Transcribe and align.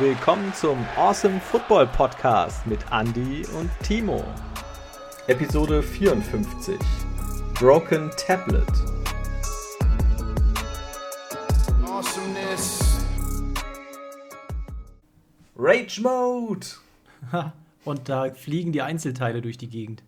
willkommen 0.00 0.54
zum 0.54 0.78
Awesome 0.96 1.38
Football 1.40 1.86
Podcast 1.88 2.66
mit 2.66 2.78
Andy 2.90 3.44
und 3.58 3.68
Timo. 3.82 4.24
Episode 5.26 5.82
54 5.82 6.78
Broken 7.52 8.10
Tablet. 8.16 8.66
Awesomeness. 11.84 13.04
Rage 15.54 16.00
Mode. 16.00 16.66
und 17.84 18.08
da 18.08 18.32
fliegen 18.32 18.72
die 18.72 18.80
Einzelteile 18.80 19.42
durch 19.42 19.58
die 19.58 19.68
Gegend. 19.68 20.02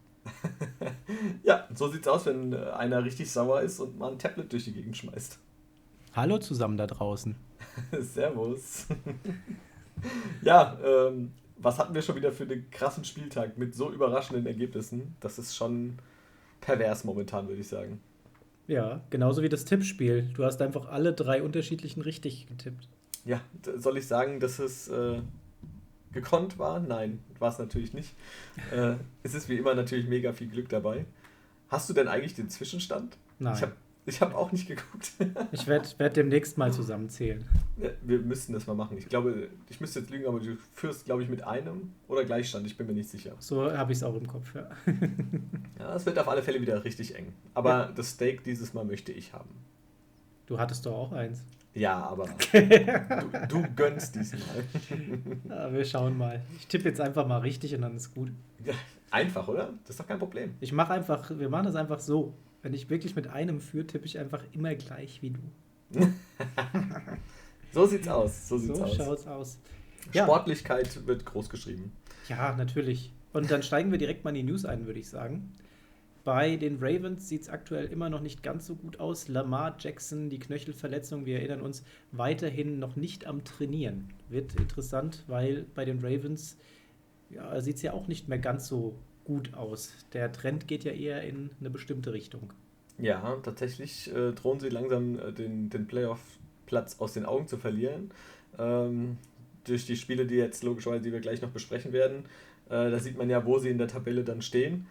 ja, 1.42 1.68
so 1.74 1.88
sieht's 1.88 2.08
aus, 2.08 2.24
wenn 2.24 2.54
äh, 2.54 2.70
einer 2.70 3.04
richtig 3.04 3.30
sauer 3.30 3.60
ist 3.60 3.78
und 3.78 3.98
mal 3.98 4.12
ein 4.12 4.18
Tablet 4.18 4.50
durch 4.54 4.64
die 4.64 4.72
Gegend 4.72 4.96
schmeißt. 4.96 5.38
Hallo 6.14 6.38
zusammen 6.38 6.78
da 6.78 6.86
draußen. 6.86 7.36
Servus. 8.00 8.86
ja, 10.42 10.78
ähm, 10.84 11.32
was 11.58 11.78
hatten 11.78 11.94
wir 11.94 12.02
schon 12.02 12.16
wieder 12.16 12.32
für 12.32 12.44
einen 12.44 12.70
krassen 12.70 13.04
Spieltag 13.04 13.58
mit 13.58 13.74
so 13.74 13.92
überraschenden 13.92 14.46
Ergebnissen? 14.46 15.16
Das 15.20 15.38
ist 15.38 15.56
schon 15.56 15.98
pervers 16.60 17.04
momentan, 17.04 17.48
würde 17.48 17.60
ich 17.60 17.68
sagen. 17.68 18.00
Ja, 18.66 19.00
genauso 19.10 19.42
wie 19.42 19.48
das 19.48 19.64
Tippspiel. 19.64 20.30
Du 20.34 20.44
hast 20.44 20.62
einfach 20.62 20.88
alle 20.88 21.12
drei 21.12 21.42
unterschiedlichen 21.42 22.00
richtig 22.00 22.46
getippt. 22.46 22.88
Ja, 23.24 23.40
soll 23.76 23.98
ich 23.98 24.06
sagen, 24.06 24.40
dass 24.40 24.58
es 24.58 24.88
äh, 24.88 25.20
gekonnt 26.12 26.58
war? 26.58 26.80
Nein, 26.80 27.20
war 27.38 27.50
es 27.50 27.58
natürlich 27.58 27.92
nicht. 27.92 28.14
Äh, 28.72 28.94
es 29.22 29.34
ist 29.34 29.48
wie 29.48 29.56
immer 29.56 29.74
natürlich 29.74 30.08
mega 30.08 30.32
viel 30.32 30.48
Glück 30.48 30.68
dabei. 30.68 31.04
Hast 31.68 31.88
du 31.88 31.94
denn 31.94 32.08
eigentlich 32.08 32.34
den 32.34 32.48
Zwischenstand? 32.48 33.16
Nein. 33.38 33.54
Ich 33.54 33.62
habe 33.62 33.72
ich 34.04 34.20
habe 34.20 34.36
auch 34.36 34.50
nicht 34.52 34.66
geguckt. 34.66 35.12
ich 35.52 35.66
werde 35.66 35.88
werd 35.98 36.16
demnächst 36.16 36.58
mal 36.58 36.72
zusammenzählen. 36.72 37.44
Ja, 37.76 37.90
wir 38.02 38.18
müssten 38.18 38.52
das 38.52 38.66
mal 38.66 38.74
machen. 38.74 38.98
Ich 38.98 39.08
glaube, 39.08 39.48
ich 39.68 39.80
müsste 39.80 40.00
jetzt 40.00 40.10
lügen, 40.10 40.26
aber 40.26 40.40
du 40.40 40.56
führst, 40.74 41.04
glaube 41.04 41.22
ich, 41.22 41.28
mit 41.28 41.44
einem 41.44 41.92
oder 42.08 42.24
Gleichstand. 42.24 42.66
Ich 42.66 42.76
bin 42.76 42.86
mir 42.86 42.94
nicht 42.94 43.08
sicher. 43.08 43.34
So 43.38 43.70
habe 43.70 43.92
ich 43.92 43.98
es 43.98 44.04
auch 44.04 44.14
im 44.14 44.26
Kopf, 44.26 44.54
ja. 44.54 44.68
ja, 45.78 45.94
es 45.94 46.04
wird 46.04 46.18
auf 46.18 46.28
alle 46.28 46.42
Fälle 46.42 46.60
wieder 46.60 46.84
richtig 46.84 47.14
eng. 47.14 47.32
Aber 47.54 47.70
ja. 47.70 47.92
das 47.92 48.10
Steak 48.10 48.42
dieses 48.44 48.74
Mal 48.74 48.84
möchte 48.84 49.12
ich 49.12 49.32
haben. 49.32 49.50
Du 50.46 50.58
hattest 50.58 50.84
doch 50.86 50.94
auch 50.94 51.12
eins. 51.12 51.44
Ja, 51.74 52.02
aber 52.02 52.26
du, 52.52 53.48
du, 53.48 53.74
gönnst 53.74 54.14
diesmal. 54.14 54.64
Ja, 55.48 55.72
wir 55.72 55.84
schauen 55.84 56.18
mal. 56.18 56.42
Ich 56.58 56.66
tippe 56.66 56.88
jetzt 56.88 57.00
einfach 57.00 57.26
mal 57.26 57.38
richtig 57.38 57.74
und 57.74 57.82
dann 57.82 57.96
ist 57.96 58.14
gut. 58.14 58.30
einfach, 59.10 59.48
oder? 59.48 59.72
Das 59.82 59.90
ist 59.90 60.00
doch 60.00 60.06
kein 60.06 60.18
Problem. 60.18 60.54
Ich 60.60 60.72
mache 60.72 60.92
einfach, 60.92 61.30
wir 61.30 61.48
machen 61.48 61.64
das 61.66 61.76
einfach 61.76 61.98
so. 61.98 62.34
Wenn 62.62 62.74
ich 62.74 62.88
wirklich 62.90 63.16
mit 63.16 63.26
einem 63.26 63.60
führe, 63.60 63.86
tippe 63.86 64.06
ich 64.06 64.18
einfach 64.18 64.42
immer 64.52 64.74
gleich 64.74 65.20
wie 65.20 65.30
du. 65.30 65.40
so 67.72 67.86
sieht's 67.86 68.08
aus. 68.08 68.48
So, 68.48 68.56
sieht's 68.56 68.78
so 68.78 68.84
aus. 68.84 68.96
schaut's 68.96 69.26
aus. 69.26 69.58
Sportlichkeit 70.10 70.94
ja. 70.94 71.06
wird 71.06 71.24
groß 71.24 71.48
geschrieben. 71.50 71.92
Ja, 72.28 72.54
natürlich. 72.56 73.12
Und 73.32 73.50
dann 73.50 73.62
steigen 73.62 73.90
wir 73.90 73.98
direkt 73.98 74.24
mal 74.24 74.30
in 74.30 74.46
die 74.46 74.52
News 74.52 74.64
ein, 74.64 74.86
würde 74.86 75.00
ich 75.00 75.08
sagen. 75.08 75.52
Bei 76.24 76.56
den 76.56 76.78
Ravens 76.80 77.28
sieht 77.28 77.42
es 77.42 77.48
aktuell 77.48 77.86
immer 77.86 78.08
noch 78.08 78.20
nicht 78.20 78.44
ganz 78.44 78.66
so 78.66 78.76
gut 78.76 79.00
aus. 79.00 79.26
Lamar 79.26 79.76
Jackson, 79.78 80.30
die 80.30 80.38
Knöchelverletzung, 80.38 81.26
wir 81.26 81.38
erinnern 81.38 81.62
uns, 81.62 81.82
weiterhin 82.12 82.78
noch 82.78 82.94
nicht 82.94 83.26
am 83.26 83.42
Trainieren. 83.42 84.08
Wird 84.28 84.54
interessant, 84.54 85.24
weil 85.26 85.66
bei 85.74 85.84
den 85.84 85.98
Ravens 85.98 86.56
ja, 87.30 87.60
sieht 87.60 87.76
es 87.76 87.82
ja 87.82 87.92
auch 87.92 88.06
nicht 88.06 88.28
mehr 88.28 88.38
ganz 88.38 88.68
so 88.68 88.94
gut 89.24 89.54
aus. 89.54 89.92
Der 90.12 90.32
Trend 90.32 90.68
geht 90.68 90.84
ja 90.84 90.92
eher 90.92 91.22
in 91.22 91.50
eine 91.60 91.70
bestimmte 91.70 92.12
Richtung. 92.12 92.52
Ja, 92.98 93.36
tatsächlich 93.42 94.14
äh, 94.14 94.32
drohen 94.32 94.60
sie 94.60 94.68
langsam 94.68 95.18
äh, 95.18 95.32
den, 95.32 95.70
den 95.70 95.86
Playoff-Platz 95.86 97.00
aus 97.00 97.14
den 97.14 97.24
Augen 97.24 97.48
zu 97.48 97.56
verlieren. 97.56 98.10
Ähm, 98.58 99.18
durch 99.64 99.86
die 99.86 99.96
Spiele, 99.96 100.26
die 100.26 100.36
jetzt 100.36 100.62
logischerweise, 100.62 101.02
die 101.02 101.12
wir 101.12 101.20
gleich 101.20 101.40
noch 101.40 101.50
besprechen 101.50 101.92
werden, 101.92 102.24
äh, 102.68 102.90
da 102.90 102.98
sieht 102.98 103.16
man 103.16 103.30
ja, 103.30 103.44
wo 103.46 103.58
sie 103.58 103.70
in 103.70 103.78
der 103.78 103.88
Tabelle 103.88 104.24
dann 104.24 104.42
stehen. 104.42 104.86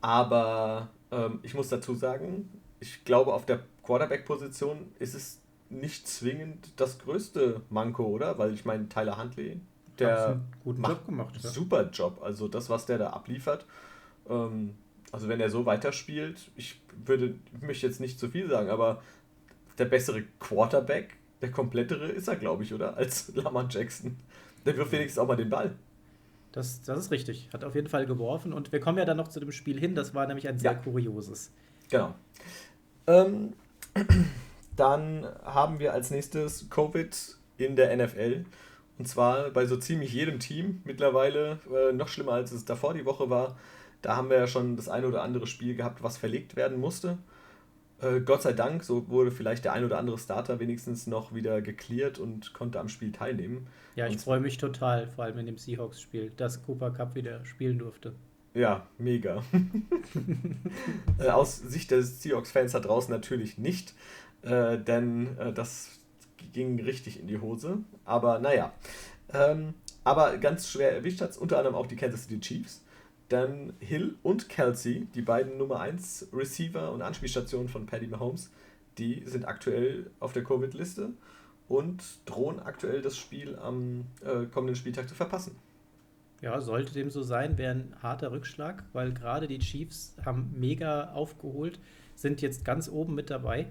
Aber 0.00 0.90
ähm, 1.10 1.40
ich 1.42 1.54
muss 1.54 1.68
dazu 1.68 1.94
sagen, 1.94 2.48
ich 2.80 3.04
glaube, 3.04 3.32
auf 3.32 3.46
der 3.46 3.60
Quarterback-Position 3.82 4.92
ist 4.98 5.14
es 5.14 5.40
nicht 5.70 6.06
zwingend 6.06 6.72
das 6.76 6.98
größte 6.98 7.62
Manko, 7.70 8.06
oder? 8.06 8.38
Weil 8.38 8.52
ich 8.52 8.64
meine, 8.64 8.88
Tyler 8.88 9.18
Huntley 9.18 9.60
der 9.98 10.26
einen 10.26 10.44
guten 10.64 10.82
Job 10.82 11.06
gemacht. 11.06 11.34
Ja. 11.42 11.50
Super 11.50 11.90
Job. 11.90 12.20
Also 12.22 12.48
das, 12.48 12.70
was 12.70 12.86
der 12.86 12.98
da 12.98 13.10
abliefert. 13.10 13.66
Ähm, 14.28 14.74
also 15.10 15.28
wenn 15.28 15.40
er 15.40 15.50
so 15.50 15.66
weiterspielt, 15.66 16.50
ich 16.56 16.80
würde, 17.04 17.34
ich 17.54 17.62
möchte 17.62 17.86
jetzt 17.86 18.00
nicht 18.00 18.18
zu 18.18 18.28
viel 18.28 18.48
sagen, 18.48 18.70
aber 18.70 19.02
der 19.78 19.84
bessere 19.84 20.22
Quarterback, 20.40 21.16
der 21.40 21.50
komplettere 21.50 22.06
ist 22.08 22.28
er, 22.28 22.36
glaube 22.36 22.62
ich, 22.62 22.72
oder? 22.72 22.96
Als 22.96 23.34
Lamar 23.34 23.66
Jackson. 23.68 24.16
Der 24.64 24.76
wirft 24.76 24.92
wenigstens 24.92 25.18
auch 25.18 25.26
mal 25.26 25.36
den 25.36 25.50
Ball. 25.50 25.74
Das, 26.52 26.82
das 26.82 26.98
ist 26.98 27.10
richtig. 27.10 27.48
Hat 27.52 27.64
auf 27.64 27.74
jeden 27.74 27.88
Fall 27.88 28.06
geworfen. 28.06 28.52
Und 28.52 28.72
wir 28.72 28.80
kommen 28.80 28.98
ja 28.98 29.04
dann 29.04 29.16
noch 29.16 29.28
zu 29.28 29.40
dem 29.40 29.52
Spiel 29.52 29.80
hin. 29.80 29.94
Das 29.94 30.14
war 30.14 30.26
nämlich 30.26 30.48
ein 30.48 30.58
sehr 30.58 30.72
ja. 30.72 30.78
kurioses. 30.78 31.50
Genau. 31.90 32.14
Ähm, 33.06 33.54
dann 34.76 35.26
haben 35.44 35.78
wir 35.78 35.92
als 35.92 36.10
nächstes 36.10 36.68
Covid 36.70 37.36
in 37.56 37.74
der 37.76 37.96
NFL. 37.96 38.44
Und 39.02 39.08
zwar 39.08 39.50
bei 39.50 39.66
so 39.66 39.76
ziemlich 39.76 40.12
jedem 40.12 40.38
Team 40.38 40.80
mittlerweile, 40.84 41.58
äh, 41.74 41.92
noch 41.92 42.06
schlimmer 42.06 42.34
als 42.34 42.52
es 42.52 42.64
davor 42.64 42.94
die 42.94 43.04
Woche 43.04 43.30
war. 43.30 43.58
Da 44.00 44.14
haben 44.14 44.30
wir 44.30 44.36
ja 44.36 44.46
schon 44.46 44.76
das 44.76 44.88
ein 44.88 45.04
oder 45.04 45.24
andere 45.24 45.48
Spiel 45.48 45.74
gehabt, 45.74 46.04
was 46.04 46.18
verlegt 46.18 46.54
werden 46.54 46.78
musste. 46.78 47.18
Äh, 48.00 48.20
Gott 48.20 48.42
sei 48.42 48.52
Dank, 48.52 48.84
so 48.84 49.08
wurde 49.08 49.32
vielleicht 49.32 49.64
der 49.64 49.72
ein 49.72 49.84
oder 49.84 49.98
andere 49.98 50.18
Starter 50.18 50.60
wenigstens 50.60 51.08
noch 51.08 51.34
wieder 51.34 51.60
geklärt 51.62 52.20
und 52.20 52.54
konnte 52.54 52.78
am 52.78 52.88
Spiel 52.88 53.10
teilnehmen. 53.10 53.66
Ja, 53.96 54.06
ich 54.06 54.18
freue 54.18 54.38
mich 54.38 54.56
total, 54.56 55.08
vor 55.08 55.24
allem 55.24 55.38
in 55.38 55.46
dem 55.46 55.58
Seahawks-Spiel, 55.58 56.30
dass 56.36 56.62
Cooper 56.62 56.92
Cup 56.92 57.16
wieder 57.16 57.44
spielen 57.44 57.80
durfte. 57.80 58.14
Ja, 58.54 58.86
mega. 58.98 59.42
äh, 61.18 61.28
aus 61.28 61.58
Sicht 61.58 61.90
des 61.90 62.22
Seahawks-Fans 62.22 62.70
da 62.70 62.78
draußen 62.78 63.12
natürlich 63.12 63.58
nicht, 63.58 63.94
äh, 64.42 64.78
denn 64.78 65.36
äh, 65.38 65.52
das 65.52 66.01
ging 66.52 66.80
richtig 66.80 67.20
in 67.20 67.26
die 67.26 67.38
Hose. 67.38 67.78
Aber 68.04 68.38
naja. 68.38 68.72
Ähm, 69.32 69.74
aber 70.04 70.36
ganz 70.38 70.68
schwer 70.68 70.92
erwischt 70.92 71.20
hat 71.20 71.30
es 71.30 71.38
unter 71.38 71.58
anderem 71.58 71.76
auch 71.76 71.86
die 71.86 71.96
Kansas 71.96 72.24
City 72.24 72.40
Chiefs. 72.40 72.82
Dann 73.28 73.72
Hill 73.78 74.16
und 74.22 74.48
Kelsey, 74.48 75.06
die 75.14 75.22
beiden 75.22 75.56
Nummer 75.56 75.80
1 75.80 76.28
Receiver 76.32 76.92
und 76.92 77.02
Anspielstationen 77.02 77.68
von 77.68 77.86
Paddy 77.86 78.08
Mahomes, 78.08 78.50
die 78.98 79.22
sind 79.26 79.46
aktuell 79.46 80.10
auf 80.20 80.32
der 80.32 80.44
Covid-Liste 80.44 81.10
und 81.68 82.02
drohen 82.26 82.60
aktuell 82.60 83.00
das 83.00 83.16
Spiel 83.16 83.56
am 83.56 84.04
äh, 84.22 84.46
kommenden 84.46 84.76
Spieltag 84.76 85.08
zu 85.08 85.14
verpassen. 85.14 85.56
Ja, 86.42 86.60
sollte 86.60 86.92
dem 86.92 87.08
so 87.08 87.22
sein, 87.22 87.56
wäre 87.56 87.72
ein 87.72 87.94
harter 88.02 88.32
Rückschlag, 88.32 88.84
weil 88.92 89.14
gerade 89.14 89.46
die 89.46 89.60
Chiefs 89.60 90.16
haben 90.26 90.52
mega 90.56 91.12
aufgeholt, 91.12 91.78
sind 92.16 92.42
jetzt 92.42 92.64
ganz 92.64 92.88
oben 92.88 93.14
mit 93.14 93.30
dabei 93.30 93.68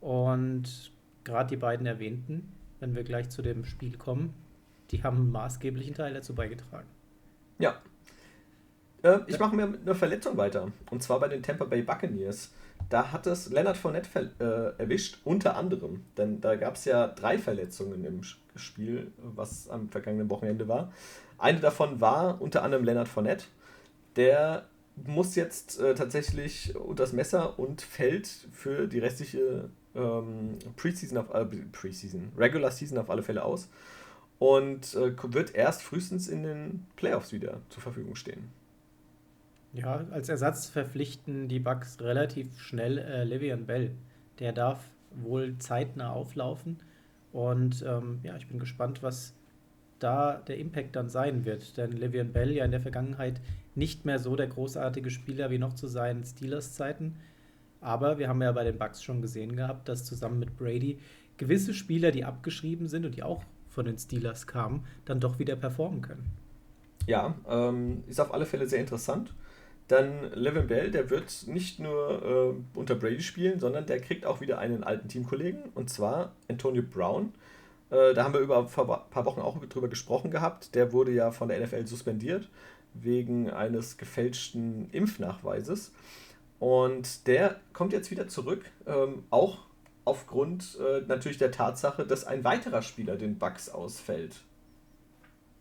und 0.00 0.92
gerade 1.24 1.48
die 1.50 1.56
beiden 1.56 1.86
erwähnten, 1.86 2.52
wenn 2.80 2.94
wir 2.94 3.04
gleich 3.04 3.30
zu 3.30 3.42
dem 3.42 3.64
Spiel 3.64 3.96
kommen, 3.96 4.34
die 4.90 5.02
haben 5.02 5.16
einen 5.16 5.32
maßgeblichen 5.32 5.94
Teil 5.94 6.14
dazu 6.14 6.34
beigetragen. 6.34 6.86
Ja. 7.58 7.80
Äh, 9.02 9.20
ich 9.26 9.38
mache 9.38 9.56
mir 9.56 9.66
mit 9.66 9.82
einer 9.82 9.94
Verletzung 9.94 10.36
weiter. 10.36 10.70
Und 10.90 11.02
zwar 11.02 11.20
bei 11.20 11.28
den 11.28 11.42
Tampa 11.42 11.64
Bay 11.64 11.82
Buccaneers. 11.82 12.52
Da 12.90 13.12
hat 13.12 13.26
es 13.26 13.50
Leonard 13.50 13.76
Fournette 13.76 14.30
äh, 14.38 14.80
erwischt, 14.80 15.18
unter 15.24 15.56
anderem. 15.56 16.04
Denn 16.16 16.40
da 16.40 16.56
gab 16.56 16.74
es 16.74 16.84
ja 16.84 17.08
drei 17.08 17.38
Verletzungen 17.38 18.04
im 18.04 18.22
Spiel, 18.56 19.12
was 19.16 19.68
am 19.68 19.88
vergangenen 19.88 20.28
Wochenende 20.30 20.68
war. 20.68 20.92
Eine 21.38 21.60
davon 21.60 22.00
war 22.00 22.40
unter 22.40 22.62
anderem 22.62 22.84
Leonard 22.84 23.08
Fournette. 23.08 23.46
Der 24.16 24.66
muss 24.96 25.34
jetzt 25.34 25.80
äh, 25.80 25.94
tatsächlich 25.94 26.76
unter 26.76 27.02
das 27.02 27.12
Messer 27.12 27.58
und 27.58 27.82
fällt 27.82 28.28
für 28.52 28.86
die 28.86 29.00
restliche 29.00 29.70
ähm, 29.94 30.58
Preseason 30.76 31.18
auf 31.18 31.32
äh, 31.34 31.44
Preseason, 31.44 32.32
Regular 32.36 32.70
Season 32.70 32.98
auf 32.98 33.10
alle 33.10 33.22
Fälle 33.22 33.44
aus 33.44 33.68
und 34.38 34.94
äh, 34.94 35.12
wird 35.32 35.54
erst 35.54 35.82
frühestens 35.82 36.28
in 36.28 36.42
den 36.42 36.86
Playoffs 36.96 37.32
wieder 37.32 37.60
zur 37.68 37.82
Verfügung 37.82 38.14
stehen. 38.16 38.50
Ja, 39.72 40.04
als 40.12 40.28
Ersatz 40.28 40.68
verpflichten 40.68 41.48
die 41.48 41.58
Bucks 41.58 42.00
relativ 42.00 42.60
schnell 42.60 42.98
äh, 42.98 43.24
Le'Veon 43.24 43.64
Bell. 43.64 43.90
Der 44.38 44.52
darf 44.52 44.80
wohl 45.14 45.56
zeitnah 45.58 46.12
auflaufen 46.12 46.78
und 47.32 47.84
ähm, 47.86 48.20
ja, 48.22 48.36
ich 48.36 48.46
bin 48.48 48.60
gespannt, 48.60 49.02
was 49.02 49.34
da 49.98 50.34
der 50.46 50.58
Impact 50.58 50.94
dann 50.94 51.08
sein 51.08 51.44
wird. 51.44 51.76
Denn 51.76 51.92
Le'Veon 51.92 52.32
Bell 52.32 52.52
ja 52.52 52.64
in 52.64 52.70
der 52.70 52.80
Vergangenheit 52.80 53.40
nicht 53.74 54.04
mehr 54.04 54.18
so 54.18 54.36
der 54.36 54.46
großartige 54.46 55.10
Spieler 55.10 55.50
wie 55.50 55.58
noch 55.58 55.72
zu 55.72 55.88
seinen 55.88 56.24
Steelers-Zeiten. 56.24 57.16
Aber 57.84 58.18
wir 58.18 58.28
haben 58.28 58.40
ja 58.40 58.50
bei 58.50 58.64
den 58.64 58.78
Bucks 58.78 59.02
schon 59.02 59.20
gesehen 59.20 59.56
gehabt, 59.56 59.88
dass 59.88 60.04
zusammen 60.04 60.38
mit 60.38 60.56
Brady 60.56 60.98
gewisse 61.36 61.74
Spieler, 61.74 62.10
die 62.10 62.24
abgeschrieben 62.24 62.88
sind 62.88 63.04
und 63.04 63.14
die 63.14 63.22
auch 63.22 63.44
von 63.68 63.84
den 63.84 63.98
Steelers 63.98 64.46
kamen, 64.46 64.86
dann 65.04 65.20
doch 65.20 65.38
wieder 65.38 65.54
performen 65.54 66.00
können. 66.00 66.30
Ja, 67.06 67.34
ähm, 67.46 68.02
ist 68.06 68.20
auf 68.20 68.32
alle 68.32 68.46
Fälle 68.46 68.66
sehr 68.66 68.80
interessant. 68.80 69.34
Dann 69.88 70.32
Levin 70.32 70.66
Bell, 70.66 70.90
der 70.90 71.10
wird 71.10 71.46
nicht 71.46 71.78
nur 71.78 72.56
äh, 72.74 72.78
unter 72.78 72.94
Brady 72.94 73.20
spielen, 73.20 73.60
sondern 73.60 73.84
der 73.84 74.00
kriegt 74.00 74.24
auch 74.24 74.40
wieder 74.40 74.58
einen 74.58 74.82
alten 74.82 75.08
Teamkollegen, 75.08 75.64
und 75.74 75.90
zwar 75.90 76.32
Antonio 76.48 76.82
Brown. 76.82 77.34
Äh, 77.90 78.14
da 78.14 78.24
haben 78.24 78.32
wir 78.32 78.40
über 78.40 78.58
ein 78.60 78.66
paar 78.66 79.26
Wochen 79.26 79.42
auch 79.42 79.62
drüber 79.66 79.88
gesprochen 79.88 80.30
gehabt. 80.30 80.74
Der 80.74 80.92
wurde 80.92 81.12
ja 81.12 81.32
von 81.32 81.48
der 81.48 81.60
NFL 81.60 81.86
suspendiert 81.86 82.48
wegen 82.94 83.50
eines 83.50 83.98
gefälschten 83.98 84.88
Impfnachweises. 84.90 85.92
Und 86.58 87.26
der 87.26 87.60
kommt 87.72 87.92
jetzt 87.92 88.10
wieder 88.10 88.28
zurück, 88.28 88.64
ähm, 88.86 89.24
auch 89.30 89.58
aufgrund 90.04 90.78
äh, 90.78 91.02
natürlich 91.06 91.38
der 91.38 91.50
Tatsache, 91.50 92.06
dass 92.06 92.24
ein 92.24 92.44
weiterer 92.44 92.82
Spieler 92.82 93.16
den 93.16 93.38
Bugs 93.38 93.68
ausfällt. 93.68 94.36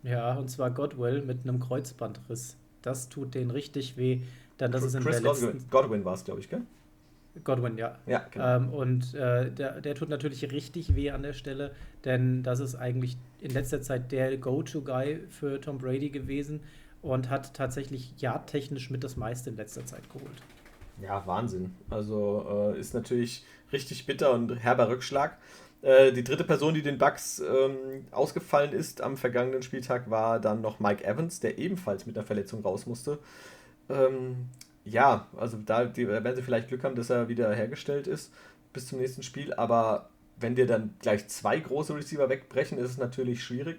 Ja, 0.03 0.35
und 0.35 0.49
zwar 0.49 0.71
Godwell 0.71 1.21
mit 1.21 1.39
einem 1.43 1.59
Kreuzbandriss. 1.59 2.57
Das 2.81 3.09
tut 3.09 3.35
den 3.35 3.51
richtig 3.51 3.95
weh. 3.95 4.21
Dann, 4.57 4.71
das 4.71 4.83
ist 4.83 4.95
in 4.95 5.03
Chris 5.03 5.21
der 5.21 5.31
letzten... 5.31 5.45
Godwin, 5.45 5.69
Godwin 5.69 6.05
war 6.05 6.13
es, 6.13 6.23
glaube 6.23 6.41
ich, 6.41 6.49
gell? 6.49 6.61
Godwin, 7.43 7.77
ja. 7.77 7.97
Ja, 8.05 8.27
genau. 8.29 8.57
Ähm, 8.57 8.69
und 8.69 9.13
äh, 9.15 9.49
der, 9.49 9.81
der 9.81 9.95
tut 9.95 10.09
natürlich 10.09 10.51
richtig 10.51 10.95
weh 10.95 11.09
an 11.09 11.23
der 11.23 11.33
Stelle, 11.33 11.71
denn 12.05 12.43
das 12.43 12.59
ist 12.59 12.75
eigentlich 12.75 13.17
in 13.41 13.51
letzter 13.51 13.81
Zeit 13.81 14.11
der 14.11 14.37
Go-To-Guy 14.37 15.21
für 15.29 15.59
Tom 15.59 15.79
Brady 15.79 16.09
gewesen 16.09 16.61
und 17.01 17.29
hat 17.29 17.53
tatsächlich 17.55 18.13
yardtechnisch 18.19 18.91
mit 18.91 19.03
das 19.03 19.17
meiste 19.17 19.49
in 19.49 19.55
letzter 19.55 19.85
Zeit 19.85 20.07
geholt. 20.09 20.43
Ja, 21.01 21.25
Wahnsinn. 21.25 21.75
Also 21.89 22.73
äh, 22.75 22.79
ist 22.79 22.93
natürlich 22.93 23.45
richtig 23.71 24.05
bitter 24.05 24.33
und 24.33 24.55
herber 24.55 24.89
Rückschlag. 24.89 25.37
Äh, 25.81 26.13
die 26.13 26.23
dritte 26.23 26.43
Person, 26.43 26.73
die 26.73 26.81
den 26.81 26.97
Bucks 26.97 27.39
ähm, 27.39 28.05
ausgefallen 28.11 28.71
ist 28.71 29.01
am 29.01 29.17
vergangenen 29.17 29.63
Spieltag, 29.63 30.09
war 30.09 30.39
dann 30.39 30.61
noch 30.61 30.79
Mike 30.79 31.03
Evans, 31.03 31.39
der 31.39 31.57
ebenfalls 31.57 32.05
mit 32.05 32.17
einer 32.17 32.25
Verletzung 32.25 32.61
raus 32.61 32.85
musste. 32.85 33.19
Ähm, 33.89 34.49
ja, 34.85 35.27
also 35.37 35.57
da, 35.65 35.85
die, 35.85 36.07
werden 36.07 36.35
sie 36.35 36.41
vielleicht 36.41 36.69
Glück 36.69 36.83
haben, 36.83 36.95
dass 36.95 37.09
er 37.09 37.27
wieder 37.27 37.53
hergestellt 37.53 38.07
ist 38.07 38.33
bis 38.71 38.87
zum 38.87 38.99
nächsten 38.99 39.23
Spiel. 39.23 39.53
Aber 39.53 40.09
wenn 40.37 40.55
dir 40.55 40.67
dann 40.67 40.95
gleich 40.99 41.27
zwei 41.27 41.59
große 41.59 41.95
Receiver 41.95 42.29
wegbrechen, 42.29 42.77
ist 42.77 42.91
es 42.91 42.97
natürlich 42.97 43.43
schwierig. 43.43 43.77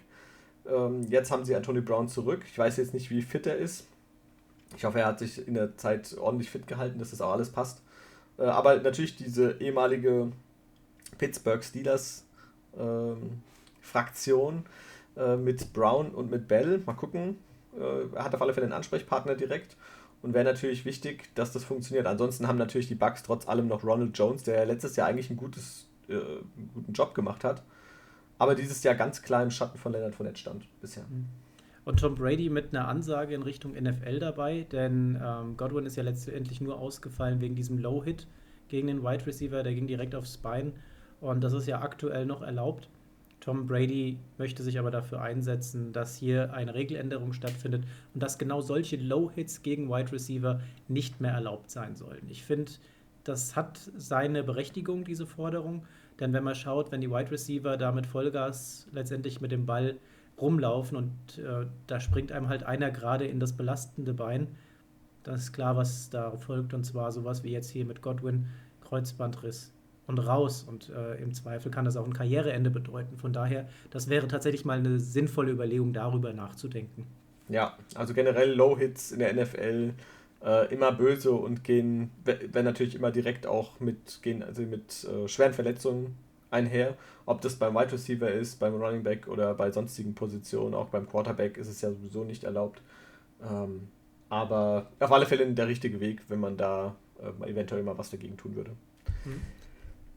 Ähm, 0.66 1.02
jetzt 1.08 1.30
haben 1.30 1.44
sie 1.44 1.54
Anthony 1.54 1.80
Brown 1.80 2.08
zurück. 2.08 2.42
Ich 2.50 2.58
weiß 2.58 2.76
jetzt 2.78 2.94
nicht, 2.94 3.10
wie 3.10 3.22
fit 3.22 3.46
er 3.46 3.56
ist. 3.56 3.86
Ich 4.76 4.84
hoffe, 4.84 5.00
er 5.00 5.06
hat 5.06 5.18
sich 5.18 5.46
in 5.46 5.54
der 5.54 5.76
Zeit 5.76 6.16
ordentlich 6.18 6.50
fit 6.50 6.66
gehalten, 6.66 6.98
dass 6.98 7.10
das 7.10 7.20
auch 7.20 7.32
alles 7.32 7.50
passt. 7.50 7.82
Äh, 8.38 8.44
aber 8.44 8.76
natürlich 8.76 9.16
diese 9.16 9.52
ehemalige 9.60 10.32
Pittsburgh 11.18 11.62
Steelers 11.62 12.24
ähm, 12.78 13.42
Fraktion 13.80 14.64
äh, 15.16 15.36
mit 15.36 15.72
Brown 15.72 16.10
und 16.10 16.30
mit 16.30 16.48
Bell. 16.48 16.82
Mal 16.84 16.94
gucken. 16.94 17.38
Äh, 17.78 18.16
er 18.16 18.24
hat 18.24 18.34
auf 18.34 18.42
alle 18.42 18.54
Fälle 18.54 18.66
einen 18.66 18.72
Ansprechpartner 18.72 19.34
direkt 19.34 19.76
und 20.22 20.32
wäre 20.32 20.44
natürlich 20.44 20.84
wichtig, 20.84 21.34
dass 21.34 21.52
das 21.52 21.64
funktioniert. 21.64 22.06
Ansonsten 22.06 22.48
haben 22.48 22.58
natürlich 22.58 22.88
die 22.88 22.94
Bucks 22.94 23.22
trotz 23.22 23.46
allem 23.46 23.68
noch 23.68 23.84
Ronald 23.84 24.16
Jones, 24.16 24.42
der 24.42 24.64
letztes 24.66 24.96
Jahr 24.96 25.06
eigentlich 25.06 25.30
ein 25.30 25.36
gutes, 25.36 25.86
äh, 26.08 26.14
einen 26.14 26.70
guten 26.74 26.92
Job 26.92 27.14
gemacht 27.14 27.44
hat, 27.44 27.62
aber 28.38 28.54
dieses 28.54 28.82
Jahr 28.82 28.94
ganz 28.94 29.22
klar 29.22 29.42
im 29.42 29.50
Schatten 29.50 29.78
von 29.78 29.92
Leonard 29.92 30.14
Fournette 30.14 30.40
stand 30.40 30.66
bisher. 30.80 31.04
Mhm. 31.04 31.26
Und 31.84 32.00
Tom 32.00 32.14
Brady 32.14 32.48
mit 32.48 32.74
einer 32.74 32.88
Ansage 32.88 33.34
in 33.34 33.42
Richtung 33.42 33.72
NFL 33.72 34.18
dabei, 34.18 34.66
denn 34.72 35.20
ähm, 35.22 35.56
Godwin 35.56 35.86
ist 35.86 35.96
ja 35.96 36.02
letztendlich 36.02 36.60
nur 36.60 36.78
ausgefallen 36.78 37.40
wegen 37.40 37.54
diesem 37.54 37.78
Low-Hit 37.78 38.26
gegen 38.68 38.86
den 38.86 39.02
Wide 39.02 39.26
Receiver, 39.26 39.62
der 39.62 39.74
ging 39.74 39.86
direkt 39.86 40.14
aufs 40.14 40.38
Bein 40.38 40.72
und 41.20 41.44
das 41.44 41.52
ist 41.52 41.66
ja 41.66 41.82
aktuell 41.82 42.24
noch 42.24 42.42
erlaubt. 42.42 42.88
Tom 43.40 43.66
Brady 43.66 44.18
möchte 44.38 44.62
sich 44.62 44.78
aber 44.78 44.90
dafür 44.90 45.20
einsetzen, 45.20 45.92
dass 45.92 46.16
hier 46.16 46.54
eine 46.54 46.74
Regeländerung 46.74 47.34
stattfindet 47.34 47.84
und 48.14 48.22
dass 48.22 48.38
genau 48.38 48.62
solche 48.62 48.96
Low-Hits 48.96 49.62
gegen 49.62 49.90
Wide 49.90 50.12
Receiver 50.12 50.60
nicht 50.88 51.20
mehr 51.20 51.32
erlaubt 51.32 51.70
sein 51.70 51.94
sollen. 51.94 52.26
Ich 52.30 52.42
finde, 52.42 52.72
das 53.22 53.54
hat 53.54 53.90
seine 53.96 54.44
Berechtigung, 54.44 55.04
diese 55.04 55.26
Forderung. 55.26 55.84
Denn 56.20 56.32
wenn 56.32 56.44
man 56.44 56.54
schaut, 56.54 56.92
wenn 56.92 57.00
die 57.00 57.10
Wide 57.10 57.30
Receiver 57.30 57.76
da 57.76 57.90
mit 57.92 58.06
Vollgas 58.06 58.86
letztendlich 58.92 59.40
mit 59.40 59.50
dem 59.50 59.66
Ball 59.66 59.96
rumlaufen 60.40 60.96
und 60.96 61.38
äh, 61.38 61.66
da 61.86 62.00
springt 62.00 62.32
einem 62.32 62.48
halt 62.48 62.64
einer 62.64 62.90
gerade 62.90 63.26
in 63.26 63.40
das 63.40 63.52
belastende 63.52 64.14
Bein, 64.14 64.48
dann 65.22 65.36
ist 65.36 65.52
klar, 65.52 65.76
was 65.76 66.10
da 66.10 66.36
folgt. 66.36 66.74
Und 66.74 66.84
zwar 66.84 67.10
sowas 67.12 67.42
wie 67.44 67.50
jetzt 67.50 67.70
hier 67.70 67.84
mit 67.84 68.02
Godwin, 68.02 68.46
Kreuzbandriss 68.82 69.72
und 70.06 70.18
raus. 70.18 70.64
Und 70.68 70.90
äh, 70.90 71.14
im 71.16 71.32
Zweifel 71.32 71.70
kann 71.70 71.84
das 71.84 71.96
auch 71.96 72.04
ein 72.04 72.12
Karriereende 72.12 72.70
bedeuten. 72.70 73.16
Von 73.16 73.32
daher, 73.32 73.66
das 73.90 74.08
wäre 74.08 74.28
tatsächlich 74.28 74.64
mal 74.64 74.78
eine 74.78 75.00
sinnvolle 75.00 75.52
Überlegung, 75.52 75.92
darüber 75.92 76.32
nachzudenken. 76.32 77.06
Ja, 77.48 77.76
also 77.94 78.14
generell 78.14 78.52
Low-Hits 78.52 79.12
in 79.12 79.18
der 79.20 79.34
NFL 79.34 79.94
äh, 80.44 80.72
immer 80.72 80.92
böse 80.92 81.32
und 81.32 81.64
gehen, 81.64 82.10
werden 82.24 82.64
natürlich 82.64 82.94
immer 82.94 83.10
direkt 83.10 83.46
auch 83.46 83.80
mit, 83.80 84.22
gehen 84.22 84.42
also 84.42 84.62
mit 84.62 85.04
äh, 85.04 85.28
schweren 85.28 85.54
Verletzungen 85.54 86.16
einher. 86.54 86.96
Ob 87.26 87.40
das 87.40 87.56
beim 87.56 87.74
Wide 87.74 87.92
Receiver 87.92 88.30
ist, 88.30 88.58
beim 88.60 88.74
Running 88.74 89.02
Back 89.02 89.28
oder 89.28 89.54
bei 89.54 89.70
sonstigen 89.70 90.14
Positionen, 90.14 90.74
auch 90.74 90.88
beim 90.88 91.08
Quarterback 91.08 91.58
ist 91.58 91.68
es 91.68 91.80
ja 91.80 91.90
sowieso 91.90 92.24
nicht 92.24 92.44
erlaubt. 92.44 92.80
Ähm, 93.42 93.88
aber 94.28 94.90
auf 95.00 95.12
alle 95.12 95.26
Fälle 95.26 95.46
der 95.52 95.68
richtige 95.68 96.00
Weg, 96.00 96.22
wenn 96.28 96.40
man 96.40 96.56
da 96.56 96.96
äh, 97.20 97.50
eventuell 97.50 97.82
mal 97.82 97.98
was 97.98 98.10
dagegen 98.10 98.36
tun 98.36 98.56
würde. 98.56 98.72
Hm. 99.24 99.40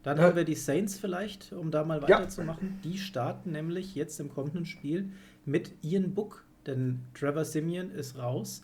Dann 0.03 0.19
haben 0.21 0.35
wir 0.35 0.45
die 0.45 0.55
Saints 0.55 0.97
vielleicht, 0.97 1.51
um 1.51 1.69
da 1.69 1.83
mal 1.83 2.01
weiterzumachen. 2.01 2.79
Ja. 2.81 2.89
Die 2.89 2.97
starten 2.97 3.51
nämlich 3.51 3.93
jetzt 3.95 4.19
im 4.19 4.29
kommenden 4.29 4.65
Spiel 4.65 5.09
mit 5.45 5.73
Ian 5.81 6.13
Book, 6.13 6.45
denn 6.65 7.01
Trevor 7.13 7.43
Simeon 7.43 7.91
ist 7.91 8.17
raus. 8.17 8.61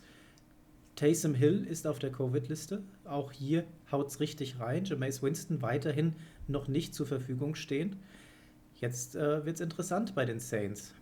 Taysom 0.96 1.34
Hill 1.34 1.66
ist 1.68 1.86
auf 1.86 1.98
der 1.98 2.12
Covid-Liste. 2.12 2.82
Auch 3.04 3.32
hier 3.32 3.64
haut 3.90 4.08
es 4.08 4.20
richtig 4.20 4.60
rein. 4.60 4.84
Jameis 4.84 5.22
Winston 5.22 5.60
weiterhin 5.60 6.14
noch 6.48 6.68
nicht 6.68 6.94
zur 6.94 7.06
Verfügung 7.06 7.54
stehen. 7.54 8.02
Jetzt 8.76 9.16
äh, 9.16 9.44
wird 9.44 9.56
es 9.56 9.60
interessant 9.60 10.14
bei 10.14 10.24
den 10.24 10.40
Saints. 10.40 10.94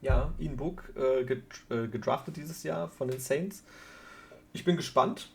Ja, 0.00 0.32
Ian 0.38 0.56
Book 0.56 0.92
äh, 0.96 1.22
äh, 1.22 1.88
gedraftet 1.88 2.36
dieses 2.36 2.62
Jahr 2.62 2.88
von 2.88 3.08
den 3.08 3.18
Saints. 3.18 3.64
Ich 4.52 4.64
bin 4.64 4.76
gespannt 4.76 5.30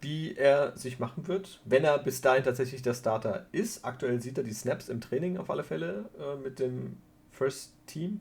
wie 0.00 0.34
er 0.34 0.76
sich 0.76 0.98
machen 0.98 1.28
wird, 1.28 1.60
wenn 1.64 1.84
er 1.84 1.98
bis 1.98 2.20
dahin 2.20 2.44
tatsächlich 2.44 2.82
der 2.82 2.94
Starter 2.94 3.46
ist. 3.52 3.84
Aktuell 3.84 4.20
sieht 4.20 4.38
er 4.38 4.44
die 4.44 4.52
Snaps 4.52 4.88
im 4.88 5.00
Training 5.00 5.36
auf 5.36 5.50
alle 5.50 5.64
Fälle 5.64 6.08
äh, 6.18 6.36
mit 6.36 6.58
dem 6.58 6.96
First 7.32 7.72
Team. 7.86 8.20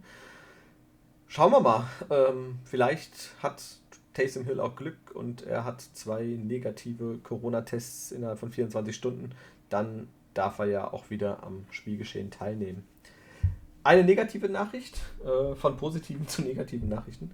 Schauen 1.28 1.52
wir 1.52 1.62
mal. 1.62 1.88
Ähm, 2.10 2.60
vielleicht 2.66 3.36
hat 3.42 3.64
Taysom 4.14 4.44
Hill 4.46 4.60
auch 4.60 4.76
Glück 4.76 4.98
und 5.14 5.44
er 5.44 5.64
hat 5.64 5.82
zwei 5.82 6.24
negative 6.24 7.20
Corona-Tests 7.24 8.12
innerhalb 8.12 8.40
von 8.40 8.52
24 8.52 8.96
Stunden. 8.96 9.32
Dann 9.70 10.10
darf 10.34 10.60
er 10.60 10.66
ja 10.66 10.94
auch 10.94 11.10
wieder 11.10 11.44
am 11.44 11.66
Spielgeschehen 11.72 12.32
teilnehmen. 12.32 12.88
Eine 13.84 14.04
negative 14.04 14.50
Nachricht, 14.50 15.02
äh, 15.24 15.56
von 15.56 15.78
positiven 15.78 16.28
zu 16.28 16.42
negativen 16.42 16.90
Nachrichten, 16.90 17.32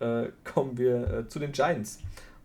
äh, 0.00 0.28
kommen 0.44 0.78
wir 0.78 1.10
äh, 1.10 1.28
zu 1.28 1.38
den 1.38 1.52
Giants. 1.52 2.00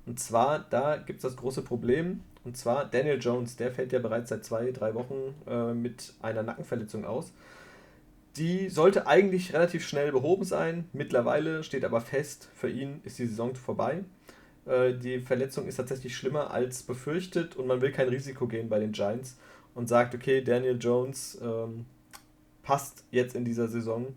Und 0.05 0.19
zwar, 0.19 0.59
da 0.69 0.97
gibt 0.97 1.17
es 1.17 1.23
das 1.23 1.35
große 1.35 1.61
Problem. 1.61 2.21
Und 2.43 2.55
zwar 2.55 2.85
Daniel 2.85 3.19
Jones, 3.19 3.57
der 3.57 3.71
fällt 3.71 3.91
ja 3.91 3.99
bereits 3.99 4.29
seit 4.29 4.45
zwei, 4.45 4.71
drei 4.71 4.93
Wochen 4.93 5.35
äh, 5.47 5.73
mit 5.73 6.13
einer 6.21 6.43
Nackenverletzung 6.43 7.03
aus. 7.05 7.33
Die 8.37 8.69
sollte 8.69 9.07
eigentlich 9.07 9.53
relativ 9.53 9.85
schnell 9.85 10.11
behoben 10.11 10.45
sein. 10.45 10.87
Mittlerweile 10.93 11.63
steht 11.63 11.83
aber 11.83 11.99
fest, 11.99 12.47
für 12.53 12.69
ihn 12.69 13.01
ist 13.03 13.19
die 13.19 13.25
Saison 13.25 13.55
vorbei. 13.55 14.03
Äh, 14.65 14.93
die 14.93 15.19
Verletzung 15.19 15.67
ist 15.67 15.77
tatsächlich 15.77 16.15
schlimmer 16.15 16.51
als 16.51 16.83
befürchtet 16.83 17.55
und 17.55 17.67
man 17.67 17.81
will 17.81 17.91
kein 17.91 18.09
Risiko 18.09 18.47
gehen 18.47 18.69
bei 18.69 18.79
den 18.79 18.91
Giants 18.91 19.37
und 19.77 19.87
sagt, 19.87 20.15
okay, 20.15 20.41
Daniel 20.41 20.77
Jones 20.79 21.37
ähm, 21.41 21.85
passt 22.63 23.05
jetzt 23.11 23.35
in 23.35 23.45
dieser 23.45 23.67
Saison, 23.67 24.15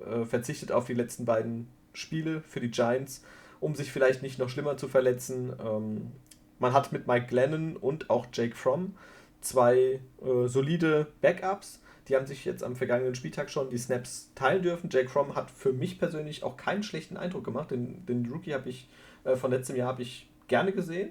äh, 0.00 0.24
verzichtet 0.24 0.72
auf 0.72 0.86
die 0.86 0.94
letzten 0.94 1.24
beiden 1.24 1.68
Spiele 1.92 2.40
für 2.40 2.60
die 2.60 2.70
Giants 2.70 3.22
um 3.62 3.76
sich 3.76 3.92
vielleicht 3.92 4.22
nicht 4.22 4.40
noch 4.40 4.48
schlimmer 4.48 4.76
zu 4.76 4.88
verletzen. 4.88 5.52
Ähm, 5.64 6.10
man 6.58 6.72
hat 6.72 6.90
mit 6.90 7.06
Mike 7.06 7.26
Glennon 7.28 7.76
und 7.76 8.10
auch 8.10 8.26
Jake 8.32 8.56
Fromm 8.56 8.96
zwei 9.40 10.00
äh, 10.20 10.48
solide 10.48 11.06
Backups. 11.20 11.80
Die 12.08 12.16
haben 12.16 12.26
sich 12.26 12.44
jetzt 12.44 12.64
am 12.64 12.74
vergangenen 12.74 13.14
Spieltag 13.14 13.50
schon 13.50 13.70
die 13.70 13.78
Snaps 13.78 14.32
teilen 14.34 14.62
dürfen. 14.62 14.90
Jake 14.90 15.08
Fromm 15.08 15.36
hat 15.36 15.48
für 15.52 15.72
mich 15.72 16.00
persönlich 16.00 16.42
auch 16.42 16.56
keinen 16.56 16.82
schlechten 16.82 17.16
Eindruck 17.16 17.44
gemacht. 17.44 17.70
Den, 17.70 18.04
den 18.04 18.26
Rookie 18.26 18.52
habe 18.52 18.68
ich 18.68 18.88
äh, 19.22 19.36
von 19.36 19.52
letztem 19.52 19.76
Jahr 19.76 19.88
habe 19.88 20.02
ich 20.02 20.28
gerne 20.48 20.72
gesehen. 20.72 21.10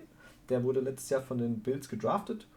Der 0.50 0.65
wurde 0.65 0.81
letztes 0.81 1.10
Jahr 1.10 1.21
von 1.21 1.38
den 1.38 1.60
Bills 1.60 1.88
gedraftet. 1.88 2.48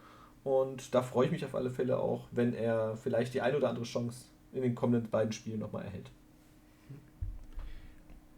Und 0.45 0.93
da 0.93 1.01
freue 1.01 1.25
ich 1.25 1.31
mich 1.31 1.43
auf 1.43 1.55
alle 1.55 1.71
Fälle 1.71 1.97
auch, 1.97 2.27
wenn 2.29 2.53
er 2.53 2.95
vielleicht 2.97 3.33
die 3.33 3.41
ein 3.41 3.55
oder 3.55 3.67
andere 3.67 3.83
Chance 3.83 4.25
in 4.53 4.61
den 4.61 4.75
kommenden 4.75 5.09
beiden 5.09 5.31
Spielen 5.31 5.59
nochmal 5.59 5.85
erhält. 5.85 6.11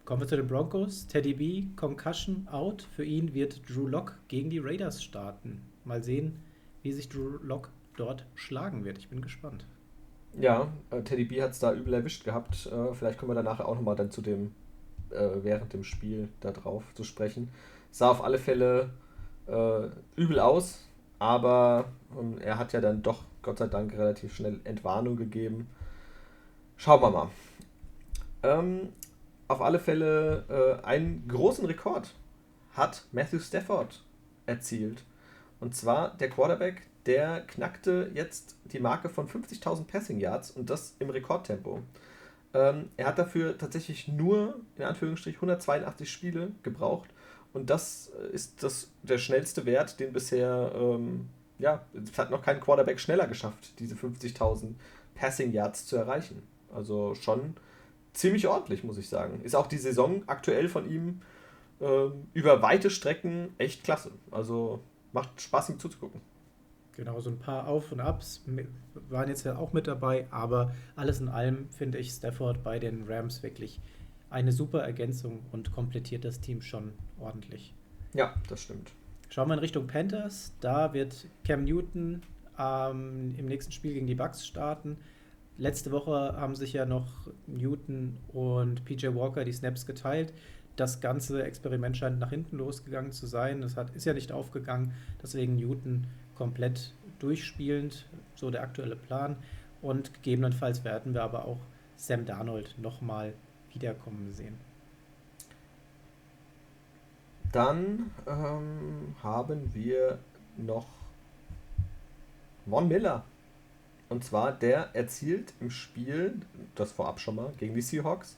Kommen 0.06 0.22
wir 0.22 0.28
zu 0.28 0.38
den 0.38 0.48
Broncos. 0.48 1.08
Teddy 1.08 1.34
B, 1.34 1.66
Concussion 1.76 2.48
out. 2.50 2.88
Für 2.96 3.04
ihn 3.04 3.34
wird 3.34 3.70
Drew 3.70 3.88
Lock 3.88 4.16
gegen 4.30 4.50
die 4.50 4.60
Raiders 4.60 5.04
starten. 5.04 5.62
Mal 5.84 6.02
sehen, 6.02 6.40
wie 6.82 6.94
sich 6.94 7.10
Drew 7.10 7.40
Lock 7.44 7.72
dort 7.98 8.26
schlagen 8.36 8.86
wird. 8.86 8.98
Ich 9.00 9.10
bin 9.10 9.20
gespannt. 9.20 9.66
Ja, 10.40 10.72
äh, 10.92 11.02
Teddy 11.02 11.26
B 11.26 11.42
hat 11.42 11.52
es 11.52 11.60
da 11.60 11.74
übel 11.74 11.94
erwischt 11.94 12.24
gehabt. 12.24 12.68
Äh, 12.68 12.94
vielleicht 12.94 13.20
kommen 13.20 13.32
wir 13.32 13.36
danach 13.36 13.60
auch 13.60 13.76
nochmal 13.76 13.98
dann 13.98 14.12
zu 14.12 14.22
dem, 14.22 14.54
äh, 15.10 15.44
während 15.44 15.74
dem 15.74 15.84
Spiel 15.84 16.30
da 16.40 16.52
drauf 16.52 16.86
zu 16.94 17.04
sprechen. 17.04 17.50
Sah 17.92 18.12
auf 18.12 18.24
alle 18.24 18.40
Fälle 18.40 18.92
übel 20.18 20.42
aus, 20.42 20.87
aber 21.20 21.86
ähm, 22.18 22.38
er 22.40 22.58
hat 22.58 22.74
ja 22.74 22.82
dann 22.82 23.02
doch, 23.02 23.24
Gott 23.42 23.60
sei 23.60 23.68
Dank, 23.68 23.94
relativ 23.94 24.36
schnell 24.36 24.60
Entwarnung 24.64 25.16
gegeben. 25.16 25.68
Schauen 26.76 27.02
wir 27.02 27.10
mal. 27.10 27.30
Ähm, 28.44 28.94
auf 29.48 29.62
alle 29.62 29.80
Fälle 29.80 30.80
äh, 30.84 30.86
einen 30.86 31.28
großen 31.28 31.66
Rekord 31.66 32.14
hat 32.74 33.06
Matthew 33.12 33.40
Stafford 33.40 34.04
erzielt. 34.46 35.04
Und 35.60 35.76
zwar 35.76 36.16
der 36.18 36.30
Quarterback, 36.30 36.84
der 37.06 37.42
knackte 37.42 38.12
jetzt 38.14 38.56
die 38.66 38.80
Marke 38.80 39.10
von 39.10 39.28
50.000 39.28 39.86
Passing 39.86 40.20
Yards 40.20 40.52
und 40.52 40.70
das 40.70 40.96
im 41.00 41.10
Rekordtempo. 41.10 41.82
Ähm, 42.54 42.90
er 42.98 43.08
hat 43.08 43.18
dafür 43.18 43.58
tatsächlich 43.58 44.08
nur, 44.08 44.60
in 44.76 44.84
Anführungsstrichen, 44.84 45.38
182 45.38 46.12
Spiele 46.12 46.52
gebraucht. 46.64 47.10
Und 47.54 47.70
das 47.70 48.12
ist 48.32 48.62
das, 48.64 48.92
der 49.04 49.18
schnellste 49.18 49.66
Wert, 49.66 50.00
den 50.00 50.14
bisher, 50.14 50.72
ähm, 50.76 51.30
ja, 51.60 51.86
es 51.94 52.18
hat 52.18 52.30
noch 52.30 52.44
kein 52.44 52.60
Quarterback 52.60 53.00
schneller 53.00 53.28
geschafft, 53.28 53.80
diese 53.80 53.96
50.000 53.96 54.76
Passing 55.16 55.52
Yards 55.52 55.86
zu 55.86 55.96
erreichen. 55.96 56.44
Also 56.74 57.16
schon 57.16 57.56
ziemlich 58.14 58.48
ordentlich, 58.48 58.84
muss 58.84 58.98
ich 58.98 59.10
sagen. 59.10 59.42
Ist 59.42 59.56
auch 59.56 59.68
die 59.68 59.78
Saison 59.78 60.24
aktuell 60.28 60.70
von 60.70 60.90
ihm 60.90 61.22
äh, 61.80 62.10
über 62.34 62.62
weite 62.62 62.90
Strecken 62.90 63.54
echt 63.58 63.84
klasse. 63.84 64.12
Also 64.32 64.82
macht 65.14 65.42
Spaß, 65.42 65.70
ihm 65.70 65.80
zuzugucken. 65.80 66.22
Genau, 66.96 67.20
so 67.20 67.30
ein 67.30 67.38
paar 67.38 67.68
Auf 67.68 67.92
und 67.92 68.00
Abs 68.00 68.44
waren 69.10 69.30
jetzt 69.30 69.46
ja 69.46 69.56
auch 69.56 69.72
mit 69.72 69.86
dabei, 69.86 70.26
aber 70.32 70.74
alles 70.96 71.22
in 71.22 71.30
allem 71.30 71.70
finde 71.70 72.00
ich 72.00 72.10
Stafford 72.10 72.64
bei 72.64 72.80
den 72.80 73.06
Rams 73.08 73.44
wirklich 73.44 73.80
eine 74.30 74.52
super 74.52 74.82
Ergänzung 74.82 75.46
und 75.52 75.72
komplettiert 75.72 76.26
das 76.26 76.40
Team 76.40 76.62
schon 76.62 76.94
ordentlich. 77.20 77.74
Ja, 78.14 78.34
das 78.50 78.62
stimmt. 78.62 78.92
Schauen 79.30 79.50
wir 79.50 79.54
in 79.56 79.60
Richtung 79.60 79.88
Panthers. 79.88 80.54
Da 80.62 80.94
wird 80.94 81.28
Cam 81.44 81.64
Newton 81.64 82.22
ähm, 82.58 83.36
im 83.38 83.46
nächsten 83.46 83.72
Spiel 83.72 83.94
gegen 83.94 84.08
die 84.08 84.16
Bucks 84.16 84.46
starten. 84.46 84.98
Letzte 85.58 85.92
Woche 85.92 86.36
haben 86.38 86.56
sich 86.56 86.74
ja 86.74 86.86
noch 86.86 87.32
Newton 87.48 88.18
und 88.32 88.86
PJ 88.86 89.08
Walker 89.08 89.44
die 89.44 89.54
Snaps 89.54 89.86
geteilt. 89.86 90.34
Das 90.76 91.02
ganze 91.02 91.44
Experiment 91.44 91.98
scheint 91.98 92.20
nach 92.20 92.30
hinten 92.30 92.58
losgegangen 92.58 93.12
zu 93.12 93.26
sein. 93.26 93.64
Es 93.64 93.76
hat, 93.76 93.96
ist 93.96 94.06
ja 94.06 94.14
nicht 94.14 94.32
aufgegangen. 94.32 94.94
Deswegen 95.22 95.56
Newton 95.56 96.06
komplett 96.36 96.94
durchspielend, 97.18 98.06
so 98.36 98.52
der 98.52 98.62
aktuelle 98.62 98.96
Plan. 98.96 99.38
Und 99.82 100.14
gegebenenfalls 100.14 100.84
werden 100.84 101.16
wir 101.16 101.24
aber 101.24 101.46
auch 101.46 101.60
Sam 101.96 102.26
Darnold 102.26 102.76
nochmal 102.78 103.34
wiederkommen 103.78 104.34
sehen. 104.34 104.58
Dann 107.52 108.12
ähm, 108.26 109.16
haben 109.24 109.72
wir 109.74 110.20
noch 110.58 110.88
Von 112.70 112.88
Miller. 112.88 113.24
Und 114.10 114.24
zwar, 114.24 114.52
der 114.52 114.90
erzielt 114.94 115.54
im 115.60 115.70
Spiel, 115.70 116.42
das 116.76 116.92
vorab 116.92 117.20
schon 117.20 117.36
mal, 117.36 117.54
gegen 117.58 117.76
die 117.76 117.82
Seahawks, 117.82 118.38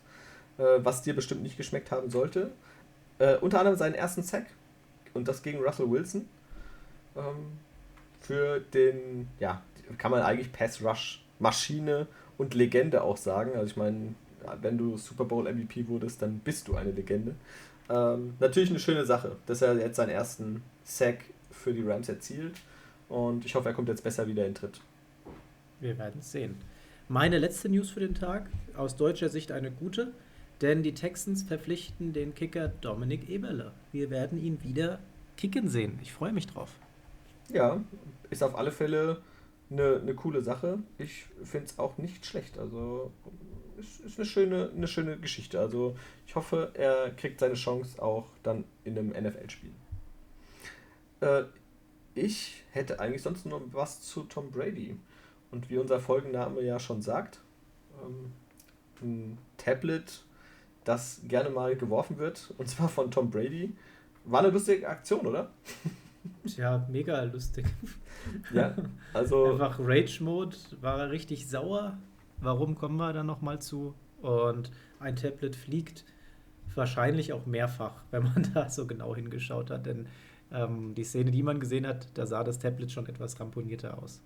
äh, 0.57 0.63
was 0.79 1.01
dir 1.03 1.15
bestimmt 1.15 1.41
nicht 1.41 1.57
geschmeckt 1.57 1.91
haben 1.91 2.09
sollte, 2.09 2.51
äh, 3.19 3.37
unter 3.37 3.59
anderem 3.59 3.77
seinen 3.77 3.95
ersten 3.95 4.23
Sack. 4.23 4.45
Und 5.13 5.27
das 5.27 5.41
gegen 5.41 5.59
Russell 5.59 5.89
Wilson. 5.89 6.27
Ähm, 7.15 7.57
für 8.21 8.59
den, 8.59 9.27
ja, 9.39 9.61
kann 9.97 10.11
man 10.11 10.21
eigentlich 10.21 10.51
Pass 10.51 10.83
Rush 10.83 11.23
Maschine 11.39 12.07
und 12.37 12.53
Legende 12.53 13.01
auch 13.01 13.17
sagen. 13.17 13.51
Also 13.53 13.65
ich 13.65 13.77
meine, 13.77 14.13
wenn 14.61 14.77
du 14.77 14.97
Super 14.97 15.25
Bowl 15.25 15.51
MVP 15.51 15.87
wurdest, 15.87 16.21
dann 16.21 16.39
bist 16.39 16.67
du 16.67 16.75
eine 16.75 16.91
Legende. 16.91 17.35
Ähm, 17.89 18.35
natürlich 18.39 18.69
eine 18.69 18.79
schöne 18.79 19.05
Sache, 19.05 19.35
dass 19.45 19.61
er 19.61 19.77
jetzt 19.77 19.95
seinen 19.95 20.09
ersten 20.09 20.61
Sack 20.83 21.19
für 21.51 21.73
die 21.73 21.81
Rams 21.81 22.09
erzielt. 22.09 22.55
Und 23.07 23.45
ich 23.45 23.55
hoffe, 23.55 23.69
er 23.69 23.73
kommt 23.73 23.89
jetzt 23.89 24.03
besser 24.03 24.27
wieder 24.27 24.45
in 24.45 24.53
Tritt. 24.53 24.79
Wir 25.79 25.97
werden 25.97 26.19
es 26.19 26.31
sehen. 26.31 26.55
Meine 27.07 27.39
letzte 27.39 27.69
News 27.69 27.89
für 27.89 28.01
den 28.01 28.13
Tag, 28.13 28.49
aus 28.77 28.95
deutscher 28.95 29.29
Sicht 29.29 29.51
eine 29.51 29.71
gute, 29.71 30.11
denn 30.61 30.83
die 30.83 30.93
Texans 30.93 31.41
verpflichten 31.41 32.13
den 32.13 32.35
Kicker 32.35 32.67
Dominik 32.67 33.29
Eberle. 33.29 33.71
Wir 33.91 34.11
werden 34.11 34.37
ihn 34.37 34.61
wieder 34.63 34.99
kicken 35.37 35.69
sehen. 35.69 35.97
Ich 36.03 36.13
freue 36.13 36.33
mich 36.33 36.45
drauf. 36.45 36.69
Ja, 37.51 37.81
ist 38.29 38.43
auf 38.43 38.55
alle 38.55 38.71
Fälle 38.71 39.21
eine, 39.71 39.99
eine 40.01 40.13
coole 40.13 40.43
Sache. 40.43 40.79
Ich 40.97 41.25
finde 41.43 41.65
es 41.65 41.79
auch 41.79 41.97
nicht 41.97 42.25
schlecht. 42.25 42.59
Also 42.59 43.11
es 43.79 43.99
ist 43.99 44.19
eine 44.19 44.25
schöne, 44.25 44.71
eine 44.75 44.87
schöne 44.87 45.17
Geschichte. 45.17 45.59
Also 45.59 45.97
ich 46.27 46.35
hoffe, 46.35 46.71
er 46.73 47.11
kriegt 47.11 47.39
seine 47.39 47.55
Chance 47.55 48.01
auch 48.01 48.27
dann 48.43 48.65
in 48.83 48.97
einem 48.97 49.09
NFL-Spiel. 49.09 49.71
Äh, 51.21 51.43
ich 52.15 52.63
hätte 52.71 52.99
eigentlich 52.99 53.21
sonst 53.21 53.45
noch 53.45 53.61
was 53.71 54.01
zu 54.01 54.23
Tom 54.23 54.51
Brady. 54.51 54.97
Und 55.51 55.69
wie 55.69 55.77
unser 55.77 55.99
Folgenname 55.99 56.61
ja 56.61 56.79
schon 56.79 57.01
sagt, 57.01 57.39
ähm, 58.03 58.33
ein 59.01 59.37
Tablet, 59.57 60.23
das 60.83 61.21
gerne 61.27 61.49
mal 61.49 61.75
geworfen 61.75 62.17
wird, 62.17 62.53
und 62.57 62.67
zwar 62.67 62.89
von 62.89 63.11
Tom 63.11 63.29
Brady. 63.29 63.75
War 64.25 64.41
eine 64.41 64.49
lustige 64.49 64.87
Aktion, 64.87 65.25
oder? 65.25 65.51
Ja, 66.57 66.85
mega 66.91 67.23
lustig. 67.23 67.65
Ja, 68.53 68.75
also. 69.13 69.45
Einfach 69.53 69.79
Rage-Mode, 69.79 70.55
war 70.81 70.99
er 70.99 71.11
richtig 71.11 71.47
sauer. 71.47 71.97
Warum 72.41 72.75
kommen 72.75 72.97
wir 72.97 73.13
da 73.13 73.23
nochmal 73.23 73.59
zu? 73.61 73.93
Und 74.21 74.71
ein 74.99 75.15
Tablet 75.15 75.55
fliegt 75.55 76.05
wahrscheinlich 76.75 77.33
auch 77.33 77.45
mehrfach, 77.45 78.03
wenn 78.11 78.23
man 78.23 78.51
da 78.53 78.69
so 78.69 78.87
genau 78.87 79.15
hingeschaut 79.15 79.69
hat. 79.69 79.85
Denn 79.85 80.07
ähm, 80.51 80.95
die 80.95 81.03
Szene, 81.03 81.31
die 81.31 81.43
man 81.43 81.59
gesehen 81.59 81.85
hat, 81.85 82.07
da 82.15 82.25
sah 82.25 82.43
das 82.43 82.59
Tablet 82.59 82.91
schon 82.91 83.07
etwas 83.07 83.39
ramponierter 83.39 84.01
aus. 84.01 84.21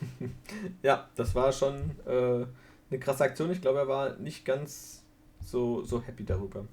ja, 0.82 1.08
das 1.16 1.34
war 1.34 1.52
schon 1.52 1.90
äh, 2.06 2.46
eine 2.90 3.00
krasse 3.00 3.24
Aktion. 3.24 3.50
Ich 3.50 3.60
glaube, 3.60 3.80
er 3.80 3.88
war 3.88 4.16
nicht 4.18 4.44
ganz 4.44 5.04
so, 5.40 5.82
so 5.82 6.02
happy 6.02 6.24
darüber. 6.24 6.66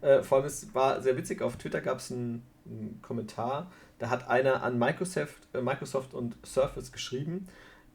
Äh, 0.00 0.22
vor 0.22 0.38
allem, 0.38 0.46
es 0.46 0.74
war 0.74 1.00
sehr 1.00 1.16
witzig, 1.16 1.42
auf 1.42 1.56
Twitter 1.56 1.80
gab 1.80 1.98
es 1.98 2.12
einen, 2.12 2.42
einen, 2.66 3.00
Kommentar, 3.02 3.70
da 3.98 4.10
hat 4.10 4.28
einer 4.28 4.62
an 4.62 4.78
Microsoft, 4.78 5.48
äh, 5.54 5.60
Microsoft 5.60 6.14
und 6.14 6.36
Surface 6.44 6.92
geschrieben, 6.92 7.46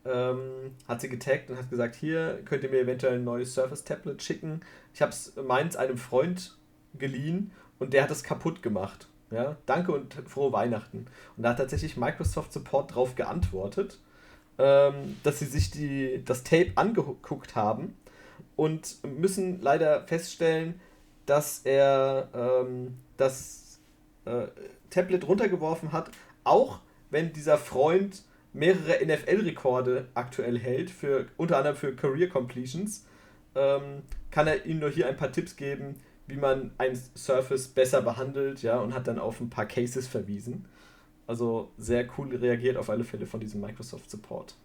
ähm, 0.07 0.71
hat 0.87 1.01
sie 1.01 1.09
getaggt 1.09 1.49
und 1.49 1.57
hat 1.57 1.69
gesagt, 1.69 1.95
hier 1.95 2.41
könnt 2.45 2.63
ihr 2.63 2.69
mir 2.69 2.81
eventuell 2.81 3.15
ein 3.15 3.23
neues 3.23 3.53
Surface-Tablet 3.53 4.21
schicken. 4.21 4.61
Ich 4.93 5.01
habe 5.01 5.11
es 5.11 5.35
meins 5.35 5.75
einem 5.75 5.97
Freund 5.97 6.57
geliehen 6.97 7.51
und 7.79 7.93
der 7.93 8.03
hat 8.03 8.11
es 8.11 8.23
kaputt 8.23 8.63
gemacht. 8.63 9.07
Ja, 9.29 9.57
danke 9.65 9.91
und 9.91 10.13
frohe 10.13 10.53
Weihnachten. 10.53 11.07
Und 11.35 11.43
da 11.43 11.49
hat 11.49 11.57
tatsächlich 11.57 11.97
Microsoft 11.97 12.53
Support 12.53 12.91
darauf 12.91 13.15
geantwortet 13.15 13.99
ähm, 14.57 15.17
dass 15.23 15.39
sie 15.39 15.45
sich 15.45 15.71
die, 15.71 16.23
das 16.25 16.43
Tape 16.43 16.71
angeguckt 16.75 17.55
haben 17.55 17.95
und 18.55 18.97
müssen 19.03 19.61
leider 19.61 20.05
feststellen, 20.07 20.79
dass 21.25 21.59
er 21.59 22.29
ähm, 22.33 22.97
das 23.17 23.79
äh, 24.25 24.47
Tablet 24.89 25.27
runtergeworfen 25.27 25.91
hat, 25.91 26.11
auch 26.43 26.79
wenn 27.09 27.33
dieser 27.33 27.57
Freund 27.57 28.23
mehrere 28.57 29.05
NFL-Rekorde 29.05 30.07
aktuell 30.15 30.57
hält, 30.57 30.89
für, 30.89 31.27
unter 31.37 31.57
anderem 31.57 31.75
für 31.75 31.95
Career 31.95 32.27
Completions, 32.27 33.05
ähm, 33.55 34.01
kann 34.31 34.47
er 34.47 34.65
ihm 34.65 34.79
nur 34.79 34.89
hier 34.89 35.07
ein 35.07 35.15
paar 35.15 35.31
Tipps 35.31 35.55
geben, 35.55 35.95
wie 36.25 36.37
man 36.37 36.71
ein 36.77 36.99
Surface 37.15 37.67
besser 37.67 38.01
behandelt, 38.01 38.61
ja, 38.63 38.79
und 38.79 38.93
hat 38.93 39.07
dann 39.07 39.19
auf 39.19 39.39
ein 39.39 39.49
paar 39.49 39.65
Cases 39.65 40.07
verwiesen. 40.07 40.65
Also 41.27 41.71
sehr 41.77 42.07
cool 42.17 42.35
reagiert 42.35 42.77
auf 42.77 42.89
alle 42.89 43.03
Fälle 43.03 43.25
von 43.25 43.39
diesem 43.39 43.61
Microsoft 43.61 44.09
Support. 44.09 44.55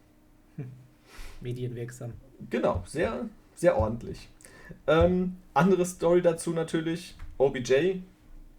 Medienwirksam. 1.40 2.14
Genau, 2.50 2.82
sehr, 2.86 3.28
sehr 3.54 3.76
ordentlich. 3.76 4.28
Ähm, 4.86 5.36
andere 5.54 5.84
Story 5.84 6.22
dazu 6.22 6.52
natürlich, 6.52 7.16
OBJ 7.36 7.72
äh, 7.72 7.96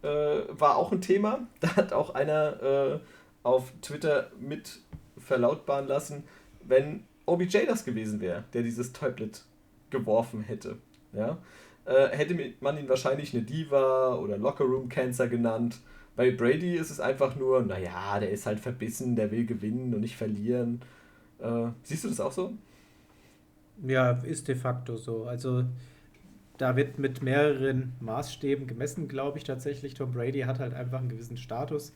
war 0.02 0.76
auch 0.76 0.92
ein 0.92 1.00
Thema. 1.00 1.46
Da 1.60 1.76
hat 1.76 1.92
auch 1.92 2.14
einer 2.14 2.62
äh, 2.62 3.00
auf 3.42 3.72
Twitter 3.82 4.30
mit 4.38 4.80
verlautbaren 5.24 5.86
lassen, 5.88 6.24
wenn 6.62 7.04
OBJ 7.26 7.66
das 7.66 7.84
gewesen 7.84 8.20
wäre, 8.20 8.44
der 8.52 8.62
dieses 8.62 8.92
Tablet 8.92 9.44
geworfen 9.90 10.42
hätte. 10.42 10.78
Ja? 11.12 11.38
Äh, 11.84 12.08
hätte 12.16 12.36
man 12.60 12.78
ihn 12.78 12.88
wahrscheinlich 12.88 13.34
eine 13.34 13.42
Diva 13.42 14.14
oder 14.16 14.38
Locker 14.38 14.64
Room 14.64 14.88
Cancer 14.88 15.28
genannt. 15.28 15.80
Bei 16.16 16.30
Brady 16.30 16.76
ist 16.76 16.90
es 16.90 17.00
einfach 17.00 17.36
nur, 17.36 17.62
naja, 17.62 18.20
der 18.20 18.30
ist 18.30 18.46
halt 18.46 18.60
verbissen, 18.60 19.16
der 19.16 19.30
will 19.30 19.46
gewinnen 19.46 19.94
und 19.94 20.00
nicht 20.00 20.16
verlieren. 20.16 20.80
Äh, 21.40 21.68
siehst 21.82 22.04
du 22.04 22.08
das 22.08 22.20
auch 22.20 22.32
so? 22.32 22.54
Ja, 23.82 24.12
ist 24.22 24.46
de 24.48 24.54
facto 24.54 24.96
so. 24.96 25.24
Also 25.24 25.64
da 26.58 26.76
wird 26.76 26.98
mit 26.98 27.22
mehreren 27.22 27.94
Maßstäben 28.00 28.66
gemessen, 28.66 29.08
glaube 29.08 29.38
ich 29.38 29.44
tatsächlich. 29.44 29.94
Tom 29.94 30.12
Brady 30.12 30.40
hat 30.40 30.60
halt 30.60 30.74
einfach 30.74 31.00
einen 31.00 31.08
gewissen 31.08 31.36
Status 31.36 31.92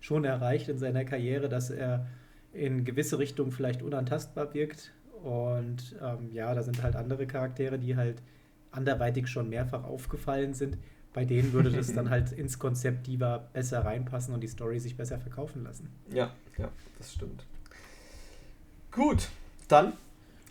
schon 0.00 0.24
erreicht 0.24 0.68
in 0.68 0.78
seiner 0.78 1.04
Karriere, 1.04 1.48
dass 1.48 1.70
er 1.70 2.06
in 2.52 2.84
gewisse 2.84 3.18
Richtungen 3.18 3.52
vielleicht 3.52 3.82
unantastbar 3.82 4.52
wirkt. 4.54 4.92
Und 5.22 5.96
ähm, 6.02 6.30
ja, 6.32 6.54
da 6.54 6.62
sind 6.62 6.82
halt 6.82 6.96
andere 6.96 7.26
Charaktere, 7.26 7.78
die 7.78 7.96
halt 7.96 8.22
anderweitig 8.70 9.28
schon 9.28 9.48
mehrfach 9.48 9.84
aufgefallen 9.84 10.54
sind. 10.54 10.78
Bei 11.12 11.24
denen 11.24 11.52
würde 11.52 11.70
das 11.70 11.92
dann 11.92 12.10
halt 12.10 12.32
ins 12.32 12.58
Konzept 12.58 13.06
Diva 13.06 13.38
besser 13.52 13.84
reinpassen 13.84 14.34
und 14.34 14.40
die 14.40 14.48
Story 14.48 14.80
sich 14.80 14.96
besser 14.96 15.18
verkaufen 15.18 15.62
lassen. 15.62 15.88
Ja, 16.10 16.34
ja, 16.58 16.70
das 16.98 17.12
stimmt. 17.12 17.46
Gut, 18.90 19.28
dann 19.68 19.92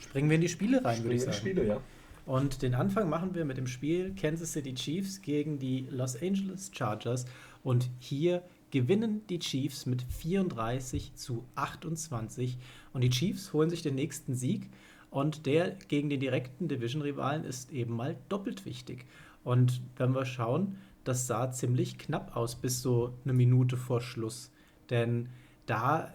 Springen 0.01 0.29
wir 0.29 0.35
in 0.35 0.41
die 0.41 0.49
Spiele 0.49 0.83
rein, 0.83 1.03
würde 1.03 1.15
ich 1.15 1.21
sagen. 1.21 1.37
Spiele, 1.37 1.65
ja. 1.65 1.81
Und 2.25 2.61
den 2.61 2.75
Anfang 2.75 3.09
machen 3.09 3.33
wir 3.33 3.45
mit 3.45 3.57
dem 3.57 3.67
Spiel 3.67 4.13
Kansas 4.19 4.51
City 4.51 4.73
Chiefs 4.73 5.21
gegen 5.21 5.59
die 5.59 5.87
Los 5.89 6.21
Angeles 6.21 6.71
Chargers. 6.73 7.25
Und 7.63 7.89
hier 7.99 8.41
gewinnen 8.71 9.21
die 9.27 9.39
Chiefs 9.39 9.85
mit 9.85 10.01
34 10.01 11.15
zu 11.15 11.45
28. 11.55 12.57
Und 12.93 13.01
die 13.01 13.09
Chiefs 13.09 13.53
holen 13.53 13.69
sich 13.69 13.81
den 13.81 13.95
nächsten 13.95 14.35
Sieg. 14.35 14.69
Und 15.09 15.45
der 15.45 15.71
gegen 15.71 16.09
den 16.09 16.19
direkten 16.19 16.67
Division-Rivalen 16.67 17.43
ist 17.43 17.71
eben 17.71 17.95
mal 17.95 18.15
doppelt 18.29 18.65
wichtig. 18.65 19.05
Und 19.43 19.81
wenn 19.97 20.15
wir 20.15 20.25
schauen, 20.25 20.77
das 21.03 21.27
sah 21.27 21.51
ziemlich 21.51 21.97
knapp 21.97 22.35
aus 22.35 22.55
bis 22.55 22.81
so 22.81 23.13
eine 23.23 23.33
Minute 23.33 23.75
vor 23.75 24.01
Schluss. 24.01 24.51
Denn 24.89 25.29
da 25.65 26.13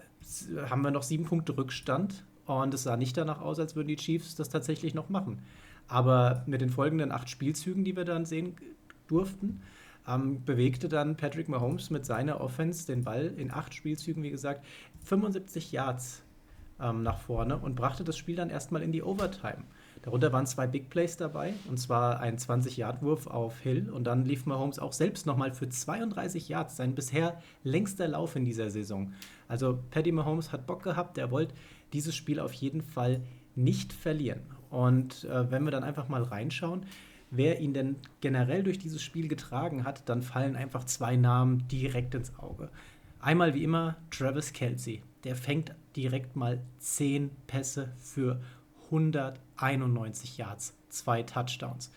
haben 0.69 0.81
wir 0.81 0.91
noch 0.91 1.03
sieben 1.03 1.25
Punkte 1.25 1.57
Rückstand 1.57 2.25
und 2.45 2.73
es 2.73 2.83
sah 2.83 2.97
nicht 2.97 3.17
danach 3.17 3.41
aus, 3.41 3.59
als 3.59 3.75
würden 3.75 3.89
die 3.89 3.95
Chiefs 3.97 4.35
das 4.35 4.49
tatsächlich 4.49 4.93
noch 4.93 5.09
machen. 5.09 5.41
Aber 5.87 6.43
mit 6.47 6.61
den 6.61 6.69
folgenden 6.69 7.11
acht 7.11 7.29
Spielzügen, 7.29 7.83
die 7.83 7.95
wir 7.95 8.05
dann 8.05 8.25
sehen 8.25 8.55
durften, 9.07 9.61
ähm, 10.07 10.43
bewegte 10.45 10.89
dann 10.89 11.17
Patrick 11.17 11.49
Mahomes 11.49 11.89
mit 11.89 12.05
seiner 12.05 12.41
Offense 12.41 12.87
den 12.87 13.03
Ball 13.03 13.33
in 13.37 13.51
acht 13.51 13.73
Spielzügen, 13.73 14.23
wie 14.23 14.31
gesagt, 14.31 14.65
75 15.03 15.71
Yards 15.71 16.23
ähm, 16.79 17.03
nach 17.03 17.19
vorne 17.19 17.57
und 17.57 17.75
brachte 17.75 18.03
das 18.03 18.17
Spiel 18.17 18.35
dann 18.35 18.49
erstmal 18.49 18.81
in 18.81 18.91
die 18.91 19.03
Overtime. 19.03 19.63
Darunter 20.03 20.31
waren 20.31 20.45
zwei 20.45 20.67
Big 20.67 20.89
Plays 20.89 21.17
dabei, 21.17 21.53
und 21.69 21.77
zwar 21.77 22.19
ein 22.19 22.37
20-Yard-Wurf 22.37 23.27
auf 23.27 23.59
Hill. 23.59 23.89
Und 23.89 24.05
dann 24.05 24.25
lief 24.25 24.45
Mahomes 24.45 24.79
auch 24.79 24.93
selbst 24.93 25.25
nochmal 25.25 25.51
für 25.51 25.67
32 25.67 26.47
Yards, 26.47 26.77
sein 26.77 26.95
bisher 26.95 27.41
längster 27.63 28.07
Lauf 28.07 28.35
in 28.35 28.45
dieser 28.45 28.69
Saison. 28.69 29.13
Also 29.47 29.79
Paddy 29.91 30.11
Mahomes 30.11 30.51
hat 30.51 30.67
Bock 30.67 30.83
gehabt, 30.83 31.17
er 31.17 31.31
wollte 31.31 31.53
dieses 31.93 32.15
Spiel 32.15 32.39
auf 32.39 32.53
jeden 32.53 32.81
Fall 32.81 33.21
nicht 33.55 33.91
verlieren. 33.91 34.39
Und 34.69 35.23
äh, 35.25 35.49
wenn 35.51 35.63
wir 35.63 35.71
dann 35.71 35.83
einfach 35.83 36.09
mal 36.09 36.23
reinschauen, 36.23 36.85
wer 37.29 37.59
ihn 37.59 37.73
denn 37.73 37.97
generell 38.21 38.63
durch 38.63 38.79
dieses 38.79 39.01
Spiel 39.01 39.27
getragen 39.27 39.83
hat, 39.83 40.07
dann 40.09 40.21
fallen 40.21 40.55
einfach 40.55 40.85
zwei 40.85 41.15
Namen 41.15 41.67
direkt 41.67 42.15
ins 42.15 42.37
Auge. 42.39 42.69
Einmal 43.19 43.53
wie 43.53 43.63
immer 43.63 43.97
Travis 44.11 44.53
Kelsey. 44.53 45.03
Der 45.23 45.35
fängt 45.35 45.73
direkt 45.95 46.35
mal 46.35 46.61
10 46.79 47.31
Pässe 47.47 47.93
für 47.97 48.39
191 48.85 50.37
Yards, 50.37 50.77
zwei 50.89 51.23
Touchdowns. 51.23 51.91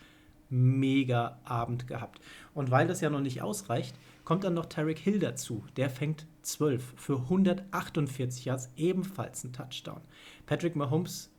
Mega 0.49 1.39
Abend 1.45 1.87
gehabt. 1.87 2.19
Und 2.53 2.71
weil 2.71 2.87
das 2.87 2.99
ja 2.99 3.09
noch 3.09 3.21
nicht 3.21 3.41
ausreicht, 3.41 3.95
kommt 4.25 4.43
dann 4.43 4.53
noch 4.53 4.65
Tarek 4.65 4.99
Hill 4.99 5.19
dazu. 5.19 5.63
Der 5.77 5.89
fängt 5.89 6.25
12 6.41 6.93
für 6.97 7.19
148 7.19 8.45
Yards, 8.45 8.69
ebenfalls 8.75 9.45
ein 9.45 9.53
Touchdown. 9.53 10.01
Patrick 10.45 10.75
Mahomes 10.75 11.31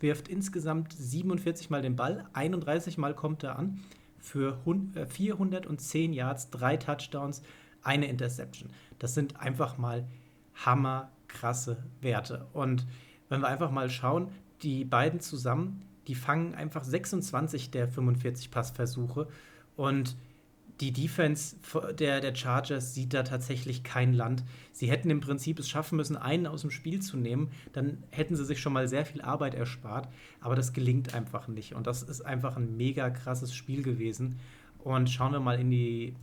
wirft 0.00 0.28
insgesamt 0.28 0.92
47 0.92 1.70
Mal 1.70 1.82
den 1.82 1.96
Ball, 1.96 2.24
31 2.32 2.98
Mal 2.98 3.14
kommt 3.14 3.42
er 3.42 3.58
an 3.58 3.80
für 4.18 4.58
410 5.08 6.12
äh, 6.12 6.16
Yards, 6.16 6.50
drei 6.50 6.76
Touchdowns, 6.76 7.42
eine 7.82 8.06
Interception. 8.06 8.70
Das 8.98 9.14
sind 9.14 9.40
einfach 9.40 9.78
mal 9.78 10.06
hammerkrasse 10.54 11.78
Werte. 12.00 12.46
Und 12.52 12.86
wenn 13.28 13.40
wir 13.40 13.48
einfach 13.48 13.70
mal 13.70 13.88
schauen, 13.88 14.28
die 14.62 14.84
beiden 14.84 15.20
zusammen, 15.20 15.84
die 16.06 16.14
fangen 16.14 16.54
einfach 16.54 16.84
26 16.84 17.70
der 17.70 17.88
45 17.88 18.50
Passversuche 18.50 19.28
und 19.76 20.16
die 20.80 20.92
Defense 20.92 21.56
der, 21.98 22.20
der 22.20 22.34
Chargers 22.34 22.94
sieht 22.94 23.12
da 23.12 23.22
tatsächlich 23.22 23.82
kein 23.82 24.14
Land. 24.14 24.42
Sie 24.72 24.90
hätten 24.90 25.10
im 25.10 25.20
Prinzip 25.20 25.58
es 25.58 25.68
schaffen 25.68 25.96
müssen, 25.96 26.16
einen 26.16 26.46
aus 26.46 26.62
dem 26.62 26.70
Spiel 26.70 27.00
zu 27.02 27.18
nehmen. 27.18 27.50
Dann 27.74 28.02
hätten 28.10 28.34
sie 28.34 28.46
sich 28.46 28.60
schon 28.60 28.72
mal 28.72 28.88
sehr 28.88 29.04
viel 29.04 29.20
Arbeit 29.20 29.54
erspart. 29.54 30.08
Aber 30.40 30.56
das 30.56 30.72
gelingt 30.72 31.14
einfach 31.14 31.48
nicht. 31.48 31.74
Und 31.74 31.86
das 31.86 32.02
ist 32.02 32.22
einfach 32.22 32.56
ein 32.56 32.78
mega 32.78 33.10
krasses 33.10 33.54
Spiel 33.54 33.82
gewesen. 33.82 34.38
Und 34.78 35.10
schauen 35.10 35.32
wir 35.32 35.40
mal 35.40 35.60
in 35.60 35.70
die 35.70 36.14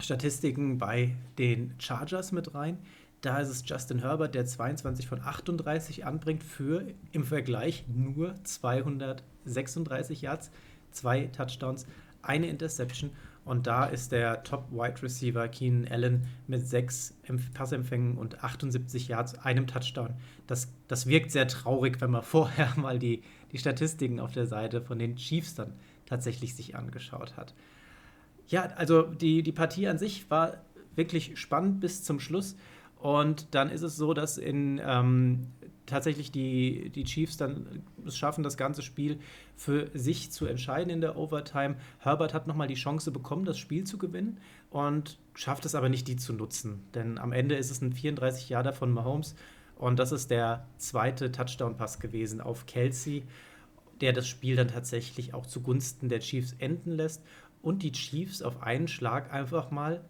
Statistiken 0.00 0.78
bei 0.78 1.16
den 1.38 1.74
Chargers 1.78 2.30
mit 2.30 2.54
rein. 2.54 2.78
Da 3.22 3.40
ist 3.40 3.48
es 3.48 3.64
Justin 3.66 3.98
Herbert, 3.98 4.34
der 4.34 4.46
22 4.46 5.08
von 5.08 5.20
38 5.20 6.06
anbringt 6.06 6.44
für 6.44 6.86
im 7.12 7.24
Vergleich 7.24 7.84
nur 7.88 8.34
236 8.44 10.22
Yards, 10.22 10.50
zwei 10.92 11.26
Touchdowns, 11.26 11.86
eine 12.22 12.46
Interception. 12.46 13.10
Und 13.50 13.66
da 13.66 13.84
ist 13.84 14.12
der 14.12 14.44
Top-Wide 14.44 15.02
Receiver 15.02 15.48
Keenan 15.48 15.90
Allen 15.90 16.28
mit 16.46 16.68
sechs 16.68 17.18
Passempfängen 17.52 18.16
und 18.16 18.44
78 18.44 19.08
Yards, 19.08 19.40
einem 19.40 19.66
Touchdown. 19.66 20.14
Das, 20.46 20.72
das 20.86 21.08
wirkt 21.08 21.32
sehr 21.32 21.48
traurig, 21.48 22.00
wenn 22.00 22.12
man 22.12 22.22
vorher 22.22 22.72
mal 22.76 23.00
die, 23.00 23.24
die 23.50 23.58
Statistiken 23.58 24.20
auf 24.20 24.30
der 24.30 24.46
Seite 24.46 24.80
von 24.80 25.00
den 25.00 25.16
Chiefs 25.16 25.56
dann 25.56 25.72
tatsächlich 26.06 26.54
sich 26.54 26.76
angeschaut 26.76 27.36
hat. 27.36 27.52
Ja, 28.46 28.66
also 28.76 29.02
die, 29.02 29.42
die 29.42 29.50
Partie 29.50 29.88
an 29.88 29.98
sich 29.98 30.30
war 30.30 30.58
wirklich 30.94 31.36
spannend 31.36 31.80
bis 31.80 32.04
zum 32.04 32.20
Schluss. 32.20 32.54
Und 33.00 33.52
dann 33.56 33.68
ist 33.68 33.82
es 33.82 33.96
so, 33.96 34.14
dass 34.14 34.38
in 34.38 34.80
ähm, 34.80 35.48
tatsächlich 35.90 36.32
die, 36.32 36.90
die 36.90 37.04
Chiefs 37.04 37.36
dann 37.36 37.82
es 38.06 38.16
schaffen, 38.16 38.42
das 38.42 38.56
ganze 38.56 38.82
Spiel 38.82 39.18
für 39.56 39.90
sich 39.92 40.30
zu 40.30 40.46
entscheiden 40.46 40.90
in 40.90 41.00
der 41.00 41.16
Overtime. 41.16 41.76
Herbert 41.98 42.32
hat 42.32 42.46
nochmal 42.46 42.68
die 42.68 42.74
Chance 42.74 43.10
bekommen, 43.10 43.44
das 43.44 43.58
Spiel 43.58 43.84
zu 43.84 43.98
gewinnen 43.98 44.38
und 44.70 45.18
schafft 45.34 45.64
es 45.66 45.74
aber 45.74 45.88
nicht, 45.88 46.08
die 46.08 46.16
zu 46.16 46.32
nutzen. 46.32 46.82
Denn 46.94 47.18
am 47.18 47.32
Ende 47.32 47.56
ist 47.56 47.70
es 47.70 47.82
ein 47.82 47.92
34 47.92 48.48
Jahre 48.48 48.72
von 48.72 48.90
Mahomes 48.90 49.34
und 49.76 49.98
das 49.98 50.12
ist 50.12 50.30
der 50.30 50.66
zweite 50.76 51.32
Touchdown-Pass 51.32 52.00
gewesen 52.00 52.40
auf 52.40 52.66
Kelsey, 52.66 53.24
der 54.00 54.12
das 54.12 54.28
Spiel 54.28 54.56
dann 54.56 54.68
tatsächlich 54.68 55.34
auch 55.34 55.46
zugunsten 55.46 56.08
der 56.08 56.20
Chiefs 56.20 56.54
enden 56.58 56.92
lässt 56.92 57.22
und 57.62 57.82
die 57.82 57.92
Chiefs 57.92 58.42
auf 58.42 58.62
einen 58.62 58.88
Schlag 58.88 59.32
einfach 59.32 59.70
mal 59.70 60.02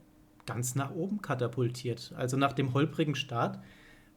ganz 0.47 0.75
nach 0.75 0.91
oben 0.93 1.23
katapultiert. 1.23 2.13
Also 2.17 2.37
nach 2.37 2.53
dem 2.53 2.75
holprigen 2.75 3.15
Start, 3.15 3.61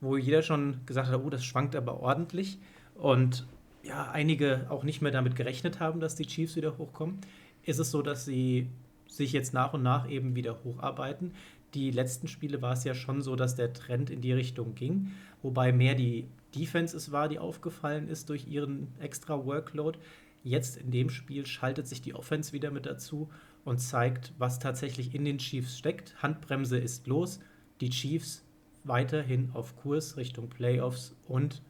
wo 0.03 0.17
jeder 0.17 0.41
schon 0.41 0.81
gesagt 0.85 1.09
hat, 1.09 1.21
oh, 1.23 1.29
das 1.29 1.45
schwankt 1.45 1.75
aber 1.75 2.01
ordentlich. 2.01 2.59
Und 2.95 3.47
ja, 3.83 4.11
einige 4.11 4.67
auch 4.69 4.83
nicht 4.83 5.01
mehr 5.01 5.11
damit 5.11 5.35
gerechnet 5.35 5.79
haben, 5.79 5.99
dass 5.99 6.15
die 6.15 6.25
Chiefs 6.25 6.55
wieder 6.55 6.77
hochkommen, 6.77 7.19
ist 7.63 7.79
es 7.79 7.91
so, 7.91 8.01
dass 8.01 8.25
sie 8.25 8.69
sich 9.07 9.31
jetzt 9.31 9.53
nach 9.53 9.73
und 9.73 9.83
nach 9.83 10.09
eben 10.09 10.35
wieder 10.35 10.63
hocharbeiten. 10.63 11.33
Die 11.73 11.91
letzten 11.91 12.27
Spiele 12.27 12.61
war 12.61 12.73
es 12.73 12.83
ja 12.83 12.93
schon 12.93 13.21
so, 13.21 13.35
dass 13.35 13.55
der 13.55 13.73
Trend 13.73 14.09
in 14.09 14.21
die 14.21 14.33
Richtung 14.33 14.75
ging, 14.75 15.11
wobei 15.41 15.71
mehr 15.71 15.95
die 15.95 16.27
Defense 16.55 16.95
es 16.95 17.11
war, 17.11 17.29
die 17.29 17.39
aufgefallen 17.39 18.07
ist 18.07 18.29
durch 18.29 18.47
ihren 18.47 18.89
extra 18.99 19.45
Workload. 19.45 19.97
Jetzt 20.43 20.77
in 20.77 20.91
dem 20.91 21.09
Spiel 21.09 21.45
schaltet 21.45 21.87
sich 21.87 22.01
die 22.01 22.13
Offense 22.13 22.53
wieder 22.53 22.69
mit 22.69 22.85
dazu 22.85 23.29
und 23.63 23.79
zeigt, 23.79 24.33
was 24.37 24.59
tatsächlich 24.59 25.15
in 25.15 25.25
den 25.25 25.37
Chiefs 25.37 25.77
steckt. 25.77 26.21
Handbremse 26.21 26.77
ist 26.77 27.07
los. 27.07 27.39
Die 27.81 27.89
Chiefs 27.89 28.42
weiterhin 28.83 29.51
auf 29.53 29.75
Kurs 29.77 30.17
Richtung 30.17 30.49
Playoffs 30.49 31.15
und 31.27 31.61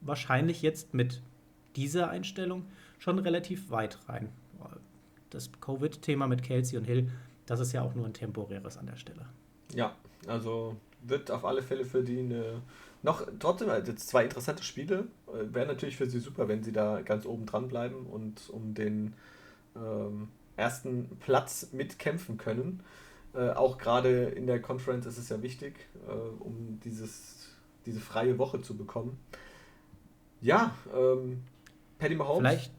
wahrscheinlich 0.00 0.62
jetzt 0.62 0.94
mit 0.94 1.22
dieser 1.76 2.10
Einstellung 2.10 2.66
schon 2.98 3.18
relativ 3.18 3.70
weit 3.70 3.98
rein. 4.08 4.28
Das 5.30 5.50
Covid-Thema 5.60 6.26
mit 6.26 6.42
Kelsey 6.42 6.78
und 6.78 6.84
Hill, 6.84 7.10
das 7.46 7.60
ist 7.60 7.72
ja 7.72 7.82
auch 7.82 7.94
nur 7.94 8.06
ein 8.06 8.12
temporäres 8.12 8.76
an 8.76 8.86
der 8.86 8.96
Stelle. 8.96 9.26
Ja, 9.72 9.94
also 10.26 10.76
wird 11.02 11.30
auf 11.30 11.44
alle 11.44 11.62
Fälle 11.62 11.84
für 11.84 12.02
die 12.02 12.18
eine 12.18 12.62
noch 13.02 13.26
trotzdem 13.38 13.70
also 13.70 13.92
zwei 13.94 14.24
interessante 14.24 14.62
Spiele. 14.62 15.06
Äh, 15.28 15.54
Wäre 15.54 15.66
natürlich 15.66 15.96
für 15.96 16.08
sie 16.08 16.18
super, 16.18 16.48
wenn 16.48 16.62
sie 16.62 16.72
da 16.72 17.00
ganz 17.00 17.24
oben 17.26 17.46
dran 17.46 17.68
bleiben 17.68 18.06
und 18.06 18.50
um 18.50 18.74
den 18.74 19.14
ähm, 19.76 20.28
ersten 20.56 21.16
Platz 21.20 21.68
mitkämpfen 21.72 22.36
können. 22.36 22.82
Äh, 23.34 23.50
auch 23.50 23.78
gerade 23.78 24.24
in 24.24 24.46
der 24.46 24.60
Conference 24.60 25.06
ist 25.06 25.18
es 25.18 25.28
ja 25.28 25.40
wichtig, 25.42 25.88
äh, 26.08 26.10
um 26.10 26.80
dieses, 26.84 27.56
diese 27.86 28.00
freie 28.00 28.38
Woche 28.38 28.60
zu 28.60 28.76
bekommen. 28.76 29.18
Ja, 30.40 30.74
ähm, 30.94 31.42
Paddy 31.98 32.16
Mahomes. 32.16 32.38
Vielleicht, 32.38 32.72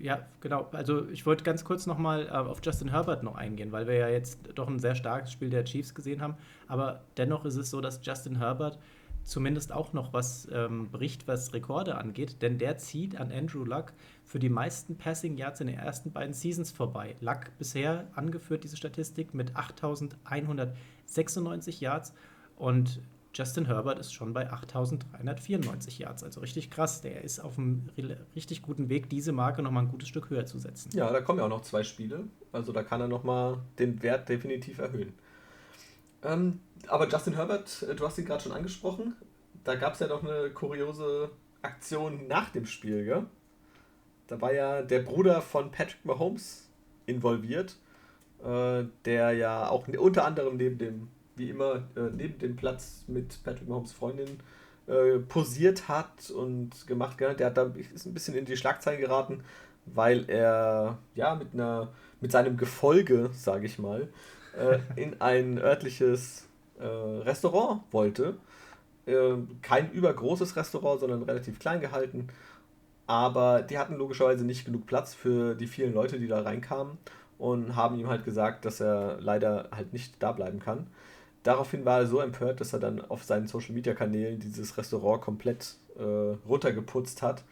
ja, 0.00 0.26
genau. 0.40 0.68
Also 0.72 1.08
ich 1.08 1.26
wollte 1.26 1.44
ganz 1.44 1.64
kurz 1.64 1.86
nochmal 1.86 2.26
äh, 2.26 2.30
auf 2.30 2.60
Justin 2.62 2.88
Herbert 2.88 3.22
noch 3.22 3.34
eingehen, 3.34 3.72
weil 3.72 3.86
wir 3.86 3.94
ja 3.94 4.08
jetzt 4.08 4.38
doch 4.54 4.68
ein 4.68 4.78
sehr 4.78 4.94
starkes 4.94 5.32
Spiel 5.32 5.50
der 5.50 5.64
Chiefs 5.64 5.94
gesehen 5.94 6.22
haben. 6.22 6.36
Aber 6.68 7.04
dennoch 7.16 7.44
ist 7.44 7.56
es 7.56 7.70
so, 7.70 7.80
dass 7.80 8.00
Justin 8.04 8.38
Herbert 8.38 8.78
zumindest 9.24 9.72
auch 9.72 9.92
noch 9.92 10.12
was 10.12 10.48
ähm, 10.52 10.90
bricht, 10.90 11.28
was 11.28 11.52
Rekorde 11.52 11.96
angeht, 11.96 12.42
denn 12.42 12.58
der 12.58 12.78
zieht 12.78 13.20
an 13.20 13.30
Andrew 13.30 13.64
Luck 13.64 13.92
für 14.32 14.38
die 14.38 14.48
meisten 14.48 14.96
Passing 14.96 15.36
Yards 15.36 15.60
in 15.60 15.66
den 15.66 15.76
ersten 15.76 16.10
beiden 16.10 16.32
Seasons 16.32 16.70
vorbei. 16.70 17.16
Luck 17.20 17.50
bisher 17.58 18.08
angeführt 18.14 18.64
diese 18.64 18.78
Statistik 18.78 19.34
mit 19.34 19.54
8196 19.54 21.82
Yards 21.82 22.14
und 22.56 23.02
Justin 23.34 23.66
Herbert 23.66 23.98
ist 23.98 24.14
schon 24.14 24.32
bei 24.32 24.50
8394 24.50 25.98
Yards, 25.98 26.24
also 26.24 26.40
richtig 26.40 26.70
krass. 26.70 27.02
Der 27.02 27.22
ist 27.22 27.40
auf 27.40 27.58
einem 27.58 27.90
richtig 28.34 28.62
guten 28.62 28.88
Weg, 28.88 29.10
diese 29.10 29.32
Marke 29.32 29.60
noch 29.60 29.70
mal 29.70 29.80
ein 29.80 29.88
gutes 29.88 30.08
Stück 30.08 30.30
höher 30.30 30.46
zu 30.46 30.58
setzen. 30.58 30.88
Ja, 30.94 31.12
da 31.12 31.20
kommen 31.20 31.38
ja 31.38 31.44
auch 31.44 31.50
noch 31.50 31.60
zwei 31.60 31.84
Spiele, 31.84 32.24
also 32.52 32.72
da 32.72 32.82
kann 32.82 33.02
er 33.02 33.08
noch 33.08 33.24
mal 33.24 33.58
den 33.78 34.02
Wert 34.02 34.30
definitiv 34.30 34.78
erhöhen. 34.78 35.12
Ähm, 36.22 36.60
aber 36.88 37.06
Justin 37.06 37.34
Herbert, 37.34 37.82
äh, 37.82 37.94
du 37.94 38.06
hast 38.06 38.16
ihn 38.16 38.24
gerade 38.24 38.42
schon 38.42 38.52
angesprochen. 38.52 39.14
Da 39.62 39.74
gab 39.74 39.92
es 39.92 40.00
ja 40.00 40.08
doch 40.08 40.24
eine 40.24 40.48
kuriose 40.48 41.28
Aktion 41.60 42.28
nach 42.28 42.48
dem 42.48 42.64
Spiel, 42.64 43.04
gell? 43.04 43.26
Da 44.32 44.40
war 44.40 44.54
ja 44.54 44.80
der 44.80 45.00
Bruder 45.00 45.42
von 45.42 45.70
Patrick 45.70 46.06
Mahomes 46.06 46.66
involviert, 47.04 47.76
äh, 48.42 48.84
der 49.04 49.32
ja 49.32 49.68
auch 49.68 49.86
unter 49.88 50.24
anderem 50.24 50.56
neben 50.56 50.78
dem, 50.78 51.08
wie 51.36 51.50
immer, 51.50 51.82
äh, 51.96 52.08
neben 52.16 52.38
dem 52.38 52.56
Platz 52.56 53.04
mit 53.08 53.44
Patrick 53.44 53.68
Mahomes 53.68 53.92
Freundin 53.92 54.40
äh, 54.86 55.18
posiert 55.18 55.86
hat 55.86 56.30
und 56.30 56.86
gemacht. 56.86 57.18
Gell? 57.18 57.34
Der 57.34 57.48
hat 57.48 57.58
da 57.58 57.70
ist 57.94 58.06
ein 58.06 58.14
bisschen 58.14 58.34
in 58.34 58.46
die 58.46 58.56
Schlagzeilen 58.56 59.02
geraten, 59.02 59.44
weil 59.84 60.24
er 60.30 60.96
ja 61.14 61.34
mit 61.34 61.52
einer 61.52 61.92
mit 62.22 62.32
seinem 62.32 62.56
Gefolge, 62.56 63.28
sage 63.34 63.66
ich 63.66 63.78
mal, 63.78 64.08
äh, 64.58 64.78
in 64.96 65.20
ein 65.20 65.58
örtliches 65.58 66.48
äh, 66.78 66.86
Restaurant 66.86 67.82
wollte. 67.90 68.38
Äh, 69.04 69.34
kein 69.60 69.92
übergroßes 69.92 70.56
Restaurant, 70.56 71.00
sondern 71.00 71.22
relativ 71.24 71.58
klein 71.58 71.82
gehalten. 71.82 72.28
Aber 73.06 73.62
die 73.62 73.78
hatten 73.78 73.96
logischerweise 73.96 74.44
nicht 74.44 74.64
genug 74.64 74.86
Platz 74.86 75.14
für 75.14 75.54
die 75.54 75.66
vielen 75.66 75.92
Leute, 75.92 76.18
die 76.18 76.28
da 76.28 76.42
reinkamen 76.42 76.98
und 77.38 77.74
haben 77.74 77.98
ihm 77.98 78.08
halt 78.08 78.24
gesagt, 78.24 78.64
dass 78.64 78.80
er 78.80 79.20
leider 79.20 79.68
halt 79.72 79.92
nicht 79.92 80.22
da 80.22 80.32
bleiben 80.32 80.60
kann. 80.60 80.86
Daraufhin 81.42 81.84
war 81.84 82.00
er 82.00 82.06
so 82.06 82.20
empört, 82.20 82.60
dass 82.60 82.72
er 82.72 82.78
dann 82.78 83.00
auf 83.00 83.24
seinen 83.24 83.48
Social 83.48 83.74
Media 83.74 83.94
Kanälen 83.94 84.38
dieses 84.38 84.78
Restaurant 84.78 85.20
komplett 85.20 85.74
äh, 85.98 86.36
runtergeputzt 86.48 87.20
hat. 87.22 87.42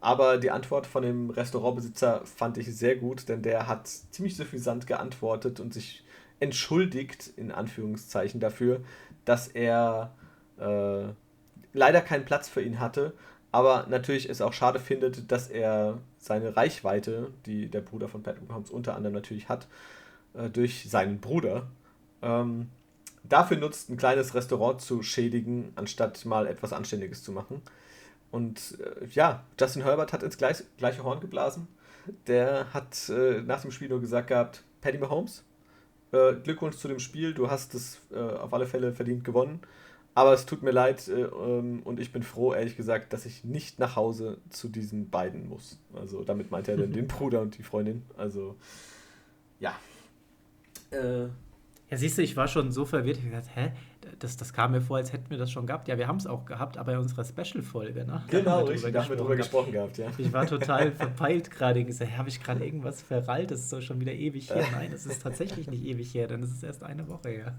Aber 0.00 0.38
die 0.38 0.50
Antwort 0.50 0.86
von 0.86 1.02
dem 1.02 1.28
Restaurantbesitzer 1.28 2.22
fand 2.24 2.56
ich 2.56 2.74
sehr 2.74 2.96
gut, 2.96 3.28
denn 3.28 3.42
der 3.42 3.66
hat 3.66 3.86
ziemlich 3.88 4.36
suffisant 4.36 4.86
geantwortet 4.86 5.60
und 5.60 5.74
sich 5.74 6.02
entschuldigt, 6.38 7.30
in 7.36 7.52
Anführungszeichen, 7.52 8.40
dafür, 8.40 8.80
dass 9.26 9.48
er 9.48 10.14
äh, 10.58 11.12
leider 11.74 12.00
keinen 12.00 12.24
Platz 12.24 12.48
für 12.48 12.62
ihn 12.62 12.80
hatte, 12.80 13.12
aber 13.52 13.86
natürlich 13.88 14.28
es 14.28 14.40
auch 14.40 14.52
schade 14.52 14.78
findet, 14.78 15.30
dass 15.30 15.48
er 15.48 15.98
seine 16.18 16.56
Reichweite, 16.56 17.30
die 17.46 17.68
der 17.68 17.80
Bruder 17.80 18.08
von 18.08 18.22
Patrick 18.22 18.48
Mahomes 18.48 18.70
unter 18.70 18.94
anderem 18.94 19.14
natürlich 19.14 19.48
hat, 19.48 19.66
äh, 20.34 20.48
durch 20.48 20.88
seinen 20.88 21.20
Bruder, 21.20 21.66
ähm, 22.22 22.68
dafür 23.24 23.56
nutzt, 23.56 23.90
ein 23.90 23.96
kleines 23.96 24.34
Restaurant 24.34 24.80
zu 24.80 25.02
schädigen, 25.02 25.72
anstatt 25.74 26.24
mal 26.24 26.46
etwas 26.46 26.72
Anständiges 26.72 27.22
zu 27.22 27.32
machen. 27.32 27.62
Und 28.30 28.78
äh, 28.80 29.06
ja, 29.12 29.44
Justin 29.58 29.82
Herbert 29.82 30.12
hat 30.12 30.22
ins 30.22 30.38
gleich, 30.38 30.62
gleiche 30.78 31.02
Horn 31.02 31.20
geblasen. 31.20 31.66
Der 32.26 32.72
hat 32.72 33.08
äh, 33.08 33.42
nach 33.42 33.62
dem 33.62 33.72
Spiel 33.72 33.88
nur 33.88 34.00
gesagt 34.00 34.28
gehabt, 34.28 34.62
Paddy 34.80 34.98
Mahomes, 34.98 35.44
äh, 36.12 36.34
Glückwunsch 36.34 36.76
zu 36.76 36.88
dem 36.88 36.98
Spiel, 36.98 37.34
du 37.34 37.50
hast 37.50 37.74
es 37.74 38.00
äh, 38.12 38.18
auf 38.18 38.52
alle 38.54 38.66
Fälle 38.66 38.92
verdient 38.92 39.24
gewonnen. 39.24 39.60
Aber 40.14 40.32
es 40.32 40.44
tut 40.44 40.62
mir 40.62 40.72
leid 40.72 41.06
äh, 41.08 41.22
ähm, 41.22 41.82
und 41.84 42.00
ich 42.00 42.12
bin 42.12 42.22
froh, 42.22 42.52
ehrlich 42.52 42.76
gesagt, 42.76 43.12
dass 43.12 43.26
ich 43.26 43.44
nicht 43.44 43.78
nach 43.78 43.96
Hause 43.96 44.38
zu 44.50 44.68
diesen 44.68 45.10
beiden 45.10 45.48
muss. 45.48 45.78
Also 45.94 46.24
damit 46.24 46.50
meint 46.50 46.68
er 46.68 46.76
dann 46.76 46.92
den 46.92 47.06
Bruder 47.08 47.40
und 47.40 47.56
die 47.56 47.62
Freundin. 47.62 48.02
Also 48.16 48.56
ja. 49.60 49.74
Äh, 50.90 51.24
ja, 51.90 51.96
siehst 51.96 52.18
du, 52.18 52.22
ich 52.22 52.36
war 52.36 52.48
schon 52.48 52.72
so 52.72 52.84
verwirrt. 52.84 53.18
Ich 53.18 53.24
habe 53.24 53.36
gedacht, 53.36 53.50
hä? 53.54 53.72
Das, 54.20 54.36
das 54.36 54.52
kam 54.52 54.72
mir 54.72 54.82
vor, 54.82 54.98
als 54.98 55.14
hätten 55.14 55.30
wir 55.30 55.38
das 55.38 55.50
schon 55.50 55.66
gehabt. 55.66 55.88
Ja, 55.88 55.96
wir 55.96 56.06
haben 56.06 56.18
es 56.18 56.26
auch 56.26 56.44
gehabt, 56.44 56.76
aber 56.76 56.92
in 56.92 56.98
unserer 56.98 57.24
Special-Folge. 57.24 58.04
Ne? 58.04 58.22
Genau, 58.28 58.64
richtig, 58.64 58.92
da 58.92 59.02
haben 59.02 59.10
wir 59.10 59.16
drüber 59.16 59.34
gesprochen 59.34 59.72
gehabt, 59.72 59.96
ja. 59.96 60.08
Ich 60.18 60.30
war 60.30 60.46
total 60.46 60.92
verpeilt 60.96 61.50
gerade. 61.50 61.80
Ich 61.80 61.86
gesagt, 61.86 62.18
habe 62.18 62.28
ich 62.28 62.42
gerade 62.42 62.62
irgendwas 62.62 63.00
verrallt? 63.00 63.50
Das 63.50 63.60
ist 63.60 63.70
so 63.70 63.80
schon 63.80 63.98
wieder 63.98 64.12
ewig 64.12 64.50
her. 64.50 64.64
Nein, 64.72 64.92
es 64.92 65.06
ist 65.06 65.22
tatsächlich 65.22 65.70
nicht 65.70 65.84
ewig 65.84 66.14
her, 66.14 66.28
denn 66.28 66.42
es 66.42 66.50
ist 66.50 66.62
erst 66.62 66.82
eine 66.84 67.08
Woche 67.08 67.30
her. 67.30 67.54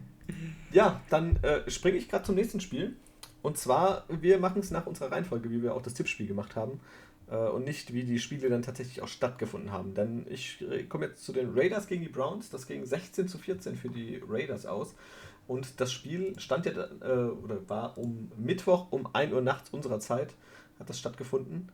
ja, 0.72 1.02
dann 1.10 1.36
äh, 1.42 1.70
springe 1.70 1.98
ich 1.98 2.08
gerade 2.08 2.24
zum 2.24 2.34
nächsten 2.34 2.60
Spiel. 2.60 2.96
Und 3.42 3.58
zwar, 3.58 4.04
wir 4.08 4.38
machen 4.38 4.60
es 4.60 4.70
nach 4.70 4.86
unserer 4.86 5.12
Reihenfolge, 5.12 5.50
wie 5.50 5.62
wir 5.62 5.74
auch 5.74 5.82
das 5.82 5.92
Tippspiel 5.92 6.26
gemacht 6.26 6.56
haben. 6.56 6.80
Äh, 7.30 7.36
und 7.36 7.64
nicht, 7.64 7.92
wie 7.92 8.04
die 8.04 8.18
Spiele 8.18 8.48
dann 8.48 8.62
tatsächlich 8.62 9.02
auch 9.02 9.08
stattgefunden 9.08 9.70
haben. 9.70 9.94
Denn 9.94 10.26
ich 10.28 10.64
komme 10.88 11.06
jetzt 11.06 11.24
zu 11.24 11.32
den 11.32 11.52
Raiders 11.54 11.86
gegen 11.86 12.02
die 12.02 12.08
Browns. 12.08 12.50
Das 12.50 12.66
ging 12.66 12.84
16 12.84 13.28
zu 13.28 13.38
14 13.38 13.76
für 13.76 13.88
die 13.88 14.20
Raiders 14.26 14.66
aus. 14.66 14.94
Und 15.46 15.80
das 15.80 15.92
Spiel 15.92 16.38
stand 16.38 16.66
ja 16.66 16.72
äh, 16.72 17.30
oder 17.30 17.68
war 17.68 17.98
um 17.98 18.30
Mittwoch 18.36 18.90
um 18.90 19.08
1 19.12 19.32
Uhr 19.32 19.40
nachts 19.40 19.70
unserer 19.70 19.98
Zeit, 19.98 20.34
hat 20.78 20.88
das 20.88 20.98
stattgefunden. 20.98 21.72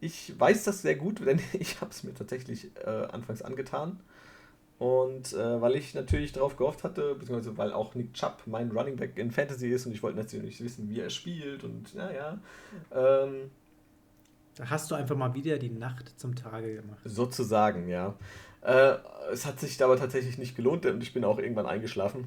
Ich 0.00 0.38
weiß 0.38 0.64
das 0.64 0.82
sehr 0.82 0.96
gut, 0.96 1.20
denn 1.26 1.40
ich 1.52 1.80
habe 1.80 1.90
es 1.90 2.04
mir 2.04 2.14
tatsächlich 2.14 2.70
äh, 2.84 2.88
anfangs 2.88 3.42
angetan. 3.42 4.00
Und 4.78 5.32
äh, 5.32 5.60
weil 5.60 5.74
ich 5.74 5.94
natürlich 5.94 6.32
darauf 6.32 6.56
gehofft 6.56 6.84
hatte, 6.84 7.14
beziehungsweise 7.14 7.56
weil 7.56 7.72
auch 7.72 7.94
Nick 7.94 8.12
Chubb 8.12 8.42
mein 8.44 8.70
Running 8.70 8.96
Back 8.96 9.16
in 9.16 9.30
Fantasy 9.30 9.70
ist 9.70 9.86
und 9.86 9.92
ich 9.92 10.02
wollte 10.02 10.18
natürlich 10.18 10.62
wissen, 10.62 10.90
wie 10.90 11.00
er 11.00 11.08
spielt 11.08 11.64
und 11.64 11.94
naja. 11.94 12.38
Ähm, 12.94 13.50
da 14.56 14.68
hast 14.68 14.90
du 14.90 14.94
einfach 14.94 15.16
mal 15.16 15.32
wieder 15.34 15.58
die 15.58 15.70
Nacht 15.70 16.18
zum 16.18 16.34
Tage 16.34 16.76
gemacht. 16.76 16.98
Sozusagen, 17.04 17.88
ja. 17.88 18.16
Äh, 18.60 18.96
es 19.32 19.46
hat 19.46 19.60
sich 19.60 19.82
aber 19.82 19.96
tatsächlich 19.96 20.36
nicht 20.36 20.56
gelohnt 20.56 20.84
und 20.84 21.02
ich 21.02 21.14
bin 21.14 21.24
auch 21.24 21.38
irgendwann 21.38 21.66
eingeschlafen. 21.66 22.24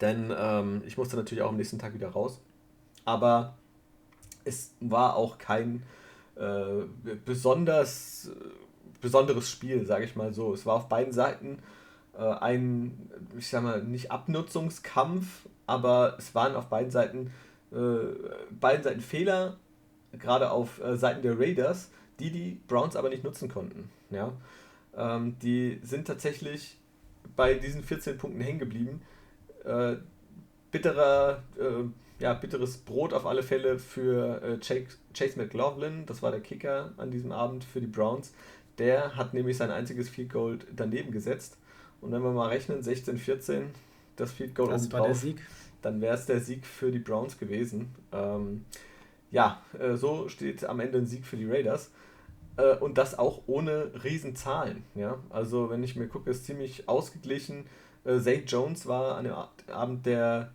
Denn 0.00 0.32
ähm, 0.36 0.82
ich 0.86 0.96
musste 0.96 1.16
natürlich 1.16 1.42
auch 1.42 1.50
am 1.50 1.56
nächsten 1.56 1.78
Tag 1.78 1.94
wieder 1.94 2.10
raus. 2.10 2.40
Aber 3.04 3.56
es 4.44 4.74
war 4.80 5.16
auch 5.16 5.38
kein 5.38 5.82
äh, 6.36 6.84
besonders 7.24 8.30
besonderes 9.00 9.50
Spiel, 9.50 9.86
sage 9.86 10.04
ich 10.04 10.16
mal 10.16 10.32
so. 10.32 10.52
Es 10.52 10.66
war 10.66 10.74
auf 10.74 10.88
beiden 10.88 11.12
Seiten 11.12 11.58
äh, 12.16 12.22
ein, 12.22 13.10
ich 13.36 13.48
sag 13.48 13.62
mal, 13.62 13.82
nicht 13.82 14.10
Abnutzungskampf, 14.10 15.46
aber 15.66 16.16
es 16.18 16.34
waren 16.34 16.56
auf 16.56 16.66
beiden 16.66 16.90
Seiten 16.90 17.32
äh, 17.72 17.76
beiden 18.50 18.82
Seiten 18.82 19.00
Fehler 19.00 19.56
gerade 20.12 20.50
auf 20.50 20.80
äh, 20.82 20.96
Seiten 20.96 21.22
der 21.22 21.38
Raiders, 21.38 21.90
die 22.18 22.30
die 22.30 22.60
Browns 22.66 22.96
aber 22.96 23.08
nicht 23.08 23.24
nutzen 23.24 23.48
konnten. 23.48 23.90
Ja? 24.10 24.32
Ähm, 24.96 25.36
die 25.40 25.80
sind 25.82 26.06
tatsächlich 26.06 26.78
bei 27.36 27.54
diesen 27.54 27.84
14 27.84 28.18
Punkten 28.18 28.40
hängen 28.40 28.58
geblieben. 28.58 29.02
Äh, 29.68 29.96
bitterer, 30.70 31.42
äh, 31.58 32.22
ja, 32.22 32.34
bitteres 32.34 32.78
Brot 32.78 33.12
auf 33.12 33.26
alle 33.26 33.42
Fälle 33.42 33.78
für 33.78 34.42
äh, 34.42 34.58
Chase 34.58 35.38
McLaughlin, 35.38 36.06
das 36.06 36.22
war 36.22 36.30
der 36.30 36.40
Kicker 36.40 36.92
an 36.96 37.10
diesem 37.10 37.32
Abend 37.32 37.64
für 37.64 37.80
die 37.80 37.86
Browns. 37.86 38.32
Der 38.78 39.16
hat 39.16 39.34
nämlich 39.34 39.56
sein 39.56 39.70
einziges 39.70 40.08
Field 40.08 40.32
Goal 40.32 40.58
daneben 40.74 41.10
gesetzt. 41.10 41.56
Und 42.00 42.12
wenn 42.12 42.22
wir 42.22 42.30
mal 42.30 42.48
rechnen, 42.48 42.80
16-14, 42.82 43.62
das 44.16 44.32
Field 44.32 44.54
Goal 44.54 44.70
das 44.70 44.90
war 44.92 45.02
der 45.02 45.14
Sieg. 45.14 45.40
dann 45.82 46.00
wäre 46.00 46.14
es 46.14 46.26
der 46.26 46.40
Sieg 46.40 46.64
für 46.64 46.90
die 46.90 47.00
Browns 47.00 47.38
gewesen. 47.38 47.94
Ähm, 48.12 48.64
ja, 49.30 49.62
äh, 49.78 49.96
so 49.96 50.28
steht 50.28 50.64
am 50.64 50.80
Ende 50.80 50.98
ein 50.98 51.06
Sieg 51.06 51.26
für 51.26 51.36
die 51.36 51.46
Raiders. 51.46 51.90
Äh, 52.56 52.76
und 52.76 52.98
das 52.98 53.18
auch 53.18 53.42
ohne 53.46 53.90
Riesenzahlen. 54.04 54.84
Ja? 54.94 55.18
Also, 55.30 55.70
wenn 55.70 55.82
ich 55.82 55.96
mir 55.96 56.08
gucke, 56.08 56.30
ist 56.30 56.44
ziemlich 56.44 56.88
ausgeglichen. 56.88 57.66
Äh, 58.04 58.18
Zay 58.20 58.44
Jones 58.46 58.86
war 58.86 59.16
an 59.16 59.24
dem 59.24 59.34
Abend 59.72 60.06
der 60.06 60.52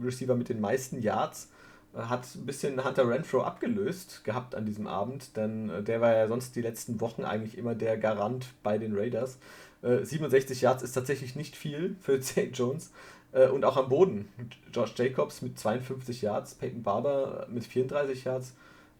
Receiver 0.00 0.34
mit 0.34 0.48
den 0.48 0.60
meisten 0.60 1.00
Yards. 1.00 1.50
Äh, 1.94 2.02
hat 2.02 2.34
ein 2.34 2.46
bisschen 2.46 2.84
Hunter 2.84 3.08
Renfro 3.08 3.42
abgelöst 3.42 4.24
gehabt 4.24 4.54
an 4.54 4.66
diesem 4.66 4.86
Abend, 4.86 5.36
denn 5.36 5.70
äh, 5.70 5.82
der 5.82 6.00
war 6.00 6.14
ja 6.14 6.28
sonst 6.28 6.56
die 6.56 6.62
letzten 6.62 7.00
Wochen 7.00 7.24
eigentlich 7.24 7.58
immer 7.58 7.74
der 7.74 7.96
Garant 7.96 8.46
bei 8.62 8.78
den 8.78 8.96
Raiders. 8.96 9.38
67 9.84 10.60
Yards 10.60 10.84
ist 10.84 10.92
tatsächlich 10.92 11.34
nicht 11.34 11.56
viel 11.56 11.96
für 12.00 12.20
Zay 12.20 12.52
Jones. 12.54 12.92
Äh, 13.32 13.48
und 13.48 13.64
auch 13.64 13.76
am 13.76 13.88
Boden. 13.88 14.28
Josh 14.72 14.94
Jacobs 14.96 15.42
mit 15.42 15.58
52 15.58 16.22
Yards, 16.22 16.54
Peyton 16.54 16.82
Barber 16.82 17.46
mit 17.50 17.64
34 17.64 18.24
Yards. 18.24 18.54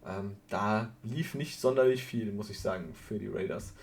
Ähm, 0.05 0.35
da 0.49 0.91
lief 1.03 1.35
nicht 1.35 1.61
sonderlich 1.61 2.03
viel, 2.03 2.31
muss 2.33 2.49
ich 2.49 2.59
sagen, 2.59 2.93
für 2.93 3.17
die 3.17 3.27
Raiders. 3.27 3.73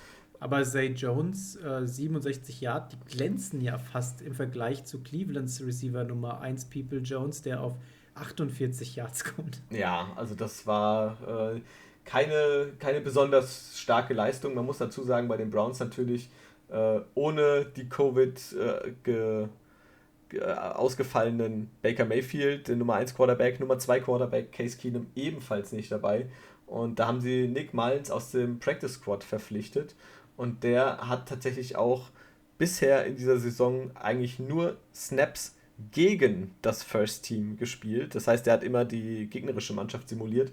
Aber 0.40 0.64
Zay 0.64 0.88
Jones, 0.88 1.56
äh, 1.56 1.86
67 1.86 2.62
Yards, 2.62 2.96
die 2.96 3.16
glänzen 3.16 3.60
ja 3.60 3.76
fast 3.78 4.22
im 4.22 4.34
Vergleich 4.34 4.84
zu 4.84 5.00
Clevelands 5.02 5.64
Receiver 5.64 6.02
Nummer 6.04 6.40
1 6.40 6.64
People 6.70 6.98
Jones, 6.98 7.42
der 7.42 7.60
auf 7.60 7.76
48 8.14 8.96
Yards 8.96 9.24
kommt. 9.36 9.60
Ja, 9.70 10.12
also 10.16 10.34
das 10.34 10.66
war 10.66 11.54
äh, 11.54 11.60
keine, 12.04 12.72
keine 12.78 13.02
besonders 13.02 13.78
starke 13.78 14.14
Leistung. 14.14 14.54
Man 14.54 14.64
muss 14.64 14.78
dazu 14.78 15.04
sagen, 15.04 15.28
bei 15.28 15.36
den 15.36 15.50
Browns 15.50 15.78
natürlich 15.78 16.30
äh, 16.70 17.00
ohne 17.14 17.66
die 17.76 17.88
Covid 17.88 18.40
äh, 18.52 19.46
äh, 20.32 20.42
ausgefallenen 20.42 21.70
Baker 21.82 22.04
Mayfield, 22.04 22.68
den 22.68 22.78
Nummer 22.78 22.94
1 22.94 23.14
Quarterback, 23.14 23.60
Nummer 23.60 23.78
2 23.78 24.00
Quarterback 24.00 24.52
Case 24.52 24.78
Keenum 24.78 25.08
ebenfalls 25.16 25.72
nicht 25.72 25.90
dabei. 25.90 26.26
Und 26.66 27.00
da 27.00 27.08
haben 27.08 27.20
sie 27.20 27.48
Nick 27.48 27.74
Mullins 27.74 28.12
aus 28.12 28.30
dem 28.30 28.60
Practice 28.60 28.94
Squad 28.94 29.24
verpflichtet. 29.24 29.96
Und 30.36 30.64
der 30.64 31.08
hat 31.08 31.28
tatsächlich 31.28 31.76
auch 31.76 32.08
bisher 32.58 33.06
in 33.06 33.16
dieser 33.16 33.38
Saison 33.38 33.90
eigentlich 33.96 34.38
nur 34.38 34.76
Snaps 34.94 35.56
gegen 35.92 36.54
das 36.62 36.82
First 36.82 37.24
Team 37.24 37.56
gespielt. 37.56 38.14
Das 38.14 38.26
heißt, 38.26 38.46
er 38.46 38.54
hat 38.54 38.64
immer 38.64 38.84
die 38.84 39.26
gegnerische 39.28 39.72
Mannschaft 39.72 40.08
simuliert 40.08 40.52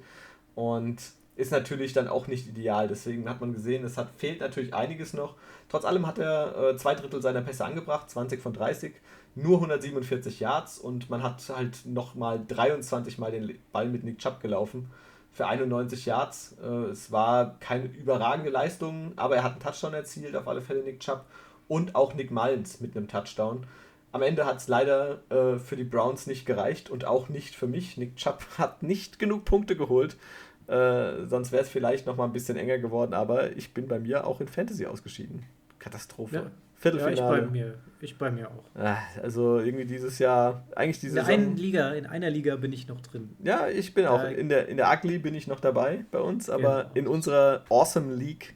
und 0.56 1.02
ist 1.36 1.52
natürlich 1.52 1.94
dann 1.94 2.08
auch 2.08 2.28
nicht 2.28 2.48
ideal. 2.48 2.88
Deswegen 2.88 3.30
hat 3.30 3.42
man 3.42 3.54
gesehen, 3.54 3.84
es 3.84 3.98
hat, 3.98 4.10
fehlt 4.18 4.40
natürlich 4.40 4.74
einiges 4.74 5.14
noch. 5.14 5.36
Trotz 5.70 5.86
allem 5.86 6.08
hat 6.08 6.18
er 6.18 6.72
äh, 6.72 6.78
zwei 6.78 6.96
Drittel 6.96 7.22
seiner 7.22 7.42
Pässe 7.42 7.66
angebracht, 7.66 8.10
20 8.10 8.42
von 8.42 8.54
30. 8.54 8.94
nur 9.36 9.58
147 9.58 10.40
Yards 10.40 10.80
und 10.80 11.10
man 11.10 11.22
hat 11.22 11.44
halt 11.50 11.86
nochmal 11.86 12.42
23 12.48 13.20
Mal 13.20 13.32
den 13.32 13.60
Ball 13.72 13.88
mit 13.88 14.04
Nick 14.04 14.18
Chubb 14.18 14.42
gelaufen 14.42 14.90
für 15.38 15.46
91 15.46 16.08
Yards. 16.08 16.58
Äh, 16.62 16.90
es 16.92 17.12
war 17.12 17.58
keine 17.60 17.86
überragende 17.86 18.50
Leistung, 18.50 19.14
aber 19.16 19.36
er 19.38 19.44
hat 19.44 19.54
einen 19.54 19.62
Touchdown 19.62 19.94
erzielt, 19.94 20.36
auf 20.36 20.48
alle 20.48 20.62
Fälle 20.62 20.84
Nick 20.84 21.00
Chubb 21.00 21.26
und 21.68 21.96
auch 21.96 22.16
Nick 22.16 22.32
Mullins 22.32 22.82
mit 22.82 22.98
einem 22.98 23.08
Touchdown. 23.08 23.66
Am 24.12 24.24
Ende 24.24 24.46
hat 24.46 24.58
es 24.58 24.68
leider 24.68 25.20
äh, 25.30 25.60
für 25.60 25.76
die 25.76 25.84
Browns 25.84 26.26
nicht 26.26 26.46
gereicht 26.46 26.90
und 26.90 27.06
auch 27.06 27.30
nicht 27.30 27.56
für 27.56 27.68
mich. 27.68 27.98
Nick 27.98 28.16
Chubb 28.16 28.44
hat 28.58 28.82
nicht 28.82 29.20
genug 29.20 29.46
Punkte 29.46 29.78
geholt. 29.78 30.18
Äh, 30.66 31.28
sonst 31.28 31.52
wäre 31.52 31.64
es 31.64 31.70
vielleicht 31.70 32.08
noch 32.08 32.18
mal 32.18 32.26
ein 32.26 32.34
bisschen 32.34 32.58
enger 32.58 32.80
geworden, 32.80 33.14
aber 33.14 33.56
ich 33.56 33.74
bin 33.74 33.88
bei 33.88 34.00
mir 34.00 34.26
auch 34.26 34.42
in 34.42 34.48
Fantasy 34.48 34.88
ausgeschieden. 34.88 35.46
Katastrophe. 35.78 36.36
Ja. 36.36 36.52
Viertelfinale. 36.78 37.18
Ja, 37.18 37.38
ich 37.38 37.46
bei 37.46 37.52
mir, 37.52 37.74
ich 38.02 38.18
bei 38.18 38.32
mir 38.32 38.50
auch. 38.50 38.64
Ah, 38.76 38.98
also 39.22 39.60
irgendwie 39.60 39.86
dieses 39.86 40.20
Jahr, 40.20 40.64
eigentlich 40.76 41.00
diese 41.00 41.20
in 41.20 41.26
einer 41.26 41.56
Liga, 41.56 41.92
in 41.92 42.06
einer 42.06 42.30
Liga 42.30 42.56
bin 42.56 42.72
ich 42.72 42.88
noch 42.88 43.02
drin. 43.02 43.36
Ja, 43.44 43.68
ich 43.68 43.94
bin 43.94 44.06
auch 44.06 44.24
in 44.24 44.50
der 44.50 44.68
in 44.68 44.78
der 44.78 44.92
Ugly 44.92 45.20
bin 45.20 45.34
ich 45.34 45.48
noch 45.48 45.60
dabei 45.60 46.06
bei 46.12 46.20
uns, 46.20 46.50
aber 46.50 46.84
genau. 46.84 46.96
in 46.96 47.08
unserer 47.08 47.64
Awesome 47.70 48.14
League 48.14 48.56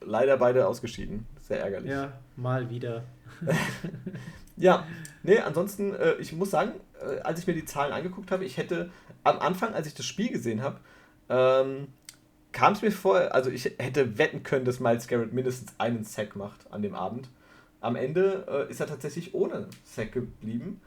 leider 0.00 0.36
beide 0.36 0.66
ausgeschieden. 0.66 1.26
Sehr 1.40 1.60
ärgerlich. 1.60 1.90
Ja, 1.90 2.12
mal 2.36 2.70
wieder. 2.70 3.02
ja, 4.56 4.86
nee, 5.22 5.38
ansonsten, 5.38 5.94
äh, 5.94 6.14
ich 6.14 6.32
muss 6.32 6.50
sagen, 6.50 6.72
äh, 7.00 7.20
als 7.20 7.40
ich 7.40 7.46
mir 7.46 7.54
die 7.54 7.64
Zahlen 7.64 7.92
angeguckt 7.92 8.30
habe, 8.30 8.44
ich 8.44 8.56
hätte 8.56 8.90
am 9.24 9.38
Anfang, 9.38 9.74
als 9.74 9.86
ich 9.86 9.94
das 9.94 10.06
Spiel 10.06 10.30
gesehen 10.30 10.62
habe, 10.62 10.78
ähm, 11.28 11.88
kam 12.52 12.72
es 12.72 12.82
mir 12.82 12.90
vor, 12.90 13.34
also 13.34 13.50
ich 13.50 13.64
hätte 13.78 14.18
wetten 14.18 14.42
können, 14.42 14.64
dass 14.64 14.80
Miles 14.80 15.06
Garrett 15.06 15.32
mindestens 15.32 15.74
einen 15.78 16.04
Sack 16.04 16.36
macht 16.36 16.72
an 16.72 16.82
dem 16.82 16.94
Abend. 16.94 17.28
Am 17.80 17.96
Ende 17.96 18.46
äh, 18.48 18.70
ist 18.70 18.80
er 18.80 18.86
tatsächlich 18.86 19.34
ohne 19.34 19.68
Sack 19.84 20.12
geblieben. 20.12 20.80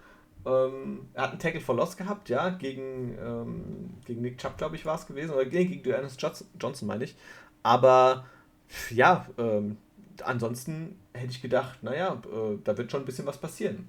Ähm, 0.45 1.07
er 1.13 1.23
hat 1.23 1.31
einen 1.31 1.39
Tackle 1.39 1.61
for 1.61 1.75
Loss 1.75 1.97
gehabt, 1.97 2.29
ja, 2.29 2.49
gegen, 2.49 3.17
ähm, 3.19 3.91
gegen 4.05 4.21
Nick 4.21 4.39
Chubb, 4.39 4.57
glaube 4.57 4.75
ich, 4.75 4.85
war 4.85 4.95
es 4.95 5.05
gewesen, 5.05 5.31
oder 5.31 5.45
gegen, 5.45 5.71
gegen 5.71 5.89
Johannes 5.89 6.17
Johnson, 6.59 6.87
meine 6.87 7.03
ich. 7.03 7.15
Aber 7.63 8.25
ja, 8.89 9.27
ähm, 9.37 9.77
ansonsten 10.23 10.97
hätte 11.13 11.31
ich 11.31 11.41
gedacht, 11.41 11.83
naja, 11.83 12.21
äh, 12.25 12.57
da 12.63 12.77
wird 12.77 12.91
schon 12.91 13.03
ein 13.03 13.05
bisschen 13.05 13.25
was 13.25 13.37
passieren. 13.37 13.87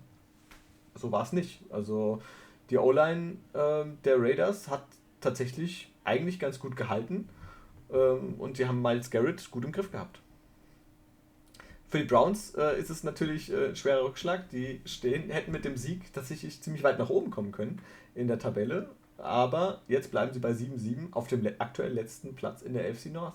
So 0.95 1.11
war 1.11 1.23
es 1.23 1.33
nicht. 1.33 1.62
Also 1.71 2.21
die 2.71 2.79
O-Line 2.79 3.37
äh, 3.55 3.85
der 4.05 4.21
Raiders 4.21 4.69
hat 4.69 4.85
tatsächlich 5.21 5.91
eigentlich 6.05 6.38
ganz 6.38 6.59
gut 6.59 6.77
gehalten 6.77 7.29
ähm, 7.93 8.35
und 8.38 8.57
sie 8.57 8.67
haben 8.67 8.83
Miles 8.83 9.11
Garrett 9.11 9.51
gut 9.51 9.65
im 9.65 9.73
Griff 9.73 9.91
gehabt. 9.91 10.21
Für 11.92 11.98
die 11.98 12.05
Browns 12.05 12.55
äh, 12.55 12.81
ist 12.81 12.88
es 12.88 13.05
natürlich 13.05 13.52
äh, 13.52 13.68
ein 13.68 13.76
schwerer 13.76 14.07
Rückschlag. 14.07 14.48
Die 14.48 14.81
stehen, 14.87 15.28
hätten 15.28 15.52
mit 15.52 15.66
dem 15.66 15.76
Sieg 15.76 16.11
tatsächlich 16.14 16.62
ziemlich 16.62 16.83
weit 16.83 16.98
nach 16.98 17.11
oben 17.11 17.31
kommen 17.31 17.52
können 17.52 17.81
in 18.14 18.28
der 18.28 18.38
Tabelle. 18.38 18.88
Aber 19.18 19.83
jetzt 19.88 20.11
bleiben 20.11 20.33
sie 20.33 20.38
bei 20.38 20.52
7-7 20.52 21.12
auf 21.12 21.28
dem 21.28 21.46
aktuell 21.59 21.92
letzten 21.92 22.35
Platz 22.35 22.62
in 22.62 22.72
der 22.72 22.94
FC 22.94 23.12
North. 23.12 23.35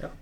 Ja. 0.00 0.12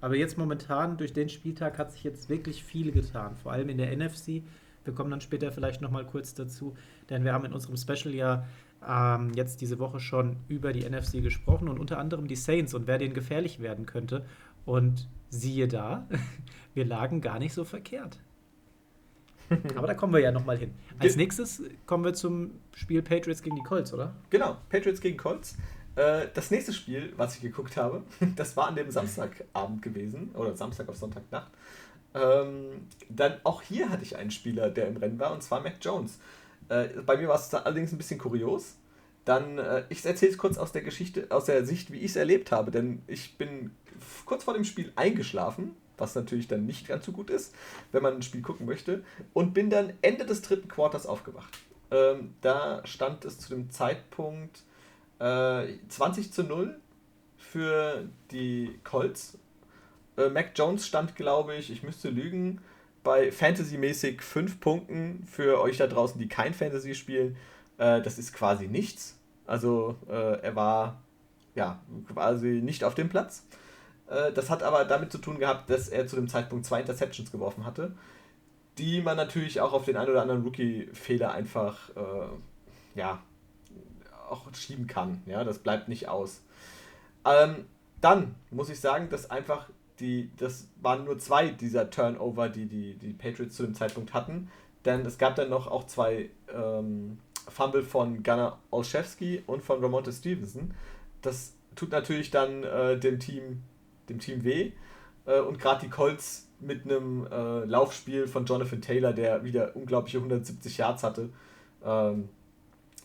Aber 0.00 0.16
jetzt 0.16 0.36
momentan, 0.36 0.96
durch 0.96 1.12
den 1.12 1.28
Spieltag, 1.28 1.78
hat 1.78 1.92
sich 1.92 2.02
jetzt 2.02 2.28
wirklich 2.28 2.64
viel 2.64 2.90
getan. 2.90 3.36
Vor 3.36 3.52
allem 3.52 3.68
in 3.68 3.78
der 3.78 3.96
NFC. 3.96 4.42
Wir 4.84 4.94
kommen 4.94 5.12
dann 5.12 5.20
später 5.20 5.52
vielleicht 5.52 5.80
nochmal 5.80 6.04
kurz 6.04 6.34
dazu, 6.34 6.76
denn 7.08 7.22
wir 7.22 7.34
haben 7.34 7.44
in 7.44 7.52
unserem 7.52 7.76
Special 7.76 8.12
ja 8.12 8.48
ähm, 8.84 9.32
jetzt 9.34 9.60
diese 9.60 9.78
Woche 9.78 10.00
schon 10.00 10.38
über 10.48 10.72
die 10.72 10.88
NFC 10.88 11.22
gesprochen 11.22 11.68
und 11.68 11.78
unter 11.78 11.98
anderem 11.98 12.26
die 12.26 12.34
Saints 12.36 12.74
und 12.74 12.88
wer 12.88 12.98
denen 12.98 13.14
gefährlich 13.14 13.60
werden 13.60 13.86
könnte. 13.86 14.24
Und 14.64 15.08
siehe 15.30 15.68
da, 15.68 16.06
wir 16.74 16.84
lagen 16.84 17.20
gar 17.20 17.38
nicht 17.38 17.52
so 17.52 17.64
verkehrt. 17.64 18.18
Aber 19.76 19.86
da 19.86 19.94
kommen 19.94 20.12
wir 20.12 20.20
ja 20.20 20.32
nochmal 20.32 20.58
hin. 20.58 20.74
Als 20.98 21.16
nächstes 21.16 21.62
kommen 21.86 22.04
wir 22.04 22.14
zum 22.14 22.52
Spiel 22.74 23.02
Patriots 23.02 23.42
gegen 23.42 23.56
die 23.56 23.62
Colts, 23.62 23.92
oder? 23.92 24.14
Genau, 24.30 24.56
Patriots 24.68 25.00
gegen 25.00 25.16
Colts. 25.16 25.56
Äh, 25.96 26.28
das 26.34 26.50
nächste 26.50 26.72
Spiel, 26.72 27.12
was 27.16 27.36
ich 27.36 27.42
geguckt 27.42 27.76
habe, 27.76 28.02
das 28.36 28.56
war 28.56 28.68
an 28.68 28.76
dem 28.76 28.90
Samstagabend 28.90 29.82
gewesen, 29.82 30.30
oder 30.34 30.56
Samstag 30.56 30.88
auf 30.88 30.96
Sonntagnacht. 30.96 31.50
Ähm, 32.14 32.88
dann 33.08 33.34
auch 33.42 33.62
hier 33.62 33.90
hatte 33.90 34.02
ich 34.02 34.16
einen 34.16 34.30
Spieler, 34.30 34.70
der 34.70 34.88
im 34.88 34.96
Rennen 34.96 35.18
war, 35.18 35.32
und 35.32 35.42
zwar 35.42 35.60
Mac 35.60 35.76
Jones. 35.80 36.18
Äh, 36.68 36.88
bei 37.04 37.16
mir 37.16 37.28
war 37.28 37.36
es 37.36 37.52
allerdings 37.52 37.92
ein 37.92 37.98
bisschen 37.98 38.18
kurios. 38.18 38.76
Dann, 39.24 39.58
äh, 39.58 39.84
ich 39.88 40.04
erzähle 40.04 40.32
es 40.32 40.38
kurz 40.38 40.58
aus 40.58 40.72
der 40.72 40.82
Geschichte, 40.82 41.26
aus 41.30 41.46
der 41.46 41.64
Sicht, 41.64 41.90
wie 41.90 41.98
ich 41.98 42.10
es 42.10 42.16
erlebt 42.16 42.52
habe, 42.52 42.70
denn 42.70 43.02
ich 43.06 43.38
bin 43.38 43.72
kurz 44.24 44.44
vor 44.44 44.54
dem 44.54 44.64
Spiel 44.64 44.92
eingeschlafen, 44.96 45.74
was 45.96 46.14
natürlich 46.14 46.48
dann 46.48 46.66
nicht 46.66 46.88
ganz 46.88 47.06
so 47.06 47.12
gut 47.12 47.30
ist, 47.30 47.54
wenn 47.92 48.02
man 48.02 48.14
ein 48.14 48.22
Spiel 48.22 48.42
gucken 48.42 48.66
möchte, 48.66 49.04
und 49.32 49.54
bin 49.54 49.70
dann 49.70 49.92
Ende 50.02 50.26
des 50.26 50.42
dritten 50.42 50.68
Quarters 50.68 51.06
aufgewacht. 51.06 51.58
Ähm, 51.90 52.34
da 52.40 52.84
stand 52.86 53.24
es 53.24 53.38
zu 53.38 53.50
dem 53.50 53.70
Zeitpunkt 53.70 54.62
äh, 55.18 55.66
20 55.88 56.32
zu 56.32 56.42
0 56.42 56.78
für 57.36 58.08
die 58.30 58.78
Colts. 58.82 59.38
Äh, 60.16 60.28
Mac 60.28 60.52
Jones 60.56 60.86
stand, 60.86 61.14
glaube 61.14 61.54
ich, 61.54 61.70
ich 61.70 61.82
müsste 61.82 62.10
lügen, 62.10 62.60
bei 63.04 63.30
Fantasy-mäßig 63.30 64.22
5 64.22 64.60
Punkten 64.60 65.26
für 65.30 65.60
euch 65.60 65.76
da 65.76 65.86
draußen, 65.86 66.18
die 66.18 66.28
kein 66.28 66.54
Fantasy 66.54 66.94
spielen. 66.94 67.36
Äh, 67.78 68.00
das 68.02 68.18
ist 68.18 68.32
quasi 68.32 68.66
nichts. 68.66 69.18
Also 69.46 69.96
äh, 70.08 70.40
er 70.40 70.56
war 70.56 71.02
ja 71.54 71.80
quasi 72.12 72.60
nicht 72.62 72.82
auf 72.82 72.94
dem 72.94 73.08
Platz. 73.08 73.46
Äh, 74.08 74.32
das 74.32 74.50
hat 74.50 74.62
aber 74.62 74.84
damit 74.84 75.12
zu 75.12 75.18
tun 75.18 75.38
gehabt, 75.38 75.70
dass 75.70 75.88
er 75.88 76.06
zu 76.06 76.16
dem 76.16 76.28
Zeitpunkt 76.28 76.66
zwei 76.66 76.80
Interceptions 76.80 77.30
geworfen 77.30 77.64
hatte, 77.64 77.92
die 78.78 79.00
man 79.00 79.16
natürlich 79.16 79.60
auch 79.60 79.72
auf 79.72 79.84
den 79.84 79.96
einen 79.96 80.10
oder 80.10 80.22
anderen 80.22 80.42
Rookie-Fehler 80.42 81.32
einfach 81.32 81.90
äh, 81.96 82.98
ja, 82.98 83.22
auch 84.28 84.46
schieben 84.54 84.86
kann. 84.86 85.22
Ja, 85.26 85.44
das 85.44 85.58
bleibt 85.58 85.88
nicht 85.88 86.08
aus. 86.08 86.42
Ähm, 87.24 87.66
dann 88.00 88.34
muss 88.50 88.68
ich 88.68 88.80
sagen, 88.80 89.08
dass 89.08 89.30
einfach 89.30 89.68
die, 90.00 90.30
das 90.36 90.68
waren 90.80 91.04
nur 91.04 91.18
zwei 91.18 91.48
dieser 91.48 91.88
Turnover, 91.88 92.48
die, 92.48 92.66
die 92.66 92.94
die 92.94 93.12
Patriots 93.12 93.56
zu 93.56 93.62
dem 93.62 93.74
Zeitpunkt 93.74 94.12
hatten. 94.12 94.50
Denn 94.84 95.06
es 95.06 95.18
gab 95.18 95.36
dann 95.36 95.48
noch 95.48 95.66
auch 95.66 95.86
zwei 95.86 96.30
ähm, 96.52 97.18
Fumble 97.48 97.82
von 97.82 98.22
Gunnar 98.22 98.58
Olszewski 98.70 99.42
und 99.46 99.62
von 99.62 99.82
Ramonte 99.82 100.12
Stevenson. 100.12 100.74
Das 101.22 101.54
tut 101.74 101.90
natürlich 101.90 102.30
dann 102.30 102.64
äh, 102.64 102.98
dem 102.98 103.18
Team 103.18 103.62
dem 104.08 104.18
Team 104.18 104.44
weh. 104.44 104.72
Äh, 105.26 105.40
und 105.40 105.58
gerade 105.58 105.82
die 105.82 105.90
Colts 105.90 106.48
mit 106.60 106.84
einem 106.84 107.26
äh, 107.26 107.64
Laufspiel 107.64 108.26
von 108.26 108.46
Jonathan 108.46 108.80
Taylor, 108.80 109.12
der 109.12 109.44
wieder 109.44 109.74
unglaubliche 109.76 110.18
170 110.18 110.78
Yards 110.78 111.02
hatte, 111.02 111.30
ähm, 111.84 112.28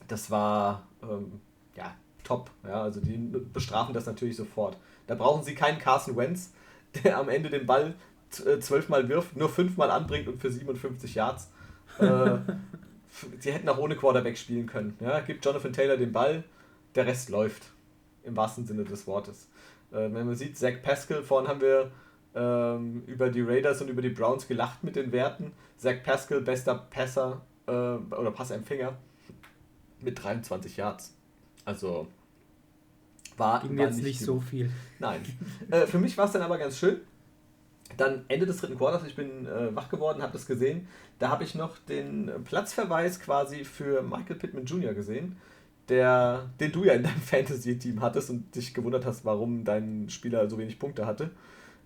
das 0.07 0.31
war 0.31 0.87
ähm, 1.03 1.39
ja 1.75 1.95
top. 2.23 2.51
Ja, 2.63 2.83
also 2.83 3.01
die 3.01 3.17
bestrafen 3.17 3.93
das 3.93 4.05
natürlich 4.05 4.35
sofort. 4.35 4.77
Da 5.07 5.15
brauchen 5.15 5.43
sie 5.43 5.55
keinen 5.55 5.79
Carson 5.79 6.15
Wentz, 6.15 6.53
der 7.03 7.17
am 7.17 7.29
Ende 7.29 7.49
den 7.49 7.65
Ball 7.65 7.95
äh, 8.45 8.59
zwölfmal 8.59 9.09
wirft, 9.09 9.35
nur 9.35 9.49
fünfmal 9.49 9.91
anbringt 9.91 10.27
und 10.27 10.39
für 10.39 10.51
57 10.51 11.15
Yards. 11.15 11.49
Äh, 11.99 12.37
sie 13.39 13.51
hätten 13.51 13.69
auch 13.69 13.77
ohne 13.77 13.95
Quarterback 13.95 14.37
spielen 14.37 14.67
können. 14.67 14.95
Ja, 14.99 15.19
gibt 15.21 15.43
Jonathan 15.45 15.73
Taylor 15.73 15.97
den 15.97 16.11
Ball, 16.11 16.43
der 16.95 17.05
Rest 17.05 17.29
läuft. 17.29 17.63
Im 18.23 18.35
wahrsten 18.35 18.67
Sinne 18.67 18.83
des 18.83 19.07
Wortes. 19.07 19.47
Äh, 19.91 20.13
wenn 20.13 20.25
man 20.25 20.35
sieht, 20.35 20.57
Zach 20.57 20.81
Pascal, 20.81 21.23
vorhin 21.23 21.47
haben 21.47 21.61
wir 21.61 21.91
ähm, 22.35 23.03
über 23.07 23.29
die 23.29 23.41
Raiders 23.41 23.81
und 23.81 23.89
über 23.89 24.01
die 24.01 24.09
Browns 24.09 24.47
gelacht 24.47 24.83
mit 24.83 24.95
den 24.95 25.11
Werten. 25.11 25.53
Zach 25.77 26.03
Pascal, 26.03 26.41
bester 26.41 26.75
Passer 26.89 27.41
äh, 27.67 27.71
oder 27.71 28.31
Passempfänger 28.31 28.97
mit 30.01 30.23
23 30.23 30.77
Yards. 30.77 31.15
Also 31.65 32.07
war, 33.37 33.61
Ging 33.61 33.77
war 33.77 33.85
jetzt 33.87 34.01
nicht, 34.01 34.19
so 34.19 34.39
viel. 34.39 34.69
Nein. 34.99 35.21
äh, 35.71 35.87
für 35.87 35.97
mich 35.97 36.17
war 36.17 36.25
es 36.25 36.31
dann 36.31 36.41
aber 36.41 36.57
ganz 36.57 36.77
schön. 36.77 37.01
Dann 37.97 38.25
Ende 38.27 38.45
des 38.45 38.57
dritten 38.57 38.77
Quarters, 38.77 39.03
ich 39.05 39.15
bin 39.15 39.47
äh, 39.47 39.75
wach 39.75 39.89
geworden, 39.89 40.21
habe 40.21 40.33
das 40.33 40.45
gesehen. 40.45 40.87
Da 41.17 41.29
habe 41.29 41.43
ich 41.43 41.55
noch 41.55 41.77
den 41.79 42.31
Platzverweis 42.45 43.19
quasi 43.19 43.63
für 43.63 44.03
Michael 44.03 44.35
Pittman 44.35 44.65
Jr. 44.65 44.93
gesehen 44.93 45.37
der, 45.89 46.49
den 46.59 46.71
du 46.71 46.83
ja 46.83 46.93
in 46.93 47.03
deinem 47.03 47.21
Fantasy-Team 47.21 48.01
hattest 48.01 48.29
und 48.29 48.55
dich 48.55 48.73
gewundert 48.73 49.05
hast, 49.05 49.25
warum 49.25 49.63
dein 49.65 50.09
Spieler 50.09 50.49
so 50.49 50.57
wenig 50.57 50.79
Punkte 50.79 51.05
hatte. 51.05 51.31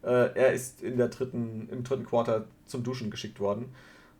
Äh, 0.03 0.35
er 0.35 0.53
ist 0.53 0.81
in 0.81 0.97
der 0.97 1.07
dritten, 1.07 1.69
im 1.71 1.83
dritten 1.83 2.05
Quarter 2.05 2.45
zum 2.65 2.83
Duschen 2.83 3.09
geschickt 3.09 3.39
worden. 3.39 3.73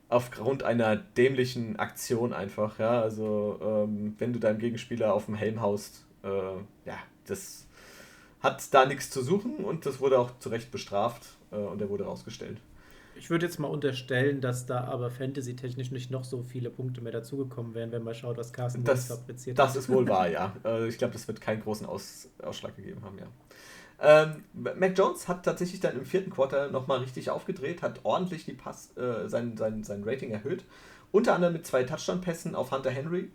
Aufgrund 0.10 0.64
einer 0.64 0.96
dämlichen 0.96 1.78
Aktion 1.78 2.34
einfach, 2.34 2.80
ja. 2.80 3.02
Also, 3.02 3.60
ähm, 3.62 4.16
wenn 4.18 4.34
du 4.34 4.40
deinem 4.40 4.60
Gegenspieler 4.60 5.14
auf 5.14 5.26
dem 5.26 5.36
Helm 5.36 5.62
haust, 5.62 6.06
äh, 6.24 6.28
ja, 6.28 6.98
das 7.26 7.68
hat 8.42 8.74
da 8.74 8.86
nichts 8.86 9.10
zu 9.10 9.22
suchen 9.22 9.56
und 9.58 9.86
das 9.86 10.00
wurde 10.00 10.20
auch 10.20 10.38
zu 10.40 10.50
Recht 10.50 10.72
bestraft 10.72 11.24
äh, 11.52 11.56
und 11.56 11.82
er 11.82 11.90
wurde 11.90 12.06
rausgestellt. 12.06 12.58
Ich 13.24 13.30
würde 13.30 13.46
jetzt 13.46 13.58
mal 13.58 13.70
unterstellen, 13.70 14.42
dass 14.42 14.66
da 14.66 14.84
aber 14.84 15.10
fantasy-technisch 15.10 15.92
nicht 15.92 16.12
noch 16.12 16.26
so 16.26 16.44
viele 16.44 16.70
Punkte 16.70 17.00
mehr 17.00 17.14
dazugekommen 17.14 17.74
wären, 17.74 17.94
wenn 17.94 18.04
man 18.04 18.14
schaut, 18.14 18.36
was 18.36 18.52
Carsten 18.52 18.84
das, 18.84 19.08
fabriziert 19.08 19.58
das 19.58 19.70
hat. 19.70 19.76
Das 19.78 19.84
ist 19.86 19.90
wohl 19.90 20.06
wahr, 20.10 20.28
ja. 20.28 20.54
Äh, 20.66 20.90
ich 20.90 20.98
glaube, 20.98 21.14
das 21.14 21.26
wird 21.30 21.40
keinen 21.40 21.62
großen 21.62 21.88
Aus, 21.88 22.28
Ausschlag 22.42 22.76
gegeben 22.76 23.02
haben, 23.02 23.18
ja. 23.18 23.28
Ähm, 24.02 24.44
Mac 24.78 24.98
Jones 24.98 25.30
hat 25.30 25.46
tatsächlich 25.46 25.80
dann 25.80 25.96
im 25.96 26.04
vierten 26.04 26.32
Quarter 26.32 26.70
nochmal 26.70 27.00
richtig 27.00 27.30
aufgedreht, 27.30 27.82
hat 27.82 28.02
ordentlich 28.04 28.44
die 28.44 28.52
Pass, 28.52 28.92
äh, 28.98 29.30
sein, 29.30 29.56
sein, 29.56 29.86
sein 29.86 30.04
Rating 30.04 30.32
erhöht 30.32 30.66
Unter 31.14 31.34
anderem 31.34 31.54
mit 31.54 31.66
zwei 31.66 31.84
Touchdown-Pässen 31.84 32.56
auf 32.56 32.72
Hunter 32.72 32.92
Henry 32.92 33.32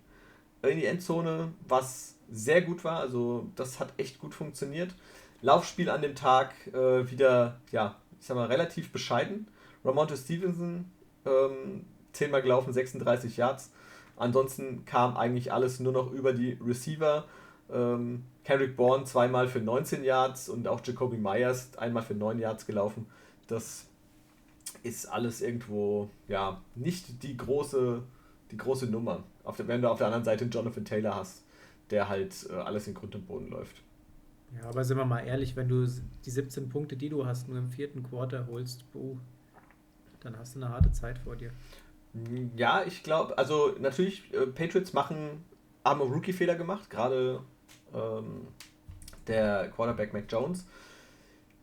in 0.61 0.77
die 0.77 0.85
Endzone, 0.85 1.55
was 1.67 2.15
sehr 2.31 2.61
gut 2.61 2.85
war. 2.85 3.01
Also 3.01 3.49
das 3.57 3.81
hat 3.81 3.95
echt 3.97 4.19
gut 4.19 4.35
funktioniert. 4.35 4.95
Laufspiel 5.41 5.89
an 5.89 6.03
dem 6.03 6.15
Tag 6.15 6.53
äh, 6.75 7.11
wieder, 7.11 7.59
ja, 7.73 7.97
ich 8.21 8.27
sag 8.27 8.37
mal, 8.37 8.49
relativ 8.49 8.93
bescheiden. 8.93 9.49
Ramonte 9.85 10.17
Stevenson 10.17 10.87
ähm, 11.25 11.85
10 12.13 12.31
Mal 12.31 12.43
gelaufen, 12.43 12.73
36 12.73 13.37
Yards. 13.37 13.71
Ansonsten 14.17 14.85
kam 14.85 15.17
eigentlich 15.17 15.53
alles 15.53 15.81
nur 15.81 15.93
noch 15.93 16.13
über 16.13 16.33
die 16.33 16.59
Receiver. 16.65 17.25
Ähm, 17.71 18.25
Kendrick 18.45 18.77
Bourne 18.77 19.05
zweimal 19.05 19.47
für 19.47 19.61
19 19.61 20.03
Yards 20.03 20.49
und 20.49 20.67
auch 20.67 20.81
Jacoby 20.85 21.19
Myers 21.19 21.77
einmal 21.77 22.03
für 22.03 22.15
9 22.15 22.39
Yards 22.39 22.67
gelaufen. 22.67 23.07
Das 23.47 23.87
ist 24.83 25.07
alles 25.07 25.41
irgendwo, 25.41 26.11
ja, 26.29 26.61
nicht 26.75 27.23
die 27.23 27.37
große, 27.37 28.03
die 28.51 28.57
große 28.57 28.87
Nummer. 28.87 29.23
Auf 29.45 29.57
der, 29.57 29.69
wenn 29.69 29.83
du 29.83 29.91
auf 29.91 29.99
der 29.99 30.09
anderen 30.09 30.25
Seite 30.25 30.47
Jonathan 30.47 30.85
Taylor 30.85 31.15
hast, 31.15 31.43
der 31.91 32.09
halt 32.09 32.49
äh, 32.51 32.55
alles 32.55 32.87
in 32.87 32.95
Grund 32.95 33.15
und 33.15 33.27
Boden 33.27 33.49
läuft. 33.49 33.83
Ja, 34.57 34.69
aber 34.69 34.85
sind 34.85 34.97
wir 34.97 35.05
mal 35.05 35.21
ehrlich, 35.21 35.57
wenn 35.57 35.69
du 35.69 35.87
die 36.25 36.31
17 36.31 36.69
Punkte, 36.69 36.97
die 36.97 37.11
du 37.11 37.27
hast, 37.27 37.49
nur 37.49 37.59
im 37.59 37.71
vierten 37.71 38.03
Quarter 38.03 38.47
holst, 38.47 38.91
boh, 38.93 39.19
dann 40.21 40.39
hast 40.39 40.55
du 40.55 40.61
eine 40.61 40.71
harte 40.71 40.93
Zeit 40.93 41.19
vor 41.19 41.37
dir. 41.37 41.53
Ja, 42.57 42.85
ich 42.85 43.03
glaube, 43.03 43.37
also 43.39 43.75
natürlich, 43.79 44.33
äh, 44.33 44.47
Patriots 44.47 44.93
machen, 44.93 45.45
haben 45.85 46.01
Rookie-Fehler 46.01 46.57
gemacht, 46.57 46.91
gerade 46.91 47.41
ähm, 47.95 48.49
der 49.27 49.69
Quarterback 49.69 50.13
Mac 50.13 50.25
Jones. 50.29 50.67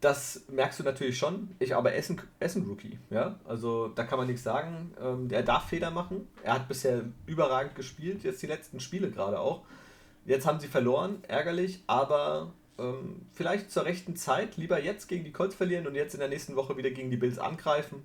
Das 0.02 0.44
merkst 0.50 0.80
du 0.80 0.84
natürlich 0.84 1.18
schon. 1.18 1.56
Ich 1.58 1.76
aber 1.76 1.96
Essen, 1.96 2.22
Essen 2.40 2.64
Rookie, 2.66 3.00
ja. 3.10 3.40
Also 3.46 3.88
da 3.88 4.04
kann 4.04 4.20
man 4.20 4.28
nichts 4.28 4.44
sagen. 4.44 4.94
Ähm, 5.02 5.28
er 5.32 5.42
darf 5.42 5.70
Fehler 5.70 5.90
machen. 5.90 6.28
Er 6.44 6.54
hat 6.54 6.68
bisher 6.68 7.06
überragend 7.26 7.76
gespielt, 7.76 8.24
jetzt 8.24 8.42
die 8.42 8.48
letzten 8.48 8.80
Spiele 8.80 9.10
gerade 9.10 9.40
auch. 9.40 9.64
Jetzt 10.26 10.46
haben 10.46 10.60
sie 10.60 10.68
verloren, 10.68 11.24
ärgerlich, 11.28 11.84
aber 11.88 12.54
ähm, 12.78 13.22
vielleicht 13.32 13.72
zur 13.72 13.86
rechten 13.86 14.16
Zeit. 14.16 14.58
Lieber 14.58 14.82
jetzt 14.82 15.08
gegen 15.08 15.24
die 15.24 15.32
Colts 15.32 15.56
verlieren 15.56 15.88
und 15.88 15.96
jetzt 15.96 16.14
in 16.14 16.20
der 16.20 16.30
nächsten 16.30 16.56
Woche 16.56 16.78
wieder 16.78 16.92
gegen 16.92 17.10
die 17.10 17.18
Bills 17.18 17.40
angreifen. 17.40 18.04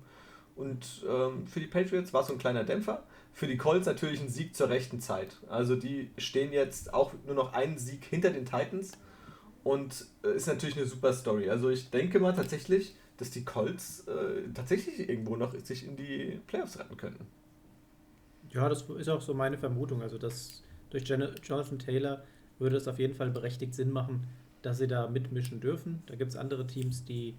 Und 0.55 1.05
ähm, 1.07 1.47
für 1.47 1.59
die 1.59 1.67
Patriots 1.67 2.13
war 2.13 2.21
es 2.21 2.27
so 2.27 2.33
ein 2.33 2.39
kleiner 2.39 2.63
Dämpfer. 2.63 3.03
Für 3.33 3.47
die 3.47 3.57
Colts 3.57 3.85
natürlich 3.85 4.21
ein 4.21 4.29
Sieg 4.29 4.55
zur 4.55 4.69
rechten 4.69 4.99
Zeit. 4.99 5.37
Also 5.49 5.75
die 5.75 6.11
stehen 6.17 6.51
jetzt 6.51 6.93
auch 6.93 7.13
nur 7.25 7.35
noch 7.35 7.53
einen 7.53 7.77
Sieg 7.77 8.05
hinter 8.05 8.29
den 8.29 8.45
Titans 8.45 8.97
und 9.63 10.05
äh, 10.23 10.35
ist 10.35 10.47
natürlich 10.47 10.77
eine 10.77 10.85
super 10.85 11.13
Story. 11.13 11.49
Also 11.49 11.69
ich 11.69 11.89
denke 11.89 12.19
mal 12.19 12.33
tatsächlich, 12.33 12.95
dass 13.17 13.29
die 13.29 13.45
Colts 13.45 14.07
äh, 14.07 14.51
tatsächlich 14.53 15.07
irgendwo 15.07 15.35
noch 15.35 15.53
sich 15.63 15.87
in 15.87 15.95
die 15.95 16.39
Playoffs 16.47 16.79
retten 16.79 16.97
könnten. 16.97 17.25
Ja, 18.49 18.67
das 18.67 18.81
ist 18.81 19.09
auch 19.09 19.21
so 19.21 19.33
meine 19.33 19.57
Vermutung. 19.57 20.01
Also 20.01 20.17
dass 20.17 20.63
durch 20.89 21.05
Jonathan 21.07 21.79
Taylor 21.79 22.23
würde 22.59 22.77
es 22.77 22.87
auf 22.87 22.99
jeden 22.99 23.15
Fall 23.15 23.29
berechtigt 23.29 23.73
Sinn 23.73 23.91
machen, 23.91 24.27
dass 24.61 24.77
sie 24.77 24.87
da 24.87 25.07
mitmischen 25.07 25.61
dürfen. 25.61 26.03
Da 26.05 26.15
gibt 26.15 26.31
es 26.31 26.37
andere 26.37 26.67
Teams, 26.67 27.05
die 27.05 27.35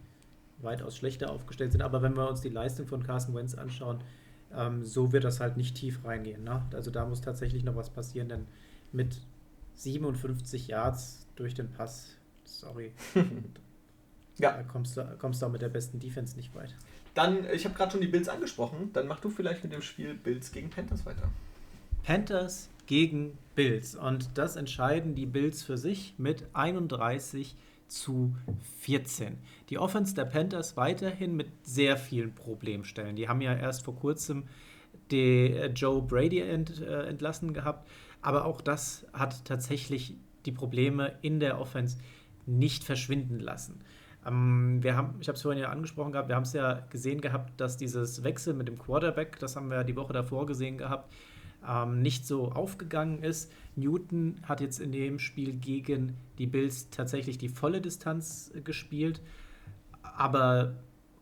weitaus 0.59 0.97
schlechter 0.97 1.31
aufgestellt 1.31 1.73
sind. 1.73 1.83
Aber 1.83 2.03
wenn 2.03 2.15
wir 2.17 2.29
uns 2.29 2.41
die 2.41 2.49
Leistung 2.49 2.87
von 2.87 3.03
Carson 3.03 3.35
Wentz 3.35 3.55
anschauen, 3.55 4.01
ähm, 4.55 4.85
so 4.85 5.13
wird 5.13 5.25
das 5.25 5.41
halt 5.41 5.57
nicht 5.57 5.77
tief 5.77 6.05
reingehen. 6.05 6.45
Ne? 6.45 6.63
Also 6.73 6.91
da 6.91 7.07
muss 7.07 7.21
tatsächlich 7.21 7.65
noch 7.65 7.77
was 7.77 7.91
passieren, 7.91 8.29
denn 8.29 8.47
mit 8.93 9.17
57 9.77 10.69
Yards 10.69 11.27
durch 11.37 11.55
den 11.55 11.71
Pass, 11.71 12.17
sorry, 12.45 12.93
ja. 14.39 14.53
da 14.53 14.63
kommst 14.63 14.97
du, 14.97 15.17
kommst 15.19 15.43
du 15.43 15.47
auch 15.47 15.51
mit 15.51 15.63
der 15.63 15.69
besten 15.69 15.99
Defense 15.99 16.37
nicht 16.37 16.55
weit. 16.55 16.75
Dann, 17.15 17.47
ich 17.53 17.65
habe 17.65 17.75
gerade 17.75 17.93
schon 17.93 18.01
die 18.01 18.07
Bills 18.07 18.29
angesprochen, 18.29 18.91
dann 18.93 19.07
mach 19.07 19.21
du 19.21 19.31
vielleicht 19.31 19.63
mit 19.63 19.73
dem 19.73 19.83
Spiel 19.83 20.15
Bills 20.15 20.53
gegen 20.53 20.71
Panthers 20.71 21.05
weiter. 21.05 21.29
Panthers 22.03 22.71
gegen 22.87 23.39
Bills 23.55 23.95
und 23.95 24.31
das 24.35 24.57
entscheiden 24.57 25.15
die 25.15 25.27
Bills 25.27 25.63
für 25.63 25.79
sich 25.79 26.15
mit 26.19 26.45
31 26.53 27.55
zu 27.93 28.35
14. 28.81 29.39
Die 29.69 29.79
Offense 29.79 30.15
der 30.15 30.25
Panthers 30.25 30.77
weiterhin 30.77 31.37
mit 31.37 31.49
sehr 31.63 31.97
vielen 31.97 32.35
Problemstellen. 32.35 33.17
Die 33.17 33.29
haben 33.29 33.41
ja 33.41 33.55
erst 33.55 33.85
vor 33.85 33.95
kurzem 33.95 34.45
die 35.11 35.53
äh, 35.53 35.67
Joe 35.67 36.03
Brady 36.03 36.41
ent, 36.41 36.81
äh, 36.81 37.07
entlassen 37.07 37.53
gehabt, 37.53 37.89
aber 38.23 38.47
auch 38.47 38.61
das 38.61 39.07
hat 39.13 39.45
tatsächlich 39.45 40.15
die 40.47 40.53
Probleme 40.53 41.13
in 41.23 41.39
der 41.39 41.61
Offense 41.61 41.99
nicht 42.47 42.83
verschwinden 42.83 43.39
lassen. 43.39 43.81
Ähm, 44.27 44.83
wir 44.83 44.97
haben, 44.97 45.17
ich 45.21 45.29
habe 45.29 45.37
es 45.37 45.43
vorhin 45.43 45.61
ja 45.61 45.69
angesprochen 45.69 46.13
gehabt, 46.13 46.29
wir 46.29 46.37
haben 46.37 46.45
es 46.45 46.53
ja 46.53 46.81
gesehen 46.91 47.21
gehabt, 47.21 47.61
dass 47.61 47.77
dieses 47.77 48.25
Wechsel 48.25 48.55
mit 48.55 48.69
dem 48.69 48.79
Quarterback, 48.79 49.39
das 49.39 49.57
haben 49.57 49.71
wir 49.71 49.85
die 49.85 49.97
Woche 49.97 50.13
davor 50.13 50.47
gesehen 50.47 50.79
gehabt, 50.79 51.13
ähm, 51.69 52.03
nicht 52.03 52.27
so 52.27 52.51
aufgegangen 52.51 53.23
ist. 53.23 53.53
Newton 53.77 54.37
hat 54.43 54.61
jetzt 54.61 54.81
in 54.81 54.93
dem 54.93 55.19
Spiel 55.19 55.53
gegen 55.53 56.17
die 56.39 56.47
Bills 56.47 56.91
tatsächlich 56.91 57.39
die 57.39 57.49
volle 57.49 57.81
Distanz 57.81 58.51
äh, 58.55 58.61
gespielt, 58.61 59.21
aber 60.03 60.75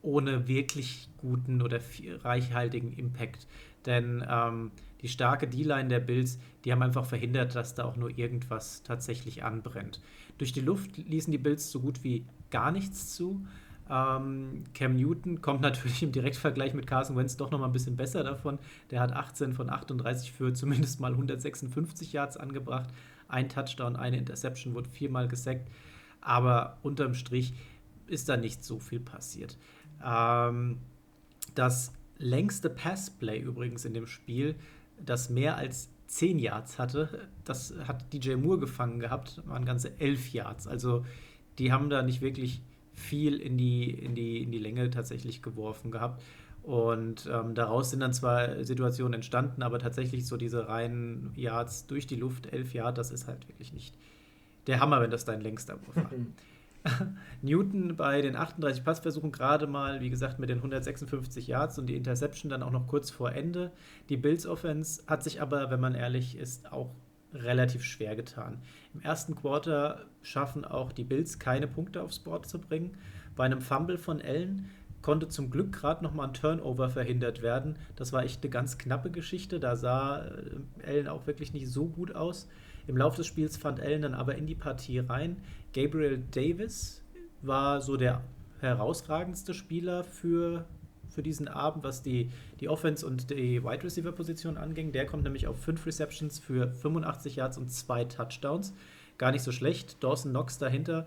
ohne 0.02 0.48
wirklich 0.48 1.08
guten 1.18 1.62
oder 1.62 1.80
reichhaltigen 2.24 2.92
Impact. 2.92 3.46
Denn 3.86 4.24
ähm, 4.28 4.70
die 5.02 5.08
starke 5.08 5.46
D-Line 5.46 5.88
der 5.88 6.00
Bills, 6.00 6.38
die 6.64 6.72
haben 6.72 6.82
einfach 6.82 7.06
verhindert, 7.06 7.54
dass 7.54 7.74
da 7.74 7.84
auch 7.84 7.96
nur 7.96 8.16
irgendwas 8.18 8.82
tatsächlich 8.82 9.44
anbrennt. 9.44 10.00
Durch 10.38 10.52
die 10.52 10.60
Luft 10.60 10.96
ließen 10.96 11.30
die 11.30 11.38
Bills 11.38 11.70
so 11.70 11.80
gut 11.80 12.02
wie 12.02 12.24
gar 12.50 12.72
nichts 12.72 13.14
zu. 13.14 13.46
Ähm, 13.90 14.64
Cam 14.72 14.94
Newton 14.94 15.42
kommt 15.42 15.60
natürlich 15.62 16.02
im 16.02 16.12
Direktvergleich 16.12 16.74
mit 16.74 16.86
Carson 16.86 17.16
Wentz 17.16 17.36
doch 17.36 17.50
noch 17.50 17.58
mal 17.58 17.66
ein 17.66 17.72
bisschen 17.72 17.96
besser 17.96 18.22
davon. 18.22 18.58
Der 18.90 19.00
hat 19.00 19.12
18 19.12 19.52
von 19.52 19.68
38 19.68 20.32
für 20.32 20.52
zumindest 20.54 21.00
mal 21.00 21.12
156 21.12 22.12
Yards 22.12 22.36
angebracht. 22.36 22.88
Ein 23.28 23.48
Touchdown, 23.48 23.96
eine 23.96 24.18
Interception, 24.18 24.74
wurde 24.74 24.88
viermal 24.88 25.28
gesackt. 25.28 25.68
Aber 26.20 26.78
unterm 26.82 27.14
Strich 27.14 27.54
ist 28.06 28.28
da 28.28 28.36
nicht 28.36 28.64
so 28.64 28.78
viel 28.78 29.00
passiert. 29.00 29.56
Ähm, 30.04 30.78
das 31.54 31.92
längste 32.18 32.70
Passplay 32.70 33.40
übrigens 33.40 33.84
in 33.84 33.94
dem 33.94 34.06
Spiel, 34.06 34.56
das 35.04 35.30
mehr 35.30 35.56
als 35.56 35.88
10 36.08 36.38
Yards 36.38 36.78
hatte, 36.78 37.28
das 37.44 37.74
hat 37.86 38.12
DJ 38.12 38.34
Moore 38.34 38.58
gefangen 38.58 38.98
gehabt, 38.98 39.42
waren 39.46 39.64
ganze 39.64 39.98
11 40.00 40.32
Yards. 40.32 40.66
Also 40.66 41.04
die 41.58 41.72
haben 41.72 41.88
da 41.88 42.02
nicht 42.02 42.20
wirklich 42.20 42.62
viel 43.00 43.40
in 43.40 43.58
die, 43.58 43.90
in 43.90 44.14
die, 44.14 44.42
in 44.42 44.52
die 44.52 44.58
Länge 44.58 44.90
tatsächlich 44.90 45.42
geworfen 45.42 45.90
gehabt. 45.90 46.22
Und 46.62 47.28
ähm, 47.32 47.54
daraus 47.54 47.90
sind 47.90 48.00
dann 48.00 48.12
zwar 48.12 48.64
Situationen 48.64 49.14
entstanden, 49.14 49.62
aber 49.62 49.78
tatsächlich 49.78 50.26
so 50.26 50.36
diese 50.36 50.68
reinen 50.68 51.32
Yards 51.34 51.86
durch 51.86 52.06
die 52.06 52.16
Luft, 52.16 52.52
11 52.52 52.74
Yards, 52.74 52.96
das 52.96 53.10
ist 53.10 53.26
halt 53.26 53.48
wirklich 53.48 53.72
nicht 53.72 53.94
der 54.66 54.80
Hammer, 54.80 55.00
wenn 55.00 55.10
das 55.10 55.24
dein 55.24 55.40
längster 55.40 55.74
Wurf 55.86 55.96
war. 55.96 56.10
Newton 57.42 57.96
bei 57.96 58.22
den 58.22 58.36
38 58.36 58.84
Passversuchen 58.84 59.32
gerade 59.32 59.66
mal, 59.66 60.00
wie 60.00 60.10
gesagt, 60.10 60.38
mit 60.38 60.48
den 60.48 60.58
156 60.58 61.46
Yards 61.46 61.78
und 61.78 61.86
die 61.86 61.96
Interception 61.96 62.50
dann 62.50 62.62
auch 62.62 62.70
noch 62.70 62.86
kurz 62.86 63.10
vor 63.10 63.32
Ende. 63.32 63.72
Die 64.08 64.16
Bills 64.16 64.46
Offense 64.46 65.02
hat 65.06 65.22
sich 65.22 65.42
aber, 65.42 65.70
wenn 65.70 65.80
man 65.80 65.94
ehrlich 65.94 66.36
ist, 66.36 66.72
auch 66.72 66.90
relativ 67.34 67.84
schwer 67.84 68.16
getan. 68.16 68.58
Im 68.94 69.02
ersten 69.02 69.34
Quarter 69.34 70.06
schaffen 70.22 70.64
auch 70.64 70.92
die 70.92 71.04
Bills 71.04 71.38
keine 71.38 71.66
Punkte 71.66 72.02
aufs 72.02 72.18
Board 72.18 72.46
zu 72.46 72.58
bringen. 72.58 72.96
Bei 73.36 73.44
einem 73.44 73.60
Fumble 73.60 73.98
von 73.98 74.20
Allen 74.20 74.70
konnte 75.02 75.28
zum 75.28 75.50
Glück 75.50 75.72
gerade 75.72 76.04
noch 76.04 76.12
mal 76.12 76.28
ein 76.28 76.34
Turnover 76.34 76.90
verhindert 76.90 77.42
werden. 77.42 77.76
Das 77.96 78.12
war 78.12 78.22
echt 78.22 78.42
eine 78.42 78.50
ganz 78.50 78.78
knappe 78.78 79.10
Geschichte. 79.10 79.60
Da 79.60 79.76
sah 79.76 80.24
äh, 80.26 80.86
Allen 80.86 81.08
auch 81.08 81.26
wirklich 81.26 81.52
nicht 81.52 81.68
so 81.68 81.86
gut 81.86 82.14
aus. 82.14 82.48
Im 82.86 82.96
Laufe 82.96 83.18
des 83.18 83.26
Spiels 83.26 83.56
fand 83.56 83.80
Allen 83.80 84.02
dann 84.02 84.14
aber 84.14 84.34
in 84.34 84.46
die 84.46 84.54
Partie 84.54 84.98
rein. 84.98 85.38
Gabriel 85.72 86.22
Davis 86.30 87.02
war 87.42 87.80
so 87.80 87.96
der 87.96 88.22
herausragendste 88.60 89.54
Spieler 89.54 90.04
für 90.04 90.66
für 91.10 91.22
diesen 91.22 91.48
Abend, 91.48 91.84
was 91.84 92.02
die, 92.02 92.30
die 92.60 92.68
Offense 92.68 93.06
und 93.06 93.30
die 93.30 93.62
Wide 93.62 93.84
Receiver 93.84 94.12
Position 94.12 94.56
anging. 94.56 94.92
Der 94.92 95.06
kommt 95.06 95.24
nämlich 95.24 95.46
auf 95.46 95.60
fünf 95.60 95.84
Receptions 95.86 96.38
für 96.38 96.70
85 96.72 97.36
Yards 97.36 97.58
und 97.58 97.70
zwei 97.70 98.04
Touchdowns. 98.04 98.74
Gar 99.18 99.32
nicht 99.32 99.42
so 99.42 99.52
schlecht. 99.52 100.02
Dawson 100.02 100.30
Knox 100.30 100.58
dahinter 100.58 101.06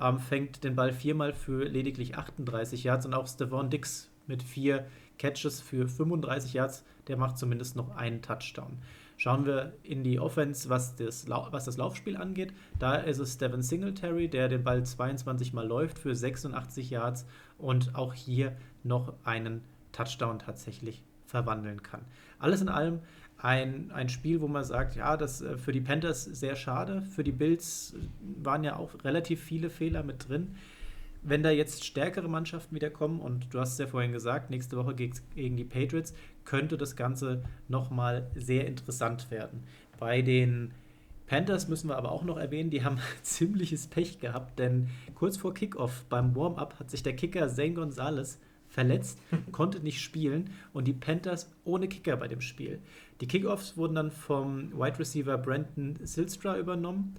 ähm, 0.00 0.18
fängt 0.18 0.64
den 0.64 0.76
Ball 0.76 0.92
viermal 0.92 1.32
für 1.32 1.64
lediglich 1.64 2.16
38 2.16 2.84
Yards 2.84 3.06
und 3.06 3.14
auch 3.14 3.26
Stephon 3.26 3.70
Dix 3.70 4.08
mit 4.26 4.42
vier 4.42 4.86
Catches 5.18 5.60
für 5.60 5.88
35 5.88 6.52
Yards, 6.52 6.84
der 7.08 7.16
macht 7.16 7.38
zumindest 7.38 7.76
noch 7.76 7.96
einen 7.96 8.22
Touchdown. 8.22 8.78
Schauen 9.16 9.46
wir 9.46 9.72
in 9.82 10.04
die 10.04 10.20
Offense, 10.20 10.68
was 10.68 10.94
das, 10.94 11.28
was 11.28 11.64
das 11.64 11.76
Laufspiel 11.76 12.16
angeht. 12.16 12.52
Da 12.78 12.94
ist 12.94 13.18
es 13.18 13.36
Devin 13.36 13.62
Singletary, 13.62 14.28
der 14.28 14.48
den 14.48 14.62
Ball 14.62 14.84
22 14.84 15.52
Mal 15.52 15.66
läuft 15.66 15.98
für 15.98 16.14
86 16.14 16.90
Yards 16.90 17.26
und 17.58 17.96
auch 17.96 18.14
hier 18.14 18.56
noch 18.84 19.14
einen 19.24 19.62
Touchdown 19.90 20.38
tatsächlich 20.38 21.02
verwandeln 21.26 21.82
kann. 21.82 22.02
Alles 22.38 22.60
in 22.60 22.68
allem 22.68 23.00
ein, 23.38 23.90
ein 23.92 24.08
Spiel, 24.08 24.40
wo 24.40 24.48
man 24.48 24.64
sagt, 24.64 24.96
ja, 24.96 25.16
das 25.16 25.42
äh, 25.42 25.56
für 25.56 25.72
die 25.72 25.80
Panthers 25.80 26.24
sehr 26.24 26.56
schade, 26.56 27.02
für 27.02 27.24
die 27.24 27.32
Bills 27.32 27.94
äh, 27.94 28.44
waren 28.44 28.64
ja 28.64 28.76
auch 28.76 28.90
relativ 29.04 29.42
viele 29.42 29.70
Fehler 29.70 30.02
mit 30.02 30.28
drin. 30.28 30.56
Wenn 31.22 31.42
da 31.42 31.50
jetzt 31.50 31.84
stärkere 31.84 32.28
Mannschaften 32.28 32.74
wieder 32.74 32.90
kommen, 32.90 33.20
und 33.20 33.52
du 33.52 33.60
hast 33.60 33.72
es 33.72 33.78
ja 33.78 33.86
vorhin 33.86 34.12
gesagt, 34.12 34.50
nächste 34.50 34.76
Woche 34.76 34.94
gegen 34.94 35.56
die 35.56 35.64
Patriots, 35.64 36.14
könnte 36.48 36.78
das 36.78 36.96
Ganze 36.96 37.42
nochmal 37.68 38.26
sehr 38.34 38.66
interessant 38.66 39.30
werden. 39.30 39.64
Bei 39.98 40.22
den 40.22 40.72
Panthers 41.26 41.68
müssen 41.68 41.90
wir 41.90 41.98
aber 41.98 42.10
auch 42.10 42.24
noch 42.24 42.38
erwähnen, 42.38 42.70
die 42.70 42.82
haben 42.82 42.98
ziemliches 43.22 43.86
Pech 43.86 44.18
gehabt, 44.18 44.58
denn 44.58 44.88
kurz 45.14 45.36
vor 45.36 45.52
Kickoff 45.52 46.06
beim 46.08 46.34
Warm-up 46.34 46.80
hat 46.80 46.90
sich 46.90 47.02
der 47.02 47.14
Kicker 47.14 47.48
Zane 47.50 47.74
Gonzalez 47.74 48.38
verletzt, 48.70 49.20
konnte 49.52 49.80
nicht 49.80 50.00
spielen 50.00 50.48
und 50.72 50.88
die 50.88 50.94
Panthers 50.94 51.50
ohne 51.64 51.86
Kicker 51.86 52.16
bei 52.16 52.28
dem 52.28 52.40
Spiel. 52.40 52.78
Die 53.20 53.28
Kickoffs 53.28 53.76
wurden 53.76 53.96
dann 53.96 54.10
vom 54.10 54.72
Wide 54.72 54.98
Receiver 54.98 55.36
Brandon 55.36 55.98
Silstra 56.02 56.56
übernommen 56.56 57.16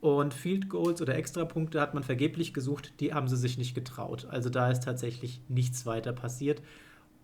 und 0.00 0.34
Field 0.34 0.68
Goals 0.68 1.00
oder 1.00 1.14
Extrapunkte 1.14 1.80
hat 1.80 1.94
man 1.94 2.02
vergeblich 2.02 2.52
gesucht, 2.52 2.94
die 2.98 3.14
haben 3.14 3.28
sie 3.28 3.36
sich 3.36 3.58
nicht 3.58 3.76
getraut. 3.76 4.26
Also 4.28 4.50
da 4.50 4.72
ist 4.72 4.82
tatsächlich 4.82 5.40
nichts 5.48 5.86
weiter 5.86 6.12
passiert 6.12 6.62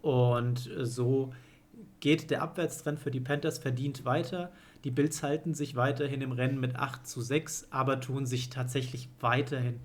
und 0.02 0.68
so 0.82 1.32
geht 2.00 2.30
der 2.30 2.42
Abwärtstrend 2.42 2.98
für 2.98 3.12
die 3.12 3.20
Panthers 3.20 3.58
verdient 3.58 4.04
weiter. 4.04 4.52
Die 4.84 4.90
Bills 4.90 5.22
halten 5.22 5.54
sich 5.54 5.76
weiterhin 5.76 6.20
im 6.20 6.32
Rennen 6.32 6.58
mit 6.58 6.74
8 6.74 7.06
zu 7.06 7.20
6, 7.20 7.68
aber 7.70 8.00
tun 8.00 8.26
sich 8.26 8.50
tatsächlich 8.50 9.08
weiterhin 9.20 9.78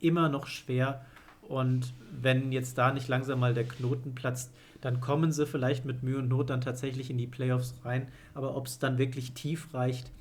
immer 0.00 0.28
noch 0.28 0.46
schwer. 0.46 1.04
Und 1.42 1.92
wenn 2.12 2.52
jetzt 2.52 2.78
da 2.78 2.92
nicht 2.92 3.08
langsam 3.08 3.40
mal 3.40 3.52
der 3.52 3.64
Knoten 3.64 4.14
platzt, 4.14 4.52
dann 4.80 5.00
kommen 5.00 5.32
sie 5.32 5.46
vielleicht 5.46 5.84
mit 5.84 6.02
Mühe 6.02 6.18
und 6.18 6.28
Not 6.28 6.50
dann 6.50 6.60
tatsächlich 6.60 7.10
in 7.10 7.18
die 7.18 7.26
Playoffs 7.26 7.74
rein. 7.84 8.08
Aber 8.32 8.56
ob 8.56 8.66
es 8.66 8.78
dann 8.78 8.96
wirklich 8.96 9.32
tief 9.32 9.74
reicht, 9.74 10.12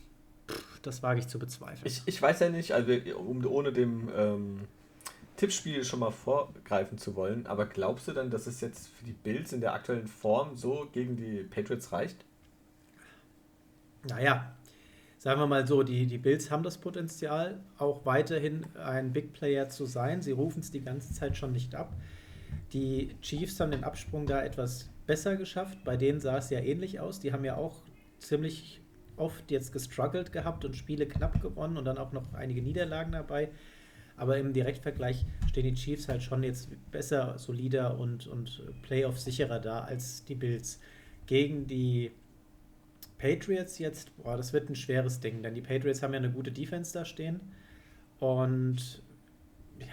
pff, 0.50 0.80
das 0.82 1.04
wage 1.04 1.20
ich 1.20 1.28
zu 1.28 1.38
bezweifeln. 1.38 1.86
Ich, 1.86 2.02
ich 2.06 2.22
weiß 2.22 2.40
ja 2.40 2.50
nicht, 2.50 2.72
also 2.72 2.92
um, 3.18 3.46
ohne 3.46 3.72
dem 3.72 4.10
ähm, 4.16 4.60
Tippspiel 5.38 5.84
schon 5.84 6.00
mal 6.00 6.12
vorgreifen 6.12 6.98
zu 6.98 7.16
wollen, 7.16 7.48
aber 7.48 7.66
glaubst 7.66 8.08
du 8.08 8.14
dann, 8.14 8.30
dass 8.30 8.48
es 8.48 8.62
jetzt 8.62 8.90
für 8.90 9.06
die 9.06 9.14
Bills 9.14 9.52
in 9.54 9.62
der 9.62 9.74
aktuellen 9.74 10.08
Form 10.08 10.56
so 10.56 10.88
gegen 10.92 11.16
die 11.16 11.44
Patriots 11.44 11.92
reicht? 11.92 12.24
Naja, 14.08 14.54
sagen 15.18 15.40
wir 15.40 15.48
mal 15.48 15.66
so, 15.66 15.84
die, 15.84 16.06
die 16.06 16.18
Bills 16.18 16.52
haben 16.52 16.64
das 16.64 16.78
Potenzial, 16.78 17.60
auch 17.78 18.06
weiterhin 18.06 18.66
ein 18.76 19.14
Big 19.14 19.34
Player 19.34 19.70
zu 19.70 19.86
sein. 19.86 20.22
Sie 20.22 20.32
rufen 20.32 20.60
es 20.60 20.72
die 20.72 20.82
ganze 20.82 21.14
Zeit 21.14 21.38
schon 21.38 21.52
nicht 21.52 21.76
ab. 21.76 21.94
Die 22.74 23.16
Chiefs 23.22 23.60
haben 23.60 23.72
den 23.72 23.84
Absprung 23.84 24.26
da 24.26 24.44
etwas 24.44 24.90
besser 25.08 25.36
geschafft. 25.36 25.78
Bei 25.84 25.98
denen 25.98 26.20
sah 26.20 26.38
es 26.38 26.50
ja 26.50 26.60
ähnlich 26.60 27.00
aus. 27.00 27.20
Die 27.20 27.32
haben 27.32 27.46
ja 27.46 27.56
auch 27.56 27.76
ziemlich 28.20 28.82
oft 29.16 29.52
jetzt 29.52 29.72
gestruggelt 29.72 30.32
gehabt 30.32 30.66
und 30.66 30.76
Spiele 30.76 31.08
knapp 31.08 31.42
gewonnen 31.42 31.78
und 31.78 31.86
dann 31.86 31.98
auch 31.98 32.12
noch 32.12 32.34
einige 32.34 32.62
Niederlagen 32.62 33.12
dabei. 33.12 33.50
Aber 34.16 34.38
im 34.38 34.54
Direktvergleich 34.54 35.26
stehen 35.50 35.64
die 35.64 35.74
Chiefs 35.74 36.08
halt 36.08 36.22
schon 36.22 36.44
jetzt 36.44 36.70
besser, 36.92 37.38
solider 37.38 37.98
und, 37.98 38.28
und 38.28 38.62
Playoff 38.84 39.20
sicherer 39.20 39.60
da 39.60 39.80
als 39.80 40.24
die 40.26 40.36
Bills. 40.36 40.80
Gegen 41.26 41.68
die 41.68 42.12
Patriots 43.18 43.80
jetzt, 43.80 44.16
boah, 44.18 44.38
das 44.38 44.54
wird 44.54 44.70
ein 44.70 44.76
schweres 44.76 45.20
Ding, 45.20 45.42
denn 45.42 45.56
die 45.56 45.62
Patriots 45.62 46.04
haben 46.04 46.14
ja 46.14 46.20
eine 46.20 46.32
gute 46.32 46.52
Defense 46.52 46.94
da 46.94 47.06
stehen. 47.06 47.40
Und 48.20 49.02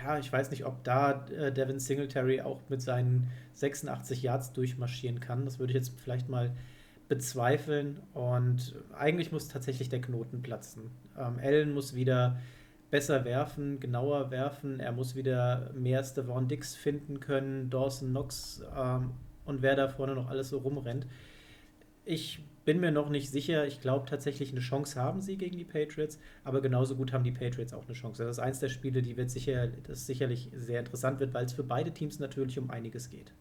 ja, 0.02 0.18
ich 0.18 0.32
weiß 0.32 0.50
nicht, 0.50 0.66
ob 0.66 0.82
da 0.84 1.26
äh, 1.28 1.52
Devin 1.52 1.78
Singletary 1.78 2.42
auch 2.42 2.60
mit 2.68 2.82
seinen 2.82 3.30
86 3.54 4.22
Yards 4.22 4.52
durchmarschieren 4.52 5.20
kann. 5.20 5.44
Das 5.44 5.58
würde 5.58 5.72
ich 5.72 5.76
jetzt 5.76 6.00
vielleicht 6.00 6.28
mal 6.28 6.52
bezweifeln. 7.08 8.00
Und 8.14 8.74
eigentlich 8.96 9.32
muss 9.32 9.48
tatsächlich 9.48 9.88
der 9.88 10.00
Knoten 10.00 10.42
platzen. 10.42 10.90
Ähm, 11.18 11.38
Allen 11.42 11.72
muss 11.72 11.94
wieder 11.94 12.38
besser 12.90 13.24
werfen, 13.24 13.80
genauer 13.80 14.30
werfen. 14.30 14.80
Er 14.80 14.92
muss 14.92 15.14
wieder 15.14 15.72
mehr 15.74 16.02
Stevan 16.02 16.48
Dix 16.48 16.74
finden 16.74 17.20
können, 17.20 17.70
Dawson 17.70 18.10
Knox 18.10 18.62
ähm, 18.76 19.12
und 19.44 19.62
wer 19.62 19.76
da 19.76 19.88
vorne 19.88 20.14
noch 20.14 20.28
alles 20.28 20.50
so 20.50 20.58
rumrennt. 20.58 21.06
Ich 22.04 22.42
bin 22.64 22.80
mir 22.80 22.90
noch 22.90 23.08
nicht 23.08 23.30
sicher. 23.30 23.66
Ich 23.66 23.80
glaube 23.80 24.08
tatsächlich, 24.08 24.50
eine 24.50 24.60
Chance 24.60 25.00
haben 25.00 25.20
sie 25.20 25.36
gegen 25.36 25.56
die 25.56 25.64
Patriots, 25.64 26.18
aber 26.44 26.60
genauso 26.60 26.96
gut 26.96 27.12
haben 27.12 27.24
die 27.24 27.32
Patriots 27.32 27.72
auch 27.72 27.84
eine 27.84 27.94
Chance. 27.94 28.24
Das 28.24 28.36
ist 28.36 28.42
eins 28.42 28.58
der 28.58 28.68
Spiele, 28.68 29.02
die 29.02 29.16
wird 29.16 29.30
sicher, 29.30 29.68
das 29.68 30.06
sicherlich 30.06 30.50
sehr 30.54 30.80
interessant 30.80 31.20
wird, 31.20 31.32
weil 31.34 31.44
es 31.44 31.52
für 31.52 31.62
beide 31.62 31.92
Teams 31.92 32.18
natürlich 32.18 32.58
um 32.58 32.70
einiges 32.70 33.10
geht. 33.10 33.32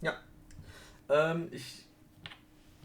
Ja. 0.00 0.14
Ähm, 1.08 1.48
ich 1.50 1.86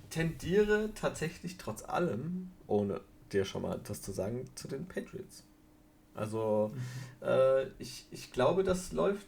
tendiere 0.09 0.91
tatsächlich 0.93 1.57
trotz 1.57 1.83
allem, 1.83 2.51
ohne 2.67 3.01
dir 3.33 3.45
schon 3.45 3.61
mal 3.61 3.79
das 3.83 4.01
zu 4.01 4.11
sagen, 4.11 4.45
zu 4.55 4.67
den 4.67 4.87
Patriots. 4.87 5.43
Also 6.13 6.71
mhm. 6.73 7.27
äh, 7.27 7.67
ich, 7.79 8.07
ich 8.11 8.31
glaube, 8.31 8.63
das 8.63 8.91
läuft 8.91 9.27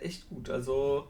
echt 0.00 0.28
gut. 0.28 0.50
Also 0.50 1.08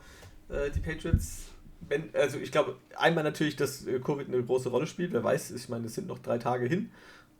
äh, 0.48 0.70
die 0.70 0.80
Patriots 0.80 1.48
wenn, 1.80 2.10
also 2.14 2.38
ich 2.38 2.50
glaube, 2.52 2.76
einmal 2.96 3.24
natürlich, 3.24 3.56
dass 3.56 3.86
äh, 3.86 4.00
Covid 4.00 4.28
eine 4.28 4.42
große 4.42 4.68
Rolle 4.68 4.86
spielt. 4.86 5.12
Wer 5.12 5.22
weiß, 5.22 5.52
ich 5.52 5.68
meine, 5.68 5.86
es 5.86 5.94
sind 5.94 6.08
noch 6.08 6.18
drei 6.18 6.38
Tage 6.38 6.66
hin. 6.66 6.90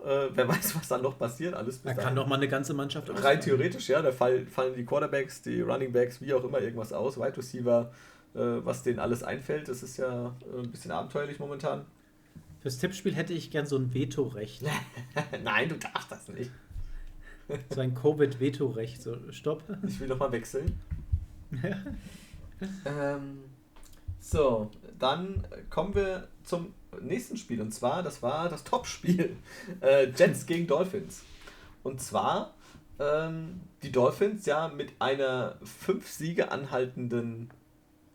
Äh, 0.01 0.29
wer 0.33 0.49
weiß, 0.49 0.77
was 0.77 0.89
dann 0.89 1.03
noch 1.03 1.19
passiert. 1.19 1.55
Alles 1.55 1.83
da 1.83 1.95
kann 1.95 2.15
doch 2.15 2.27
mal 2.27 2.37
eine 2.37 2.49
ganze 2.49 2.75
Mannschaft 2.75 3.11
ausfallen. 3.11 3.27
Rein 3.27 3.41
theoretisch, 3.41 3.89
ja. 3.89 4.01
Da 4.01 4.13
fall, 4.13 4.47
fallen 4.47 4.75
die 4.75 4.85
Quarterbacks, 4.85 5.43
die 5.43 5.61
Running 5.61 5.93
Backs, 5.93 6.21
wie 6.21 6.33
auch 6.35 6.45
immer, 6.45 6.61
irgendwas 6.61 6.93
aus. 6.93 7.19
Wide 7.19 7.37
Receiver, 7.37 7.91
äh, 8.35 8.39
was 8.39 8.83
denen 8.83 9.01
alles 9.01 9.23
einfällt. 9.23 9.69
Das 9.69 9.83
ist 9.83 9.97
ja 9.97 10.35
äh, 10.55 10.61
ein 10.61 10.71
bisschen 10.71 10.93
abenteuerlich 10.93 11.39
momentan. 11.41 11.85
Fürs 12.61 12.79
Tippspiel 12.79 13.15
hätte 13.15 13.33
ich 13.33 13.51
gern 13.51 13.67
so 13.67 13.77
ein 13.77 13.95
Vetorecht. 13.95 14.63
Nein, 15.45 15.69
du 15.69 15.77
darfst 15.77 16.11
das 16.11 16.29
nicht. 16.29 16.51
so 17.71 17.81
ein 17.81 17.95
Covid-Vetorecht. 17.95 19.01
So, 19.03 19.17
stopp. 19.31 19.63
Ich 19.87 20.01
will 20.01 20.09
nochmal 20.09 20.33
wechseln. 20.33 20.79
ähm. 22.85 23.45
So, 24.21 24.71
dann 24.99 25.47
kommen 25.71 25.95
wir 25.95 26.29
zum 26.43 26.75
nächsten 27.01 27.37
Spiel. 27.37 27.63
Und 27.63 27.73
zwar, 27.73 28.03
das 28.03 28.23
war 28.23 28.49
das 28.49 28.65
Topspiel. 28.65 29.37
Äh, 29.81 30.11
Jets 30.11 30.45
gegen 30.45 30.67
Dolphins. 30.67 31.23
Und 31.83 32.01
zwar 32.01 32.55
ähm, 32.99 33.61
die 33.83 33.93
Dolphins 33.93 34.45
ja 34.47 34.69
mit 34.69 34.93
einer 34.99 35.57
fünf 35.63 36.09
Siege 36.09 36.51
anhaltenden 36.51 37.49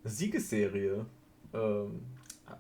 Siegesserie 0.03 1.05
ähm, 1.53 2.01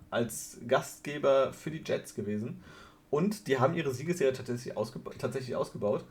als 0.09 0.57
Gastgeber 0.67 1.53
für 1.53 1.71
die 1.71 1.83
Jets 1.85 2.15
gewesen. 2.15 2.63
Und 3.09 3.47
die 3.47 3.59
haben 3.59 3.75
ihre 3.75 3.93
Siegesserie 3.93 4.33
tatsächlich, 4.33 4.75
ausgeba 4.75 5.11
tatsächlich 5.17 5.55
ausgebaut. 5.55 6.03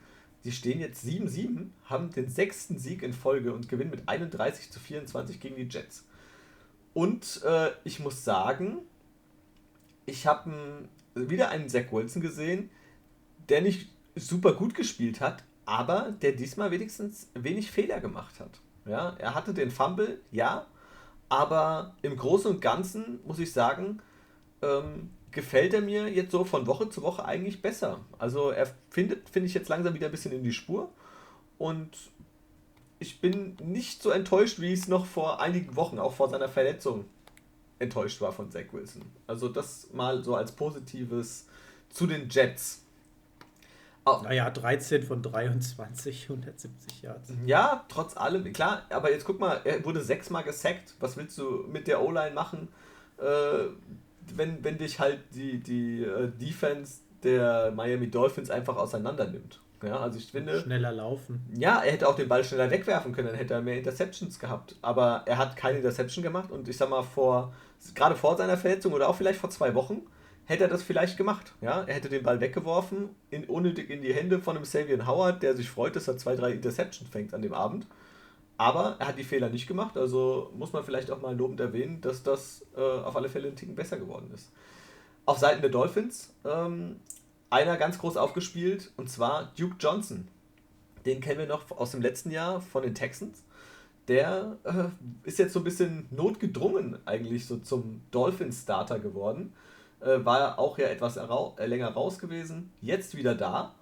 Die 0.44 0.52
stehen 0.52 0.80
jetzt 0.80 1.04
7-7, 1.04 1.68
haben 1.84 2.10
den 2.10 2.28
sechsten 2.28 2.78
Sieg 2.78 3.02
in 3.02 3.12
Folge 3.12 3.52
und 3.52 3.68
gewinnen 3.68 3.90
mit 3.90 4.08
31 4.08 4.70
zu 4.70 4.80
24 4.80 5.40
gegen 5.40 5.56
die 5.56 5.68
Jets. 5.68 6.04
Und 6.94 7.42
äh, 7.44 7.70
ich 7.84 8.00
muss 8.00 8.24
sagen, 8.24 8.78
ich 10.06 10.26
habe 10.26 10.88
wieder 11.14 11.48
einen 11.48 11.68
Zach 11.68 11.90
Wilson 11.92 12.22
gesehen, 12.22 12.70
der 13.48 13.62
nicht 13.62 13.88
super 14.14 14.54
gut 14.54 14.74
gespielt 14.74 15.20
hat, 15.20 15.44
aber 15.64 16.14
der 16.22 16.32
diesmal 16.32 16.70
wenigstens 16.70 17.30
wenig 17.34 17.70
Fehler 17.70 18.00
gemacht 18.00 18.40
hat. 18.40 18.60
Ja, 18.84 19.14
er 19.18 19.34
hatte 19.34 19.54
den 19.54 19.70
Fumble, 19.70 20.20
ja, 20.32 20.66
aber 21.32 21.96
im 22.02 22.14
Großen 22.14 22.50
und 22.50 22.60
Ganzen 22.60 23.20
muss 23.24 23.38
ich 23.38 23.54
sagen, 23.54 24.02
ähm, 24.60 25.08
gefällt 25.30 25.72
er 25.72 25.80
mir 25.80 26.12
jetzt 26.12 26.30
so 26.30 26.44
von 26.44 26.66
Woche 26.66 26.90
zu 26.90 27.02
Woche 27.02 27.24
eigentlich 27.24 27.62
besser. 27.62 28.00
Also 28.18 28.50
er 28.50 28.68
findet, 28.90 29.30
finde 29.30 29.46
ich 29.46 29.54
jetzt 29.54 29.70
langsam 29.70 29.94
wieder 29.94 30.08
ein 30.08 30.12
bisschen 30.12 30.32
in 30.32 30.42
die 30.42 30.52
Spur 30.52 30.90
und 31.56 31.96
ich 32.98 33.22
bin 33.22 33.56
nicht 33.62 34.02
so 34.02 34.10
enttäuscht, 34.10 34.60
wie 34.60 34.74
es 34.74 34.88
noch 34.88 35.06
vor 35.06 35.40
einigen 35.40 35.74
Wochen, 35.74 35.98
auch 35.98 36.12
vor 36.12 36.28
seiner 36.28 36.50
Verletzung, 36.50 37.06
enttäuscht 37.78 38.20
war 38.20 38.32
von 38.32 38.50
Zach 38.50 38.70
Wilson. 38.70 39.00
Also 39.26 39.48
das 39.48 39.88
mal 39.94 40.22
so 40.22 40.36
als 40.36 40.52
Positives 40.52 41.46
zu 41.88 42.06
den 42.06 42.28
Jets. 42.28 42.81
Oh. 44.04 44.20
Naja, 44.24 44.50
13 44.50 45.04
von 45.04 45.22
23, 45.22 46.24
170 46.28 47.02
Yards. 47.02 47.32
Ja, 47.46 47.84
trotz 47.88 48.16
allem, 48.16 48.52
klar, 48.52 48.82
aber 48.90 49.12
jetzt 49.12 49.24
guck 49.24 49.38
mal, 49.38 49.60
er 49.64 49.84
wurde 49.84 50.00
sechsmal 50.00 50.42
gesackt. 50.42 50.94
Was 50.98 51.16
willst 51.16 51.38
du 51.38 51.64
mit 51.70 51.86
der 51.86 52.02
O-Line 52.02 52.34
machen, 52.34 52.68
äh, 53.18 53.22
wenn, 54.34 54.64
wenn 54.64 54.78
dich 54.78 54.98
halt 54.98 55.20
die, 55.34 55.58
die 55.60 56.02
äh, 56.02 56.28
Defense 56.28 57.00
der 57.22 57.70
Miami 57.72 58.10
Dolphins 58.10 58.50
einfach 58.50 58.76
auseinander 58.76 59.26
nimmt? 59.28 59.60
Ja, 59.82 59.98
also 59.98 60.18
ich 60.18 60.30
finde. 60.30 60.60
Schneller 60.60 60.92
laufen. 60.92 61.44
Ja, 61.56 61.80
er 61.80 61.92
hätte 61.92 62.08
auch 62.08 62.14
den 62.14 62.28
Ball 62.28 62.44
schneller 62.44 62.70
wegwerfen 62.70 63.12
können, 63.12 63.28
dann 63.28 63.36
hätte 63.36 63.54
er 63.54 63.62
mehr 63.62 63.78
Interceptions 63.78 64.38
gehabt. 64.38 64.76
Aber 64.82 65.22
er 65.26 65.38
hat 65.38 65.56
keine 65.56 65.78
Interception 65.78 66.22
gemacht 66.22 66.50
und 66.50 66.68
ich 66.68 66.76
sag 66.76 66.88
mal, 66.88 67.02
vor, 67.02 67.52
gerade 67.94 68.14
vor 68.14 68.36
seiner 68.36 68.56
Verletzung 68.56 68.92
oder 68.92 69.08
auch 69.08 69.16
vielleicht 69.16 69.40
vor 69.40 69.50
zwei 69.50 69.74
Wochen, 69.74 70.02
hätte 70.44 70.64
er 70.64 70.70
das 70.70 70.82
vielleicht 70.82 71.16
gemacht. 71.16 71.52
Ja, 71.60 71.82
er 71.82 71.94
hätte 71.94 72.08
den 72.08 72.22
Ball 72.22 72.40
weggeworfen, 72.40 73.10
in, 73.30 73.44
unnötig 73.44 73.90
in 73.90 74.02
die 74.02 74.12
Hände 74.12 74.40
von 74.40 74.56
einem 74.56 74.64
Savian 74.64 75.06
Howard, 75.06 75.42
der 75.42 75.56
sich 75.56 75.70
freut, 75.70 75.96
dass 75.96 76.08
er 76.08 76.18
zwei, 76.18 76.36
drei 76.36 76.52
Interceptions 76.52 77.10
fängt 77.10 77.34
an 77.34 77.42
dem 77.42 77.54
Abend. 77.54 77.86
Aber 78.58 78.96
er 78.98 79.08
hat 79.08 79.18
die 79.18 79.24
Fehler 79.24 79.48
nicht 79.48 79.66
gemacht, 79.66 79.96
also 79.96 80.52
muss 80.56 80.72
man 80.72 80.84
vielleicht 80.84 81.10
auch 81.10 81.20
mal 81.20 81.36
lobend 81.36 81.58
erwähnen, 81.58 82.00
dass 82.00 82.22
das 82.22 82.64
äh, 82.76 82.80
auf 82.80 83.16
alle 83.16 83.28
Fälle 83.28 83.48
ein 83.48 83.56
Ticken 83.56 83.74
besser 83.74 83.98
geworden 83.98 84.30
ist. 84.34 84.52
Auf 85.24 85.38
Seiten 85.38 85.62
der 85.62 85.70
Dolphins 85.70 86.34
ähm, 86.44 86.96
einer 87.50 87.76
ganz 87.76 87.98
groß 87.98 88.16
aufgespielt 88.16 88.92
und 88.96 89.10
zwar 89.10 89.52
Duke 89.58 89.76
Johnson. 89.80 90.28
Den 91.06 91.20
kennen 91.20 91.40
wir 91.40 91.46
noch 91.46 91.70
aus 91.72 91.92
dem 91.92 92.02
letzten 92.02 92.30
Jahr 92.30 92.60
von 92.60 92.82
den 92.82 92.94
Texans. 92.94 93.42
der 94.08 94.58
äh, 94.64 95.28
ist 95.28 95.38
jetzt 95.38 95.52
so 95.52 95.60
ein 95.60 95.64
bisschen 95.64 96.06
notgedrungen 96.10 96.98
eigentlich 97.06 97.46
so 97.46 97.58
zum 97.58 98.02
Dolphins-Starter 98.10 98.98
geworden. 98.98 99.52
Äh, 100.02 100.24
war 100.24 100.58
auch 100.58 100.78
ja 100.78 100.88
etwas 100.88 101.16
äh, 101.16 101.66
länger 101.66 101.88
raus 101.88 102.18
gewesen, 102.18 102.72
jetzt 102.80 103.16
wieder 103.16 103.34
da 103.34 103.74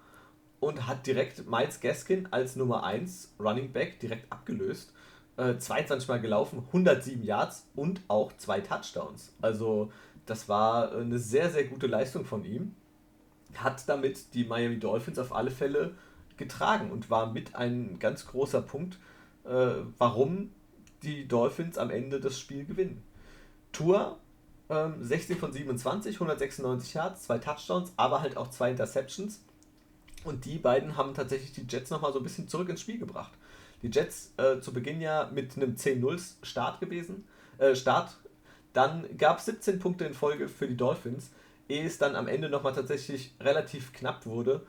und 0.59 0.87
hat 0.87 1.07
direkt 1.07 1.49
Miles 1.49 1.79
Gaskin 1.79 2.27
als 2.31 2.55
Nummer 2.55 2.83
1 2.83 3.35
Running 3.39 3.71
Back 3.71 3.99
direkt 3.99 4.31
abgelöst. 4.31 4.93
Äh, 5.37 5.57
22 5.57 6.07
Mal 6.07 6.21
gelaufen, 6.21 6.63
107 6.67 7.23
Yards 7.23 7.67
und 7.75 8.01
auch 8.07 8.31
zwei 8.37 8.61
Touchdowns. 8.61 9.33
Also 9.41 9.91
das 10.27 10.47
war 10.47 10.91
eine 10.91 11.17
sehr, 11.17 11.49
sehr 11.49 11.63
gute 11.63 11.87
Leistung 11.87 12.25
von 12.25 12.45
ihm. 12.45 12.75
Hat 13.55 13.89
damit 13.89 14.35
die 14.35 14.43
Miami 14.43 14.77
Dolphins 14.77 15.17
auf 15.17 15.33
alle 15.33 15.49
Fälle 15.49 15.95
getragen 16.37 16.91
und 16.91 17.09
war 17.09 17.31
mit 17.31 17.55
ein 17.55 17.97
ganz 17.97 18.27
großer 18.27 18.61
Punkt, 18.61 18.99
äh, 19.43 19.73
warum 19.97 20.51
die 21.01 21.27
Dolphins 21.27 21.79
am 21.79 21.89
Ende 21.89 22.19
das 22.19 22.39
Spiel 22.39 22.65
gewinnen. 22.65 23.03
Tour 23.71 24.19
ähm, 24.71 24.95
16 25.03 25.37
von 25.37 25.51
27, 25.51 26.15
196 26.15 26.93
Yards, 26.93 27.23
zwei 27.23 27.37
Touchdowns, 27.37 27.91
aber 27.97 28.21
halt 28.21 28.37
auch 28.37 28.49
zwei 28.49 28.71
Interceptions. 28.71 29.43
Und 30.23 30.45
die 30.45 30.57
beiden 30.57 30.97
haben 30.97 31.13
tatsächlich 31.13 31.51
die 31.51 31.65
Jets 31.67 31.89
nochmal 31.89 32.13
so 32.13 32.19
ein 32.19 32.23
bisschen 32.23 32.47
zurück 32.47 32.69
ins 32.69 32.81
Spiel 32.81 32.97
gebracht. 32.97 33.31
Die 33.81 33.89
Jets 33.89 34.33
äh, 34.37 34.59
zu 34.59 34.71
Beginn 34.71 35.01
ja 35.01 35.29
mit 35.33 35.57
einem 35.57 35.75
10-0 35.75 36.35
Start 36.43 36.79
gewesen. 36.79 37.25
Äh, 37.57 37.75
Start. 37.75 38.17
Dann 38.73 39.05
gab 39.17 39.39
es 39.39 39.45
17 39.45 39.79
Punkte 39.79 40.05
in 40.05 40.13
Folge 40.13 40.47
für 40.47 40.67
die 40.67 40.77
Dolphins, 40.77 41.31
ehe 41.67 41.85
es 41.85 41.97
dann 41.97 42.15
am 42.15 42.29
Ende 42.29 42.49
nochmal 42.49 42.73
tatsächlich 42.73 43.33
relativ 43.41 43.91
knapp 43.91 44.25
wurde. 44.25 44.61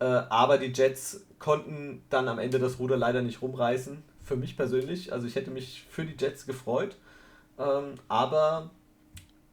Äh, 0.00 0.04
aber 0.04 0.58
die 0.58 0.72
Jets 0.72 1.24
konnten 1.38 2.02
dann 2.10 2.26
am 2.26 2.40
Ende 2.40 2.58
das 2.58 2.80
Ruder 2.80 2.96
leider 2.96 3.22
nicht 3.22 3.42
rumreißen. 3.42 4.02
Für 4.24 4.36
mich 4.36 4.56
persönlich. 4.56 5.12
Also 5.12 5.26
ich 5.28 5.36
hätte 5.36 5.50
mich 5.50 5.84
für 5.88 6.04
die 6.04 6.16
Jets 6.18 6.46
gefreut. 6.46 6.96
Ähm, 7.58 7.94
aber 8.08 8.70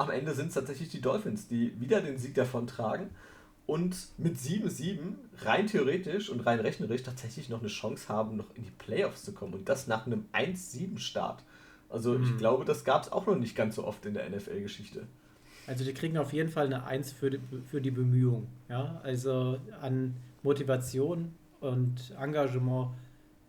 am 0.02 0.10
Ende 0.10 0.34
sind 0.34 0.48
es 0.48 0.54
tatsächlich 0.54 0.90
die 0.90 1.02
Dolphins, 1.02 1.48
die 1.48 1.80
wieder 1.80 2.02
den 2.02 2.18
Sieg 2.18 2.36
davon 2.36 2.68
tragen 2.68 3.10
und 3.66 3.96
mit 4.18 4.36
7-7 4.38 5.16
rein 5.44 5.68
theoretisch 5.68 6.30
und 6.30 6.42
rein 6.42 6.60
rechnerisch 6.60 7.04
tatsächlich 7.04 7.50
noch 7.50 7.60
eine 7.60 7.70
Chance 7.70 8.10
haben, 8.10 8.36
noch 8.36 8.54
in 8.56 8.64
die 8.64 8.72
Playoffs 8.72 9.24
zu 9.24 9.34
kommen. 9.34 9.54
Und 9.54 9.70
das 9.70 9.88
nach 9.88 10.06
einem 10.06 10.26
1-7-Start. 10.34 11.44
Also 11.90 12.18
mhm. 12.18 12.24
ich 12.24 12.38
glaube, 12.38 12.66
das 12.66 12.84
gab 12.84 13.04
es 13.04 13.12
auch 13.12 13.26
noch 13.26 13.38
nicht 13.38 13.56
ganz 13.56 13.76
so 13.76 13.86
oft 13.86 14.06
in 14.06 14.14
der 14.14 14.30
NFL-Geschichte. 14.30 15.08
Also 15.68 15.86
die 15.86 15.94
kriegen 15.94 16.18
auf 16.18 16.34
jeden 16.34 16.50
Fall 16.50 16.66
eine 16.66 16.86
1 16.86 17.12
für 17.14 17.30
die, 17.30 17.40
für 17.70 17.82
die 17.82 17.92
Bemühung. 17.92 18.48
Ja? 18.68 19.00
Also 19.04 19.60
an 19.82 20.16
Motivation 20.44 21.34
und 21.60 22.14
Engagement, 22.20 22.90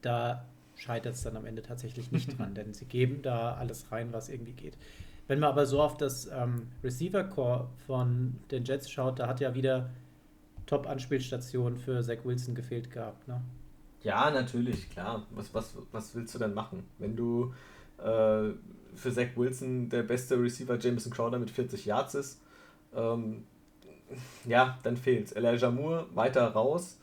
da 0.02 0.44
scheitert 0.76 1.14
es 1.14 1.22
dann 1.22 1.36
am 1.36 1.46
Ende 1.46 1.62
tatsächlich 1.62 2.12
nicht 2.12 2.38
dran, 2.38 2.54
denn 2.54 2.74
sie 2.74 2.84
geben 2.84 3.22
da 3.22 3.54
alles 3.54 3.90
rein, 3.90 4.12
was 4.12 4.28
irgendwie 4.28 4.52
geht. 4.52 4.76
Wenn 5.28 5.38
man 5.40 5.50
aber 5.50 5.66
so 5.66 5.80
auf 5.80 5.96
das 5.96 6.26
ähm, 6.26 6.68
Receiver-Core 6.82 7.68
von 7.86 8.40
den 8.50 8.64
Jets 8.64 8.90
schaut, 8.90 9.18
da 9.18 9.28
hat 9.28 9.40
ja 9.40 9.54
wieder 9.54 9.90
Top-Anspielstation 10.66 11.76
für 11.76 12.02
Zach 12.02 12.24
Wilson 12.24 12.54
gefehlt 12.54 12.90
gehabt, 12.90 13.28
ne? 13.28 13.40
Ja, 14.02 14.30
natürlich, 14.30 14.90
klar. 14.90 15.26
Was, 15.30 15.54
was, 15.54 15.76
was 15.92 16.14
willst 16.14 16.34
du 16.34 16.38
denn 16.38 16.54
machen? 16.54 16.82
Wenn 16.98 17.14
du 17.14 17.54
äh, 17.98 18.50
für 18.94 19.12
Zach 19.12 19.28
Wilson 19.36 19.88
der 19.88 20.02
beste 20.02 20.40
Receiver 20.40 20.76
Jameson 20.78 21.12
Crowder 21.12 21.38
mit 21.38 21.50
40 21.50 21.86
Yards 21.86 22.14
ist, 22.14 22.42
ähm, 22.94 23.44
ja, 24.44 24.78
dann 24.82 24.96
fehlt's. 24.96 25.32
Elijah 25.32 25.70
Moore 25.70 26.06
weiter 26.14 26.46
raus. 26.48 26.98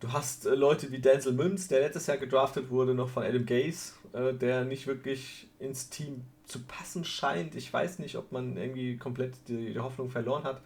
Du 0.00 0.12
hast 0.12 0.46
äh, 0.46 0.54
Leute 0.54 0.92
wie 0.92 1.00
Denzel 1.00 1.32
Mims, 1.32 1.68
der 1.68 1.80
letztes 1.80 2.06
Jahr 2.06 2.18
gedraftet 2.18 2.70
wurde, 2.70 2.94
noch 2.94 3.08
von 3.08 3.24
Adam 3.24 3.44
Gaze, 3.44 3.94
äh, 4.12 4.32
der 4.32 4.64
nicht 4.64 4.86
wirklich 4.86 5.48
ins 5.58 5.90
Team 5.90 6.24
zu 6.48 6.60
passen 6.60 7.04
scheint. 7.04 7.54
Ich 7.54 7.72
weiß 7.72 7.98
nicht, 7.98 8.16
ob 8.16 8.32
man 8.32 8.56
irgendwie 8.56 8.96
komplett 8.96 9.34
die, 9.46 9.74
die 9.74 9.78
Hoffnung 9.78 10.10
verloren 10.10 10.44
hat. 10.44 10.60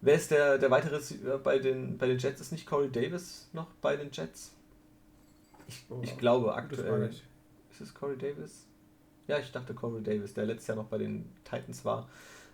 Wer 0.00 0.14
ist 0.14 0.30
der, 0.30 0.58
der 0.58 0.70
weitere 0.70 1.00
bei 1.38 1.58
den, 1.58 1.98
bei 1.98 2.06
den 2.06 2.18
Jets? 2.18 2.40
Ist 2.40 2.52
nicht 2.52 2.66
Corey 2.66 2.90
Davis 2.90 3.48
noch 3.52 3.68
bei 3.80 3.96
den 3.96 4.10
Jets? 4.10 4.54
Ich, 5.68 5.84
oh, 5.88 6.00
ich 6.02 6.16
glaube 6.16 6.54
aktuell. 6.54 7.10
Ist 7.70 7.80
es 7.80 7.94
Corey 7.94 8.16
Davis? 8.16 8.66
Ja, 9.26 9.38
ich 9.38 9.50
dachte 9.52 9.74
Corey 9.74 10.02
Davis, 10.02 10.34
der 10.34 10.46
letztes 10.46 10.68
Jahr 10.68 10.76
noch 10.76 10.86
bei 10.86 10.98
den 10.98 11.30
Titans 11.44 11.84
war. 11.84 12.08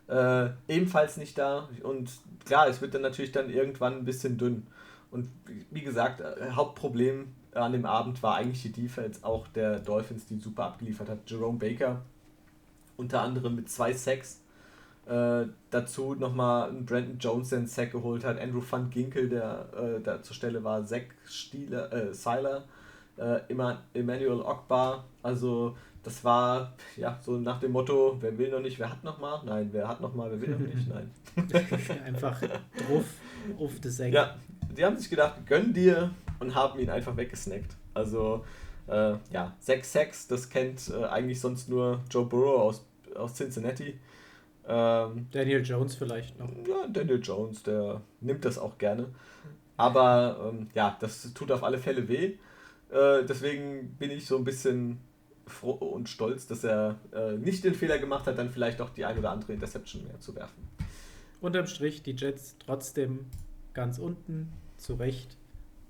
Äh, 0.09 0.51
ebenfalls 0.69 1.17
nicht 1.17 1.39
da. 1.39 1.69
Und 1.83 2.11
klar, 2.45 2.69
es 2.69 2.81
wird 2.81 2.95
dann 2.95 3.03
natürlich 3.03 3.33
dann 3.33 3.51
irgendwann 3.51 3.99
ein 3.99 4.05
bisschen 4.05 4.39
dünn. 4.39 4.67
Und 5.11 5.29
wie 5.71 5.83
gesagt, 5.83 6.21
äh, 6.21 6.53
Hauptproblem 6.53 7.35
an 7.53 7.73
dem 7.73 7.85
Abend 7.85 8.23
war 8.23 8.37
eigentlich 8.37 8.63
die 8.63 8.73
Defense 8.73 9.21
auch 9.23 9.47
der 9.49 9.79
Dolphins, 9.79 10.27
die 10.27 10.39
super 10.39 10.65
abgeliefert 10.65 11.09
hat. 11.09 11.19
Jerome 11.31 11.59
Baker 11.59 12.03
unter 12.97 13.23
anderem 13.23 13.57
mit 13.57 13.71
zwei 13.71 13.93
Sacks. 13.93 14.43
Äh, 15.07 15.47
dazu 15.71 16.15
nochmal 16.15 16.73
Brandon 16.73 17.19
Jones, 17.19 17.49
der 17.49 17.59
einen 17.59 17.67
Sack 17.67 17.91
geholt 17.91 18.25
hat, 18.25 18.41
Andrew 18.41 18.63
Van 18.69 18.89
Ginkel, 18.89 19.29
der 19.29 19.67
äh, 19.77 20.01
da 20.01 20.23
zur 20.23 20.37
Stelle 20.37 20.63
war, 20.63 20.85
Zach 20.85 21.03
Stieler, 21.27 21.93
äh, 21.93 22.15
Seiler, 22.15 22.65
äh, 23.17 23.41
Emmanuel 23.49 24.41
Ogbar. 24.43 25.05
Also 25.21 25.77
das 26.05 26.23
war 26.25 26.75
ja 26.97 27.19
so 27.21 27.33
nach 27.39 27.59
dem 27.59 27.73
Motto, 27.73 28.17
wer 28.21 28.39
will 28.39 28.51
noch 28.51 28.61
nicht, 28.61 28.79
wer 28.79 28.91
hat 28.91 29.03
noch 29.03 29.19
mal? 29.19 29.43
Nein, 29.45 29.71
wer 29.73 29.89
hat 29.89 30.01
noch 30.01 30.15
mal, 30.15 30.31
wer 30.31 30.41
will 30.41 30.51
noch 30.51 30.75
nicht? 30.75 30.89
Nein. 30.89 31.11
einfach 32.05 32.41
drauf, 32.41 33.05
auf 33.59 33.81
das 33.81 33.97
Sack. 33.97 34.13
Ja, 34.13 34.37
die 34.77 34.85
haben 34.85 34.97
sich 34.97 35.11
gedacht, 35.11 35.47
gönn 35.47 35.73
dir 35.73 36.11
und 36.39 36.55
haben 36.55 36.79
ihn 36.79 36.91
einfach 36.91 37.17
weggesnackt. 37.17 37.77
Also 37.93 38.45
äh, 38.89 39.15
ja, 39.31 39.57
sechs 39.61 39.93
Sacks, 39.93 40.27
das 40.29 40.49
kennt 40.49 40.91
äh, 40.91 41.05
eigentlich 41.05 41.41
sonst 41.41 41.69
nur 41.69 42.01
Joe 42.11 42.27
Burrow 42.27 42.61
aus, 42.61 42.87
aus 43.15 43.35
Cincinnati. 43.35 43.99
Ähm, 44.67 45.27
Daniel 45.31 45.63
Jones 45.63 45.95
vielleicht 45.95 46.39
noch. 46.39 46.49
Ja, 46.67 46.87
Daniel 46.89 47.21
Jones, 47.21 47.63
der 47.63 48.01
nimmt 48.21 48.45
das 48.45 48.59
auch 48.59 48.79
gerne. 48.79 49.09
Aber 49.77 50.53
ähm, 50.53 50.69
ja, 50.75 50.97
das 51.01 51.33
tut 51.35 51.51
auf 51.51 51.65
alle 51.65 51.79
Fälle 51.79 52.07
weh. 52.09 52.35
Äh, 52.91 53.25
deswegen 53.25 53.97
bin 53.99 54.11
ich 54.11 54.27
so 54.27 54.37
ein 54.37 54.45
bisschen 54.45 55.01
froh 55.47 55.73
und 55.73 56.09
stolz, 56.09 56.47
dass 56.47 56.63
er 56.63 56.97
äh, 57.13 57.33
nicht 57.33 57.65
den 57.65 57.75
Fehler 57.75 57.99
gemacht 57.99 58.27
hat, 58.27 58.39
dann 58.39 58.51
vielleicht 58.51 58.81
auch 58.81 58.91
die 58.91 59.05
ein 59.05 59.19
oder 59.19 59.31
andere 59.31 59.53
Interception 59.53 60.05
mehr 60.05 60.21
zu 60.21 60.35
werfen. 60.37 60.69
Unterm 61.41 61.67
Strich 61.67 62.03
die 62.03 62.13
Jets 62.13 62.57
trotzdem 62.65 63.27
ganz 63.75 63.99
unten, 63.99 64.53
zu 64.77 64.95
Recht. 64.95 65.37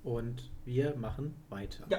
Und 0.03 0.51
wir 0.64 0.97
machen 0.97 1.34
weiter. 1.49 1.84
Ja. 1.88 1.99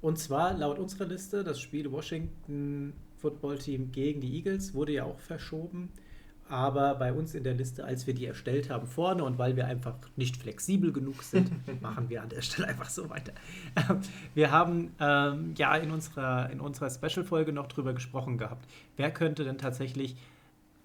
Und 0.00 0.18
zwar 0.18 0.54
laut 0.54 0.78
unserer 0.78 1.06
Liste 1.06 1.42
das 1.42 1.60
Spiel 1.60 1.90
Washington 1.90 2.92
Football 3.18 3.58
Team 3.58 3.92
gegen 3.92 4.20
die 4.20 4.36
Eagles 4.36 4.74
wurde 4.74 4.92
ja 4.92 5.04
auch 5.04 5.18
verschoben. 5.18 5.90
Aber 6.48 6.94
bei 6.94 7.12
uns 7.12 7.34
in 7.34 7.42
der 7.42 7.54
Liste, 7.54 7.84
als 7.84 8.06
wir 8.06 8.14
die 8.14 8.24
erstellt 8.24 8.70
haben 8.70 8.86
vorne 8.86 9.24
und 9.24 9.36
weil 9.36 9.56
wir 9.56 9.66
einfach 9.66 9.96
nicht 10.14 10.36
flexibel 10.36 10.92
genug 10.92 11.24
sind, 11.24 11.50
machen 11.82 12.08
wir 12.08 12.22
an 12.22 12.28
der 12.28 12.40
Stelle 12.40 12.68
einfach 12.68 12.88
so 12.88 13.10
weiter. 13.10 13.32
Wir 14.34 14.52
haben 14.52 14.92
ähm, 15.00 15.54
ja 15.58 15.74
in 15.76 15.90
unserer, 15.90 16.48
in 16.50 16.60
unserer 16.60 16.88
Special-Folge 16.88 17.52
noch 17.52 17.66
drüber 17.66 17.94
gesprochen 17.94 18.38
gehabt. 18.38 18.68
Wer 18.96 19.10
könnte 19.10 19.42
denn 19.42 19.58
tatsächlich 19.58 20.14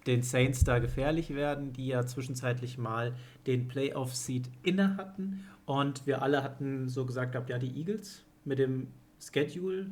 den 0.06 0.24
Saints 0.24 0.64
da 0.64 0.80
gefährlich 0.80 1.34
werden, 1.34 1.72
die 1.72 1.86
ja 1.86 2.04
zwischenzeitlich 2.06 2.76
mal 2.76 3.14
den 3.46 3.68
Playoff-Seed 3.68 4.50
inne 4.64 4.96
hatten. 4.96 5.44
Und 5.64 6.08
wir 6.08 6.22
alle 6.22 6.42
hatten 6.42 6.88
so 6.88 7.06
gesagt 7.06 7.32
gehabt, 7.32 7.50
ja, 7.50 7.58
die 7.58 7.76
Eagles 7.76 8.24
mit 8.44 8.58
dem 8.58 8.88
Schedule 9.22 9.86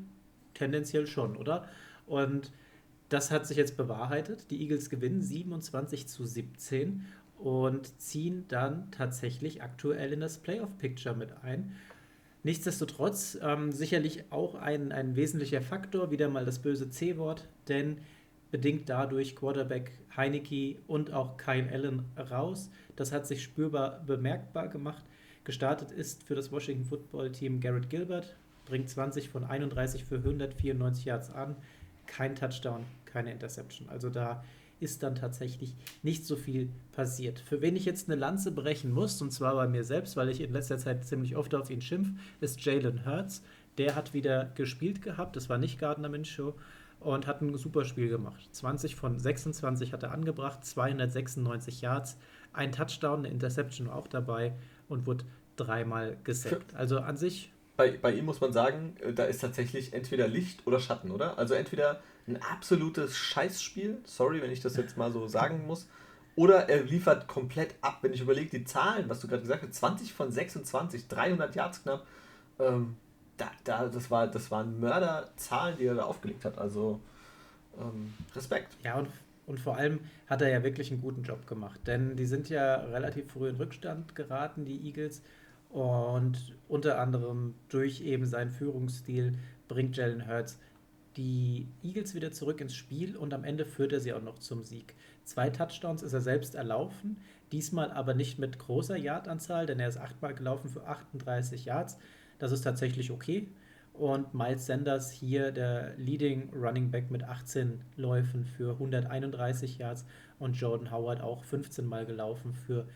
tendenziell 0.54 1.06
schon, 1.06 1.36
oder? 1.36 1.68
Und 2.06 2.52
das 3.08 3.30
hat 3.30 3.46
sich 3.46 3.56
jetzt 3.56 3.76
bewahrheitet. 3.76 4.50
Die 4.50 4.60
Eagles 4.62 4.90
gewinnen 4.90 5.22
27 5.22 6.06
zu 6.06 6.24
17 6.24 7.04
und 7.38 8.00
ziehen 8.00 8.44
dann 8.48 8.90
tatsächlich 8.90 9.62
aktuell 9.62 10.12
in 10.12 10.20
das 10.20 10.38
Playoff-Picture 10.38 11.16
mit 11.16 11.32
ein. 11.42 11.76
Nichtsdestotrotz 12.42 13.38
ähm, 13.42 13.70
sicherlich 13.72 14.24
auch 14.30 14.54
ein, 14.54 14.92
ein 14.92 15.16
wesentlicher 15.16 15.60
Faktor, 15.60 16.10
wieder 16.10 16.28
mal 16.28 16.44
das 16.44 16.60
böse 16.60 16.88
C-Wort, 16.88 17.48
denn 17.68 17.98
bedingt 18.50 18.88
dadurch 18.88 19.36
Quarterback 19.36 19.92
Heineke 20.16 20.76
und 20.86 21.12
auch 21.12 21.36
Kyle 21.36 21.70
Allen 21.70 22.04
raus. 22.16 22.70
Das 22.96 23.12
hat 23.12 23.26
sich 23.26 23.42
spürbar 23.42 24.02
bemerkbar 24.06 24.68
gemacht. 24.68 25.04
Gestartet 25.44 25.90
ist 25.90 26.22
für 26.22 26.34
das 26.34 26.50
Washington 26.50 26.84
Football 26.84 27.32
Team 27.32 27.60
Garrett 27.60 27.90
Gilbert, 27.90 28.36
bringt 28.70 28.88
20 28.88 29.28
von 29.28 29.44
31 29.44 30.04
für 30.04 30.16
194 30.16 31.04
Yards 31.04 31.30
an, 31.30 31.56
kein 32.06 32.36
Touchdown, 32.36 32.84
keine 33.04 33.32
Interception. 33.32 33.88
Also 33.88 34.08
da 34.08 34.42
ist 34.78 35.02
dann 35.02 35.14
tatsächlich 35.14 35.74
nicht 36.02 36.24
so 36.24 36.36
viel 36.36 36.70
passiert. 36.92 37.40
Für 37.40 37.60
wen 37.60 37.76
ich 37.76 37.84
jetzt 37.84 38.08
eine 38.08 38.18
Lanze 38.18 38.52
brechen 38.52 38.92
muss, 38.92 39.20
und 39.20 39.32
zwar 39.32 39.54
bei 39.54 39.68
mir 39.68 39.84
selbst, 39.84 40.16
weil 40.16 40.30
ich 40.30 40.40
in 40.40 40.52
letzter 40.52 40.78
Zeit 40.78 41.04
ziemlich 41.04 41.36
oft 41.36 41.54
auf 41.54 41.68
ihn 41.68 41.82
schimpf, 41.82 42.08
ist 42.40 42.64
Jalen 42.64 43.04
Hurts. 43.04 43.42
Der 43.76 43.94
hat 43.94 44.14
wieder 44.14 44.46
gespielt 44.54 45.02
gehabt, 45.02 45.36
das 45.36 45.48
war 45.48 45.58
nicht 45.58 45.78
Gardner 45.78 46.08
Minshew 46.08 46.52
und 47.00 47.26
hat 47.26 47.42
ein 47.42 47.56
super 47.56 47.84
Spiel 47.84 48.08
gemacht. 48.08 48.48
20 48.52 48.94
von 48.94 49.18
26 49.18 49.92
hat 49.92 50.02
er 50.02 50.12
angebracht, 50.12 50.64
296 50.64 51.80
Yards, 51.80 52.16
ein 52.52 52.72
Touchdown, 52.72 53.20
eine 53.20 53.28
Interception 53.28 53.88
auch 53.88 54.06
dabei 54.06 54.54
und 54.88 55.06
wurde 55.06 55.24
dreimal 55.56 56.16
gesackt. 56.24 56.74
Also 56.74 57.00
an 57.00 57.16
sich 57.16 57.52
bei, 57.80 57.96
bei 57.96 58.12
ihm 58.12 58.26
muss 58.26 58.42
man 58.42 58.52
sagen, 58.52 58.94
äh, 59.00 59.14
da 59.14 59.24
ist 59.24 59.40
tatsächlich 59.40 59.94
entweder 59.94 60.28
Licht 60.28 60.66
oder 60.66 60.80
Schatten, 60.80 61.10
oder? 61.10 61.38
Also 61.38 61.54
entweder 61.54 62.00
ein 62.28 62.36
absolutes 62.42 63.16
Scheißspiel, 63.16 63.98
sorry, 64.04 64.42
wenn 64.42 64.50
ich 64.50 64.60
das 64.60 64.76
jetzt 64.76 64.98
mal 64.98 65.10
so 65.10 65.26
sagen 65.26 65.66
muss, 65.66 65.88
oder 66.36 66.68
er 66.68 66.82
liefert 66.82 67.26
komplett 67.26 67.74
ab. 67.80 68.00
Wenn 68.02 68.12
ich 68.12 68.20
überlege, 68.20 68.58
die 68.58 68.64
Zahlen, 68.64 69.08
was 69.08 69.20
du 69.20 69.28
gerade 69.28 69.42
gesagt 69.42 69.62
hast, 69.62 69.74
20 69.74 70.12
von 70.12 70.30
26, 70.30 71.08
300 71.08 71.54
Yards 71.54 71.82
knapp, 71.82 72.06
ähm, 72.58 72.96
da, 73.38 73.50
da, 73.64 73.88
das, 73.88 74.10
war, 74.10 74.26
das 74.26 74.50
waren 74.50 74.78
Mörderzahlen, 74.78 75.78
die 75.78 75.86
er 75.86 75.94
da 75.94 76.02
aufgelegt 76.02 76.44
hat. 76.44 76.58
Also 76.58 77.00
ähm, 77.80 78.12
Respekt. 78.36 78.76
Ja, 78.84 78.98
und, 78.98 79.08
und 79.46 79.58
vor 79.58 79.78
allem 79.78 80.00
hat 80.26 80.42
er 80.42 80.50
ja 80.50 80.62
wirklich 80.62 80.90
einen 80.90 81.00
guten 81.00 81.22
Job 81.22 81.46
gemacht, 81.46 81.80
denn 81.86 82.16
die 82.16 82.26
sind 82.26 82.50
ja 82.50 82.74
relativ 82.76 83.32
früh 83.32 83.48
in 83.48 83.56
Rückstand 83.56 84.14
geraten, 84.14 84.66
die 84.66 84.86
Eagles. 84.86 85.22
Und 85.70 86.56
unter 86.68 86.98
anderem 86.98 87.54
durch 87.68 88.00
eben 88.00 88.26
seinen 88.26 88.50
Führungsstil 88.50 89.38
bringt 89.68 89.96
Jalen 89.96 90.26
Hurts 90.26 90.58
die 91.16 91.68
Eagles 91.82 92.14
wieder 92.14 92.32
zurück 92.32 92.60
ins 92.60 92.74
Spiel 92.74 93.16
und 93.16 93.34
am 93.34 93.44
Ende 93.44 93.64
führt 93.64 93.92
er 93.92 94.00
sie 94.00 94.12
auch 94.12 94.22
noch 94.22 94.38
zum 94.38 94.62
Sieg. 94.62 94.94
Zwei 95.24 95.50
Touchdowns 95.50 96.02
ist 96.02 96.12
er 96.12 96.20
selbst 96.20 96.54
erlaufen, 96.54 97.18
diesmal 97.52 97.90
aber 97.90 98.14
nicht 98.14 98.38
mit 98.38 98.58
großer 98.58 98.96
Yardanzahl, 98.96 99.66
denn 99.66 99.80
er 99.80 99.88
ist 99.88 99.98
achtmal 99.98 100.34
gelaufen 100.34 100.70
für 100.70 100.86
38 100.86 101.64
Yards. 101.64 101.98
Das 102.38 102.52
ist 102.52 102.62
tatsächlich 102.62 103.10
okay. 103.10 103.48
Und 103.92 104.32
Miles 104.34 104.66
Sanders 104.66 105.10
hier 105.10 105.50
der 105.50 105.96
Leading 105.96 106.50
Running 106.54 106.90
Back 106.90 107.10
mit 107.10 107.24
18 107.24 107.82
Läufen 107.96 108.44
für 108.44 108.72
131 108.72 109.78
Yards 109.78 110.06
und 110.38 110.54
Jordan 110.54 110.90
Howard 110.90 111.20
auch 111.20 111.44
15 111.44 111.84
Mal 111.84 112.06
gelaufen 112.06 112.54
für 112.54 112.86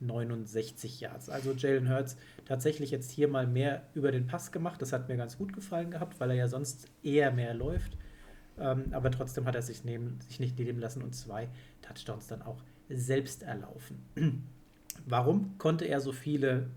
69 0.00 1.00
Yards. 1.00 1.28
Also 1.28 1.52
Jalen 1.52 1.88
Hurts 1.88 2.16
tatsächlich 2.44 2.90
jetzt 2.90 3.10
hier 3.10 3.28
mal 3.28 3.46
mehr 3.46 3.82
über 3.94 4.12
den 4.12 4.26
Pass 4.26 4.52
gemacht. 4.52 4.82
Das 4.82 4.92
hat 4.92 5.08
mir 5.08 5.16
ganz 5.16 5.38
gut 5.38 5.52
gefallen 5.52 5.90
gehabt, 5.90 6.20
weil 6.20 6.30
er 6.30 6.36
ja 6.36 6.48
sonst 6.48 6.88
eher 7.02 7.30
mehr 7.30 7.54
läuft. 7.54 7.96
Ähm, 8.58 8.86
aber 8.92 9.10
trotzdem 9.10 9.46
hat 9.46 9.54
er 9.54 9.62
sich, 9.62 9.84
nehmen, 9.84 10.20
sich 10.20 10.40
nicht 10.40 10.58
nehmen 10.58 10.78
lassen 10.78 11.02
und 11.02 11.14
zwei 11.14 11.48
Touchdowns 11.82 12.28
dann 12.28 12.42
auch 12.42 12.62
selbst 12.88 13.42
erlaufen. 13.42 14.04
Warum 15.06 15.58
konnte 15.58 15.86
er 15.86 16.00
so 16.00 16.12
viele 16.12 16.68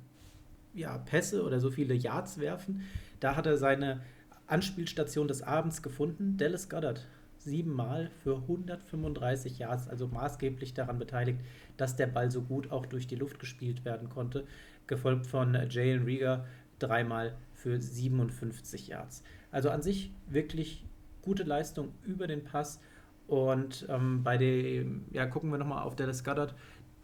ja, 0.74 0.98
Pässe 0.98 1.44
oder 1.44 1.60
so 1.60 1.70
viele 1.70 1.94
Yards 1.94 2.40
werfen? 2.40 2.82
Da 3.20 3.36
hat 3.36 3.46
er 3.46 3.58
seine 3.58 4.02
Anspielstation 4.48 5.28
des 5.28 5.42
Abends 5.42 5.84
gefunden. 5.84 6.38
Dallas 6.38 6.70
Goddard 6.70 7.06
siebenmal 7.48 8.12
für 8.24 8.36
135 8.36 9.60
Yards, 9.60 9.88
also 9.88 10.08
maßgeblich 10.08 10.74
daran 10.74 11.00
beteiligt, 11.00 11.40
dass 11.78 11.96
der 11.96 12.08
Ball 12.08 12.30
so 12.30 12.42
gut 12.42 12.72
auch 12.72 12.86
durch 12.86 13.08
die 13.08 13.16
Luft 13.16 13.40
gespielt 13.40 13.86
werden 13.86 14.10
konnte. 14.10 14.46
Gefolgt 14.86 15.26
von 15.26 15.58
Jalen 15.70 16.04
Rieger 16.04 16.46
dreimal 16.80 17.36
für 17.54 17.82
57 17.82 18.88
Yards. 18.88 19.24
Also 19.52 19.70
an 19.70 19.82
sich 19.82 20.12
wirklich 20.30 20.86
gute 21.22 21.44
Leistung 21.44 21.94
über 22.06 22.28
den 22.28 22.44
Pass. 22.44 22.80
Und 23.28 23.86
ähm, 23.90 24.24
bei 24.24 24.38
dem, 24.38 25.06
ja, 25.12 25.26
gucken 25.26 25.52
wir 25.52 25.58
nochmal 25.58 25.84
auf 25.84 25.96
Dallas 25.96 26.24
Goddard. 26.24 26.54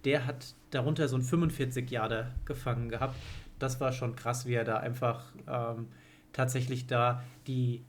Der 0.06 0.26
hat 0.26 0.56
darunter 0.70 1.08
so 1.08 1.16
einen 1.16 1.26
45 1.26 1.90
Yarder 1.90 2.32
gefangen 2.46 2.90
gehabt. 2.90 3.16
Das 3.60 3.82
war 3.82 3.92
schon 3.92 4.16
krass, 4.16 4.46
wie 4.46 4.54
er 4.54 4.64
da 4.64 4.78
einfach 4.78 5.34
ähm, 5.48 5.88
tatsächlich 6.32 6.88
da 6.88 7.24
die 7.48 7.84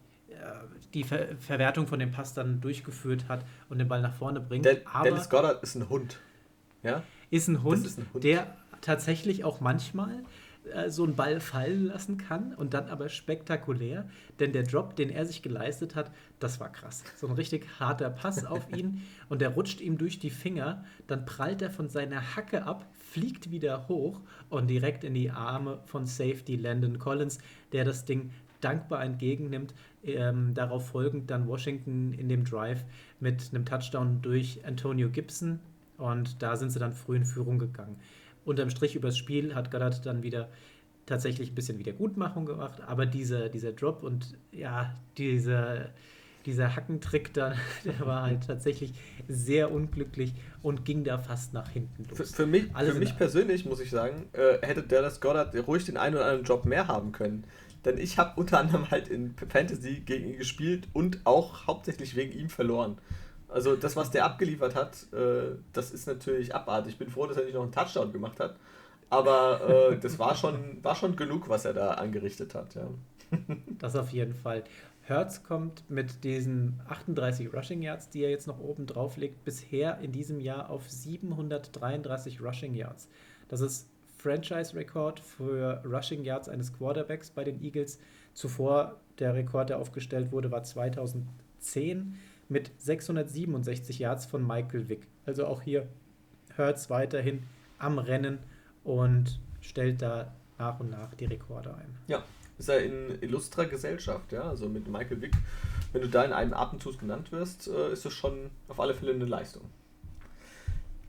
die 0.93 1.05
Ver 1.05 1.37
Verwertung 1.39 1.87
von 1.87 1.99
dem 1.99 2.11
Pass 2.11 2.35
dann 2.35 2.61
durchgeführt 2.61 3.29
hat 3.29 3.45
und 3.69 3.79
den 3.79 3.89
Ball 3.89 4.01
nach 4.01 4.15
vorne 4.15 4.41
bringt. 4.41 4.65
Der, 4.65 4.81
Aber 4.93 5.05
Dennis 5.05 5.29
Goddard 5.29 5.63
ist 5.63 5.75
ein 5.75 5.89
Hund. 5.89 6.19
Ja? 6.83 7.03
Ist 7.31 7.49
ein 7.49 7.63
Hund, 7.63 7.87
ist 7.87 7.99
ein 7.99 8.07
Hund. 8.13 8.25
der 8.25 8.55
tatsächlich 8.81 9.45
auch 9.45 9.61
manchmal 9.61 10.23
äh, 10.73 10.91
so 10.91 11.05
einen 11.05 11.17
Ball 11.17 11.41
fallen 11.41 11.87
lassen 11.87 12.19
kann 12.19 12.55
und 12.55 12.75
dann 12.75 12.89
aber 12.89 13.09
spektakulär, 13.09 14.09
denn 14.41 14.53
der 14.53 14.63
Drop, 14.63 14.97
den 14.97 15.11
er 15.11 15.27
sich 15.27 15.43
geleistet 15.43 15.95
hat, 15.95 16.11
das 16.39 16.61
war 16.61 16.71
krass. 16.71 17.05
So 17.17 17.27
ein 17.27 17.35
richtig 17.35 17.67
harter 17.81 18.11
Pass 18.11 18.45
auf 18.47 18.71
ihn 18.73 19.03
und 19.29 19.41
der 19.41 19.51
rutscht 19.51 19.81
ihm 19.81 19.99
durch 19.99 20.19
die 20.19 20.31
Finger, 20.31 20.85
dann 21.07 21.25
prallt 21.25 21.63
er 21.63 21.71
von 21.71 21.89
seiner 21.89 22.37
Hacke 22.37 22.65
ab, 22.65 22.87
fliegt 22.95 23.51
wieder 23.51 23.89
hoch 23.89 24.21
und 24.49 24.69
direkt 24.69 25.05
in 25.05 25.15
die 25.15 25.31
Arme 25.31 25.81
von 25.87 26.07
Safety 26.07 26.57
Landon 26.57 26.99
Collins, 26.99 27.39
der 27.73 27.85
das 27.85 28.05
Ding 28.05 28.31
dankbar 28.65 29.05
entgegennimmt. 29.05 29.75
Ähm, 30.03 30.55
darauf 30.55 30.89
folgend 30.89 31.31
dann 31.31 31.47
Washington 31.47 32.13
in 32.13 32.29
dem 32.29 32.45
Drive 32.45 32.85
mit 33.21 33.51
einem 33.53 33.65
Touchdown 33.65 34.23
durch 34.23 34.61
Antonio 34.67 35.09
Gibson 35.09 35.61
und 35.99 36.43
da 36.43 36.57
sind 36.57 36.71
sie 36.71 36.79
dann 36.79 36.93
früh 36.93 37.17
in 37.17 37.25
Führung 37.25 37.59
gegangen. 37.59 37.97
Unterm 38.45 38.71
Strich 38.71 38.95
übers 38.95 39.17
Spiel 39.17 39.55
hat 39.55 39.71
Goddard 39.71 40.05
dann 40.05 40.23
wieder 40.23 40.49
tatsächlich 41.07 41.53
ein 41.53 41.55
bisschen 41.55 41.79
Wiedergutmachung 41.79 42.47
gemacht, 42.47 42.81
aber 42.87 43.07
dieser, 43.07 43.49
dieser 43.49 43.73
Drop 43.73 44.03
und 44.03 44.37
ja, 44.53 44.95
diese, 45.17 45.91
dieser 46.47 46.75
Hackentrick 46.75 47.33
da, 47.35 47.55
der 47.85 48.07
war 48.07 48.23
halt 48.23 48.47
tatsächlich 48.47 48.93
sehr 49.29 49.71
unglücklich 49.71 50.35
und 50.63 50.85
ging 50.85 51.05
da 51.05 51.19
fast 51.19 51.53
nach 51.53 51.69
hinten 51.71 52.05
los. 52.09 52.17
Für, 52.17 52.25
für 52.25 52.47
mich, 52.47 52.67
für 52.73 52.95
mich 52.95 53.17
persönlich 53.17 53.65
muss 53.65 53.81
ich 53.81 53.91
sagen, 53.91 54.27
äh, 54.33 54.59
hätte 54.67 54.83
Dallas 54.83 55.21
Goddard 55.21 55.55
ruhig 55.67 55.85
den 55.85 55.97
einen 55.97 56.17
oder 56.17 56.25
anderen 56.25 56.45
Job 56.45 56.65
mehr 56.65 56.89
haben 56.89 57.13
können. 57.13 57.45
Denn 57.85 57.99
ich 57.99 58.19
habe 58.19 58.41
unter 58.41 58.59
anderem 58.59 58.91
halt 58.91 59.09
in 59.09 59.35
Fantasy 59.37 60.01
gegen 60.01 60.29
ihn 60.29 60.39
gespielt 60.39 60.89
und 60.93 61.21
auch 61.25 61.67
hauptsächlich 61.67 62.17
wegen 62.17 62.33
ihm 62.33 62.49
verloren. 62.49 62.99
Also 63.49 63.77
das, 63.77 63.95
was 63.95 64.11
der 64.11 64.25
abgeliefert 64.25 64.75
hat, 64.75 65.13
äh, 65.13 65.57
das 65.73 65.91
ist 65.91 66.07
natürlich 66.07 66.55
abartig. 66.55 66.95
Ich 66.95 66.99
bin 66.99 67.11
froh, 67.11 67.27
dass 67.27 67.37
er 67.37 67.45
nicht 67.45 67.55
noch 67.55 67.63
einen 67.63 67.73
Touchdown 67.73 68.13
gemacht 68.13 68.41
hat. 68.41 68.57
Aber 69.11 69.91
äh, 69.93 69.99
das 70.01 70.19
war 70.19 70.35
schon, 70.35 70.83
war 70.83 70.97
schon 70.97 71.15
genug, 71.15 71.49
was 71.49 71.65
er 71.65 71.75
da 71.75 71.93
angerichtet 71.93 72.55
hat. 72.55 72.75
Ja. 72.75 72.89
Das 73.79 73.97
auf 73.97 74.11
jeden 74.11 74.35
Fall. 74.35 74.65
Hertz 75.03 75.43
kommt 75.43 75.89
mit 75.91 76.25
diesen 76.25 76.81
38 76.89 77.53
Rushing 77.53 77.83
Yards, 77.83 78.09
die 78.09 78.23
er 78.23 78.31
jetzt 78.31 78.47
noch 78.47 78.59
oben 78.59 78.87
drauf 78.87 79.19
legt, 79.19 79.45
bisher 79.45 79.99
in 79.99 80.13
diesem 80.13 80.41
Jahr 80.41 80.71
auf 80.71 80.91
733 80.91 82.41
Rushing 82.41 82.75
Yards. 82.75 83.09
Das 83.49 83.61
ist 83.61 83.89
Franchise-Rekord 84.25 85.21
für 85.21 85.83
Rushing 85.85 86.25
Yards 86.25 86.49
eines 86.49 86.73
Quarterbacks 86.73 87.31
bei 87.31 87.45
den 87.45 87.63
Eagles. 87.63 87.99
Zuvor 88.33 88.99
der 89.19 89.35
Rekord, 89.35 89.69
der 89.69 89.79
aufgestellt 89.79 90.33
wurde, 90.33 90.51
war 90.51 90.65
2010 90.65 92.17
mit 92.49 92.73
667 92.79 93.99
Yards 93.99 94.25
von 94.25 94.45
Michael 94.47 94.89
Vick. 94.89 95.07
Also 95.27 95.47
auch 95.47 95.61
hier 95.61 95.87
Hurts 96.57 96.89
weiterhin 96.89 97.43
am 97.79 97.99
Rennen 97.99 98.39
und 98.83 99.41
stellt 99.61 100.01
da 100.01 100.35
nach 100.59 100.81
und 100.81 100.89
nach 100.89 101.13
die 101.13 101.27
Rekorde 101.27 101.75
ein. 101.75 101.95
Ja, 102.07 102.25
ist 102.59 102.71
er 102.71 102.83
in 102.83 103.21
illustrer 103.21 103.67
Gesellschaft, 103.67 104.33
ja, 104.33 104.45
also 104.45 104.71
mit 104.71 104.89
Michael 104.89 105.21
Vick. 105.21 105.35
Wenn 105.93 106.01
du 106.01 106.09
da 106.09 106.25
in 106.25 106.33
einem 106.33 106.55
Atemzug 106.55 106.99
genannt 106.99 107.31
wirst, 107.31 107.69
äh, 107.69 107.93
ist 107.93 108.07
das 108.07 108.15
schon 108.15 108.51
auf 108.69 108.81
alle 108.81 108.95
Fälle 108.95 109.13
eine 109.13 109.27
Leistung. 109.27 109.69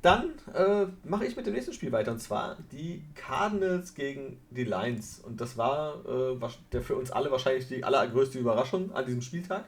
Dann 0.05 0.33
äh, 0.53 0.85
mache 1.03 1.25
ich 1.25 1.35
mit 1.35 1.47
dem 1.47 1.55
nächsten 1.55 1.73
Spiel 1.73 1.91
weiter 1.91 2.11
und 2.11 2.19
zwar 2.19 2.57
die 2.71 3.03
Cardinals 3.15 3.95
gegen 3.95 4.37
die 4.51 4.63
Lions. 4.63 5.19
Und 5.19 5.41
das 5.41 5.57
war 5.57 5.95
äh, 6.05 6.37
der 6.71 6.83
für 6.83 6.95
uns 6.95 7.09
alle 7.09 7.31
wahrscheinlich 7.31 7.67
die 7.67 7.83
allergrößte 7.83 8.37
Überraschung 8.37 8.93
an 8.93 9.07
diesem 9.07 9.23
Spieltag. 9.23 9.65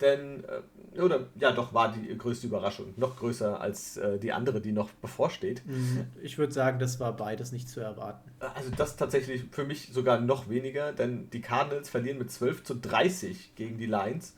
Denn, 0.00 0.44
äh, 0.44 1.00
oder 1.00 1.26
ja, 1.34 1.50
doch 1.50 1.74
war 1.74 1.92
die 1.92 2.16
größte 2.16 2.46
Überraschung. 2.46 2.94
Noch 2.96 3.16
größer 3.16 3.60
als 3.60 3.96
äh, 3.96 4.20
die 4.20 4.30
andere, 4.30 4.60
die 4.60 4.70
noch 4.70 4.92
bevorsteht. 4.92 5.66
Mhm. 5.66 6.06
Ich 6.22 6.38
würde 6.38 6.52
sagen, 6.52 6.78
das 6.78 7.00
war 7.00 7.16
beides 7.16 7.50
nicht 7.50 7.68
zu 7.68 7.80
erwarten. 7.80 8.30
Also, 8.38 8.70
das 8.76 8.94
tatsächlich 8.94 9.46
für 9.50 9.64
mich 9.64 9.92
sogar 9.92 10.20
noch 10.20 10.48
weniger, 10.48 10.92
denn 10.92 11.28
die 11.30 11.40
Cardinals 11.40 11.90
verlieren 11.90 12.18
mit 12.18 12.30
12 12.30 12.62
zu 12.62 12.76
30 12.76 13.56
gegen 13.56 13.78
die 13.78 13.86
Lions. 13.86 14.36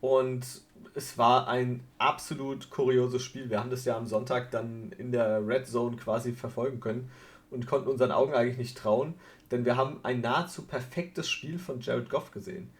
Und 0.00 0.62
es 0.94 1.18
war 1.18 1.48
ein 1.48 1.82
absolut 1.98 2.70
kurioses 2.70 3.22
Spiel. 3.22 3.50
Wir 3.50 3.60
haben 3.60 3.70
das 3.70 3.84
ja 3.84 3.96
am 3.96 4.06
Sonntag 4.06 4.50
dann 4.50 4.92
in 4.98 5.12
der 5.12 5.46
Red 5.46 5.66
Zone 5.66 5.96
quasi 5.96 6.32
verfolgen 6.32 6.80
können 6.80 7.10
und 7.50 7.66
konnten 7.66 7.88
unseren 7.88 8.12
Augen 8.12 8.34
eigentlich 8.34 8.58
nicht 8.58 8.76
trauen, 8.76 9.14
denn 9.50 9.64
wir 9.64 9.76
haben 9.76 10.00
ein 10.02 10.20
nahezu 10.20 10.62
perfektes 10.62 11.28
Spiel 11.28 11.58
von 11.58 11.80
Jared 11.80 12.10
Goff 12.10 12.30
gesehen. 12.30 12.70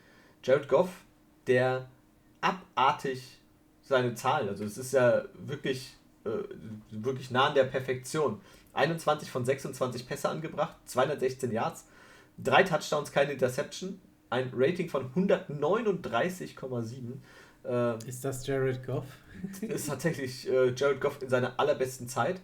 Jared 0.43 0.69
Goff, 0.69 0.91
der 1.47 1.89
abartig 2.41 3.39
seine 3.83 4.15
Zahlen, 4.15 4.49
also 4.49 4.65
es 4.65 4.77
ist 4.77 4.93
ja 4.93 5.25
wirklich, 5.35 5.95
äh, 6.25 6.31
wirklich 6.91 7.31
nah 7.31 7.49
an 7.49 7.55
der 7.55 7.65
Perfektion. 7.65 8.41
21 8.75 9.31
von 9.31 9.45
26 9.45 10.07
Pässe 10.07 10.29
angebracht, 10.29 10.77
216 10.85 11.51
Yards, 11.51 11.87
drei 12.37 12.63
Touchdowns, 12.63 13.11
keine 13.11 13.33
Interception, 13.33 14.01
ein 14.31 14.53
Rating 14.55 14.89
von 14.89 15.13
139,7 15.15 17.19
äh, 17.69 17.99
ist 18.09 18.25
das 18.25 18.47
Jared 18.47 18.85
Goff? 18.87 19.05
ist 19.61 19.89
tatsächlich 19.89 20.49
äh, 20.49 20.73
Jared 20.75 21.01
Goff 21.01 21.23
in 21.23 21.29
seiner 21.29 21.59
allerbesten 21.59 22.09
Zeit. 22.09 22.41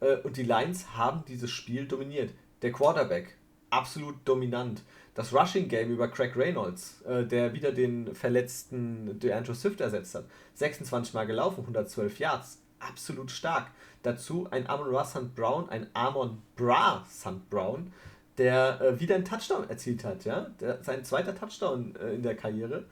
Äh, 0.00 0.16
und 0.18 0.36
die 0.36 0.42
Lions 0.42 0.96
haben 0.96 1.24
dieses 1.26 1.50
Spiel 1.50 1.86
dominiert. 1.86 2.32
Der 2.62 2.72
Quarterback, 2.72 3.36
absolut 3.70 4.16
dominant. 4.24 4.82
Das 5.14 5.32
Rushing 5.32 5.68
Game 5.68 5.90
über 5.90 6.08
Craig 6.08 6.36
Reynolds, 6.36 7.00
äh, 7.02 7.24
der 7.24 7.54
wieder 7.54 7.72
den 7.72 8.14
verletzten 8.14 9.18
DeAndre 9.18 9.54
Swift 9.54 9.80
ersetzt 9.80 10.14
hat. 10.14 10.24
26 10.54 11.14
Mal 11.14 11.26
gelaufen, 11.26 11.60
112 11.60 12.18
Yards. 12.18 12.60
Absolut 12.78 13.30
stark. 13.30 13.70
Dazu 14.02 14.46
ein 14.50 14.68
Amon 14.68 14.94
Ra 14.94 15.04
St. 15.04 15.34
Brown, 15.34 15.70
ein 15.70 15.86
Amon 15.94 16.42
Bra 16.54 17.04
St. 17.10 17.48
Brown, 17.48 17.92
der 18.36 18.80
äh, 18.80 19.00
wieder 19.00 19.14
einen 19.14 19.24
Touchdown 19.24 19.68
erzielt 19.70 20.04
hat, 20.04 20.24
ja. 20.26 20.50
Der, 20.60 20.82
sein 20.84 21.02
zweiter 21.04 21.34
Touchdown 21.34 21.96
äh, 21.96 22.14
in 22.14 22.22
der 22.22 22.36
Karriere. 22.36 22.84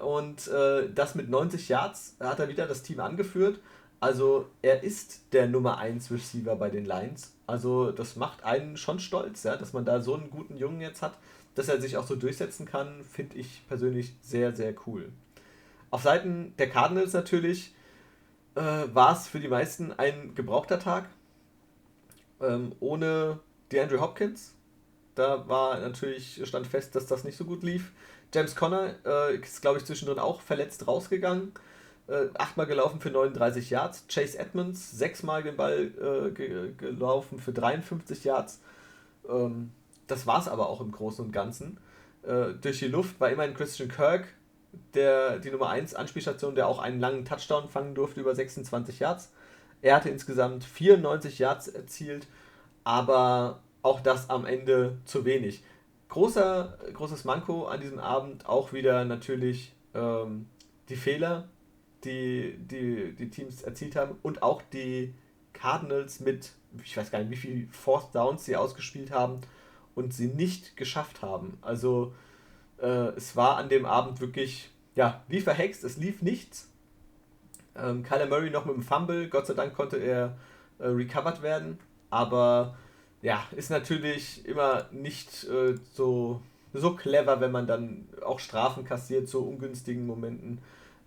Und 0.00 0.48
äh, 0.48 0.90
das 0.92 1.14
mit 1.14 1.28
90 1.28 1.68
Yards 1.68 2.16
hat 2.20 2.38
er 2.38 2.48
wieder 2.48 2.66
das 2.66 2.82
Team 2.82 3.00
angeführt. 3.00 3.60
Also 4.00 4.50
er 4.60 4.82
ist 4.82 5.32
der 5.32 5.48
Nummer 5.48 5.78
1 5.78 6.10
Receiver 6.10 6.56
bei 6.56 6.70
den 6.70 6.84
Lions. 6.84 7.32
Also 7.46 7.90
das 7.90 8.16
macht 8.16 8.44
einen 8.44 8.76
schon 8.76 8.98
stolz, 8.98 9.44
ja, 9.44 9.56
dass 9.56 9.72
man 9.72 9.84
da 9.84 10.00
so 10.00 10.14
einen 10.14 10.30
guten 10.30 10.56
Jungen 10.56 10.80
jetzt 10.80 11.02
hat, 11.02 11.16
dass 11.54 11.68
er 11.68 11.80
sich 11.80 11.96
auch 11.96 12.06
so 12.06 12.16
durchsetzen 12.16 12.66
kann, 12.66 13.04
finde 13.04 13.36
ich 13.36 13.66
persönlich 13.68 14.14
sehr, 14.20 14.54
sehr 14.54 14.74
cool. 14.86 15.12
Auf 15.90 16.02
Seiten 16.02 16.54
der 16.58 16.68
Cardinals 16.68 17.12
natürlich 17.12 17.74
äh, 18.56 18.60
war 18.60 19.12
es 19.12 19.28
für 19.28 19.40
die 19.40 19.48
meisten 19.48 19.92
ein 19.92 20.34
gebrauchter 20.34 20.78
Tag. 20.78 21.08
Ähm, 22.40 22.72
ohne 22.80 23.40
DeAndre 23.72 24.00
Hopkins. 24.00 24.54
Da 25.14 25.48
war 25.48 25.78
natürlich, 25.78 26.42
stand 26.44 26.66
fest, 26.66 26.94
dass 26.96 27.06
das 27.06 27.24
nicht 27.24 27.36
so 27.36 27.44
gut 27.44 27.62
lief. 27.62 27.92
James 28.34 28.56
Conner 28.56 28.94
äh, 29.06 29.36
ist, 29.36 29.62
glaube 29.62 29.78
ich, 29.78 29.84
zwischendrin 29.84 30.18
auch 30.18 30.40
verletzt 30.40 30.88
rausgegangen. 30.88 31.52
Äh, 32.08 32.26
achtmal 32.34 32.66
gelaufen 32.66 33.00
für 33.00 33.10
39 33.10 33.70
Yards. 33.70 34.06
Chase 34.08 34.38
Edmonds 34.38 34.90
sechsmal 34.90 35.44
den 35.44 35.56
Ball 35.56 35.92
äh, 36.00 36.30
ge 36.32 36.72
gelaufen 36.76 37.38
für 37.38 37.52
53 37.52 38.24
Yards. 38.24 38.60
Ähm, 39.28 39.70
das 40.08 40.26
war 40.26 40.40
es 40.40 40.48
aber 40.48 40.68
auch 40.68 40.80
im 40.80 40.90
Großen 40.90 41.24
und 41.24 41.32
Ganzen. 41.32 41.78
Äh, 42.24 42.54
durch 42.60 42.80
die 42.80 42.88
Luft 42.88 43.20
war 43.20 43.30
immerhin 43.30 43.54
Christian 43.54 43.88
Kirk 43.88 44.26
der, 44.94 45.38
die 45.38 45.50
Nummer 45.50 45.70
1 45.70 45.94
Anspielstation, 45.94 46.56
der 46.56 46.66
auch 46.66 46.80
einen 46.80 47.00
langen 47.00 47.24
Touchdown 47.24 47.68
fangen 47.68 47.94
durfte 47.94 48.20
über 48.20 48.34
26 48.34 48.98
Yards. 48.98 49.32
Er 49.80 49.96
hatte 49.96 50.08
insgesamt 50.08 50.64
94 50.64 51.38
Yards 51.38 51.68
erzielt, 51.68 52.26
aber 52.82 53.60
auch 53.82 54.00
das 54.00 54.30
am 54.30 54.44
Ende 54.44 54.98
zu 55.04 55.24
wenig. 55.24 55.62
Großer, 56.14 56.78
großes 56.92 57.24
Manko 57.24 57.66
an 57.66 57.80
diesem 57.80 57.98
Abend 57.98 58.48
auch 58.48 58.72
wieder 58.72 59.04
natürlich 59.04 59.74
ähm, 59.94 60.46
die 60.88 60.94
Fehler, 60.94 61.48
die, 62.04 62.56
die 62.56 63.16
die 63.16 63.30
Teams 63.30 63.62
erzielt 63.62 63.96
haben 63.96 64.16
und 64.22 64.40
auch 64.40 64.62
die 64.72 65.12
Cardinals 65.54 66.20
mit, 66.20 66.52
ich 66.84 66.96
weiß 66.96 67.10
gar 67.10 67.18
nicht, 67.18 67.32
wie 67.32 67.36
viele 67.36 67.66
Fourth 67.72 68.14
Downs 68.14 68.44
sie 68.44 68.54
ausgespielt 68.54 69.10
haben 69.10 69.40
und 69.96 70.14
sie 70.14 70.28
nicht 70.28 70.76
geschafft 70.76 71.20
haben. 71.20 71.58
Also 71.62 72.14
äh, 72.80 73.08
es 73.16 73.34
war 73.34 73.56
an 73.56 73.68
dem 73.68 73.84
Abend 73.84 74.20
wirklich, 74.20 74.70
ja, 74.94 75.24
wie 75.26 75.40
verhext, 75.40 75.82
es 75.82 75.96
lief 75.96 76.22
nichts. 76.22 76.70
Ähm, 77.74 78.04
Kyler 78.04 78.26
Murray 78.26 78.50
noch 78.50 78.66
mit 78.66 78.76
dem 78.76 78.84
Fumble, 78.84 79.28
Gott 79.28 79.48
sei 79.48 79.54
Dank 79.54 79.74
konnte 79.74 79.96
er 79.96 80.36
äh, 80.78 80.86
recovered 80.86 81.42
werden, 81.42 81.80
aber 82.08 82.76
ja, 83.24 83.42
ist 83.56 83.70
natürlich 83.70 84.46
immer 84.46 84.86
nicht 84.92 85.44
äh, 85.44 85.76
so, 85.94 86.42
so 86.74 86.94
clever, 86.94 87.40
wenn 87.40 87.52
man 87.52 87.66
dann 87.66 88.06
auch 88.22 88.38
Strafen 88.38 88.84
kassiert 88.84 89.30
zu 89.30 89.48
ungünstigen 89.48 90.06
Momenten. 90.06 90.58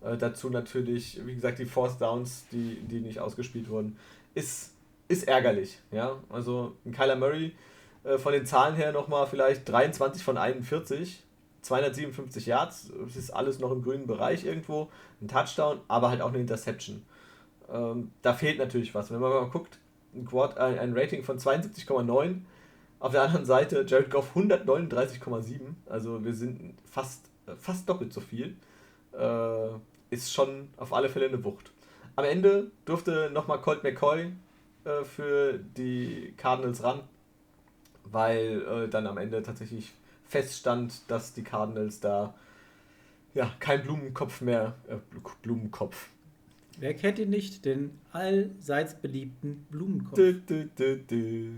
Äh, 0.02 0.16
dazu 0.16 0.50
natürlich, 0.50 1.24
wie 1.24 1.36
gesagt, 1.36 1.60
die 1.60 1.64
Force 1.64 1.96
Downs, 1.96 2.46
die, 2.50 2.80
die 2.80 2.98
nicht 2.98 3.20
ausgespielt 3.20 3.68
wurden, 3.68 3.96
ist, 4.34 4.72
ist 5.06 5.28
ärgerlich. 5.28 5.78
Ja? 5.92 6.16
Also 6.28 6.74
ein 6.84 6.90
Kyler 6.90 7.14
Murray 7.14 7.52
äh, 8.02 8.18
von 8.18 8.32
den 8.32 8.46
Zahlen 8.46 8.74
her 8.74 8.90
nochmal 8.90 9.28
vielleicht 9.28 9.68
23 9.68 10.20
von 10.20 10.38
41, 10.38 11.22
257 11.62 12.46
Yards, 12.46 12.90
das 13.00 13.14
ist 13.14 13.30
alles 13.30 13.60
noch 13.60 13.70
im 13.70 13.84
grünen 13.84 14.08
Bereich 14.08 14.44
irgendwo, 14.44 14.88
ein 15.22 15.28
Touchdown, 15.28 15.80
aber 15.86 16.10
halt 16.10 16.20
auch 16.20 16.30
eine 16.30 16.38
Interception. 16.38 17.04
Ähm, 17.72 18.10
da 18.22 18.34
fehlt 18.34 18.58
natürlich 18.58 18.92
was. 18.92 19.12
Wenn 19.12 19.20
man 19.20 19.30
mal 19.30 19.50
guckt, 19.50 19.78
ein, 20.18 20.26
Quad, 20.26 20.58
ein, 20.58 20.78
ein 20.78 20.96
Rating 20.96 21.22
von 21.22 21.38
72,9, 21.38 22.40
auf 23.00 23.12
der 23.12 23.22
anderen 23.22 23.44
Seite 23.44 23.84
Jared 23.86 24.10
Goff 24.10 24.34
139,7, 24.36 25.60
also 25.86 26.24
wir 26.24 26.34
sind 26.34 26.74
fast, 26.90 27.26
fast 27.58 27.88
doppelt 27.88 28.12
so 28.12 28.20
viel. 28.20 28.56
Äh, 29.12 29.68
ist 30.10 30.32
schon 30.32 30.68
auf 30.76 30.92
alle 30.92 31.08
Fälle 31.08 31.26
eine 31.26 31.44
Wucht. 31.44 31.70
Am 32.16 32.24
Ende 32.24 32.70
durfte 32.84 33.30
nochmal 33.30 33.60
Colt 33.60 33.84
McCoy 33.84 34.32
äh, 34.84 35.04
für 35.04 35.58
die 35.58 36.34
Cardinals 36.36 36.82
ran 36.82 37.02
weil 38.12 38.62
äh, 38.62 38.88
dann 38.88 39.06
am 39.06 39.18
Ende 39.18 39.42
tatsächlich 39.42 39.92
feststand, 40.26 41.10
dass 41.10 41.32
die 41.32 41.42
Cardinals 41.42 42.00
da 42.00 42.34
ja 43.34 43.50
kein 43.60 43.82
Blumenkopf 43.82 44.40
mehr, 44.40 44.74
äh, 44.88 44.96
Blumenkopf. 45.42 46.08
Wer 46.80 46.94
kennt 46.94 47.18
ihn 47.18 47.30
nicht, 47.30 47.64
den 47.64 47.98
allseits 48.12 48.94
beliebten 48.94 49.66
Blumenkopf? 49.68 50.16
Dö, 50.16 50.34
dö, 50.48 50.96
dö, 50.96 51.50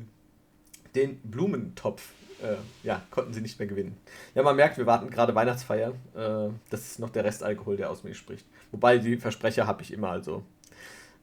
den 0.95 1.18
Blumentopf, 1.18 2.14
äh, 2.43 2.57
ja, 2.83 3.03
konnten 3.11 3.35
sie 3.35 3.43
nicht 3.43 3.59
mehr 3.59 3.68
gewinnen. 3.68 3.99
Ja, 4.35 4.43
man 4.43 4.57
merkt, 4.57 4.79
wir 4.79 4.87
warten 4.87 5.11
gerade 5.11 5.35
Weihnachtsfeier. 5.35 5.91
Äh, 6.14 6.49
das 6.71 6.87
ist 6.87 7.01
noch 7.01 7.11
der 7.11 7.25
Restalkohol, 7.25 7.77
der 7.77 7.91
aus 7.91 8.03
mir 8.03 8.14
spricht. 8.14 8.47
Wobei 8.73 8.97
die 8.97 9.18
Versprecher 9.18 9.66
habe 9.66 9.83
ich 9.83 9.93
immer, 9.93 10.09
also 10.09 10.43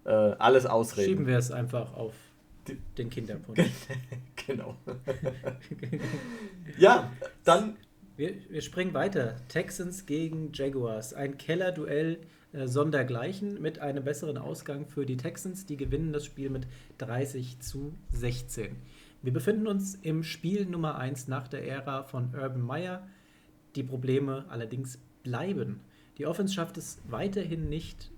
äh, 0.05 0.11
alles 0.11 0.67
ausreden. 0.67 1.09
Schieben 1.09 1.27
wir 1.27 1.37
es 1.39 1.49
einfach 1.49 1.95
auf 1.95 2.13
den 2.97 3.09
Kinderpunsch. 3.09 3.61
genau. 4.47 4.75
ja, 6.77 7.11
dann. 7.43 7.77
Wir, 8.15 8.35
wir 8.49 8.61
springen 8.61 8.93
weiter. 8.93 9.37
Texans 9.47 10.05
gegen 10.05 10.51
Jaguars. 10.53 11.13
Ein 11.13 11.37
Kellerduell 11.37 12.13
äh, 12.13 12.17
sondergleichen 12.65 13.61
mit 13.61 13.79
einem 13.79 14.03
besseren 14.03 14.37
Ausgang 14.37 14.87
für 14.87 15.05
die 15.05 15.17
Texans. 15.17 15.65
Die 15.65 15.77
gewinnen 15.77 16.13
das 16.13 16.25
Spiel 16.25 16.49
mit 16.49 16.67
30 16.97 17.59
zu 17.59 17.93
16. 18.11 18.75
Wir 19.21 19.33
befinden 19.33 19.67
uns 19.67 19.95
im 19.95 20.23
Spiel 20.23 20.65
Nummer 20.65 20.97
1 20.97 21.27
nach 21.27 21.47
der 21.47 21.67
Ära 21.67 22.03
von 22.03 22.33
Urban 22.33 22.61
Meyer. 22.61 23.07
Die 23.75 23.83
Probleme 23.83 24.45
allerdings 24.49 24.99
bleiben. 25.23 25.81
Die 26.17 26.25
Offense 26.25 26.53
schafft 26.53 26.77
es 26.77 26.99
weiterhin 27.07 27.69
nicht, 27.69 28.11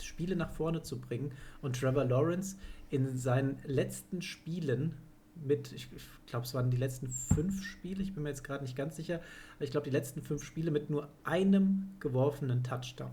Spiele 0.00 0.36
nach 0.36 0.50
vorne 0.50 0.82
zu 0.82 1.00
bringen. 1.00 1.32
Und 1.60 1.80
Trevor 1.80 2.04
Lawrence 2.04 2.56
in 2.90 3.16
seinen 3.16 3.58
letzten 3.64 4.20
Spielen 4.20 4.96
mit, 5.34 5.72
ich 5.72 5.88
glaube, 6.26 6.44
es 6.44 6.54
waren 6.54 6.70
die 6.70 6.76
letzten 6.76 7.08
fünf 7.08 7.62
Spiele, 7.64 8.02
ich 8.02 8.14
bin 8.14 8.22
mir 8.22 8.28
jetzt 8.28 8.44
gerade 8.44 8.62
nicht 8.62 8.76
ganz 8.76 8.96
sicher, 8.96 9.20
aber 9.56 9.64
ich 9.64 9.70
glaube, 9.70 9.84
die 9.84 9.90
letzten 9.90 10.20
fünf 10.22 10.44
Spiele 10.44 10.70
mit 10.70 10.90
nur 10.90 11.08
einem 11.24 11.94
geworfenen 12.00 12.62
Touchdown. 12.62 13.12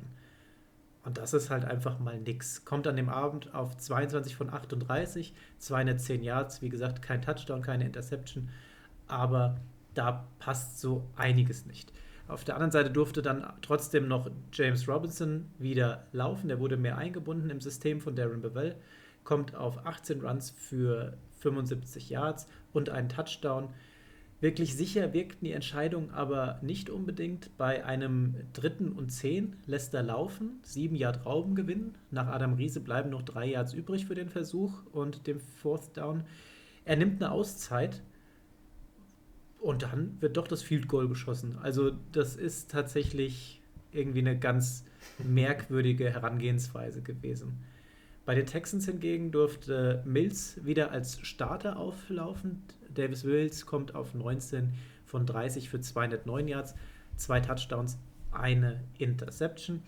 Und 1.10 1.18
das 1.18 1.34
ist 1.34 1.50
halt 1.50 1.66
einfach 1.66 1.98
mal 1.98 2.20
nix. 2.20 2.66
Kommt 2.66 2.86
an 2.86 2.96
dem 2.96 3.10
Abend 3.10 3.56
auf 3.56 3.76
22 3.76 4.36
von 4.36 4.54
38, 4.54 5.34
210 5.58 6.22
Yards, 6.22 6.62
wie 6.62 6.70
gesagt, 6.70 7.02
kein 7.02 7.24
Touchdown, 7.24 7.64
keine 7.64 7.84
Interception, 7.86 8.50
aber 9.08 9.60
da 9.96 10.28
passt 10.38 10.80
so 10.80 11.10
einiges 11.16 11.66
nicht. 11.66 11.92
Auf 12.28 12.44
der 12.44 12.54
anderen 12.54 12.70
Seite 12.70 12.92
durfte 12.92 13.24
dann 13.24 13.44
trotzdem 13.64 14.08
noch 14.08 14.30
James 14.54 14.88
Robinson 14.88 15.50
wieder 15.58 16.06
laufen. 16.12 16.48
Der 16.48 16.60
wurde 16.60 16.78
mehr 16.78 17.00
eingebunden 17.00 17.50
im 17.50 17.60
System 17.60 18.02
von 18.02 18.16
Darren 18.16 18.42
Bevell 18.42 18.76
kommt 19.24 19.56
auf 19.56 19.88
18 19.88 20.22
Runs 20.22 20.52
für 20.52 21.18
75 21.40 22.12
Yards 22.12 22.48
und 22.72 22.92
einen 22.92 23.10
Touchdown. 23.10 23.70
Wirklich 24.42 24.78
sicher 24.78 25.14
wirkten 25.14 25.46
die 25.46 25.52
Entscheidungen 25.52 26.12
aber 26.12 26.60
nicht 26.62 26.90
unbedingt. 26.90 27.56
Bei 27.58 27.84
einem 27.86 28.36
dritten 28.54 28.94
und 28.94 29.10
zehn 29.10 29.58
lässt 29.66 29.94
er 29.94 30.04
laufen, 30.04 30.60
sieben 30.64 30.96
Yard 30.96 31.26
Rauben 31.26 31.56
gewinnen. 31.56 31.96
Nach 32.10 32.28
Adam 32.28 32.54
Riese 32.54 32.80
bleiben 32.80 33.10
noch 33.10 33.22
drei 33.22 33.48
Yards 33.48 33.74
übrig 33.74 34.06
für 34.06 34.16
den 34.16 34.30
Versuch 34.30 34.86
und 34.94 35.28
dem 35.28 35.42
Fourth 35.42 35.98
Down. 35.98 36.24
Er 36.86 36.96
nimmt 36.96 37.22
eine 37.22 37.32
Auszeit 37.32 38.02
und 39.60 39.84
dann 39.84 40.16
wird 40.22 40.38
doch 40.38 40.48
das 40.48 40.64
Field 40.64 40.88
Goal 40.88 41.10
geschossen. 41.10 41.58
Also 41.62 41.92
das 42.14 42.38
ist 42.38 42.72
tatsächlich 42.72 43.62
irgendwie 43.92 44.20
eine 44.20 44.40
ganz 44.40 44.86
merkwürdige 45.22 46.12
Herangehensweise 46.12 47.02
gewesen. 47.02 47.60
Bei 48.26 48.36
den 48.36 48.46
Texans 48.46 48.86
hingegen 48.86 49.32
durfte 49.32 50.02
Mills 50.06 50.64
wieder 50.64 50.92
als 50.92 51.20
Starter 51.22 51.78
auflaufen. 51.78 52.64
Davis 52.94 53.24
Mills 53.24 53.66
kommt 53.66 53.96
auf 53.96 54.14
19 54.14 54.74
von 55.06 55.26
30 55.26 55.70
für 55.70 55.82
209 55.82 56.48
Yards, 56.48 56.76
zwei 57.16 57.40
Touchdowns, 57.40 57.98
eine 58.32 58.82
Interception. 58.98 59.82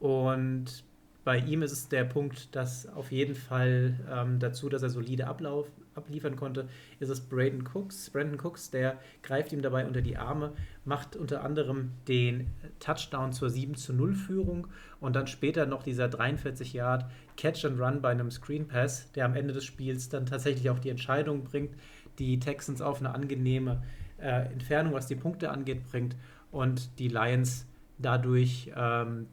Und 0.00 0.84
bei 1.24 1.38
ihm 1.38 1.62
ist 1.62 1.72
es 1.72 1.88
der 1.88 2.04
Punkt, 2.04 2.54
dass 2.56 2.88
auf 2.88 3.12
jeden 3.12 3.36
Fall 3.36 3.94
ähm, 4.10 4.40
dazu, 4.40 4.68
dass 4.68 4.82
er 4.82 4.90
solide 4.90 5.28
Ablauf, 5.28 5.70
abliefern 5.94 6.36
konnte, 6.36 6.68
ist 6.98 7.10
es 7.10 7.20
Braden 7.20 7.64
Cooks. 7.72 8.10
Brandon 8.10 8.40
Cooks, 8.40 8.70
der 8.70 8.98
greift 9.22 9.52
ihm 9.52 9.62
dabei 9.62 9.86
unter 9.86 10.00
die 10.00 10.16
Arme, 10.16 10.52
macht 10.84 11.16
unter 11.16 11.44
anderem 11.44 11.92
den 12.08 12.48
Touchdown 12.80 13.32
zur 13.32 13.50
7 13.50 13.74
zu 13.74 13.92
0 13.92 14.14
Führung 14.14 14.66
und 15.00 15.14
dann 15.14 15.26
später 15.26 15.66
noch 15.66 15.82
dieser 15.82 16.08
43 16.08 16.72
Yard 16.72 17.04
Catch 17.36 17.64
and 17.66 17.78
Run 17.78 18.02
bei 18.02 18.10
einem 18.10 18.30
Screen 18.30 18.66
Pass, 18.66 19.12
der 19.12 19.26
am 19.26 19.34
Ende 19.34 19.54
des 19.54 19.64
Spiels 19.64 20.08
dann 20.08 20.26
tatsächlich 20.26 20.70
auch 20.70 20.78
die 20.78 20.90
Entscheidung 20.90 21.44
bringt, 21.44 21.74
die 22.18 22.38
Texans 22.38 22.80
auf 22.80 23.00
eine 23.00 23.14
angenehme 23.14 23.82
äh, 24.18 24.52
Entfernung, 24.52 24.92
was 24.92 25.06
die 25.06 25.16
Punkte 25.16 25.50
angeht, 25.50 25.84
bringt 25.90 26.16
und 26.50 26.98
die 26.98 27.08
Lions 27.08 27.66
dadurch, 27.98 28.72
ähm, 28.76 29.26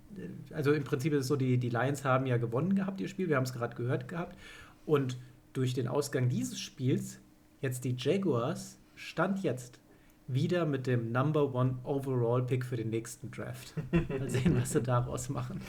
also 0.54 0.72
im 0.74 0.84
Prinzip 0.84 1.14
ist 1.14 1.22
es 1.22 1.28
so, 1.28 1.36
die, 1.36 1.58
die 1.58 1.70
Lions 1.70 2.06
haben 2.06 2.26
ja 2.26 2.38
gewonnen 2.38 2.76
gehabt, 2.76 3.02
ihr 3.02 3.08
Spiel, 3.08 3.30
wir 3.30 3.36
haben 3.36 3.44
es 3.44 3.54
gerade 3.54 3.76
gehört 3.76 4.08
gehabt 4.08 4.38
und 4.86 5.18
durch 5.54 5.74
den 5.74 5.88
Ausgang 5.88 6.30
dieses 6.30 6.60
Spiels 6.60 7.20
jetzt 7.62 7.84
die 7.84 7.96
Jaguars 7.98 8.80
Stand 8.96 9.44
jetzt 9.44 9.80
wieder 10.28 10.66
mit 10.66 10.86
dem 10.86 11.12
Number 11.12 11.56
One 11.56 11.80
Overall 11.84 12.44
Pick 12.44 12.64
für 12.64 12.76
den 12.76 12.90
nächsten 12.90 13.32
Draft. 13.32 13.74
Mal 14.10 14.30
sehen, 14.30 14.56
was 14.56 14.72
sie 14.72 14.82
daraus 14.82 15.30
machen. 15.30 15.62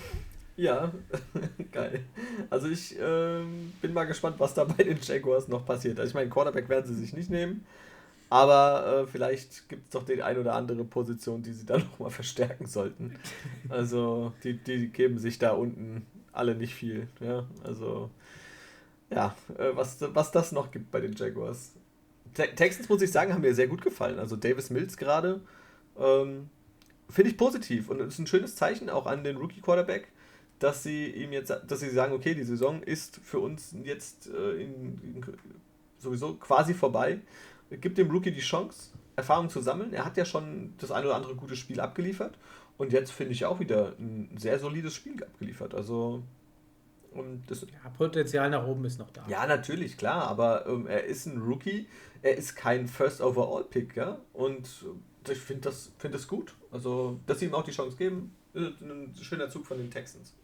Ja, 0.61 0.93
geil. 1.73 2.05
Also 2.51 2.69
ich 2.69 2.95
ähm, 3.01 3.73
bin 3.81 3.95
mal 3.95 4.05
gespannt, 4.05 4.37
was 4.39 4.53
da 4.53 4.65
bei 4.65 4.83
den 4.85 4.99
Jaguars 5.01 5.49
noch 5.49 5.65
passiert. 5.65 5.99
Also 5.99 6.11
ich 6.11 6.15
meine, 6.15 6.29
Quarterback 6.29 6.69
werden 6.69 6.87
sie 6.87 6.95
sich 7.01 7.15
nicht 7.15 7.31
nehmen, 7.31 7.65
aber 8.31 9.05
äh, 9.05 9.07
vielleicht 9.09 9.69
gibt 9.69 9.87
es 9.87 9.91
doch 9.93 10.05
die 10.05 10.23
ein 10.23 10.39
oder 10.39 10.55
andere 10.55 10.85
Position, 10.85 11.43
die 11.43 11.53
sie 11.53 11.67
dann 11.67 11.81
nochmal 11.93 12.11
verstärken 12.11 12.67
sollten. 12.67 13.17
Also 13.69 14.35
die, 14.45 14.55
die 14.55 14.89
geben 14.89 15.19
sich 15.19 15.39
da 15.39 15.53
unten 15.53 16.07
alle 16.33 16.55
nicht 16.57 16.75
viel. 16.75 17.09
Ja, 17.21 17.47
also 17.65 18.11
ja, 19.11 19.35
äh, 19.59 19.71
was, 19.75 19.99
was 20.15 20.31
das 20.31 20.53
noch 20.53 20.71
gibt 20.71 20.91
bei 20.91 21.01
den 21.01 21.15
Jaguars. 21.15 21.73
Te 22.35 22.55
Texans, 22.55 22.89
muss 22.89 23.03
ich 23.03 23.13
sagen, 23.13 23.33
haben 23.35 23.43
mir 23.43 23.55
sehr 23.55 23.69
gut 23.69 23.83
gefallen. 23.83 24.19
Also 24.19 24.37
Davis 24.37 24.71
Mills 24.71 24.97
gerade 24.97 25.41
ähm, 25.99 26.51
finde 27.11 27.31
ich 27.31 27.39
positiv 27.39 27.91
und 27.91 28.01
ist 28.01 28.19
ein 28.19 28.27
schönes 28.27 28.57
Zeichen 28.57 28.91
auch 28.91 29.07
an 29.07 29.25
den 29.25 29.37
Rookie 29.39 29.61
Quarterback, 29.61 30.09
dass 30.61 30.83
sie 30.85 31.07
ihm 31.07 31.33
jetzt, 31.33 31.51
dass 31.51 31.81
sie 31.81 31.91
sagen, 31.91 32.13
okay, 32.13 32.35
die 32.35 32.45
Saison 32.45 32.83
ist 32.83 33.19
für 33.25 33.41
uns 33.41 33.75
jetzt 33.83 34.29
äh, 34.29 34.63
in, 34.63 35.01
in, 35.03 35.27
sowieso 35.99 36.35
quasi 36.35 36.75
vorbei. 36.75 37.19
Gibt 37.71 37.99
dem 37.99 38.11
Rookie 38.11 38.31
die 38.31 38.41
Chance, 38.41 38.91
Erfahrung 39.17 39.49
zu 39.49 39.61
sammeln. 39.61 39.93
Er 39.93 40.05
hat 40.05 40.17
ja 40.17 40.25
schon 40.25 40.75
das 40.79 40.93
ein 40.93 41.05
oder 41.05 41.17
andere 41.17 41.35
gute 41.35 41.57
Spiel 41.57 41.81
abgeliefert 41.81 42.39
und 42.77 42.93
jetzt 42.93 43.11
finde 43.11 43.33
ich 43.33 43.45
auch 43.47 43.59
wieder 43.59 43.95
ein 43.99 44.37
sehr 44.39 44.59
solides 44.59 44.95
Spiel 44.95 45.23
abgeliefert. 45.23 45.75
Also 45.75 46.23
und 47.13 47.43
das, 47.49 47.63
ja, 47.63 47.91
Potenzial 47.97 48.51
nach 48.51 48.67
oben 48.67 48.85
ist 48.85 48.99
noch 48.99 49.11
da. 49.11 49.25
Ja, 49.29 49.47
natürlich, 49.47 49.97
klar, 49.97 50.29
aber 50.29 50.67
ähm, 50.67 50.87
er 50.87 51.05
ist 51.05 51.27
ein 51.27 51.39
Rookie, 51.39 51.89
er 52.23 52.37
ist 52.37 52.55
kein 52.55 52.87
First 52.87 53.21
Overall 53.21 53.65
Pick, 53.65 53.97
ja, 53.97 54.19
und 54.33 54.69
ich 55.29 55.39
finde 55.39 55.63
das, 55.63 55.91
find 55.99 56.15
das 56.15 56.29
gut. 56.29 56.55
Also, 56.71 57.19
dass 57.27 57.41
sie 57.41 57.47
ihm 57.47 57.55
auch 57.55 57.65
die 57.65 57.73
Chance 57.73 57.97
geben, 57.97 58.35
ist 58.55 58.81
ein 58.81 59.13
schöner 59.21 59.51
Zug 59.51 59.67
von 59.67 59.79
den 59.79 59.91
Texans. 59.91 60.35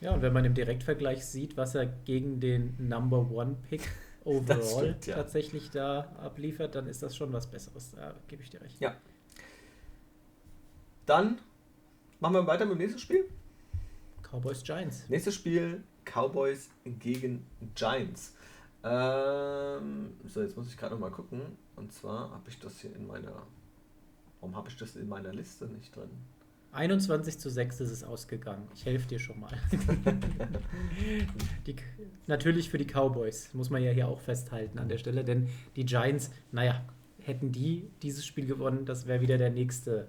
Ja, 0.00 0.14
und 0.14 0.22
wenn 0.22 0.32
man 0.32 0.44
im 0.44 0.54
Direktvergleich 0.54 1.24
sieht, 1.24 1.56
was 1.56 1.74
er 1.74 1.86
gegen 1.86 2.40
den 2.40 2.74
Number 2.88 3.30
One 3.30 3.56
Pick 3.68 3.82
overall 4.24 4.62
stimmt, 4.62 5.06
ja. 5.06 5.16
tatsächlich 5.16 5.70
da 5.70 6.00
abliefert, 6.22 6.74
dann 6.74 6.86
ist 6.86 7.02
das 7.02 7.16
schon 7.16 7.32
was 7.32 7.50
Besseres. 7.50 7.92
Da 7.92 8.14
gebe 8.28 8.42
ich 8.42 8.50
dir 8.50 8.60
recht. 8.62 8.80
Ja. 8.80 8.96
Dann 11.04 11.38
machen 12.18 12.34
wir 12.34 12.46
weiter 12.46 12.64
mit 12.64 12.76
dem 12.76 12.78
nächsten 12.78 12.98
Spiel. 12.98 13.28
Cowboys 14.22 14.62
Giants. 14.62 15.08
Nächstes 15.08 15.34
Spiel 15.34 15.82
Cowboys 16.04 16.70
gegen 16.84 17.44
Giants. 17.74 18.34
Ähm, 18.82 20.12
so, 20.26 20.40
jetzt 20.40 20.56
muss 20.56 20.68
ich 20.68 20.76
gerade 20.76 20.94
noch 20.94 21.00
mal 21.00 21.10
gucken. 21.10 21.42
Und 21.76 21.92
zwar 21.92 22.30
habe 22.30 22.48
ich 22.48 22.58
das 22.58 22.80
hier 22.80 22.94
in 22.94 23.06
meiner. 23.06 23.42
Warum 24.40 24.56
habe 24.56 24.70
ich 24.70 24.76
das 24.76 24.96
in 24.96 25.08
meiner 25.08 25.32
Liste 25.34 25.66
nicht 25.66 25.94
drin? 25.94 26.10
21 26.72 27.38
zu 27.38 27.50
6 27.50 27.80
ist 27.80 27.90
es 27.90 28.04
ausgegangen. 28.04 28.68
Ich 28.74 28.86
helfe 28.86 29.08
dir 29.08 29.18
schon 29.18 29.40
mal. 29.40 29.52
die, 31.66 31.76
natürlich 32.26 32.70
für 32.70 32.78
die 32.78 32.86
Cowboys, 32.86 33.52
muss 33.54 33.70
man 33.70 33.82
ja 33.82 33.90
hier 33.90 34.08
auch 34.08 34.20
festhalten 34.20 34.78
an 34.78 34.88
der 34.88 34.98
Stelle, 34.98 35.24
denn 35.24 35.48
die 35.76 35.84
Giants, 35.84 36.30
naja, 36.52 36.84
hätten 37.18 37.52
die 37.52 37.90
dieses 38.02 38.24
Spiel 38.24 38.46
gewonnen, 38.46 38.84
das 38.84 39.06
wäre 39.06 39.20
wieder 39.20 39.36
der 39.36 39.50
nächste 39.50 40.08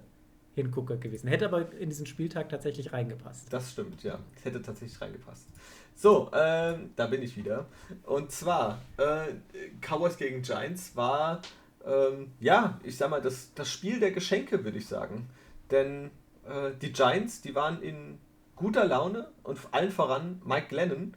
Hingucker 0.54 0.98
gewesen. 0.98 1.28
Hätte 1.28 1.46
aber 1.46 1.72
in 1.72 1.88
diesen 1.88 2.06
Spieltag 2.06 2.48
tatsächlich 2.48 2.92
reingepasst. 2.92 3.52
Das 3.52 3.72
stimmt, 3.72 4.02
ja. 4.02 4.18
Hätte 4.42 4.60
tatsächlich 4.60 5.00
reingepasst. 5.00 5.48
So, 5.94 6.30
äh, 6.32 6.78
da 6.94 7.06
bin 7.06 7.22
ich 7.22 7.36
wieder. 7.36 7.66
Und 8.04 8.30
zwar, 8.30 8.80
äh, 8.98 9.34
Cowboys 9.80 10.16
gegen 10.16 10.42
Giants 10.42 10.94
war, 10.94 11.40
ähm, 11.84 12.32
ja, 12.38 12.78
ich 12.84 12.96
sag 12.96 13.10
mal, 13.10 13.20
das, 13.20 13.52
das 13.54 13.70
Spiel 13.70 13.98
der 13.98 14.12
Geschenke, 14.12 14.62
würde 14.64 14.78
ich 14.78 14.86
sagen. 14.86 15.28
Denn 15.70 16.10
äh, 16.44 16.70
die 16.80 16.92
Giants, 16.92 17.40
die 17.42 17.54
waren 17.54 17.82
in 17.82 18.18
guter 18.56 18.84
Laune 18.84 19.28
und 19.42 19.58
allen 19.70 19.90
voran 19.90 20.40
Mike 20.44 20.68
Glennon, 20.68 21.14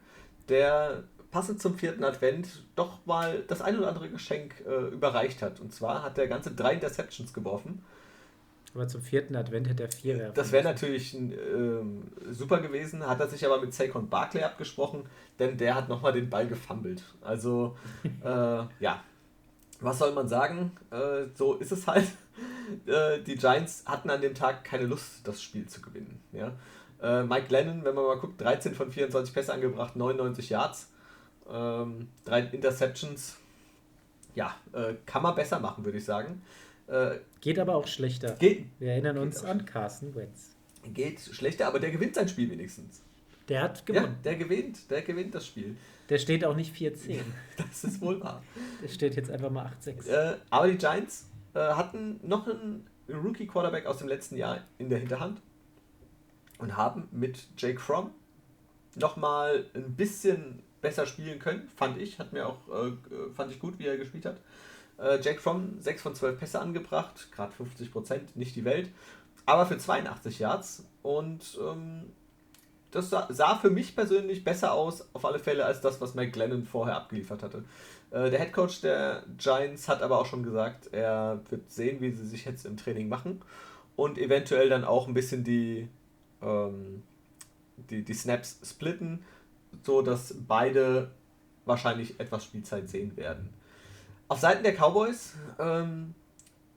der 0.48 1.04
passend 1.30 1.60
zum 1.60 1.76
vierten 1.76 2.04
Advent 2.04 2.64
doch 2.76 3.04
mal 3.04 3.44
das 3.46 3.60
ein 3.60 3.78
oder 3.78 3.88
andere 3.88 4.08
Geschenk 4.08 4.64
äh, 4.66 4.88
überreicht 4.88 5.42
hat. 5.42 5.60
Und 5.60 5.72
zwar 5.72 6.02
hat 6.02 6.16
der 6.16 6.28
ganze 6.28 6.52
drei 6.52 6.74
Interceptions 6.74 7.32
geworfen 7.32 7.82
aber 8.76 8.88
zum 8.88 9.00
vierten 9.00 9.34
Advent 9.36 9.68
hätte 9.68 9.84
er 9.84 9.90
vier 9.90 10.18
werfen 10.18 10.34
Das 10.34 10.52
wäre 10.52 10.62
natürlich 10.62 11.14
ähm, 11.14 12.04
super 12.30 12.60
gewesen, 12.60 13.06
hat 13.06 13.20
er 13.20 13.28
sich 13.28 13.44
aber 13.46 13.58
mit 13.58 13.72
Saquon 13.72 14.10
Barkley 14.10 14.42
abgesprochen, 14.42 15.04
denn 15.38 15.56
der 15.56 15.74
hat 15.74 15.88
nochmal 15.88 16.12
den 16.12 16.28
Ball 16.28 16.46
gefummelt. 16.46 17.02
Also, 17.22 17.76
äh, 18.22 18.28
ja, 18.28 19.02
was 19.80 19.98
soll 19.98 20.12
man 20.12 20.28
sagen? 20.28 20.72
Äh, 20.90 21.26
so 21.34 21.54
ist 21.54 21.72
es 21.72 21.86
halt. 21.86 22.06
Äh, 22.84 23.22
die 23.22 23.36
Giants 23.36 23.84
hatten 23.86 24.10
an 24.10 24.20
dem 24.20 24.34
Tag 24.34 24.64
keine 24.64 24.86
Lust, 24.86 25.20
das 25.22 25.40
Spiel 25.40 25.66
zu 25.66 25.80
gewinnen. 25.80 26.20
Ja? 26.32 26.52
Äh, 27.00 27.22
Mike 27.22 27.46
Lennon, 27.48 27.84
wenn 27.84 27.94
man 27.94 28.04
mal 28.04 28.18
guckt, 28.18 28.40
13 28.40 28.74
von 28.74 28.90
24 28.90 29.32
Pässe 29.32 29.54
angebracht, 29.54 29.94
99 29.94 30.50
Yards, 30.50 30.88
ähm, 31.48 32.08
drei 32.24 32.40
Interceptions. 32.40 33.36
Ja, 34.34 34.56
äh, 34.72 34.94
kann 35.06 35.22
man 35.22 35.36
besser 35.36 35.60
machen, 35.60 35.84
würde 35.84 35.98
ich 35.98 36.04
sagen. 36.04 36.42
Äh, 36.88 37.18
geht 37.40 37.58
aber 37.58 37.76
auch 37.76 37.86
schlechter. 37.86 38.32
Geht, 38.34 38.66
Wir 38.78 38.92
erinnern 38.92 39.18
uns 39.18 39.44
an 39.44 39.64
Carsten 39.64 40.14
Wentz. 40.14 40.56
Geht 40.92 41.20
schlechter, 41.20 41.68
aber 41.68 41.80
der 41.80 41.90
gewinnt 41.90 42.16
sein 42.16 42.28
Spiel 42.28 42.50
wenigstens. 42.50 43.02
Der 43.48 43.62
hat 43.62 43.86
gewonnen. 43.86 44.16
Ja, 44.16 44.22
der 44.24 44.36
gewinnt, 44.36 44.90
der 44.90 45.02
gewinnt 45.02 45.34
das 45.34 45.46
Spiel. 45.46 45.76
Der 46.08 46.18
steht 46.18 46.44
auch 46.44 46.54
nicht 46.54 46.74
4-10. 46.74 47.20
das 47.56 47.84
ist 47.84 48.00
wohl 48.00 48.20
wahr. 48.20 48.42
Der 48.82 48.88
steht 48.88 49.16
jetzt 49.16 49.30
einfach 49.30 49.50
mal 49.50 49.70
8-6. 49.82 50.08
Äh, 50.08 50.36
aber 50.50 50.68
die 50.68 50.78
Giants 50.78 51.28
äh, 51.54 51.60
hatten 51.60 52.20
noch 52.22 52.46
einen 52.46 52.86
Rookie-Quarterback 53.08 53.86
aus 53.86 53.98
dem 53.98 54.08
letzten 54.08 54.36
Jahr 54.36 54.60
in 54.78 54.88
der 54.88 54.98
Hinterhand 54.98 55.40
und 56.58 56.76
haben 56.76 57.08
mit 57.10 57.48
Jake 57.56 57.80
Fromm 57.80 58.10
nochmal 58.94 59.66
ein 59.74 59.94
bisschen 59.94 60.62
besser 60.80 61.06
spielen 61.06 61.38
können, 61.38 61.68
fand 61.76 61.98
ich. 61.98 62.18
Hat 62.18 62.32
mir 62.32 62.46
auch, 62.46 62.68
äh, 62.68 62.92
fand 63.34 63.52
ich 63.52 63.58
gut, 63.58 63.78
wie 63.78 63.86
er 63.86 63.96
gespielt 63.96 64.26
hat. 64.26 64.40
Äh, 64.98 65.20
Jake 65.20 65.40
Fromm 65.40 65.80
6 65.80 66.02
von 66.02 66.14
12 66.14 66.38
Pässe 66.38 66.60
angebracht, 66.60 67.30
gerade 67.32 67.52
50 67.52 67.92
Prozent, 67.92 68.36
nicht 68.36 68.56
die 68.56 68.64
Welt, 68.64 68.90
aber 69.44 69.66
für 69.66 69.78
82 69.78 70.38
Yards. 70.38 70.84
Und 71.02 71.58
ähm, 71.60 72.12
das 72.90 73.10
sah, 73.10 73.56
für 73.56 73.70
mich 73.70 73.94
persönlich 73.94 74.44
besser 74.44 74.72
aus, 74.72 75.08
auf 75.12 75.24
alle 75.24 75.38
Fälle, 75.38 75.64
als 75.64 75.80
das, 75.80 76.00
was 76.00 76.14
Mike 76.14 76.32
Glennon 76.32 76.64
vorher 76.64 76.96
abgeliefert 76.96 77.42
hatte. 77.42 77.64
Äh, 78.10 78.30
der 78.30 78.40
Head 78.40 78.52
Coach 78.52 78.80
der 78.80 79.24
Giants 79.36 79.88
hat 79.88 80.02
aber 80.02 80.18
auch 80.18 80.26
schon 80.26 80.42
gesagt, 80.42 80.92
er 80.92 81.40
wird 81.50 81.70
sehen, 81.70 82.00
wie 82.00 82.12
sie 82.12 82.26
sich 82.26 82.44
jetzt 82.44 82.64
im 82.64 82.76
Training 82.76 83.08
machen 83.08 83.42
und 83.96 84.18
eventuell 84.18 84.68
dann 84.68 84.84
auch 84.84 85.08
ein 85.08 85.14
bisschen 85.14 85.42
die, 85.42 85.88
ähm, 86.42 87.02
die, 87.90 88.02
die 88.02 88.14
Snaps 88.14 88.60
splitten, 88.64 89.24
so 89.82 90.02
dass 90.02 90.34
beide 90.46 91.10
wahrscheinlich 91.64 92.20
etwas 92.20 92.44
Spielzeit 92.44 92.88
sehen 92.88 93.16
werden. 93.16 93.50
Auf 94.28 94.40
Seiten 94.40 94.62
der 94.62 94.74
Cowboys 94.74 95.34
ähm, 95.58 96.14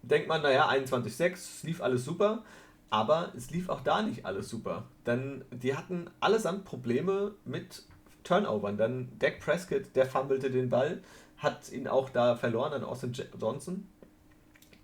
denkt 0.01 0.27
man, 0.27 0.41
naja, 0.41 0.69
21-6, 0.69 1.33
es 1.33 1.63
lief 1.63 1.81
alles 1.81 2.05
super, 2.05 2.43
aber 2.89 3.33
es 3.35 3.51
lief 3.51 3.69
auch 3.69 3.81
da 3.81 4.01
nicht 4.01 4.25
alles 4.25 4.49
super. 4.49 4.85
Denn 5.05 5.45
die 5.51 5.75
hatten 5.75 6.09
allesamt 6.19 6.65
Probleme 6.65 7.35
mit 7.45 7.83
Turnovern. 8.23 8.77
Dann 8.77 9.11
Dak 9.19 9.39
Prescott, 9.39 9.95
der 9.95 10.05
fummelte 10.05 10.49
den 10.49 10.69
Ball, 10.69 11.01
hat 11.37 11.71
ihn 11.71 11.87
auch 11.87 12.09
da 12.09 12.35
verloren 12.35 12.73
an 12.73 12.83
Austin 12.83 13.13
Johnson. 13.39 13.87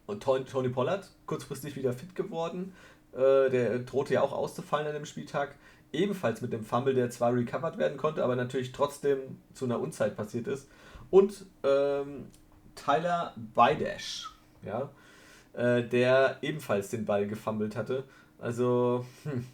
Und 0.06 0.24
Tony 0.24 0.70
Pollard, 0.70 1.10
kurzfristig 1.26 1.76
wieder 1.76 1.94
fit 1.94 2.16
geworden. 2.16 2.74
Äh, 3.14 3.50
der 3.50 3.80
drohte 3.80 4.14
ja 4.14 4.22
auch 4.22 4.34
auszufallen 4.34 4.88
an 4.88 4.94
dem 4.94 5.06
Spieltag. 5.06 5.56
Ebenfalls 5.92 6.42
mit 6.42 6.54
dem 6.54 6.64
Fumble, 6.64 6.94
der 6.94 7.10
zwar 7.10 7.34
recovered 7.34 7.78
werden 7.78 7.98
konnte, 7.98 8.24
aber 8.24 8.36
natürlich 8.36 8.72
trotzdem 8.72 9.40
zu 9.54 9.66
einer 9.66 9.80
Unzeit 9.80 10.16
passiert 10.16 10.48
ist. 10.48 10.70
Und 11.10 11.46
ähm, 11.64 12.28
Tyler 12.76 13.34
Bidash, 13.36 14.36
ja, 14.64 14.90
äh, 15.56 15.84
der 15.84 16.38
ebenfalls 16.42 16.90
den 16.90 17.06
Ball 17.06 17.28
gefummelt 17.28 17.76
hatte. 17.76 18.04
Also, 18.40 19.06
hm, 19.24 19.46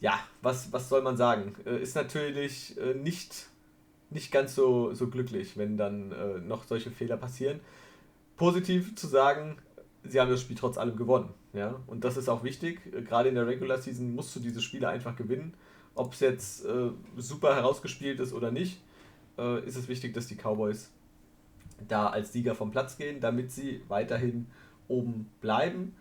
ja, 0.00 0.18
was, 0.42 0.72
was 0.72 0.88
soll 0.88 1.02
man 1.02 1.16
sagen? 1.16 1.54
Äh, 1.64 1.82
ist 1.82 1.96
natürlich 1.96 2.78
äh, 2.78 2.94
nicht, 2.94 3.46
nicht 4.10 4.30
ganz 4.30 4.54
so, 4.54 4.92
so 4.92 5.08
glücklich, 5.08 5.56
wenn 5.56 5.76
dann 5.76 6.12
äh, 6.12 6.38
noch 6.40 6.64
solche 6.64 6.90
Fehler 6.90 7.16
passieren. 7.16 7.60
Positiv 8.36 8.96
zu 8.96 9.06
sagen, 9.06 9.56
sie 10.02 10.20
haben 10.20 10.30
das 10.30 10.42
Spiel 10.42 10.56
trotz 10.56 10.76
allem 10.76 10.96
gewonnen. 10.96 11.30
Ja? 11.54 11.80
Und 11.86 12.04
das 12.04 12.16
ist 12.16 12.28
auch 12.28 12.44
wichtig. 12.44 12.80
Äh, 12.94 13.02
gerade 13.02 13.30
in 13.30 13.34
der 13.34 13.46
Regular 13.46 13.78
Season 13.78 14.14
musst 14.14 14.36
du 14.36 14.40
diese 14.40 14.60
Spiele 14.60 14.88
einfach 14.88 15.16
gewinnen. 15.16 15.54
Ob 15.94 16.12
es 16.12 16.20
jetzt 16.20 16.66
äh, 16.66 16.90
super 17.16 17.54
herausgespielt 17.54 18.20
ist 18.20 18.32
oder 18.32 18.50
nicht, 18.50 18.80
ist 19.66 19.74
es 19.74 19.88
wichtig, 19.88 20.14
dass 20.14 20.28
die 20.28 20.36
Cowboys 20.36 20.92
da 21.88 22.06
als 22.06 22.32
Sieger 22.32 22.54
vom 22.54 22.70
Platz 22.70 22.96
gehen, 22.96 23.18
damit 23.18 23.50
sie 23.50 23.82
weiterhin 23.88 24.46
oben 24.88 25.30
bleiben. 25.40 25.94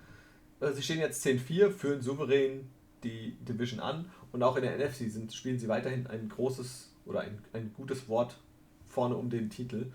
Äh, 0.59 0.71
sie 0.71 0.83
stehen 0.83 0.99
jetzt 0.99 1.25
10-4, 1.25 1.69
führen 1.69 2.01
souverän 2.01 2.69
die 3.03 3.35
Division 3.41 3.79
an 3.79 4.09
und 4.31 4.43
auch 4.43 4.55
in 4.55 4.63
der 4.63 4.77
NFC 4.77 5.11
sind, 5.11 5.33
spielen 5.33 5.59
sie 5.59 5.67
weiterhin 5.67 6.07
ein 6.07 6.29
großes 6.29 6.93
oder 7.05 7.21
ein, 7.21 7.39
ein 7.53 7.73
gutes 7.73 8.07
Wort 8.07 8.37
vorne 8.85 9.15
um 9.15 9.29
den 9.29 9.49
Titel. 9.49 9.87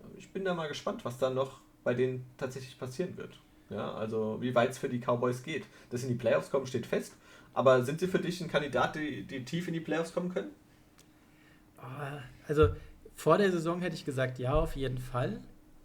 Äh, 0.00 0.18
ich 0.18 0.30
bin 0.30 0.44
da 0.44 0.54
mal 0.54 0.68
gespannt, 0.68 1.04
was 1.04 1.18
da 1.18 1.30
noch 1.30 1.60
bei 1.84 1.94
denen 1.94 2.24
tatsächlich 2.36 2.78
passieren 2.78 3.16
wird. 3.16 3.38
Ja, 3.70 3.94
also 3.94 4.38
wie 4.40 4.54
weit 4.54 4.70
es 4.70 4.78
für 4.78 4.88
die 4.88 4.98
Cowboys 4.98 5.42
geht. 5.42 5.64
Dass 5.90 6.00
sie 6.00 6.06
in 6.06 6.14
die 6.14 6.18
Playoffs 6.18 6.50
kommen, 6.50 6.66
steht 6.66 6.86
fest. 6.86 7.14
Aber 7.54 7.84
sind 7.84 8.00
sie 8.00 8.06
für 8.06 8.18
dich 8.18 8.40
ein 8.40 8.48
Kandidat, 8.48 8.96
die, 8.96 9.22
die 9.24 9.44
tief 9.44 9.68
in 9.68 9.74
die 9.74 9.80
Playoffs 9.80 10.12
kommen 10.12 10.32
können? 10.32 10.50
Ah, 11.76 12.18
also 12.46 12.68
vor 13.14 13.38
der 13.38 13.50
Saison 13.50 13.80
hätte 13.80 13.96
ich 13.96 14.04
gesagt, 14.04 14.38
ja, 14.38 14.54
auf 14.54 14.76
jeden 14.76 14.98
Fall. 14.98 15.40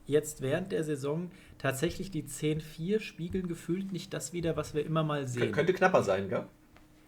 Jetzt 0.06 0.42
während 0.42 0.72
der 0.72 0.84
Saison 0.84 1.32
tatsächlich 1.58 2.12
die 2.12 2.24
10-4 2.24 3.00
spiegeln 3.00 3.48
gefühlt 3.48 3.92
nicht 3.92 4.14
das 4.14 4.34
wieder, 4.34 4.58
was 4.58 4.74
wir 4.74 4.86
immer 4.86 5.04
mal 5.04 5.28
sehen. 5.28 5.52
Könnte 5.52 5.74
knapper 5.74 6.04
sein, 6.04 6.30
gell? 6.30 6.46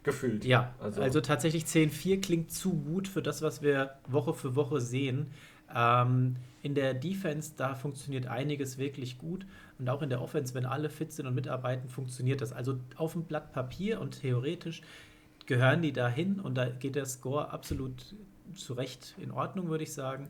Gefühlt. 0.04 0.46
Ja, 0.46 0.74
also, 0.80 1.02
also 1.02 1.20
tatsächlich 1.20 1.66
10-4 1.66 2.22
klingt 2.22 2.52
zu 2.52 2.74
gut 2.74 3.08
für 3.08 3.22
das, 3.22 3.42
was 3.42 3.62
wir 3.62 3.96
Woche 4.08 4.34
für 4.34 4.56
Woche 4.56 4.80
sehen. 4.80 5.32
Ähm, 5.74 6.36
in 6.62 6.76
der 6.76 6.94
Defense, 6.94 7.54
da 7.58 7.76
funktioniert 7.76 8.28
einiges 8.28 8.78
wirklich 8.78 9.18
gut. 9.18 9.46
Und 9.78 9.90
auch 9.90 10.02
in 10.02 10.10
der 10.10 10.22
Offense, 10.22 10.54
wenn 10.54 10.66
alle 10.66 10.90
fit 10.90 11.12
sind 11.12 11.26
und 11.26 11.36
mitarbeiten, 11.36 11.90
funktioniert 11.90 12.42
das. 12.42 12.54
Also 12.54 12.80
auf 12.96 13.14
dem 13.14 13.24
Blatt 13.24 13.52
Papier 13.52 14.00
und 14.00 14.22
theoretisch 14.22 14.82
gehören 15.48 15.82
die 15.82 15.92
dahin 15.92 16.40
und 16.40 16.56
da 16.56 16.70
geht 16.70 16.96
der 16.96 17.06
Score 17.06 17.52
absolut 17.52 18.16
zu 18.56 18.74
Recht 18.74 19.16
in 19.18 19.32
Ordnung, 19.32 19.70
würde 19.70 19.84
ich 19.84 19.94
sagen. 19.94 20.30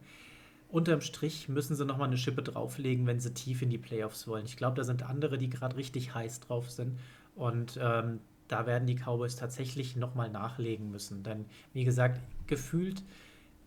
Unterm 0.76 1.00
Strich 1.00 1.48
müssen 1.48 1.74
sie 1.74 1.86
nochmal 1.86 2.10
eine 2.10 2.18
Schippe 2.18 2.44
drauflegen, 2.44 3.08
wenn 3.08 3.22
sie 3.22 3.34
tief 3.34 3.62
in 3.62 3.70
die 3.70 3.78
Playoffs 3.78 4.28
wollen. 4.28 4.44
Ich 4.44 4.58
glaube, 4.58 4.76
da 4.76 4.84
sind 4.84 5.04
andere, 5.04 5.38
die 5.38 5.50
gerade 5.50 5.78
richtig 5.78 6.14
heiß 6.14 6.42
drauf 6.42 6.70
sind. 6.70 7.00
Und 7.34 7.80
ähm, 7.82 8.20
da 8.50 8.66
werden 8.66 8.86
die 8.86 8.96
Cowboys 8.96 9.38
tatsächlich 9.38 9.96
nochmal 9.96 10.30
nachlegen 10.30 10.92
müssen. 10.92 11.24
Denn, 11.24 11.46
wie 11.72 11.86
gesagt, 11.86 12.20
gefühlt 12.48 13.02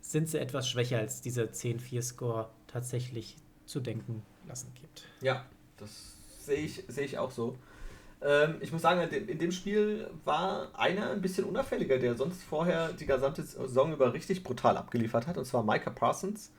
sind 0.02 0.28
sie 0.28 0.38
etwas 0.38 0.68
schwächer, 0.68 0.98
als 0.98 1.22
dieser 1.22 1.44
10-4-Score 1.44 2.50
tatsächlich 2.66 3.36
zu 3.64 3.80
denken 3.80 4.22
lassen 4.46 4.70
gibt. 4.74 5.04
Ja, 5.22 5.46
das 5.78 6.14
sehe 6.44 6.58
ich, 6.58 6.84
sehe 6.88 7.06
ich 7.06 7.16
auch 7.16 7.30
so. 7.30 7.56
Ähm, 8.20 8.56
ich 8.60 8.70
muss 8.70 8.82
sagen, 8.82 9.00
in 9.00 9.38
dem 9.38 9.52
Spiel 9.52 10.10
war 10.26 10.78
einer 10.78 11.08
ein 11.12 11.22
bisschen 11.22 11.46
unauffälliger, 11.46 11.98
der 11.98 12.16
sonst 12.16 12.42
vorher 12.42 12.92
die 12.92 13.06
gesamte 13.06 13.44
Saison 13.44 13.94
über 13.94 14.12
richtig 14.12 14.44
brutal 14.44 14.76
abgeliefert 14.76 15.26
hat, 15.26 15.38
und 15.38 15.46
zwar 15.46 15.62
Micah 15.62 15.88
Parsons. 15.88 16.52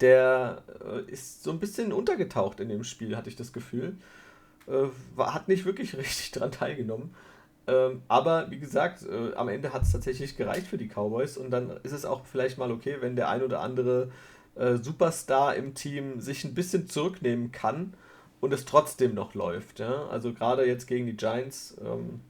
Der 0.00 0.62
äh, 0.84 1.10
ist 1.10 1.42
so 1.42 1.50
ein 1.50 1.60
bisschen 1.60 1.92
untergetaucht 1.92 2.60
in 2.60 2.68
dem 2.68 2.84
Spiel, 2.84 3.16
hatte 3.16 3.28
ich 3.28 3.36
das 3.36 3.52
Gefühl. 3.52 3.96
Äh, 4.66 4.88
hat 5.18 5.48
nicht 5.48 5.64
wirklich 5.64 5.96
richtig 5.96 6.30
dran 6.32 6.52
teilgenommen. 6.52 7.14
Ähm, 7.66 8.02
aber 8.08 8.50
wie 8.50 8.58
gesagt, 8.58 9.04
äh, 9.06 9.34
am 9.34 9.48
Ende 9.48 9.72
hat 9.72 9.82
es 9.82 9.92
tatsächlich 9.92 10.36
gereicht 10.36 10.66
für 10.66 10.78
die 10.78 10.88
Cowboys 10.88 11.36
und 11.36 11.50
dann 11.50 11.70
ist 11.82 11.92
es 11.92 12.04
auch 12.04 12.26
vielleicht 12.26 12.58
mal 12.58 12.70
okay, 12.70 12.96
wenn 13.00 13.16
der 13.16 13.28
ein 13.28 13.42
oder 13.42 13.60
andere 13.60 14.10
Superstar 14.56 15.56
im 15.56 15.74
Team 15.74 16.20
sich 16.20 16.44
ein 16.44 16.54
bisschen 16.54 16.88
zurücknehmen 16.88 17.50
kann 17.50 17.92
und 18.44 18.52
es 18.52 18.66
trotzdem 18.66 19.14
noch 19.14 19.34
läuft. 19.34 19.80
Ja? 19.80 20.06
Also 20.08 20.34
gerade 20.34 20.66
jetzt 20.66 20.86
gegen 20.86 21.06
die 21.06 21.16
Giants. 21.16 21.76
Ähm, 21.82 22.20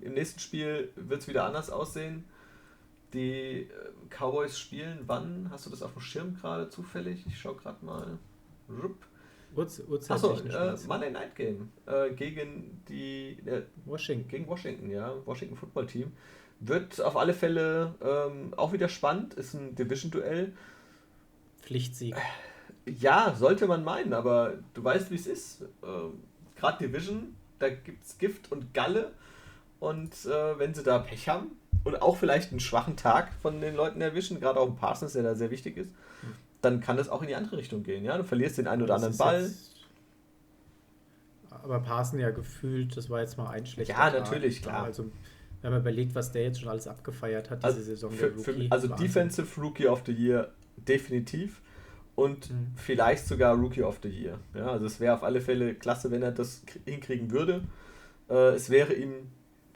Im 0.00 0.14
nächsten 0.14 0.40
Spiel 0.40 0.90
wird 0.96 1.22
es 1.22 1.28
wieder 1.28 1.44
anders 1.44 1.70
aussehen. 1.70 2.24
Die 3.12 3.62
äh, 3.62 3.68
Cowboys 4.10 4.58
spielen 4.58 5.00
wann? 5.06 5.48
Hast 5.50 5.66
du 5.66 5.70
das 5.70 5.82
auf 5.82 5.92
dem 5.92 6.02
Schirm 6.02 6.34
gerade 6.34 6.68
zufällig? 6.68 7.24
Ich 7.26 7.38
schaue 7.38 7.56
gerade 7.56 7.84
mal. 7.84 8.18
Rupp. 8.68 9.06
Achso, 9.56 10.34
äh, 10.34 10.76
Monday 10.86 11.10
Night 11.10 11.34
Game 11.34 11.72
äh, 11.86 12.10
gegen 12.10 12.82
die 12.88 13.38
äh, 13.46 13.62
Washington. 13.86 14.28
Gegen 14.28 14.46
Washington, 14.46 14.90
ja. 14.90 15.14
Washington 15.24 15.56
Football 15.56 15.86
Team. 15.86 16.12
Wird 16.60 17.00
auf 17.00 17.16
alle 17.16 17.32
Fälle 17.32 17.94
ähm, 18.02 18.52
auch 18.56 18.72
wieder 18.72 18.88
spannend. 18.88 19.34
Ist 19.34 19.54
ein 19.54 19.74
Division-Duell. 19.74 20.52
Pflichtsieg. 21.62 22.14
Ja, 22.86 23.34
sollte 23.34 23.66
man 23.66 23.84
meinen, 23.84 24.12
aber 24.12 24.54
du 24.74 24.84
weißt, 24.84 25.10
wie 25.10 25.16
es 25.16 25.26
ist. 25.26 25.64
Ähm, 25.82 26.22
Gerade 26.56 26.86
Division, 26.86 27.34
da 27.58 27.70
gibt 27.70 28.04
es 28.04 28.18
Gift 28.18 28.52
und 28.52 28.74
Galle. 28.74 29.12
Und 29.80 30.12
äh, 30.26 30.58
wenn 30.58 30.74
sie 30.74 30.82
da 30.82 30.98
Pech 30.98 31.28
haben 31.28 31.52
und 31.88 32.02
auch 32.02 32.16
vielleicht 32.16 32.50
einen 32.50 32.60
schwachen 32.60 32.96
Tag 32.96 33.32
von 33.40 33.60
den 33.60 33.74
Leuten 33.74 34.00
erwischen, 34.00 34.40
gerade 34.40 34.60
auch 34.60 34.68
ein 34.68 34.76
Parsons, 34.76 35.14
der 35.14 35.22
da 35.22 35.34
sehr 35.34 35.50
wichtig 35.50 35.76
ist, 35.76 35.90
dann 36.60 36.80
kann 36.80 36.96
das 36.96 37.08
auch 37.08 37.22
in 37.22 37.28
die 37.28 37.34
andere 37.34 37.56
Richtung 37.56 37.82
gehen. 37.82 38.04
Ja? 38.04 38.16
Du 38.18 38.24
verlierst 38.24 38.58
den 38.58 38.66
einen 38.66 38.82
oder 38.82 38.96
anderen 38.96 39.16
Ball. 39.16 39.50
aber 41.50 41.80
Parson 41.80 42.20
ja 42.20 42.30
gefühlt, 42.30 42.96
das 42.96 43.08
war 43.08 43.20
jetzt 43.20 43.38
mal 43.38 43.48
ein 43.50 43.66
schlechter 43.66 43.94
Ja, 43.94 44.10
Tag. 44.10 44.20
natürlich, 44.20 44.62
klar. 44.62 44.84
Also, 44.84 45.10
wenn 45.62 45.72
man 45.72 45.80
überlegt, 45.80 46.14
was 46.14 46.30
der 46.30 46.42
jetzt 46.44 46.60
schon 46.60 46.68
alles 46.68 46.86
abgefeiert 46.86 47.50
hat, 47.50 47.58
diese 47.58 47.66
also 47.66 47.80
Saison. 47.80 48.10
Für, 48.12 48.32
für, 48.32 48.54
also 48.70 48.90
Wahnsinn. 48.90 49.06
Defensive 49.06 49.60
Rookie 49.60 49.88
of 49.88 50.02
the 50.06 50.12
Year 50.12 50.52
definitiv 50.76 51.62
und 52.14 52.50
mhm. 52.50 52.72
vielleicht 52.76 53.26
sogar 53.26 53.56
Rookie 53.56 53.82
of 53.82 53.98
the 54.02 54.08
Year. 54.08 54.38
Ja, 54.54 54.66
also 54.66 54.86
es 54.86 55.00
wäre 55.00 55.14
auf 55.14 55.22
alle 55.22 55.40
Fälle 55.40 55.74
klasse, 55.74 56.10
wenn 56.10 56.22
er 56.22 56.32
das 56.32 56.62
hinkriegen 56.84 57.30
würde. 57.30 57.62
Äh, 58.28 58.54
es 58.54 58.70
wäre 58.70 58.92
ihm 58.92 59.28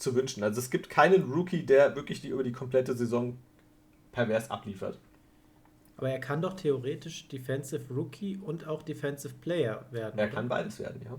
zu 0.03 0.14
wünschen. 0.14 0.42
Also 0.42 0.61
es 0.61 0.70
gibt 0.70 0.90
keinen 0.90 1.32
Rookie, 1.32 1.64
der 1.64 1.96
wirklich 1.96 2.20
die 2.20 2.28
über 2.28 2.42
die 2.42 2.53
komplette 2.53 2.96
Saison 2.96 3.38
pervers 4.12 4.50
abliefert. 4.50 4.98
Aber 5.96 6.11
er 6.11 6.20
kann 6.20 6.42
doch 6.42 6.55
theoretisch 6.55 7.28
Defensive 7.28 7.92
Rookie 7.94 8.36
und 8.36 8.66
auch 8.66 8.82
Defensive 8.82 9.34
Player 9.40 9.86
werden. 9.90 10.18
Er 10.18 10.26
oder? 10.26 10.34
kann 10.34 10.48
beides 10.48 10.78
werden, 10.78 11.00
ja. 11.05 11.16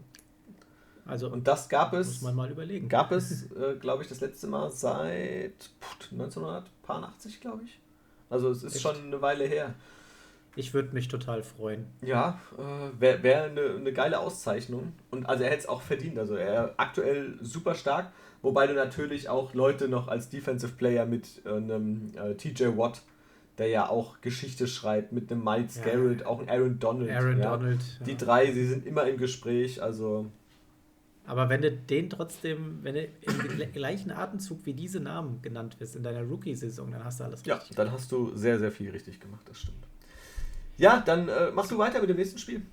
Also 1.05 1.29
und 1.29 1.47
das 1.47 1.69
gab 1.69 1.93
es. 1.93 2.07
Muss 2.07 2.21
man 2.21 2.35
mal 2.35 2.51
überlegen. 2.51 2.89
Gab 2.89 3.11
es, 3.11 3.51
äh, 3.55 3.75
glaube 3.79 4.03
ich, 4.03 4.09
das 4.09 4.21
letzte 4.21 4.47
Mal 4.47 4.71
seit 4.71 5.69
1980, 6.11 7.41
glaube 7.41 7.63
ich. 7.63 7.79
Also 8.29 8.49
es 8.49 8.63
ist 8.63 8.75
Echt? 8.75 8.81
schon 8.81 8.95
eine 8.97 9.21
Weile 9.21 9.45
her. 9.45 9.73
Ich 10.55 10.73
würde 10.73 10.93
mich 10.93 11.07
total 11.07 11.43
freuen. 11.43 11.87
Ja, 12.01 12.39
äh, 12.57 13.01
wäre 13.01 13.23
wär 13.23 13.43
eine, 13.45 13.75
eine 13.75 13.91
geile 13.91 14.19
Auszeichnung. 14.19 14.93
Und 15.09 15.25
also 15.25 15.43
er 15.43 15.49
hätte 15.49 15.61
es 15.61 15.67
auch 15.67 15.81
verdient. 15.81 16.17
Also 16.19 16.35
er 16.35 16.73
aktuell 16.77 17.37
super 17.41 17.73
stark, 17.73 18.11
wobei 18.43 18.67
du 18.67 18.75
natürlich 18.75 19.29
auch 19.29 19.55
Leute 19.55 19.87
noch 19.87 20.07
als 20.07 20.29
Defensive 20.29 20.73
Player 20.73 21.07
mit 21.07 21.41
einem 21.45 22.11
äh, 22.15 22.35
TJ 22.35 22.77
Watt 22.77 23.01
der 23.57 23.67
ja 23.67 23.89
auch 23.89 24.21
Geschichte 24.21 24.67
schreibt, 24.67 25.11
mit 25.11 25.31
einem 25.31 25.43
Miles 25.43 25.77
ja. 25.77 25.83
Garrett, 25.83 26.25
auch 26.25 26.39
ein 26.41 26.49
Aaron 26.49 26.79
Donald. 26.79 27.11
Aaron 27.11 27.39
ja. 27.39 27.55
Donald. 27.55 27.79
Ja. 27.99 28.05
Die 28.05 28.17
drei, 28.17 28.51
sie 28.51 28.65
sind 28.65 28.85
immer 28.85 29.07
im 29.07 29.17
Gespräch, 29.17 29.81
also. 29.81 30.31
Aber 31.25 31.47
wenn 31.49 31.61
du 31.61 31.71
den 31.71 32.09
trotzdem, 32.09 32.79
wenn 32.81 32.95
du 32.95 33.05
im 33.05 33.71
gleichen 33.71 34.11
Atemzug 34.11 34.65
wie 34.65 34.73
diese 34.73 34.99
Namen 34.99 35.41
genannt 35.41 35.79
wirst 35.79 35.95
in 35.95 36.03
deiner 36.03 36.23
Rookie-Saison, 36.23 36.91
dann 36.91 37.05
hast 37.05 37.19
du 37.19 37.23
alles 37.23 37.45
richtig. 37.45 37.69
Ja, 37.69 37.75
dann 37.75 37.91
hast 37.93 38.11
du 38.11 38.35
sehr, 38.35 38.59
sehr 38.59 38.71
viel 38.71 38.89
richtig 38.89 39.21
gemacht, 39.21 39.47
das 39.47 39.59
stimmt. 39.59 39.87
Ja, 40.77 41.01
dann 41.05 41.29
äh, 41.29 41.51
machst 41.51 41.71
du 41.71 41.77
weiter 41.77 42.01
mit 42.01 42.09
dem 42.09 42.17
nächsten 42.17 42.39
Spiel. 42.39 42.63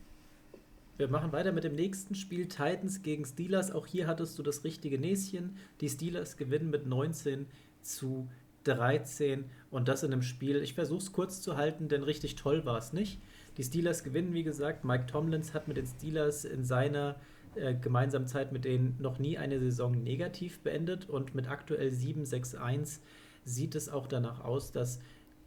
Wir 1.01 1.09
machen 1.09 1.33
weiter 1.33 1.51
mit 1.51 1.65
dem 1.65 1.77
nächsten 1.77 2.15
Spiel 2.15 2.47
Titans 2.47 3.01
gegen 3.01 3.25
Steelers. 3.25 3.73
Auch 3.73 3.87
hier 3.87 4.07
hattest 4.07 4.39
du 4.39 4.43
das 4.43 4.65
richtige 4.65 4.99
Näschen. 4.99 5.57
Die 5.81 5.89
Steelers 5.89 6.37
gewinnen 6.37 6.69
mit 6.69 6.87
19 6.87 7.47
zu 7.81 8.29
13 8.65 9.47
und 9.71 9.89
das 9.89 10.03
in 10.03 10.13
einem 10.13 10.21
Spiel. 10.21 10.57
Ich 10.57 10.75
versuche 10.75 10.99
es 10.99 11.13
kurz 11.13 11.41
zu 11.41 11.57
halten, 11.57 11.89
denn 11.89 12.03
richtig 12.03 12.35
toll 12.35 12.67
war 12.67 12.77
es 12.77 12.93
nicht. 12.93 13.19
Die 13.57 13.63
Steelers 13.63 14.05
gewinnen, 14.05 14.35
wie 14.35 14.43
gesagt. 14.43 14.85
Mike 14.85 15.07
Tomlins 15.07 15.55
hat 15.55 15.69
mit 15.69 15.79
den 15.79 15.87
Steelers 15.87 16.45
in 16.45 16.65
seiner 16.65 17.17
äh, 17.55 17.75
gemeinsamen 17.75 18.27
Zeit 18.27 18.53
mit 18.53 18.67
denen 18.67 18.99
noch 19.01 19.19
nie 19.19 19.39
eine 19.39 19.59
Saison 19.59 19.93
negativ 19.93 20.61
beendet 20.61 21.09
und 21.09 21.35
mit 21.35 21.49
aktuell 21.49 21.89
7-6-1 21.89 22.99
sieht 23.47 23.75
es 23.75 23.89
auch 23.89 24.07
danach 24.07 24.45
aus, 24.45 24.71
dass 24.71 25.01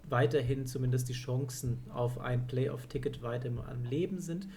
weiterhin 0.10 0.66
zumindest 0.66 1.10
die 1.10 1.14
Chancen 1.14 1.78
auf 1.94 2.20
ein 2.20 2.48
Playoff-Ticket 2.48 3.22
weiter 3.22 3.52
am 3.70 3.84
Leben 3.84 4.20
sind. 4.20 4.48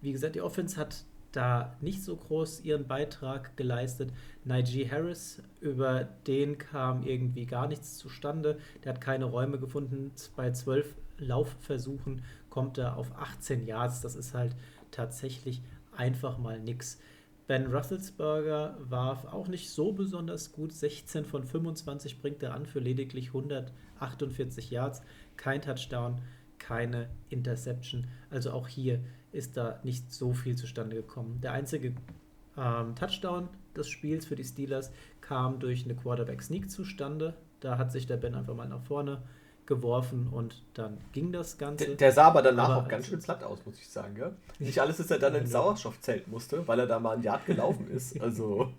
Wie 0.00 0.12
gesagt, 0.12 0.34
die 0.34 0.40
Offense 0.40 0.76
hat 0.78 1.04
da 1.32 1.76
nicht 1.80 2.02
so 2.02 2.16
groß 2.16 2.60
ihren 2.62 2.86
Beitrag 2.86 3.56
geleistet. 3.56 4.12
Najee 4.44 4.88
Harris, 4.90 5.42
über 5.60 6.04
den 6.26 6.58
kam 6.58 7.04
irgendwie 7.04 7.46
gar 7.46 7.68
nichts 7.68 7.98
zustande. 7.98 8.58
Der 8.84 8.94
hat 8.94 9.00
keine 9.00 9.26
Räume 9.26 9.58
gefunden. 9.58 10.12
Bei 10.36 10.50
zwölf 10.50 10.96
Laufversuchen 11.18 12.22
kommt 12.48 12.78
er 12.78 12.96
auf 12.96 13.12
18 13.16 13.66
Yards. 13.66 14.00
Das 14.00 14.16
ist 14.16 14.34
halt 14.34 14.56
tatsächlich 14.90 15.62
einfach 15.96 16.38
mal 16.38 16.58
nix. 16.58 16.98
Ben 17.46 17.66
Russelsberger 17.66 18.76
warf 18.80 19.24
auch 19.24 19.48
nicht 19.48 19.70
so 19.70 19.92
besonders 19.92 20.52
gut. 20.52 20.72
16 20.72 21.24
von 21.24 21.44
25 21.44 22.20
bringt 22.20 22.42
er 22.42 22.54
an 22.54 22.64
für 22.64 22.78
lediglich 22.78 23.28
148 23.28 24.70
Yards. 24.70 25.02
Kein 25.36 25.60
Touchdown, 25.60 26.20
keine 26.58 27.10
Interception. 27.28 28.06
Also 28.30 28.52
auch 28.52 28.68
hier 28.68 29.00
ist 29.32 29.56
da 29.56 29.80
nicht 29.82 30.12
so 30.12 30.32
viel 30.32 30.56
zustande 30.56 30.96
gekommen. 30.96 31.40
Der 31.40 31.52
einzige 31.52 31.94
ähm, 32.56 32.94
Touchdown 32.94 33.48
des 33.76 33.88
Spiels 33.88 34.26
für 34.26 34.36
die 34.36 34.44
Steelers 34.44 34.92
kam 35.20 35.58
durch 35.60 35.84
eine 35.84 35.94
Quarterback-Sneak 35.94 36.70
zustande. 36.70 37.34
Da 37.60 37.78
hat 37.78 37.92
sich 37.92 38.06
der 38.06 38.16
Ben 38.16 38.34
einfach 38.34 38.54
mal 38.54 38.68
nach 38.68 38.82
vorne 38.82 39.22
geworfen 39.66 40.28
und 40.28 40.62
dann 40.74 40.98
ging 41.12 41.32
das 41.32 41.56
Ganze. 41.56 41.86
Der, 41.86 41.94
der 41.94 42.12
sah 42.12 42.24
aber 42.24 42.42
danach 42.42 42.70
aber 42.70 42.82
auch 42.82 42.88
ganz 42.88 43.06
schön 43.06 43.20
platt 43.20 43.44
aus, 43.44 43.64
muss 43.64 43.78
ich 43.78 43.88
sagen. 43.88 44.16
Gell? 44.16 44.34
Nicht 44.58 44.80
alles 44.80 44.98
ist 44.98 45.10
er 45.10 45.18
dann 45.18 45.34
ins 45.36 45.52
Sauerstoffzelt 45.52 46.26
musste, 46.26 46.66
weil 46.66 46.80
er 46.80 46.86
da 46.86 46.98
mal 46.98 47.16
ein 47.16 47.22
Jahr 47.22 47.40
gelaufen 47.46 47.88
ist. 47.90 48.10
Also. 48.20 48.72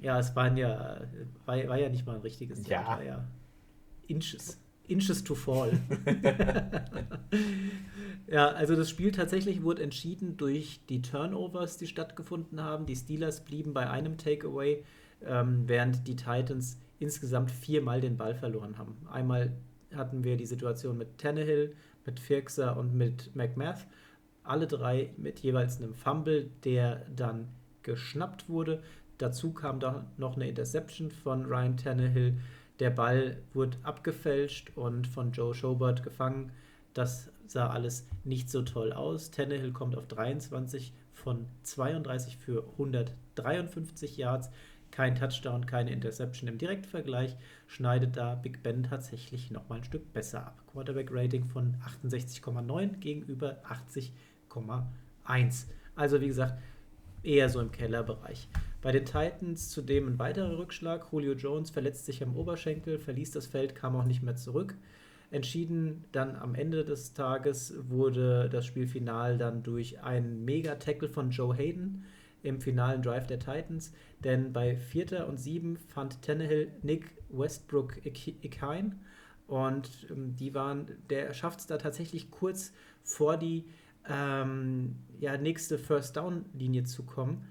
ja, 0.00 0.18
es 0.18 0.36
waren 0.36 0.56
ja, 0.56 1.00
war, 1.46 1.56
war, 1.66 1.78
ja 1.78 1.88
nicht 1.88 2.06
mal 2.06 2.16
ein 2.16 2.20
richtiges 2.20 2.66
Jahr, 2.68 3.02
ja. 3.02 3.08
ja 3.08 3.24
Inches. 4.06 4.58
Inches 4.88 5.22
to 5.22 5.34
fall. 5.34 5.78
ja, 8.26 8.48
also 8.48 8.74
das 8.74 8.90
Spiel 8.90 9.12
tatsächlich 9.12 9.62
wurde 9.62 9.82
entschieden 9.82 10.36
durch 10.36 10.80
die 10.88 11.02
Turnovers, 11.02 11.76
die 11.76 11.86
stattgefunden 11.86 12.62
haben. 12.62 12.86
Die 12.86 12.96
Steelers 12.96 13.44
blieben 13.44 13.74
bei 13.74 13.88
einem 13.88 14.18
Takeaway, 14.18 14.84
ähm, 15.24 15.64
während 15.66 16.06
die 16.08 16.16
Titans 16.16 16.78
insgesamt 16.98 17.50
viermal 17.50 18.00
den 18.00 18.16
Ball 18.16 18.34
verloren 18.34 18.78
haben. 18.78 18.96
Einmal 19.10 19.52
hatten 19.94 20.24
wir 20.24 20.36
die 20.36 20.46
Situation 20.46 20.98
mit 20.98 21.18
Tannehill, 21.18 21.74
mit 22.04 22.20
Firkser 22.20 22.76
und 22.76 22.94
mit 22.94 23.34
McMath. 23.34 23.86
Alle 24.42 24.66
drei 24.66 25.10
mit 25.16 25.40
jeweils 25.40 25.78
einem 25.78 25.94
Fumble, 25.94 26.50
der 26.64 27.06
dann 27.14 27.48
geschnappt 27.82 28.48
wurde. 28.48 28.82
Dazu 29.18 29.52
kam 29.52 29.80
da 29.80 30.06
noch 30.16 30.36
eine 30.36 30.48
Interception 30.48 31.10
von 31.10 31.44
Ryan 31.44 31.76
Tannehill. 31.76 32.38
Der 32.80 32.90
Ball 32.90 33.42
wurde 33.54 33.76
abgefälscht 33.82 34.72
und 34.76 35.06
von 35.06 35.32
Joe 35.32 35.54
Schobert 35.54 36.02
gefangen. 36.02 36.52
Das 36.94 37.30
sah 37.46 37.68
alles 37.70 38.06
nicht 38.24 38.50
so 38.50 38.62
toll 38.62 38.92
aus. 38.92 39.30
Tannehill 39.30 39.72
kommt 39.72 39.96
auf 39.96 40.06
23 40.06 40.92
von 41.12 41.46
32 41.62 42.36
für 42.36 42.64
153 42.72 44.16
Yards. 44.16 44.50
Kein 44.90 45.14
Touchdown, 45.16 45.66
keine 45.66 45.90
Interception 45.90 46.48
im 46.48 46.58
Direktvergleich. 46.58 47.36
Schneidet 47.66 48.16
da 48.16 48.34
Big 48.34 48.62
Ben 48.62 48.84
tatsächlich 48.84 49.50
nochmal 49.50 49.78
ein 49.78 49.84
Stück 49.84 50.12
besser 50.12 50.46
ab. 50.46 50.62
Quarterback-Rating 50.72 51.44
von 51.44 51.76
68,9 52.06 52.98
gegenüber 52.98 53.58
80,1. 53.68 55.66
Also 55.94 56.20
wie 56.20 56.28
gesagt, 56.28 56.60
eher 57.22 57.48
so 57.48 57.60
im 57.60 57.70
Kellerbereich. 57.70 58.48
Bei 58.80 58.92
den 58.92 59.04
Titans 59.04 59.70
zudem 59.70 60.06
ein 60.06 60.18
weiterer 60.20 60.56
Rückschlag. 60.56 61.08
Julio 61.10 61.32
Jones 61.32 61.70
verletzt 61.70 62.06
sich 62.06 62.22
am 62.22 62.36
Oberschenkel, 62.36 63.00
verließ 63.00 63.32
das 63.32 63.48
Feld, 63.48 63.74
kam 63.74 63.96
auch 63.96 64.04
nicht 64.04 64.22
mehr 64.22 64.36
zurück. 64.36 64.76
Entschieden 65.32 66.04
dann 66.12 66.36
am 66.36 66.54
Ende 66.54 66.84
des 66.84 67.12
Tages 67.12 67.74
wurde 67.88 68.48
das 68.48 68.66
Spiel 68.66 68.86
final 68.86 69.36
dann 69.36 69.64
durch 69.64 70.00
einen 70.00 70.44
Mega-Tackle 70.44 71.08
von 71.08 71.30
Joe 71.30 71.54
Hayden 71.56 72.04
im 72.42 72.60
finalen 72.60 73.02
Drive 73.02 73.26
der 73.26 73.40
Titans. 73.40 73.92
Denn 74.22 74.52
bei 74.52 74.76
Vierter 74.76 75.26
und 75.26 75.38
Sieben 75.38 75.76
fand 75.76 76.22
Tannehill 76.22 76.70
Nick 76.82 77.10
Westbrook 77.30 77.96
Ikine 78.06 78.96
und 79.48 80.06
ähm, 80.10 80.36
die 80.36 80.54
waren, 80.54 80.86
der 81.10 81.34
schafft 81.34 81.60
es 81.60 81.66
da 81.66 81.78
tatsächlich 81.78 82.30
kurz 82.30 82.72
vor 83.02 83.36
die 83.36 83.64
ähm, 84.08 84.96
ja, 85.18 85.36
nächste 85.36 85.78
First 85.78 86.16
Down 86.16 86.44
Linie 86.54 86.84
zu 86.84 87.02
kommen 87.02 87.44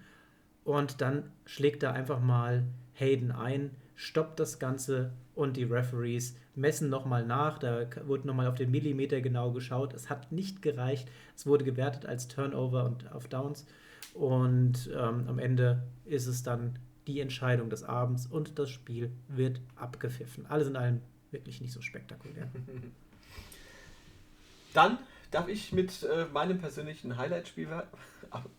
und 0.68 1.00
dann 1.00 1.32
schlägt 1.46 1.82
da 1.82 1.94
einfach 1.94 2.20
mal 2.20 2.66
Hayden 2.94 3.32
ein, 3.32 3.72
stoppt 3.96 4.38
das 4.38 4.60
Ganze 4.60 5.14
und 5.34 5.56
die 5.56 5.64
Referees 5.64 6.36
messen 6.56 6.90
nochmal 6.90 7.26
nach. 7.26 7.58
Da 7.58 7.86
wurde 8.06 8.28
nochmal 8.28 8.48
auf 8.48 8.56
den 8.56 8.70
Millimeter 8.70 9.22
genau 9.22 9.54
geschaut. 9.54 9.94
Es 9.94 10.10
hat 10.10 10.34
nicht 10.34 10.62
gereicht. 10.62 11.10
Es 11.38 11.48
wurde 11.48 11.64
gewertet 11.64 12.06
als 12.06 12.28
Turnover 12.28 12.84
und 12.84 13.10
auf 13.14 13.30
Downs. 13.30 13.66
Und 14.14 14.92
ähm, 14.94 15.30
am 15.30 15.40
Ende 15.40 15.84
ist 16.04 16.28
es 16.28 16.44
dann 16.44 16.78
die 17.08 17.22
Entscheidung 17.22 17.70
des 17.70 17.86
Abends 17.86 18.28
und 18.28 18.60
das 18.60 18.70
Spiel 18.70 19.10
wird 19.30 19.62
abgepfiffen. 19.78 20.48
Alles 20.48 20.68
in 20.68 20.76
allem 20.76 21.00
wirklich 21.32 21.62
nicht 21.62 21.72
so 21.72 21.82
spektakulär. 21.82 22.50
Dann 24.74 24.98
darf 25.32 25.48
ich 25.48 25.72
mit 25.72 26.04
äh, 26.04 26.26
meinem 26.34 26.60
persönlichen 26.60 27.16
Highlight-Spiel 27.16 27.70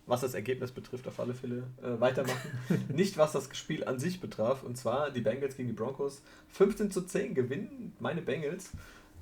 was 0.07 0.21
das 0.21 0.35
Ergebnis 0.35 0.73
betrifft, 0.73 1.07
auf 1.09 1.21
alle 1.21 1.35
Fälle 1.35 1.64
äh, 1.83 2.01
weitermachen. 2.01 2.51
Nicht 2.89 3.19
was 3.19 3.33
das 3.33 3.49
Spiel 3.57 3.85
an 3.85 3.99
sich 3.99 4.21
betraf, 4.21 4.62
und 4.62 4.77
zwar 4.77 5.11
die 5.11 5.21
Bengals 5.21 5.57
gegen 5.57 5.69
die 5.69 5.75
Broncos. 5.75 6.23
15 6.49 6.91
zu 6.91 7.03
10 7.03 7.35
gewinnen 7.35 7.95
meine 8.01 8.23
Bengals. 8.23 8.71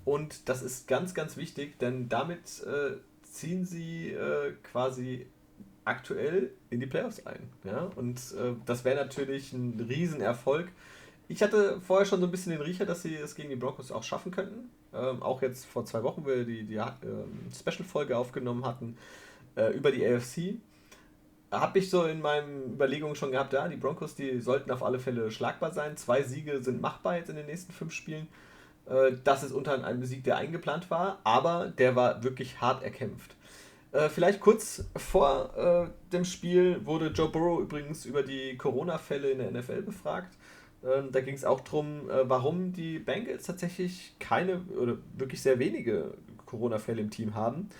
Und 0.04 0.48
das 0.48 0.62
ist 0.62 0.86
ganz, 0.86 1.14
ganz 1.14 1.36
wichtig, 1.36 1.78
denn 1.78 2.08
damit 2.08 2.62
äh, 2.64 2.96
ziehen 3.22 3.64
sie 3.64 4.10
äh, 4.10 4.52
quasi 4.62 5.26
aktuell 5.84 6.52
in 6.70 6.80
die 6.80 6.86
Playoffs 6.86 7.26
ein. 7.26 7.48
Ja? 7.64 7.90
Und 7.96 8.18
äh, 8.38 8.54
das 8.66 8.84
wäre 8.84 8.96
natürlich 8.96 9.52
ein 9.52 9.84
Riesenerfolg. 9.88 10.68
Ich 11.28 11.42
hatte 11.42 11.80
vorher 11.80 12.06
schon 12.06 12.20
so 12.20 12.26
ein 12.26 12.30
bisschen 12.30 12.52
den 12.52 12.60
Riecher, 12.60 12.86
dass 12.86 13.02
sie 13.02 13.16
es 13.16 13.34
gegen 13.34 13.48
die 13.48 13.56
Broncos 13.56 13.90
auch 13.90 14.02
schaffen 14.02 14.30
könnten. 14.30 14.70
Ähm, 14.94 15.22
auch 15.22 15.42
jetzt 15.42 15.66
vor 15.66 15.84
zwei 15.84 16.02
Wochen, 16.02 16.24
wo 16.24 16.28
wir 16.28 16.44
die, 16.44 16.64
die 16.64 16.76
ähm, 16.76 17.50
Special-Folge 17.52 18.16
aufgenommen 18.16 18.64
hatten, 18.64 18.96
äh, 19.56 19.72
über 19.72 19.90
die 19.90 20.06
AFC. 20.06 20.58
Habe 21.50 21.78
ich 21.78 21.90
so 21.90 22.04
in 22.04 22.20
meinen 22.20 22.74
Überlegungen 22.74 23.14
schon 23.14 23.30
gehabt, 23.30 23.52
ja, 23.52 23.66
die 23.68 23.76
Broncos, 23.76 24.14
die 24.14 24.40
sollten 24.40 24.70
auf 24.70 24.82
alle 24.82 24.98
Fälle 24.98 25.30
schlagbar 25.30 25.72
sein. 25.72 25.96
Zwei 25.96 26.22
Siege 26.22 26.62
sind 26.62 26.80
machbar 26.80 27.16
jetzt 27.16 27.30
in 27.30 27.36
den 27.36 27.46
nächsten 27.46 27.72
fünf 27.72 27.92
Spielen. 27.92 28.28
Äh, 28.88 29.12
das 29.24 29.42
ist 29.42 29.52
unter 29.52 29.84
einem 29.84 30.04
Sieg, 30.04 30.24
der 30.24 30.36
eingeplant 30.36 30.90
war, 30.90 31.18
aber 31.24 31.68
der 31.68 31.96
war 31.96 32.22
wirklich 32.22 32.60
hart 32.60 32.82
erkämpft. 32.82 33.36
Äh, 33.92 34.08
vielleicht 34.08 34.40
kurz 34.40 34.84
vor 34.96 35.56
äh, 35.56 36.12
dem 36.12 36.24
Spiel 36.24 36.84
wurde 36.84 37.08
Joe 37.08 37.28
Burrow 37.28 37.60
übrigens 37.60 38.04
über 38.04 38.22
die 38.22 38.56
Corona-Fälle 38.56 39.30
in 39.30 39.38
der 39.38 39.50
NFL 39.50 39.82
befragt. 39.82 40.36
Ähm, 40.84 41.10
da 41.12 41.20
ging 41.20 41.34
es 41.34 41.44
auch 41.44 41.60
darum, 41.60 42.10
äh, 42.10 42.28
warum 42.28 42.72
die 42.72 42.98
Bengals 42.98 43.44
tatsächlich 43.44 44.14
keine 44.18 44.60
oder 44.80 44.98
wirklich 45.16 45.40
sehr 45.40 45.58
wenige 45.58 46.14
Corona-Fälle 46.44 47.00
im 47.00 47.10
Team 47.10 47.34
haben. 47.34 47.70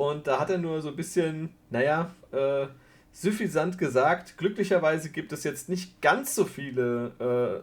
Und 0.00 0.26
da 0.26 0.40
hat 0.40 0.48
er 0.48 0.56
nur 0.56 0.80
so 0.80 0.88
ein 0.88 0.96
bisschen, 0.96 1.50
naja, 1.68 2.10
äh, 2.32 2.68
suffisant 3.12 3.76
gesagt, 3.76 4.38
glücklicherweise 4.38 5.10
gibt 5.10 5.30
es 5.30 5.44
jetzt 5.44 5.68
nicht 5.68 6.00
ganz 6.00 6.34
so 6.34 6.46
viele, 6.46 7.62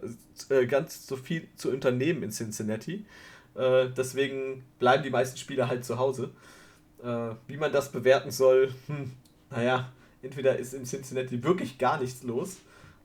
äh, 0.51 0.53
äh, 0.53 0.67
ganz 0.67 1.07
so 1.07 1.15
viel 1.15 1.47
zu 1.55 1.71
unternehmen 1.71 2.21
in 2.21 2.29
Cincinnati. 2.29 3.07
Äh, 3.55 3.87
deswegen 3.89 4.63
bleiben 4.77 5.01
die 5.01 5.09
meisten 5.09 5.35
Spieler 5.39 5.67
halt 5.67 5.83
zu 5.83 5.97
Hause. 5.97 6.29
Äh, 7.03 7.31
wie 7.47 7.57
man 7.57 7.71
das 7.71 7.91
bewerten 7.91 8.29
soll, 8.29 8.71
hm, 8.85 9.13
naja, 9.49 9.91
entweder 10.21 10.59
ist 10.59 10.75
in 10.75 10.85
Cincinnati 10.85 11.43
wirklich 11.43 11.79
gar 11.79 11.99
nichts 11.99 12.21
los 12.21 12.57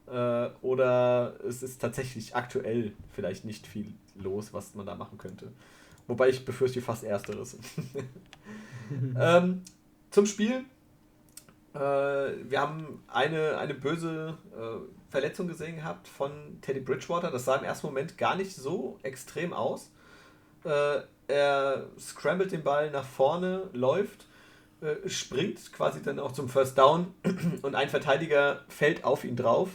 äh, 0.09 0.49
oder 0.61 1.37
es 1.49 1.63
ist 1.63 1.81
tatsächlich 1.81 2.37
aktuell 2.37 2.93
vielleicht 3.13 3.47
nicht 3.47 3.67
viel 3.67 3.95
los, 4.15 4.53
was 4.53 4.75
man 4.75 4.85
da 4.85 4.95
machen 4.95 5.17
könnte. 5.17 5.53
Wobei 6.07 6.29
ich 6.29 6.45
befürchte 6.45 6.83
fast 6.83 7.05
Ersteres. 7.05 7.57
ähm, 9.21 9.63
zum 10.11 10.27
Spiel. 10.27 10.65
Äh, 11.75 11.79
wir 11.79 12.61
haben 12.61 13.03
eine, 13.09 13.59
eine 13.59 13.75
böse 13.75 14.37
äh, 14.55 15.11
Verletzung 15.11 15.49
gesehen 15.49 15.77
gehabt 15.77 16.09
von 16.09 16.33
Teddy 16.61 16.81
Bridgewater. 16.81 17.31
Das 17.31 17.45
sah 17.45 17.57
im 17.57 17.65
ersten 17.65 17.87
Moment 17.87 18.19
gar 18.19 18.37
nicht 18.37 18.55
so 18.55 18.99
extrem 19.03 19.53
aus. 19.53 19.91
Äh, 20.65 21.01
er 21.29 21.87
scrambled 21.99 22.53
den 22.53 22.63
Ball 22.63 22.91
nach 22.91 23.05
vorne, 23.05 23.71
läuft, 23.73 24.27
äh, 24.81 25.09
springt 25.09 25.73
quasi 25.73 26.03
dann 26.03 26.19
auch 26.19 26.33
zum 26.33 26.49
First 26.49 26.77
Down 26.77 27.15
und 27.63 27.75
ein 27.75 27.89
Verteidiger 27.89 28.63
fällt 28.69 29.05
auf 29.05 29.25
ihn 29.25 29.37
drauf. 29.37 29.71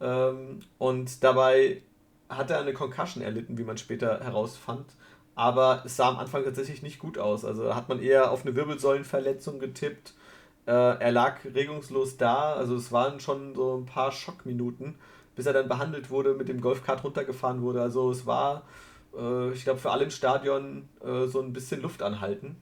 Ähm, 0.00 0.60
und 0.78 1.24
dabei 1.24 1.82
hat 2.28 2.50
er 2.50 2.60
eine 2.60 2.72
Concussion 2.72 3.22
erlitten, 3.22 3.58
wie 3.58 3.64
man 3.64 3.78
später 3.78 4.20
herausfand 4.22 4.86
aber 5.34 5.82
es 5.84 5.96
sah 5.96 6.08
am 6.08 6.18
Anfang 6.18 6.44
tatsächlich 6.44 6.82
nicht 6.82 6.98
gut 6.98 7.18
aus. 7.18 7.44
Also 7.44 7.74
hat 7.74 7.88
man 7.88 8.00
eher 8.00 8.30
auf 8.30 8.44
eine 8.44 8.54
Wirbelsäulenverletzung 8.54 9.58
getippt. 9.58 10.14
Äh, 10.66 10.72
er 10.72 11.12
lag 11.12 11.44
regungslos 11.44 12.16
da, 12.16 12.54
also 12.54 12.76
es 12.76 12.92
waren 12.92 13.20
schon 13.20 13.54
so 13.54 13.76
ein 13.76 13.86
paar 13.86 14.12
Schockminuten, 14.12 14.94
bis 15.36 15.46
er 15.46 15.52
dann 15.52 15.68
behandelt 15.68 16.10
wurde, 16.10 16.34
mit 16.34 16.48
dem 16.48 16.60
Golfkart 16.60 17.04
runtergefahren 17.04 17.62
wurde. 17.62 17.82
Also 17.82 18.10
es 18.10 18.26
war, 18.26 18.62
äh, 19.16 19.50
ich 19.52 19.64
glaube, 19.64 19.80
für 19.80 19.90
alle 19.90 20.04
im 20.04 20.10
Stadion 20.10 20.88
äh, 21.04 21.26
so 21.26 21.40
ein 21.40 21.52
bisschen 21.52 21.82
Luft 21.82 22.02
anhalten. 22.02 22.56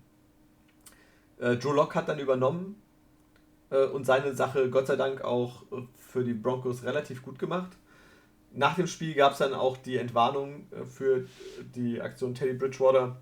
Äh, 1.39 1.57
Drew 1.57 1.73
Locke 1.73 1.94
hat 1.94 2.09
dann 2.09 2.19
übernommen 2.19 2.81
äh, 3.70 3.85
und 3.85 4.05
seine 4.07 4.35
Sache 4.35 4.70
Gott 4.70 4.86
sei 4.86 4.97
Dank 4.97 5.23
auch 5.23 5.62
äh, 5.70 5.82
für 5.99 6.24
die 6.24 6.35
Broncos 6.35 6.85
relativ 6.85 7.23
gut 7.23 7.39
gemacht 7.39 7.77
nach 8.55 8.77
dem 8.77 8.87
Spiel 8.87 9.15
gab 9.15 9.33
es 9.33 9.39
dann 9.39 9.55
auch 9.55 9.77
die 9.77 9.97
Entwarnung 9.97 10.66
äh, 10.70 10.85
für 10.85 11.27
die 11.74 12.01
Aktion 12.01 12.35
Teddy 12.35 12.55
Bridgewater. 12.55 13.16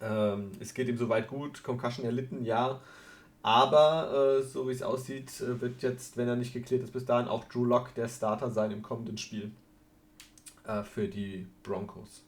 Ähm, 0.00 0.52
es 0.60 0.74
geht 0.74 0.88
ihm 0.88 0.98
soweit 0.98 1.28
gut, 1.28 1.62
Concussion 1.62 2.04
erlitten, 2.04 2.44
ja. 2.44 2.80
Aber 3.42 4.38
äh, 4.38 4.42
so 4.42 4.68
wie 4.68 4.72
es 4.72 4.82
aussieht, 4.82 5.40
äh, 5.40 5.60
wird 5.60 5.82
jetzt, 5.82 6.16
wenn 6.16 6.28
er 6.28 6.36
nicht 6.36 6.52
geklärt 6.52 6.82
ist, 6.82 6.92
bis 6.92 7.04
dahin 7.04 7.28
auch 7.28 7.44
Drew 7.44 7.64
Lock 7.64 7.94
der 7.94 8.08
Starter 8.08 8.50
sein 8.50 8.70
im 8.70 8.82
kommenden 8.82 9.18
Spiel 9.18 9.50
äh, 10.66 10.82
für 10.82 11.08
die 11.08 11.46
Broncos. 11.62 12.24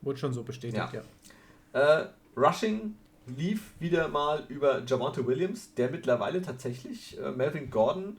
Wurde 0.00 0.18
schon 0.18 0.32
so 0.32 0.42
bestätigt, 0.42 0.92
ja. 0.92 1.02
ja. 1.74 2.00
Äh, 2.00 2.08
Rushing 2.36 2.94
lief 3.26 3.74
wieder 3.78 4.08
mal 4.08 4.44
über 4.48 4.82
Javante 4.86 5.26
Williams, 5.26 5.74
der 5.74 5.90
mittlerweile 5.90 6.40
tatsächlich 6.40 7.18
äh, 7.18 7.30
Melvin 7.30 7.70
Gordon 7.70 8.16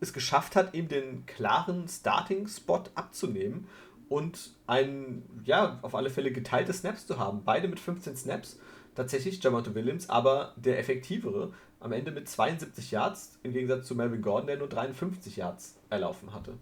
es 0.00 0.12
geschafft 0.12 0.56
hat, 0.56 0.74
ihm 0.74 0.88
den 0.88 1.26
klaren 1.26 1.88
Starting-Spot 1.88 2.84
abzunehmen 2.94 3.66
und 4.08 4.52
ein, 4.66 5.22
ja, 5.44 5.78
auf 5.82 5.94
alle 5.94 6.10
Fälle 6.10 6.32
geteilte 6.32 6.72
Snaps 6.72 7.06
zu 7.06 7.18
haben. 7.18 7.44
Beide 7.44 7.68
mit 7.68 7.80
15 7.80 8.16
Snaps, 8.16 8.58
tatsächlich 8.94 9.42
Jamonte 9.42 9.74
Williams, 9.74 10.08
aber 10.08 10.54
der 10.56 10.78
effektivere, 10.78 11.52
am 11.80 11.92
Ende 11.92 12.10
mit 12.10 12.28
72 12.28 12.90
Yards, 12.90 13.38
im 13.42 13.52
Gegensatz 13.52 13.86
zu 13.86 13.94
Melvin 13.94 14.22
Gordon, 14.22 14.48
der 14.48 14.56
nur 14.56 14.68
53 14.68 15.36
Yards 15.36 15.76
erlaufen 15.90 16.32
hatte. 16.32 16.54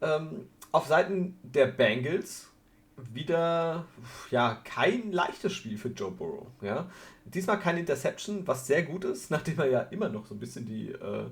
Ähm, 0.00 0.48
auf 0.72 0.86
Seiten 0.86 1.38
der 1.42 1.66
Bengals 1.66 2.48
wieder 2.96 3.86
ja 4.30 4.60
kein 4.64 5.12
leichtes 5.12 5.52
Spiel 5.52 5.78
für 5.78 5.88
Joe 5.88 6.10
Burrow. 6.10 6.46
Ja? 6.60 6.90
Diesmal 7.24 7.58
kein 7.58 7.78
Interception, 7.78 8.46
was 8.46 8.66
sehr 8.66 8.82
gut 8.82 9.04
ist, 9.04 9.30
nachdem 9.30 9.58
er 9.58 9.70
ja 9.70 9.80
immer 9.80 10.08
noch 10.08 10.26
so 10.26 10.34
ein 10.34 10.40
bisschen 10.40 10.66
die, 10.66 10.90
äh, 10.90 11.26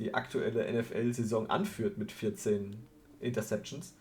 die 0.00 0.14
aktuelle 0.14 0.66
NFL-Saison 0.72 1.48
anführt 1.48 1.98
mit 1.98 2.10
14 2.10 2.76
Interceptions. 3.20 3.94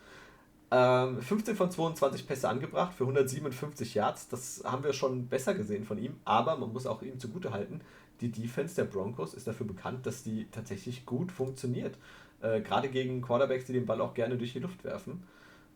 Ähm, 0.72 1.22
15 1.22 1.56
von 1.56 1.72
22 1.72 2.28
Pässe 2.28 2.50
angebracht 2.50 2.94
für 2.94 3.04
157 3.04 3.96
Yards. 3.96 4.30
Das 4.30 4.64
haben 4.66 4.84
wir 4.84 4.94
schon 4.94 5.28
besser 5.28 5.54
gesehen 5.54 5.84
von 5.84 5.98
ihm, 5.98 6.16
aber 6.26 6.58
man 6.58 6.72
muss 6.74 6.86
auch 6.88 7.02
ihm 7.02 7.20
zugute 7.20 7.52
halten, 7.52 7.82
die 8.22 8.32
Defense 8.32 8.76
der 8.76 8.84
Broncos 8.84 9.34
ist 9.34 9.48
dafür 9.48 9.66
bekannt, 9.66 10.06
dass 10.06 10.24
die 10.24 10.48
tatsächlich 10.52 11.06
gut 11.06 11.32
funktioniert. 11.32 11.98
Äh, 12.42 12.62
Gerade 12.62 12.90
gegen 12.90 13.22
Quarterbacks, 13.22 13.66
die 13.66 13.74
den 13.74 13.86
Ball 13.86 14.02
auch 14.02 14.14
gerne 14.14 14.38
durch 14.38 14.54
die 14.54 14.60
Luft 14.60 14.84
werfen 14.84 15.24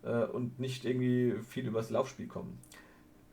äh, 0.04 0.26
und 0.26 0.60
nicht 0.60 0.86
irgendwie 0.86 1.36
viel 1.48 1.68
übers 1.68 1.90
Laufspiel 1.90 2.28
kommen. 2.28 2.60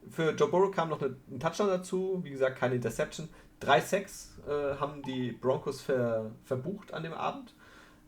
Für 0.08 0.30
Joe 0.30 0.48
Burrow 0.48 0.70
kam 0.70 0.88
noch 0.88 1.02
eine, 1.02 1.16
ein 1.30 1.40
Touchdown 1.40 1.68
dazu, 1.68 2.20
wie 2.22 2.30
gesagt, 2.30 2.58
keine 2.58 2.76
Interception. 2.76 3.28
Drei 3.60 3.80
Sacks 3.80 4.38
äh, 4.48 4.76
haben 4.80 5.02
die 5.02 5.32
Broncos 5.32 5.82
ver, 5.82 6.30
verbucht 6.44 6.92
an 6.94 7.02
dem 7.02 7.12
Abend. 7.12 7.54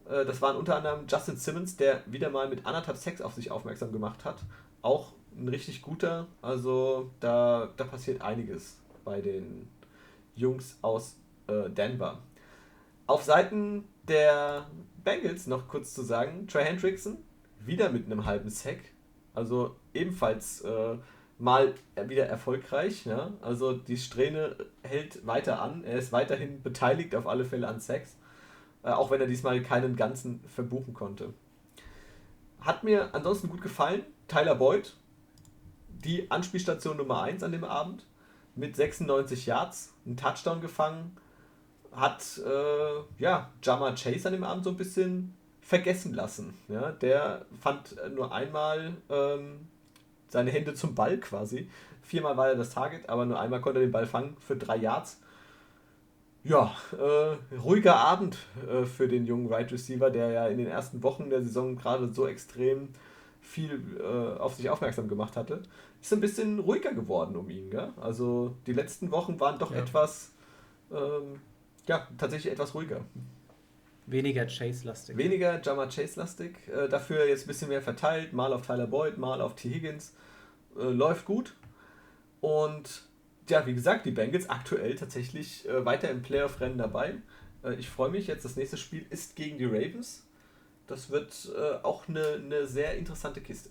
Äh, 0.09 0.25
das 0.25 0.41
waren 0.41 0.57
unter 0.57 0.77
anderem 0.77 1.07
Justin 1.07 1.37
Simmons, 1.37 1.77
der 1.77 2.03
wieder 2.07 2.31
mal 2.31 2.49
mit 2.49 2.67
anderthalb 2.67 2.97
Sacks 2.97 3.21
auf 3.21 3.35
sich 3.35 3.51
aufmerksam 3.51 3.93
gemacht 3.93 4.25
hat. 4.25 4.43
Auch 4.81 5.13
ein 5.37 5.49
richtig 5.49 5.83
guter, 5.83 6.27
also 6.41 7.11
da, 7.21 7.71
da 7.77 7.85
passiert 7.85 8.23
einiges 8.23 8.79
bei 9.05 9.21
den 9.21 9.69
Jungs 10.35 10.79
aus 10.83 11.17
äh, 11.47 11.69
Denver. 11.71 12.19
Auf 13.07 13.23
Seiten 13.23 13.85
der 14.09 14.67
Bengals 15.05 15.47
noch 15.47 15.69
kurz 15.69 15.95
zu 15.95 16.03
sagen, 16.03 16.47
Trey 16.47 16.65
Hendrickson 16.65 17.19
wieder 17.61 17.91
mit 17.91 18.07
einem 18.07 18.25
halben 18.25 18.51
Sack. 18.51 18.79
Also 19.35 19.77
ebenfalls 19.95 20.63
äh, 20.63 20.97
mal 21.43 21.75
wieder 22.07 22.27
erfolgreich. 22.27 23.05
Ja? 23.05 23.33
Also 23.43 23.73
die 23.73 23.97
Strähne 23.97 24.57
hält 24.83 25.27
weiter 25.27 25.61
an. 25.61 25.83
Er 25.83 25.99
ist 25.99 26.13
weiterhin 26.13 26.63
beteiligt 26.63 27.17
auf 27.17 27.27
alle 27.27 27.45
Fälle 27.45 27.67
an 27.67 27.81
Sacks. 27.81 28.17
Äh, 28.85 28.91
auch 28.91 29.11
wenn 29.11 29.21
er 29.21 29.27
diesmal 29.27 29.61
keinen 29.63 29.97
ganzen 29.97 30.41
verbuchen 30.47 30.95
konnte. 30.95 31.35
Hat 32.61 32.85
mir 32.85 33.13
ansonsten 33.13 33.49
gut 33.49 33.61
gefallen. 33.61 34.03
Tyler 34.29 34.55
Boyd, 34.55 34.95
die 35.89 36.31
Anspielstation 36.31 36.97
Nummer 36.97 37.23
1 37.23 37.43
an 37.43 37.51
dem 37.51 37.65
Abend, 37.65 38.07
mit 38.55 38.77
96 38.77 39.47
Yards, 39.47 39.95
einen 40.07 40.17
Touchdown 40.17 40.61
gefangen. 40.61 41.17
Hat 41.91 42.41
äh, 42.47 43.21
ja, 43.21 43.51
Jama 43.63 43.93
Chase 43.93 44.29
an 44.29 44.35
dem 44.35 44.45
Abend 44.45 44.63
so 44.63 44.71
ein 44.71 44.77
bisschen 44.77 45.35
vergessen 45.61 46.15
lassen. 46.15 46.55
Ja, 46.69 46.93
der 46.93 47.47
fand 47.61 47.97
nur 48.15 48.33
einmal 48.33 48.93
ähm, 49.11 49.69
seine 50.33 50.51
Hände 50.51 50.73
zum 50.73 50.95
Ball 50.95 51.19
quasi. 51.19 51.69
Viermal 52.01 52.37
war 52.37 52.49
er 52.49 52.57
das 52.57 52.71
Target, 52.71 53.09
aber 53.09 53.27
nur 53.27 53.39
einmal 53.39 53.61
konnte 53.61 53.81
er 53.81 53.87
den 53.87 53.93
Ball 53.93 54.07
fangen 54.07 54.37
für 54.41 54.57
drei 54.57 54.77
Yards. 54.77 55.21
Ja, 56.43 56.75
äh, 56.99 57.57
ruhiger 57.57 57.97
Abend 57.97 58.39
äh, 58.69 58.85
für 58.85 59.07
den 59.07 59.27
jungen 59.27 59.47
Wide 59.47 59.55
right 59.55 59.73
Receiver, 59.73 60.11
der 60.11 60.31
ja 60.31 60.49
in 60.49 60.59
den 60.59 60.67
ersten 60.67 61.03
Wochen 61.03 61.31
der 61.31 61.43
Saison 61.43 61.77
gerade 61.77 62.13
so 62.13 62.27
extrem 62.27 62.89
viel 63.41 63.81
äh, 64.01 64.41
auf 64.41 64.55
sich 64.55 64.71
aufmerksam 64.71 65.07
gemacht 65.07 65.37
hatte. 65.37 65.63
Ist 66.01 66.13
ein 66.13 66.21
bisschen 66.21 66.59
ruhiger 66.59 66.95
geworden 66.95 67.37
um 67.37 67.49
ihn. 67.51 67.71
Gell? 67.71 67.91
Also 68.01 68.57
die 68.67 68.73
letzten 68.73 69.13
Wochen 69.13 69.39
waren 69.39 69.59
doch 69.59 69.71
ja. 69.71 69.79
etwas, 69.79 70.33
ähm, 70.91 71.41
ja, 71.87 72.09
tatsächlich 72.19 72.53
etwas 72.53 72.75
ruhiger. 72.75 73.03
Weniger 74.07 74.47
Chase-lastig. 74.47 75.17
Weniger 75.17 75.61
Jammer 75.63 75.89
Chase-lastig. 75.89 76.57
Äh, 76.69 76.89
dafür 76.89 77.27
jetzt 77.27 77.45
ein 77.45 77.49
bisschen 77.49 77.69
mehr 77.69 77.83
verteilt. 77.83 78.33
Mal 78.33 78.53
auf 78.53 78.67
Tyler 78.67 78.87
Boyd, 78.87 79.19
mal 79.19 79.41
auf 79.41 79.55
T. 79.55 79.71
Higgins. 79.71 80.15
Äh, 80.77 80.85
läuft 80.85 81.25
gut. 81.25 81.55
Und 82.41 83.03
ja, 83.49 83.67
wie 83.67 83.75
gesagt, 83.75 84.07
die 84.07 84.11
Bengals 84.11 84.49
aktuell 84.49 84.97
tatsächlich 84.97 85.69
äh, 85.69 85.85
weiter 85.85 86.11
im 86.11 86.23
Playoff-Rennen 86.23 86.79
dabei. 86.79 87.15
Äh, 87.65 87.75
ich 87.75 87.89
freue 87.89 88.11
mich 88.11 88.27
jetzt. 88.27 88.45
Das 88.45 88.57
nächste 88.57 88.77
Spiel 88.77 89.07
ist 89.11 89.37
gegen 89.37 89.59
die 89.59 89.67
Ravens. 89.67 90.27
Das 90.87 91.11
wird 91.11 91.51
äh, 91.57 91.85
auch 91.85 92.09
eine, 92.09 92.41
eine 92.45 92.67
sehr 92.67 92.97
interessante 92.97 93.41
Kiste. 93.41 93.71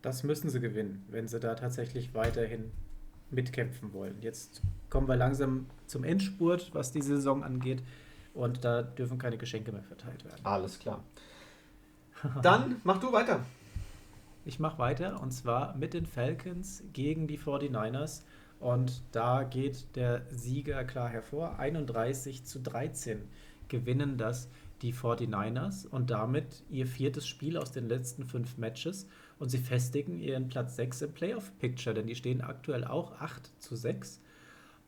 Das 0.00 0.24
müssen 0.24 0.50
sie 0.50 0.60
gewinnen, 0.60 1.04
wenn 1.10 1.28
sie 1.28 1.38
da 1.38 1.54
tatsächlich 1.54 2.14
weiterhin 2.14 2.72
mitkämpfen 3.30 3.92
wollen. 3.92 4.16
Jetzt 4.20 4.62
kommen 4.90 5.08
wir 5.08 5.16
langsam 5.16 5.66
zum 5.86 6.04
Endspurt, 6.04 6.74
was 6.74 6.92
die 6.92 7.02
Saison 7.02 7.44
angeht. 7.44 7.82
Und 8.34 8.64
da 8.64 8.82
dürfen 8.82 9.18
keine 9.18 9.36
Geschenke 9.36 9.72
mehr 9.72 9.82
verteilt 9.82 10.24
werden. 10.24 10.40
Alles 10.44 10.78
klar. 10.78 11.02
Dann 12.42 12.80
mach 12.84 12.98
du 12.98 13.12
weiter. 13.12 13.44
Ich 14.44 14.58
mache 14.58 14.78
weiter 14.78 15.20
und 15.20 15.30
zwar 15.30 15.76
mit 15.76 15.94
den 15.94 16.06
Falcons 16.06 16.82
gegen 16.92 17.26
die 17.26 17.38
49ers. 17.38 18.22
Und 18.58 19.02
da 19.12 19.42
geht 19.42 19.96
der 19.96 20.22
Sieger 20.30 20.84
klar 20.84 21.08
hervor. 21.08 21.58
31 21.58 22.44
zu 22.44 22.60
13 22.60 23.28
gewinnen 23.68 24.18
das 24.18 24.48
die 24.82 24.92
49ers 24.92 25.86
und 25.86 26.10
damit 26.10 26.64
ihr 26.68 26.86
viertes 26.86 27.26
Spiel 27.26 27.56
aus 27.56 27.70
den 27.70 27.88
letzten 27.88 28.24
fünf 28.24 28.58
Matches. 28.58 29.08
Und 29.38 29.50
sie 29.50 29.58
festigen 29.58 30.18
ihren 30.18 30.48
Platz 30.48 30.76
6 30.76 31.02
im 31.02 31.12
Playoff-Picture, 31.12 31.94
denn 31.94 32.06
die 32.06 32.14
stehen 32.14 32.40
aktuell 32.40 32.84
auch 32.84 33.20
8 33.20 33.50
zu 33.60 33.74
6. 33.74 34.20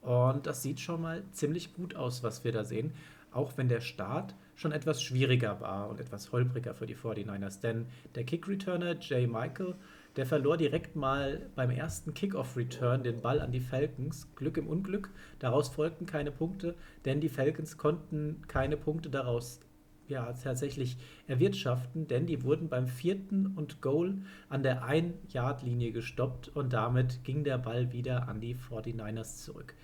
Und 0.02 0.46
das 0.46 0.62
sieht 0.62 0.80
schon 0.80 1.00
mal 1.00 1.22
ziemlich 1.32 1.74
gut 1.74 1.96
aus, 1.96 2.22
was 2.22 2.44
wir 2.44 2.52
da 2.52 2.64
sehen 2.64 2.92
auch 3.34 3.56
wenn 3.56 3.68
der 3.68 3.80
Start 3.80 4.34
schon 4.54 4.72
etwas 4.72 5.02
schwieriger 5.02 5.60
war 5.60 5.88
und 5.90 6.00
etwas 6.00 6.32
holpriger 6.32 6.74
für 6.74 6.86
die 6.86 6.96
49ers. 6.96 7.60
Denn 7.60 7.86
der 8.14 8.24
Kick-Returner 8.24 8.96
Jay 9.00 9.26
Michael, 9.26 9.74
der 10.16 10.26
verlor 10.26 10.56
direkt 10.56 10.94
mal 10.94 11.50
beim 11.56 11.70
ersten 11.70 12.14
Kick-Off-Return 12.14 13.02
den 13.02 13.20
Ball 13.20 13.40
an 13.40 13.50
die 13.50 13.60
Falcons. 13.60 14.28
Glück 14.36 14.56
im 14.56 14.68
Unglück. 14.68 15.10
Daraus 15.40 15.68
folgten 15.68 16.06
keine 16.06 16.30
Punkte, 16.30 16.76
denn 17.04 17.20
die 17.20 17.28
Falcons 17.28 17.76
konnten 17.76 18.42
keine 18.46 18.76
Punkte 18.76 19.10
daraus 19.10 19.60
ja, 20.08 20.32
tatsächlich 20.32 20.98
erwirtschaften, 21.26 22.06
denn 22.06 22.26
die 22.26 22.42
wurden 22.42 22.68
beim 22.68 22.86
vierten 22.86 23.46
und 23.56 23.80
Goal 23.80 24.18
an 24.48 24.62
der 24.62 24.84
1-Yard-Linie 24.84 25.92
gestoppt 25.92 26.48
und 26.48 26.72
damit 26.72 27.24
ging 27.24 27.44
der 27.44 27.58
Ball 27.58 27.92
wieder 27.92 28.28
an 28.28 28.40
die 28.40 28.54
49ers 28.54 29.42
zurück. 29.44 29.74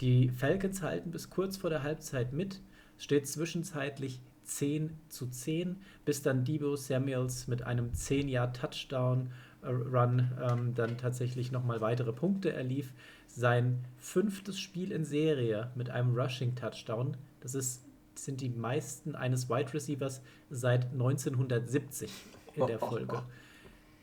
Die 0.00 0.30
Falcons 0.30 0.82
halten 0.82 1.10
bis 1.10 1.28
kurz 1.28 1.58
vor 1.58 1.68
der 1.68 1.82
Halbzeit 1.82 2.32
mit, 2.32 2.62
steht 3.00 3.26
zwischenzeitlich 3.26 4.20
10 4.44 4.96
zu 5.08 5.26
10, 5.26 5.80
bis 6.04 6.22
dann 6.22 6.44
Debo 6.44 6.76
Samuels 6.76 7.48
mit 7.48 7.62
einem 7.62 7.90
10-Jahr-Touchdown-Run 7.92 10.30
ähm, 10.40 10.74
dann 10.74 10.96
tatsächlich 10.98 11.50
nochmal 11.50 11.80
weitere 11.80 12.12
Punkte 12.12 12.52
erlief. 12.52 12.92
Sein 13.26 13.84
fünftes 13.96 14.60
Spiel 14.60 14.92
in 14.92 15.04
Serie 15.04 15.72
mit 15.74 15.90
einem 15.90 16.14
Rushing-Touchdown, 16.14 17.16
das 17.40 17.54
ist, 17.54 17.82
sind 18.14 18.42
die 18.42 18.50
meisten 18.50 19.14
eines 19.14 19.48
Wide 19.48 19.72
Receivers 19.72 20.20
seit 20.50 20.92
1970 20.92 22.10
in 22.54 22.66
der 22.66 22.78
Folge. 22.78 23.22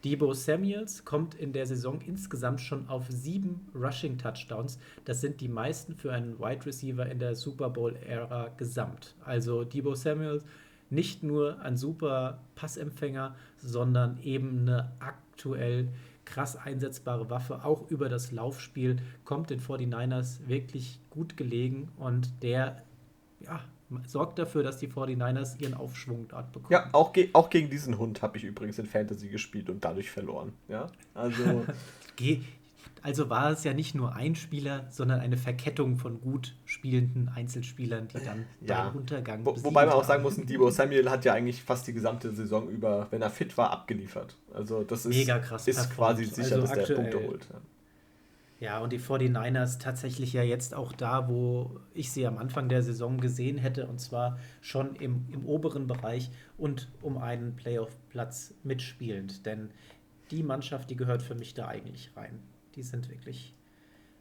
Debo 0.04 0.34
Samuels 0.34 1.06
kommt 1.06 1.36
in 1.36 1.54
der 1.54 1.66
Saison 1.66 2.00
insgesamt 2.02 2.62
schon 2.62 2.88
auf 2.88 3.06
sieben 3.10 3.68
Rushing 3.74 4.18
Touchdowns. 4.18 4.78
Das 5.06 5.22
sind 5.22 5.42
die 5.42 5.48
meisten 5.48 5.96
für 5.96 6.14
einen 6.14 6.40
Wide 6.40 6.66
Receiver 6.66 7.06
in 7.08 7.20
der 7.20 7.36
Super 7.36 7.70
Bowl-Ära 7.70 8.50
gesamt. 8.58 9.16
Also 9.26 9.64
Debo 9.64 9.96
Samuels 9.96 10.46
nicht 10.90 11.24
nur 11.24 11.60
ein 11.62 11.78
super 11.78 12.40
Passempfänger, 12.56 13.36
sondern 13.58 14.20
eben 14.22 14.62
eine 14.62 14.92
aktuell 15.00 15.90
krass 16.26 16.56
einsetzbare 16.56 17.30
Waffe. 17.30 17.64
Auch 17.64 17.90
über 17.90 18.10
das 18.10 18.32
Laufspiel 18.32 18.98
kommt 19.26 19.50
den 19.50 19.60
49ers 19.60 20.48
wirklich 20.48 21.00
gut 21.10 21.38
gelegen 21.38 21.90
und 21.98 22.44
der 22.44 22.84
ja, 23.40 23.62
sorgt 24.06 24.40
dafür, 24.40 24.64
dass 24.64 24.78
die 24.78 24.88
49ers 24.88 25.60
ihren 25.60 25.74
Aufschwung 25.74 26.28
dort 26.28 26.52
bekommen. 26.52 26.72
Ja, 26.72 26.90
auch, 26.92 27.14
ge 27.14 27.30
auch 27.34 27.50
gegen 27.50 27.70
diesen 27.70 27.98
Hund 27.98 28.22
habe 28.22 28.38
ich 28.38 28.44
übrigens 28.44 28.78
in 28.80 28.86
Fantasy 28.86 29.30
gespielt 29.30 29.70
und 29.70 29.84
dadurch 29.84 30.12
verloren. 30.12 30.54
Ja, 30.68 30.88
also. 31.14 31.66
also 33.02 33.30
war 33.30 33.52
es 33.52 33.64
ja 33.64 33.74
nicht 33.74 33.96
nur 33.96 34.14
ein 34.14 34.36
Spieler, 34.36 34.88
sondern 34.90 35.22
eine 35.22 35.38
Verkettung 35.38 35.98
von 35.98 36.20
gut 36.20 36.56
spielenden 36.66 37.30
Einzelspielern, 37.30 38.10
die 38.10 38.24
dann 38.26 38.46
ja. 38.62 38.90
beim 38.90 38.98
Untergang 38.98 39.46
Wo, 39.46 39.56
Wobei 39.64 39.86
man 39.86 39.96
auch 39.96 40.04
sagen 40.04 40.24
muss, 40.24 40.36
Debo 40.36 40.70
Samuel 40.70 41.10
hat 41.10 41.24
ja 41.24 41.34
eigentlich 41.34 41.64
fast 41.64 41.88
die 41.88 41.94
gesamte 41.94 42.34
Saison 42.34 42.70
über, 42.70 43.08
wenn 43.12 43.22
er 43.22 43.30
fit 43.30 43.58
war, 43.58 43.72
abgeliefert. 43.72 44.36
Also 44.54 44.84
das 44.84 45.06
ist, 45.06 45.16
Mega 45.16 45.40
krass 45.40 45.68
ist 45.68 45.90
quasi 45.92 46.26
sicher, 46.26 46.56
also 46.56 46.62
dass 46.62 46.72
aktuell, 46.72 46.88
der 46.88 46.96
Punkte 46.96 47.28
holt. 47.28 47.48
Ja. 47.50 47.62
Ja, 48.60 48.80
und 48.80 48.92
die 48.92 49.00
49ers 49.00 49.80
tatsächlich 49.80 50.34
ja 50.34 50.42
jetzt 50.42 50.74
auch 50.74 50.92
da, 50.92 51.30
wo 51.30 51.80
ich 51.94 52.12
sie 52.12 52.26
am 52.26 52.40
Anfang 52.40 52.70
der 52.70 52.82
Saison 52.82 53.20
gesehen 53.20 53.58
hätte, 53.60 53.88
und 53.88 54.00
zwar 54.00 54.40
schon 54.62 54.96
im, 54.96 55.28
im 55.32 55.46
oberen 55.46 55.86
Bereich 55.86 56.32
und 56.58 56.90
um 57.04 57.20
einen 57.20 57.56
Playoff-Platz 57.56 58.56
mitspielend. 58.64 59.46
Denn 59.46 59.70
die 60.32 60.42
Mannschaft, 60.42 60.90
die 60.90 60.96
gehört 60.96 61.22
für 61.22 61.36
mich 61.36 61.54
da 61.54 61.68
eigentlich 61.68 62.12
rein. 62.16 62.40
Die 62.76 62.82
sind 62.82 63.10
wirklich 63.10 63.54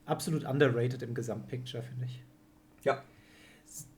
absolut 0.05 0.45
underrated 0.45 1.03
im 1.03 1.15
Gesamtpicture, 1.15 1.83
finde 1.83 2.05
ich. 2.05 2.23
Ja. 2.85 3.03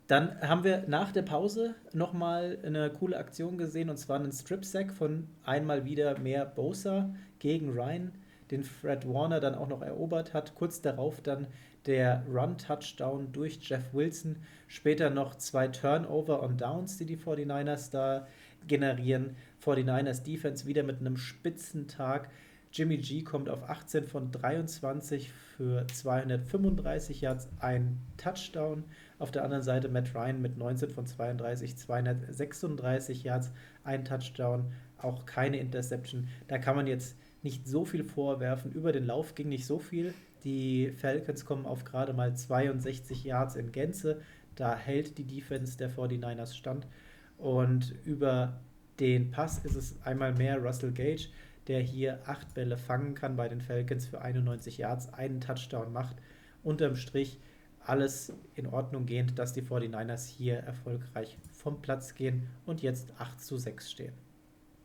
Dann 0.07 0.41
haben 0.41 0.65
wir 0.65 0.85
nach 0.89 1.13
der 1.13 1.23
Pause 1.23 1.75
nochmal 1.93 2.59
eine 2.65 2.91
coole 2.91 3.19
Aktion 3.19 3.59
gesehen 3.59 3.91
und 3.91 3.99
zwar 3.99 4.17
einen 4.17 4.33
Strip-Sack 4.33 4.93
von 4.93 5.29
einmal 5.45 5.85
wieder 5.85 6.19
mehr 6.19 6.47
Bosa 6.47 7.15
gegen 7.41 7.71
Ryan, 7.71 8.13
den 8.51 8.63
Fred 8.63 9.09
Warner 9.09 9.41
dann 9.41 9.55
auch 9.55 9.69
noch 9.69 9.83
erobert 9.83 10.35
hat. 10.35 10.55
Kurz 10.55 10.81
darauf 10.81 11.21
dann 11.21 11.47
der 11.87 12.25
Run-Touchdown 12.29 13.33
durch 13.33 13.59
Jeff 13.63 13.93
Wilson. 13.93 14.37
Später 14.67 15.11
noch 15.11 15.37
zwei 15.37 15.69
Turnover 15.69 16.43
on 16.43 16.57
Downs, 16.57 16.99
die 16.99 17.07
die 17.07 17.17
49ers 17.17 17.91
da 17.91 18.27
generieren. 18.67 19.37
49ers 19.65 20.23
Defense 20.23 20.67
wieder 20.67 20.83
mit 20.83 21.01
einem 21.01 21.17
Spitzentag. 21.17 22.31
Jimmy 22.71 22.99
G 22.99 23.23
kommt 23.23 23.49
auf 23.49 23.69
18 23.69 24.05
von 24.05 24.31
23 24.31 25.33
für 25.33 25.87
235 25.87 27.23
Yards, 27.23 27.49
ein 27.61 27.99
Touchdown. 28.19 28.85
Auf 29.19 29.31
der 29.31 29.45
anderen 29.45 29.63
Seite 29.63 29.89
Matt 29.89 30.15
Ryan 30.15 30.43
mit 30.43 30.59
19 30.59 30.91
von 30.91 31.07
32, 31.07 31.77
236 31.77 33.25
Yards, 33.25 33.53
ein 33.85 34.05
Touchdown, 34.05 34.71
auch 34.99 35.25
keine 35.25 35.59
Interception. 35.59 36.29
Da 36.47 36.59
kann 36.59 36.77
man 36.77 36.87
jetzt 36.87 37.17
nicht 37.43 37.67
so 37.67 37.85
viel 37.85 38.05
vorwerfen. 38.05 38.73
Über 38.73 38.93
den 38.93 39.07
Lauf 39.07 39.35
ging 39.35 39.49
nicht 39.49 39.67
so 39.67 39.79
viel. 39.79 40.15
Die 40.45 40.93
Falcons 40.93 41.45
kommen 41.45 41.67
auf 41.67 41.85
gerade 41.85 42.13
mal 42.13 42.37
62 42.37 43.25
Yards 43.25 43.57
in 43.57 43.73
Gänze. 43.73 44.21
Da 44.55 44.77
hält 44.77 45.19
die 45.19 45.25
Defense 45.25 45.77
der 45.77 45.91
49ers 45.91 46.55
stand. 46.55 46.87
Und 47.37 47.95
über 48.05 48.61
den 48.99 49.31
Pass 49.31 49.65
ist 49.65 49.77
es 49.77 50.01
einmal 50.03 50.35
mehr 50.35 50.59
Russell 50.59 50.93
Gage, 50.93 51.29
der 51.69 51.81
hier 51.81 52.21
acht 52.27 52.55
Bälle 52.55 52.77
fangen 52.77 53.15
kann 53.15 53.37
bei 53.37 53.49
den 53.49 53.61
Falcons 53.61 54.07
für 54.07 54.21
91 54.21 54.79
Yards, 54.79 55.13
einen 55.13 55.41
Touchdown 55.41 55.93
macht. 55.93 56.17
Unterm 56.63 56.97
Strich 56.97 57.39
alles 57.81 58.33
in 58.55 58.67
Ordnung 58.67 59.07
gehend, 59.07 59.39
dass 59.39 59.53
die 59.53 59.63
49ers 59.63 60.29
hier 60.29 60.59
erfolgreich 60.59 61.39
vom 61.53 61.81
Platz 61.81 62.15
gehen 62.15 62.49
und 62.67 62.83
jetzt 62.83 63.13
8 63.19 63.41
zu 63.41 63.57
6 63.57 63.91
stehen. 63.91 64.13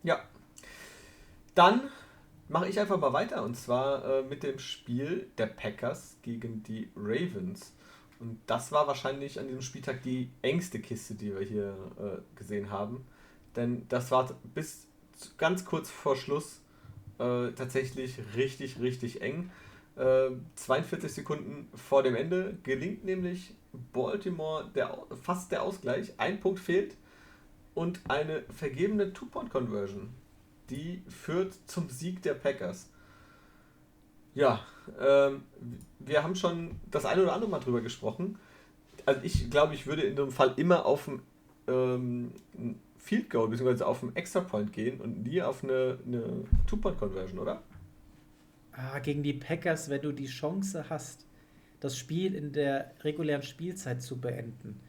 Ja. 0.04 0.20
Dann 1.56 1.82
mache 2.48 2.68
ich 2.68 2.80
einfach 2.80 3.00
mal 3.00 3.14
weiter 3.14 3.44
und 3.44 3.56
zwar 3.56 4.06
äh, 4.06 4.24
mit 4.24 4.44
dem 4.44 4.60
Spiel 4.60 5.30
der 5.38 5.48
Packers 5.48 6.18
gegen 6.22 6.64
die 6.64 6.90
Ravens. 6.96 7.74
Und 8.20 8.40
das 8.48 8.72
war 8.72 8.88
wahrscheinlich 8.88 9.40
an 9.40 9.48
diesem 9.48 9.62
Spieltag 9.62 10.02
die 10.04 10.30
engste 10.42 10.80
Kiste, 10.80 11.16
die 11.16 11.34
wir 11.34 11.46
hier 11.46 11.78
äh, 12.00 12.38
gesehen 12.38 12.70
haben. 12.70 13.06
Denn 13.56 13.88
das 13.90 14.12
war 14.12 14.30
bis 14.54 14.88
ganz 15.38 15.66
kurz 15.66 15.90
vor 15.90 16.16
Schluss 16.16 16.62
äh, 17.20 17.52
tatsächlich 17.52 18.18
richtig, 18.36 18.80
richtig 18.80 19.22
eng. 19.22 19.52
42 19.96 21.04
äh, 21.04 21.08
Sekunden 21.08 21.70
vor 21.76 22.02
dem 22.02 22.16
Ende 22.16 22.58
gelingt 22.64 23.06
nämlich 23.06 23.54
Baltimore 23.92 24.70
der, 24.74 24.98
fast 25.22 25.52
der 25.52 25.62
Ausgleich. 25.62 26.14
Ein 26.18 26.40
Punkt 26.40 26.60
fehlt 26.60 26.96
und 27.76 28.00
eine 28.08 28.44
vergebene 28.50 29.14
Two-Point-Conversion. 29.14 30.10
Die 30.74 31.04
führt 31.08 31.58
zum 31.66 31.90
Sieg 31.90 32.22
der 32.22 32.34
Packers. 32.34 32.90
Ja, 34.36 34.62
ähm, 35.00 35.44
wir 36.00 36.24
haben 36.24 36.36
schon 36.36 36.72
das 36.90 37.06
eine 37.06 37.24
oder 37.24 37.34
andere 37.34 37.50
Mal 37.50 37.60
drüber 37.60 37.82
gesprochen. 37.82 38.40
Also 39.06 39.22
ich 39.24 39.50
glaube, 39.50 39.76
ich 39.76 39.86
würde 39.86 40.02
in 40.02 40.16
dem 40.16 40.32
Fall 40.32 40.54
immer 40.58 40.86
auf 40.86 41.08
ein 41.08 41.22
ähm, 41.68 42.32
Field 42.98 43.30
Goal 43.30 43.50
bzw. 43.50 43.84
auf 43.84 44.02
einen 44.02 44.16
Extra 44.16 44.42
Point 44.42 44.74
gehen 44.74 45.00
und 45.00 45.24
nie 45.24 45.42
auf 45.42 45.64
eine, 45.64 46.00
eine 46.06 46.46
Two-Point-Conversion, 46.68 47.40
oder? 47.40 47.62
ah, 48.74 49.00
gegen 49.00 49.24
die 49.24 49.34
Packers, 49.34 49.90
wenn 49.90 50.02
du 50.02 50.12
die 50.12 50.26
Chance 50.26 50.86
hast, 50.90 51.26
das 51.80 51.98
Spiel 51.98 52.36
in 52.36 52.52
der 52.52 52.94
regulären 53.02 53.44
Spielzeit 53.44 54.02
zu 54.02 54.20
beenden 54.20 54.80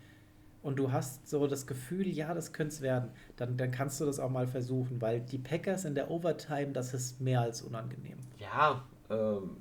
und 0.64 0.76
du 0.76 0.92
hast 0.92 1.28
so 1.28 1.46
das 1.46 1.66
Gefühl, 1.66 2.08
ja, 2.08 2.32
das 2.32 2.54
könnte 2.54 2.74
es 2.74 2.80
werden, 2.80 3.10
dann, 3.36 3.58
dann 3.58 3.70
kannst 3.70 4.00
du 4.00 4.06
das 4.06 4.18
auch 4.18 4.30
mal 4.30 4.46
versuchen, 4.46 5.00
weil 5.02 5.20
die 5.20 5.36
Packers 5.36 5.84
in 5.84 5.94
der 5.94 6.10
Overtime, 6.10 6.72
das 6.72 6.94
ist 6.94 7.20
mehr 7.20 7.42
als 7.42 7.60
unangenehm. 7.60 8.16
Ja, 8.38 8.82
ähm, 9.10 9.58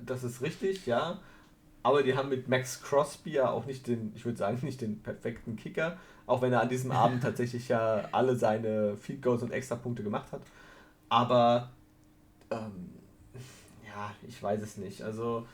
das 0.00 0.22
ist 0.22 0.40
richtig, 0.40 0.86
ja. 0.86 1.18
Aber 1.82 2.04
die 2.04 2.16
haben 2.16 2.28
mit 2.28 2.46
Max 2.46 2.80
Crosby 2.82 3.32
ja 3.32 3.50
auch 3.50 3.66
nicht 3.66 3.88
den, 3.88 4.12
ich 4.14 4.24
würde 4.24 4.38
sagen, 4.38 4.60
nicht 4.62 4.80
den 4.80 5.02
perfekten 5.02 5.56
Kicker, 5.56 5.98
auch 6.26 6.40
wenn 6.40 6.52
er 6.52 6.60
an 6.60 6.68
diesem 6.68 6.92
Abend 6.92 7.20
tatsächlich 7.24 7.68
ja 7.68 8.08
alle 8.12 8.36
seine 8.36 8.96
Field 8.96 9.22
Goals 9.22 9.42
und 9.42 9.50
Extrapunkte 9.50 10.04
gemacht 10.04 10.30
hat. 10.30 10.42
Aber 11.08 11.70
ähm, 12.52 12.92
ja, 13.84 14.14
ich 14.28 14.40
weiß 14.40 14.62
es 14.62 14.76
nicht. 14.76 15.02
Also 15.02 15.48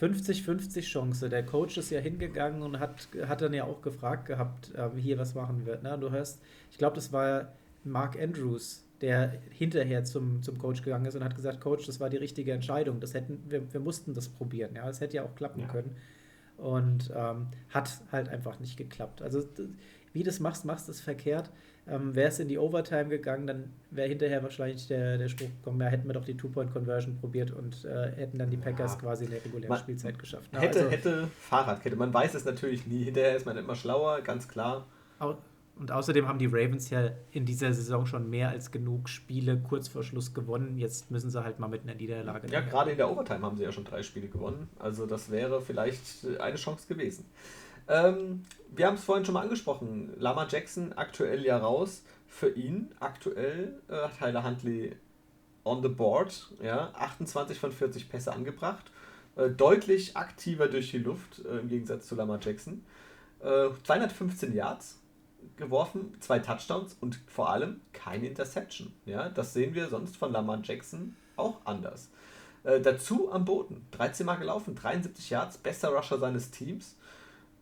50-50 0.00 0.82
Chance. 0.82 1.28
Der 1.28 1.44
Coach 1.44 1.78
ist 1.78 1.90
ja 1.90 2.00
hingegangen 2.00 2.62
und 2.62 2.78
hat, 2.78 3.08
hat 3.26 3.40
dann 3.40 3.54
ja 3.54 3.64
auch 3.64 3.80
gefragt 3.80 4.26
gehabt, 4.26 4.72
äh, 4.74 4.90
hier 5.00 5.18
was 5.18 5.34
machen 5.34 5.64
wird. 5.64 5.82
Ne? 5.82 5.96
Du 5.98 6.10
hörst, 6.10 6.40
ich 6.70 6.78
glaube, 6.78 6.96
das 6.96 7.12
war 7.12 7.52
Mark 7.82 8.20
Andrews, 8.20 8.84
der 9.00 9.38
hinterher 9.50 10.04
zum, 10.04 10.42
zum 10.42 10.58
Coach 10.58 10.82
gegangen 10.82 11.06
ist 11.06 11.14
und 11.14 11.24
hat 11.24 11.34
gesagt, 11.34 11.60
Coach, 11.60 11.86
das 11.86 12.00
war 12.00 12.10
die 12.10 12.18
richtige 12.18 12.52
Entscheidung. 12.52 13.00
Das 13.00 13.14
hätten, 13.14 13.42
wir, 13.48 13.72
wir 13.72 13.80
mussten 13.80 14.12
das 14.12 14.28
probieren. 14.28 14.74
Ja, 14.74 14.88
es 14.88 15.00
hätte 15.00 15.16
ja 15.16 15.24
auch 15.24 15.34
klappen 15.34 15.60
ja. 15.60 15.68
können. 15.68 15.96
Und 16.58 17.12
ähm, 17.14 17.48
hat 17.70 17.90
halt 18.12 18.28
einfach 18.28 18.60
nicht 18.60 18.76
geklappt. 18.76 19.20
Also 19.20 19.44
wie 20.12 20.20
du 20.20 20.24
das 20.24 20.40
machst, 20.40 20.64
machst 20.64 20.88
du 20.88 20.92
es 20.92 21.00
verkehrt. 21.00 21.50
Ähm, 21.88 22.16
wäre 22.16 22.28
es 22.28 22.40
in 22.40 22.48
die 22.48 22.58
Overtime 22.58 23.08
gegangen, 23.08 23.46
dann 23.46 23.72
wäre 23.90 24.08
hinterher 24.08 24.42
wahrscheinlich 24.42 24.88
der, 24.88 25.18
der 25.18 25.28
Spruch 25.28 25.46
gekommen, 25.46 25.80
ja, 25.80 25.86
hätten 25.86 26.08
wir 26.08 26.14
doch 26.14 26.24
die 26.24 26.36
Two-Point-Conversion 26.36 27.18
probiert 27.18 27.52
und 27.52 27.84
äh, 27.84 28.10
hätten 28.16 28.38
dann 28.38 28.50
die 28.50 28.56
Packers 28.56 28.94
ja. 28.94 29.00
quasi 29.00 29.24
in 29.26 29.30
der 29.30 29.44
regulären 29.44 29.68
man 29.68 29.78
Spielzeit 29.78 30.18
geschafft. 30.18 30.48
Na, 30.50 30.58
hätte, 30.58 30.80
also, 30.80 30.90
hätte 30.90 31.28
Fahrradkette. 31.38 31.94
Man 31.94 32.12
weiß 32.12 32.34
es 32.34 32.44
natürlich 32.44 32.86
nie. 32.86 33.04
Hinterher 33.04 33.36
ist 33.36 33.46
man 33.46 33.56
immer 33.56 33.76
schlauer, 33.76 34.20
ganz 34.22 34.48
klar. 34.48 34.86
Und 35.78 35.92
außerdem 35.92 36.26
haben 36.26 36.38
die 36.38 36.46
Ravens 36.46 36.88
ja 36.90 37.10
in 37.30 37.44
dieser 37.44 37.72
Saison 37.72 38.06
schon 38.06 38.30
mehr 38.30 38.48
als 38.48 38.72
genug 38.72 39.08
Spiele 39.08 39.58
kurz 39.58 39.88
vor 39.88 40.02
Schluss 40.02 40.32
gewonnen. 40.32 40.78
Jetzt 40.78 41.10
müssen 41.10 41.30
sie 41.30 41.44
halt 41.44 41.58
mal 41.58 41.68
mit 41.68 41.82
einer 41.82 41.94
Niederlage. 41.94 42.48
Ja, 42.50 42.62
gerade 42.62 42.92
in 42.92 42.96
der 42.96 43.10
Overtime 43.10 43.42
haben 43.42 43.56
sie 43.56 43.62
ja 43.62 43.70
schon 43.70 43.84
drei 43.84 44.02
Spiele 44.02 44.28
gewonnen. 44.28 44.68
Also 44.78 45.06
das 45.06 45.30
wäre 45.30 45.60
vielleicht 45.60 46.26
eine 46.40 46.56
Chance 46.56 46.88
gewesen. 46.88 47.26
Ähm, 47.88 48.44
wir 48.70 48.86
haben 48.86 48.94
es 48.94 49.04
vorhin 49.04 49.24
schon 49.24 49.34
mal 49.34 49.42
angesprochen. 49.42 50.12
Lama 50.18 50.46
Jackson 50.48 50.92
aktuell 50.94 51.44
ja 51.44 51.58
raus. 51.58 52.02
Für 52.26 52.50
ihn 52.50 52.92
aktuell 53.00 53.80
äh, 53.88 54.08
Tyler 54.18 54.44
Huntley 54.44 54.96
on 55.64 55.82
the 55.82 55.88
board. 55.88 56.50
Ja, 56.62 56.92
28 56.94 57.58
von 57.58 57.72
40 57.72 58.08
Pässe 58.08 58.32
angebracht. 58.32 58.90
Äh, 59.36 59.50
deutlich 59.50 60.16
aktiver 60.16 60.68
durch 60.68 60.90
die 60.90 60.98
Luft 60.98 61.44
äh, 61.44 61.58
im 61.58 61.68
Gegensatz 61.68 62.08
zu 62.08 62.14
Lama 62.14 62.38
Jackson. 62.40 62.84
215 63.40 64.52
äh, 64.52 64.56
Yards 64.56 64.98
geworfen, 65.56 66.16
zwei 66.20 66.38
Touchdowns 66.38 66.96
und 67.00 67.20
vor 67.26 67.50
allem 67.50 67.80
keine 67.92 68.26
Interception. 68.26 68.92
Ja, 69.04 69.28
das 69.28 69.52
sehen 69.52 69.74
wir 69.74 69.88
sonst 69.88 70.16
von 70.16 70.32
Lamar 70.32 70.60
Jackson 70.62 71.16
auch 71.36 71.60
anders. 71.64 72.10
Äh, 72.64 72.80
dazu 72.80 73.32
am 73.32 73.44
Boden, 73.44 73.86
13 73.92 74.26
Mal 74.26 74.36
gelaufen, 74.36 74.74
73 74.74 75.30
Yards, 75.30 75.58
bester 75.58 75.90
Rusher 75.90 76.18
seines 76.18 76.50
Teams 76.50 76.96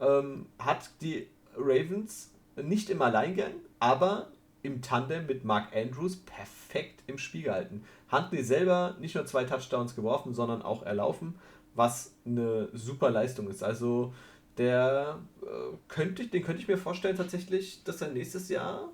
ähm, 0.00 0.46
hat 0.58 0.90
die 1.00 1.26
Ravens 1.56 2.32
nicht 2.56 2.90
im 2.90 3.02
Alleingang, 3.02 3.52
aber 3.78 4.28
im 4.62 4.80
Tandem 4.80 5.26
mit 5.26 5.44
Mark 5.44 5.74
Andrews 5.76 6.16
perfekt 6.16 7.02
im 7.06 7.18
Spiel 7.18 7.42
gehalten. 7.42 7.84
Huntley 8.10 8.42
selber 8.42 8.96
nicht 8.98 9.14
nur 9.14 9.26
zwei 9.26 9.44
Touchdowns 9.44 9.94
geworfen, 9.94 10.34
sondern 10.34 10.62
auch 10.62 10.82
erlaufen, 10.84 11.34
was 11.74 12.14
eine 12.24 12.68
super 12.72 13.10
Leistung 13.10 13.48
ist. 13.48 13.62
Also 13.62 14.14
der 14.56 15.18
äh, 15.42 15.46
könnte, 15.88 16.26
den 16.26 16.42
könnte 16.42 16.62
ich 16.62 16.68
mir 16.68 16.78
vorstellen 16.78 17.16
tatsächlich, 17.16 17.84
dass 17.84 18.00
er 18.00 18.08
nächstes 18.08 18.48
Jahr 18.48 18.90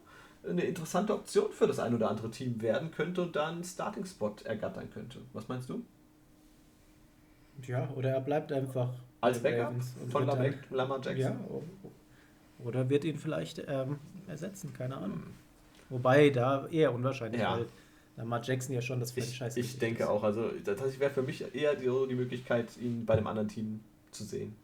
eine 0.49 0.63
interessante 0.63 1.15
Option 1.15 1.53
für 1.53 1.67
das 1.67 1.79
ein 1.79 1.95
oder 1.95 2.11
andere 2.11 2.31
Team 2.31 2.63
werden 2.63 2.91
könnte 2.91 3.23
und 3.23 3.37
dann 3.37 3.57
einen 3.57 3.65
Starting-Spot 3.65 4.37
ergattern 4.45 4.91
könnte. 4.91 5.19
Was 5.35 5.49
meinst 5.49 5.69
du? 5.69 5.85
Ja, 7.67 7.91
oder 7.95 8.11
er 8.11 8.21
bleibt 8.23 8.53
einfach 8.53 8.91
als 9.21 9.43
Backup 9.43 9.75
von 10.11 10.27
Lamar, 10.27 10.51
Lamar 10.71 11.01
Jackson. 11.03 11.39
Ja, 11.39 11.39
oder 12.65 12.89
wird 12.89 13.05
ihn 13.05 13.19
vielleicht 13.19 13.63
ähm, 13.67 13.99
ersetzen, 14.29 14.73
keine 14.73 14.97
Ahnung. 14.97 15.23
Wobei 15.89 16.31
da 16.31 16.67
eher 16.69 16.95
unwahrscheinlich, 16.95 17.41
ja. 17.41 17.57
weil 17.57 17.67
Lamar 18.17 18.43
Jackson 18.43 18.75
ja 18.75 18.83
schon 18.83 19.01
das 19.01 19.13
Franchise 19.13 19.59
Ich, 19.59 19.75
ich 19.75 19.79
denke 19.79 20.05
ist. 20.05 20.09
auch, 20.09 20.23
also 20.23 20.51
das 20.65 21.01
wäre 21.01 21.11
für 21.11 21.23
mich 21.23 21.55
eher 21.55 21.75
die, 21.75 21.91
die 22.09 22.15
Möglichkeit, 22.15 22.77
ihn 22.77 23.07
bei 23.07 23.17
dem 23.17 23.27
anderen 23.27 23.49
Team 23.49 23.81
zu 24.11 24.25
sehen. 24.25 24.55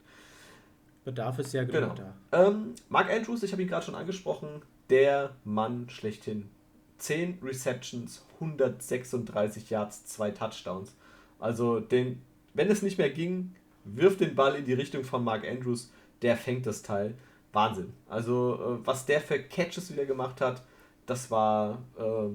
Bedarf 1.04 1.38
ist 1.38 1.52
ja 1.52 1.64
genug 1.64 1.94
genau. 1.94 2.12
da. 2.30 2.48
Ähm, 2.48 2.74
Mark 2.88 3.10
Andrews, 3.10 3.42
ich 3.42 3.52
habe 3.52 3.62
ihn 3.62 3.68
gerade 3.68 3.86
schon 3.86 3.94
angesprochen, 3.94 4.62
der 4.90 5.30
Mann 5.44 5.88
schlechthin. 5.88 6.50
10 6.98 7.38
Receptions, 7.42 8.24
136 8.40 9.70
Yards, 9.70 10.06
2 10.06 10.30
Touchdowns. 10.32 10.94
Also 11.38 11.80
den, 11.80 12.22
wenn 12.54 12.70
es 12.70 12.82
nicht 12.82 12.98
mehr 12.98 13.10
ging, 13.10 13.54
wirft 13.94 14.20
den 14.20 14.34
Ball 14.34 14.56
in 14.56 14.64
die 14.64 14.74
Richtung 14.74 15.04
von 15.04 15.24
Mark 15.24 15.46
Andrews, 15.46 15.90
der 16.22 16.36
fängt 16.36 16.66
das 16.66 16.82
Teil. 16.82 17.14
Wahnsinn. 17.52 17.92
Also, 18.08 18.80
äh, 18.82 18.86
was 18.86 19.06
der 19.06 19.20
für 19.20 19.38
Catches 19.42 19.92
wieder 19.92 20.04
gemacht 20.04 20.40
hat, 20.40 20.62
das 21.06 21.30
war 21.30 21.82
äh, 21.98 22.30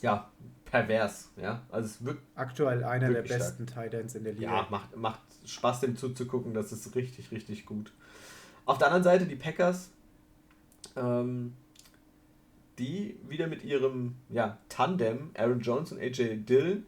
ja 0.00 0.30
pervers. 0.72 1.30
Ja? 1.36 1.62
Also 1.70 1.86
es 1.86 2.04
wirkt 2.04 2.22
Aktuell 2.34 2.82
einer 2.82 3.10
der 3.10 3.22
besten 3.22 3.66
Titans 3.66 4.14
in 4.14 4.24
der 4.24 4.32
Liga. 4.32 4.56
Ja, 4.56 4.66
macht, 4.70 4.96
macht 4.96 5.20
Spaß, 5.44 5.80
dem 5.80 5.96
zuzugucken. 5.96 6.54
Das 6.54 6.72
ist 6.72 6.94
richtig, 6.96 7.30
richtig 7.30 7.66
gut. 7.66 7.92
Auf 8.64 8.78
der 8.78 8.88
anderen 8.88 9.04
Seite 9.04 9.26
die 9.26 9.36
Packers, 9.36 9.90
ähm, 10.96 11.52
die 12.78 13.18
wieder 13.28 13.48
mit 13.48 13.64
ihrem 13.64 14.16
ja, 14.30 14.56
Tandem 14.68 15.30
Aaron 15.34 15.60
Jones 15.60 15.92
und 15.92 16.00
AJ 16.00 16.44
Dillon, 16.44 16.84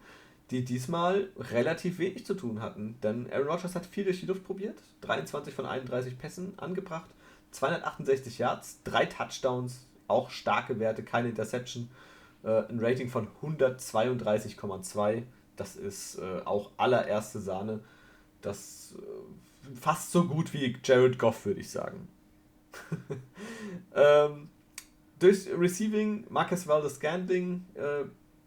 die 0.51 0.65
diesmal 0.65 1.31
relativ 1.37 1.99
wenig 1.99 2.27
zu 2.27 2.35
tun 2.35 2.61
hatten. 2.61 2.99
Denn 3.03 3.31
Aaron 3.33 3.49
Rodgers 3.49 3.75
hat 3.75 3.87
viel 3.87 4.05
durch 4.05 4.21
die 4.21 4.27
Luft 4.27 4.45
probiert, 4.45 4.79
23 5.03 5.55
von 5.55 5.67
31 5.67 6.19
Pässen 6.19 6.59
angebracht, 6.59 7.11
268 7.53 8.39
Yards, 8.39 8.81
drei 8.85 9.07
Touchdowns, 9.07 9.87
auch 10.09 10.31
starke 10.31 10.79
Werte, 10.79 11.03
keine 11.03 11.29
Interception, 11.29 11.89
äh, 12.43 12.69
ein 12.69 12.79
Rating 12.81 13.09
von 13.09 13.29
132,2. 13.43 15.23
Das 15.57 15.77
ist 15.77 16.19
äh, 16.19 16.41
auch 16.45 16.73
allererste 16.77 17.41
Sahne. 17.41 17.81
Das 18.43 18.95
äh, 18.99 19.75
fast 19.81 20.13
so 20.13 20.25
gut 20.25 20.53
wie 20.53 20.77
Jared 20.85 21.19
Goff, 21.19 21.47
würde 21.47 21.61
ich 21.61 21.71
sagen. 21.71 22.09
ähm, 23.95 24.51
durch 25.19 25.49
Receiving 25.57 26.27
Marcus 26.29 26.67
Valdez 26.67 26.97
Scandling, 26.97 27.67
äh, 27.75 28.05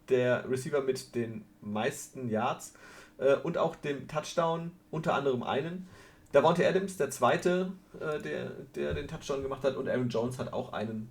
der 0.09 0.49
Receiver 0.49 0.81
mit 0.81 1.15
den 1.15 1.43
meisten 1.61 2.29
Yards 2.29 2.73
äh, 3.17 3.35
und 3.35 3.57
auch 3.57 3.75
dem 3.75 4.07
Touchdown, 4.07 4.71
unter 4.91 5.13
anderem 5.13 5.43
einen. 5.43 5.87
Davante 6.31 6.67
Adams, 6.67 6.97
der 6.97 7.09
zweite, 7.09 7.71
äh, 7.99 8.19
der, 8.21 8.49
der 8.75 8.93
den 8.93 9.07
Touchdown 9.07 9.43
gemacht 9.43 9.63
hat, 9.63 9.75
und 9.75 9.87
Aaron 9.87 10.09
Jones 10.09 10.39
hat 10.39 10.53
auch 10.53 10.73
einen 10.73 11.09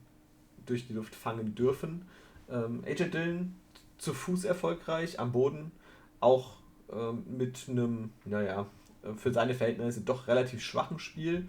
durch 0.67 0.87
die 0.87 0.93
Luft 0.93 1.15
fangen 1.15 1.55
dürfen. 1.55 2.07
Ähm, 2.51 2.83
AJ 2.87 3.11
Dillon 3.11 3.55
zu 3.99 4.13
Fuß 4.13 4.45
erfolgreich, 4.45 5.19
am 5.19 5.33
Boden 5.33 5.73
auch 6.21 6.57
ähm, 6.93 7.25
mit 7.37 7.65
einem, 7.69 8.11
naja, 8.25 8.67
für 9.17 9.33
seine 9.33 9.55
Verhältnisse 9.55 10.01
doch 10.01 10.27
relativ 10.27 10.61
schwachen 10.61 10.99
Spiel, 10.99 11.49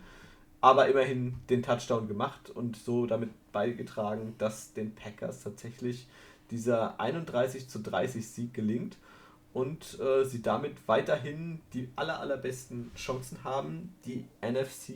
aber 0.62 0.88
immerhin 0.88 1.36
den 1.50 1.64
Touchdown 1.64 2.08
gemacht 2.08 2.50
und 2.50 2.78
so 2.78 3.06
damit 3.06 3.30
beigetragen, 3.52 4.36
dass 4.38 4.74
den 4.74 4.94
Packers 4.94 5.44
tatsächlich 5.44 6.08
dieser 6.52 7.00
31 7.00 7.70
zu 7.70 7.80
30 7.80 8.28
Sieg 8.28 8.54
gelingt 8.54 8.98
und 9.54 10.00
äh, 10.00 10.24
sie 10.24 10.42
damit 10.42 10.76
weiterhin 10.88 11.62
die 11.74 11.90
aller, 11.96 12.20
allerbesten 12.20 12.92
Chancen 12.96 13.44
haben, 13.44 13.96
die 14.06 14.26
NFC 14.42 14.90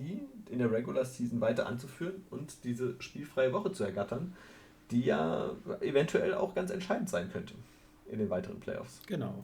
in 0.50 0.60
der 0.60 0.72
Regular 0.72 1.06
Season 1.06 1.42
weiter 1.42 1.66
anzuführen 1.66 2.24
und 2.30 2.64
diese 2.64 2.96
spielfreie 3.00 3.54
Woche 3.54 3.72
zu 3.72 3.84
ergattern, 3.84 4.36
die 4.92 5.02
ja 5.02 5.56
eventuell 5.80 6.34
auch 6.34 6.54
ganz 6.54 6.70
entscheidend 6.70 7.10
sein 7.10 7.32
könnte 7.32 7.54
in 8.12 8.20
den 8.20 8.30
weiteren 8.30 8.60
Playoffs. 8.60 9.02
Genau. 9.08 9.44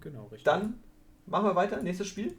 Genau, 0.00 0.24
richtig. 0.24 0.44
Dann 0.44 0.80
machen 1.26 1.46
wir 1.46 1.54
weiter, 1.54 1.80
nächstes 1.82 2.08
Spiel. 2.08 2.36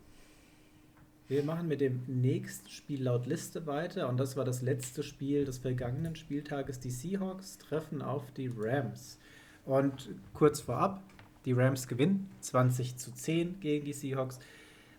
Wir 1.27 1.41
machen 1.41 1.67
mit 1.67 1.81
dem 1.81 2.03
nächsten 2.05 2.69
Spiel 2.69 3.01
laut 3.01 3.25
Liste 3.25 3.65
weiter 3.65 4.09
und 4.09 4.19
das 4.19 4.37
war 4.37 4.45
das 4.45 4.61
letzte 4.61 5.01
Spiel 5.01 5.43
des 5.43 5.57
vergangenen 5.57 6.15
Spieltages. 6.15 6.79
Die 6.79 6.91
Seahawks 6.91 7.57
treffen 7.57 8.03
auf 8.03 8.31
die 8.33 8.51
Rams. 8.55 9.17
Und 9.65 10.09
kurz 10.35 10.61
vorab, 10.61 11.01
die 11.45 11.53
Rams 11.53 11.87
gewinnen 11.87 12.29
20 12.41 12.97
zu 12.97 13.11
10 13.11 13.59
gegen 13.59 13.85
die 13.85 13.93
Seahawks. 13.93 14.39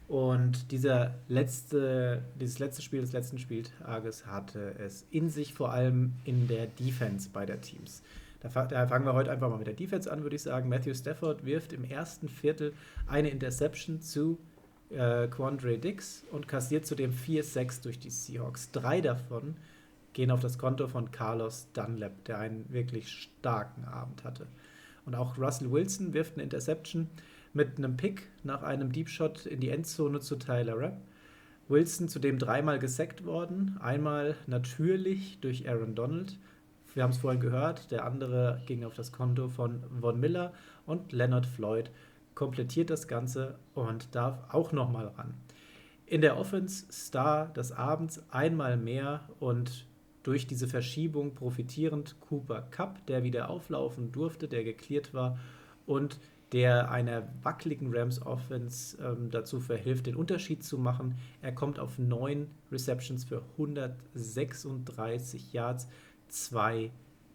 Und 0.09 0.73
dieser 0.73 1.15
letzte, 1.29 2.25
dieses 2.41 2.59
letzte 2.59 2.83
Spiel 2.83 3.03
des 3.03 3.13
letzten 3.13 3.39
Spieltages 3.39 4.27
hatte 4.27 4.75
es 4.81 5.07
in 5.13 5.31
sich, 5.31 5.55
vor 5.55 5.73
allem 5.73 6.15
in 6.25 6.49
der 6.49 6.67
Defense 6.67 7.31
beider 7.33 7.61
Teams. 7.61 8.03
Da, 8.41 8.49
fangen 8.49 9.07
wir 9.07 9.15
heute 9.15 9.31
einfach 9.31 9.49
mal 9.49 9.59
mit 9.59 9.67
der 9.69 9.75
Defense 9.75 10.11
an, 10.11 10.25
würde 10.25 10.35
ich 10.35 10.43
sagen. 10.43 10.69
Matthew 10.69 10.95
Stafford 10.95 11.45
wirft 11.45 11.73
im 11.73 11.85
ersten 11.85 12.29
Viertel 12.29 12.73
eine 13.07 13.31
Interception 13.31 14.01
zu 14.01 14.39
äh, 14.91 15.29
Quandre 15.29 15.79
Dix 15.79 16.25
und 16.31 16.49
kassiert 16.49 16.87
zudem 16.87 17.13
4-6 17.13 17.83
durch 17.83 17.99
die 17.99 18.11
Seahawks. 18.11 18.71
Drei 18.71 19.01
davon 19.01 19.57
gehen 20.13 20.31
auf 20.31 20.41
das 20.41 20.59
Konto 20.59 20.89
von 20.89 21.11
Carlos 21.11 21.69
Dunlap, 21.75 22.25
der 22.25 22.39
einen 22.39 22.73
wirklich 22.73 23.11
starken 23.11 23.85
Abend 23.85 24.25
hatte. 24.25 24.47
Und 25.05 25.15
auch 25.15 25.39
Russell 25.39 25.71
Wilson 25.71 26.15
wirft 26.15 26.35
eine 26.35 26.43
Interception 26.43 27.09
mit 27.53 27.79
einem 27.79 27.97
Pick 27.97 28.27
nach 28.43 28.63
einem 28.63 28.93
Deep 28.93 29.09
Shot 29.09 29.47
in 29.47 29.61
die 29.61 29.71
Endzone 29.71 30.21
zu 30.21 30.37
Tyler 30.37 30.79
Rapp. 30.79 31.01
Wilson 31.69 32.09
zudem 32.09 32.39
dreimal 32.39 32.79
gesackt 32.79 33.25
worden. 33.25 33.79
Einmal 33.81 34.37
natürlich 34.47 35.39
durch 35.41 35.69
Aaron 35.69 35.95
Donald. 35.95 36.39
Wir 36.95 37.03
haben 37.03 37.11
es 37.11 37.19
vorhin 37.19 37.41
gehört, 37.41 37.91
der 37.91 38.05
andere 38.05 38.63
ging 38.67 38.85
auf 38.85 38.95
das 38.95 39.13
Konto 39.13 39.49
von 39.49 39.83
Von 40.01 40.19
Miller 40.19 40.55
und 40.87 41.13
Leonard 41.13 41.45
Floyd 41.45 41.91
komplettiert 42.37 42.91
das 42.91 43.09
Ganze 43.09 43.59
und 43.75 44.15
darf 44.15 44.55
auch 44.55 44.71
nochmal 44.71 45.09
ran. 45.09 45.35
In 46.05 46.21
der 46.21 46.39
Offense 46.39 46.87
Star 46.93 47.53
des 47.53 47.73
Abends 47.73 48.23
einmal 48.31 48.77
mehr 48.77 49.29
und 49.41 49.87
durch 50.23 50.47
diese 50.47 50.69
Verschiebung 50.69 51.35
profitierend 51.35 52.21
Cooper 52.21 52.63
Cup, 52.63 53.05
der 53.07 53.25
wieder 53.25 53.51
auflaufen 53.51 54.13
durfte, 54.13 54.47
der 54.47 54.63
geklärt 54.63 55.15
war 55.15 55.37
und 55.87 56.21
der 56.53 56.93
einer 56.93 57.29
wackeligen 57.43 57.93
Rams 57.93 58.25
Offense 58.25 58.97
ähm, 59.03 59.31
dazu 59.31 59.59
verhilft, 59.59 60.07
den 60.07 60.15
Unterschied 60.15 60.63
zu 60.63 60.79
machen. 60.79 61.17
Er 61.43 61.53
kommt 61.53 61.81
auf 61.81 61.99
neun 61.99 62.49
Receptions 62.71 63.25
für 63.25 63.43
136 63.53 65.53
Yards, 65.53 65.89
zwei 66.29 66.93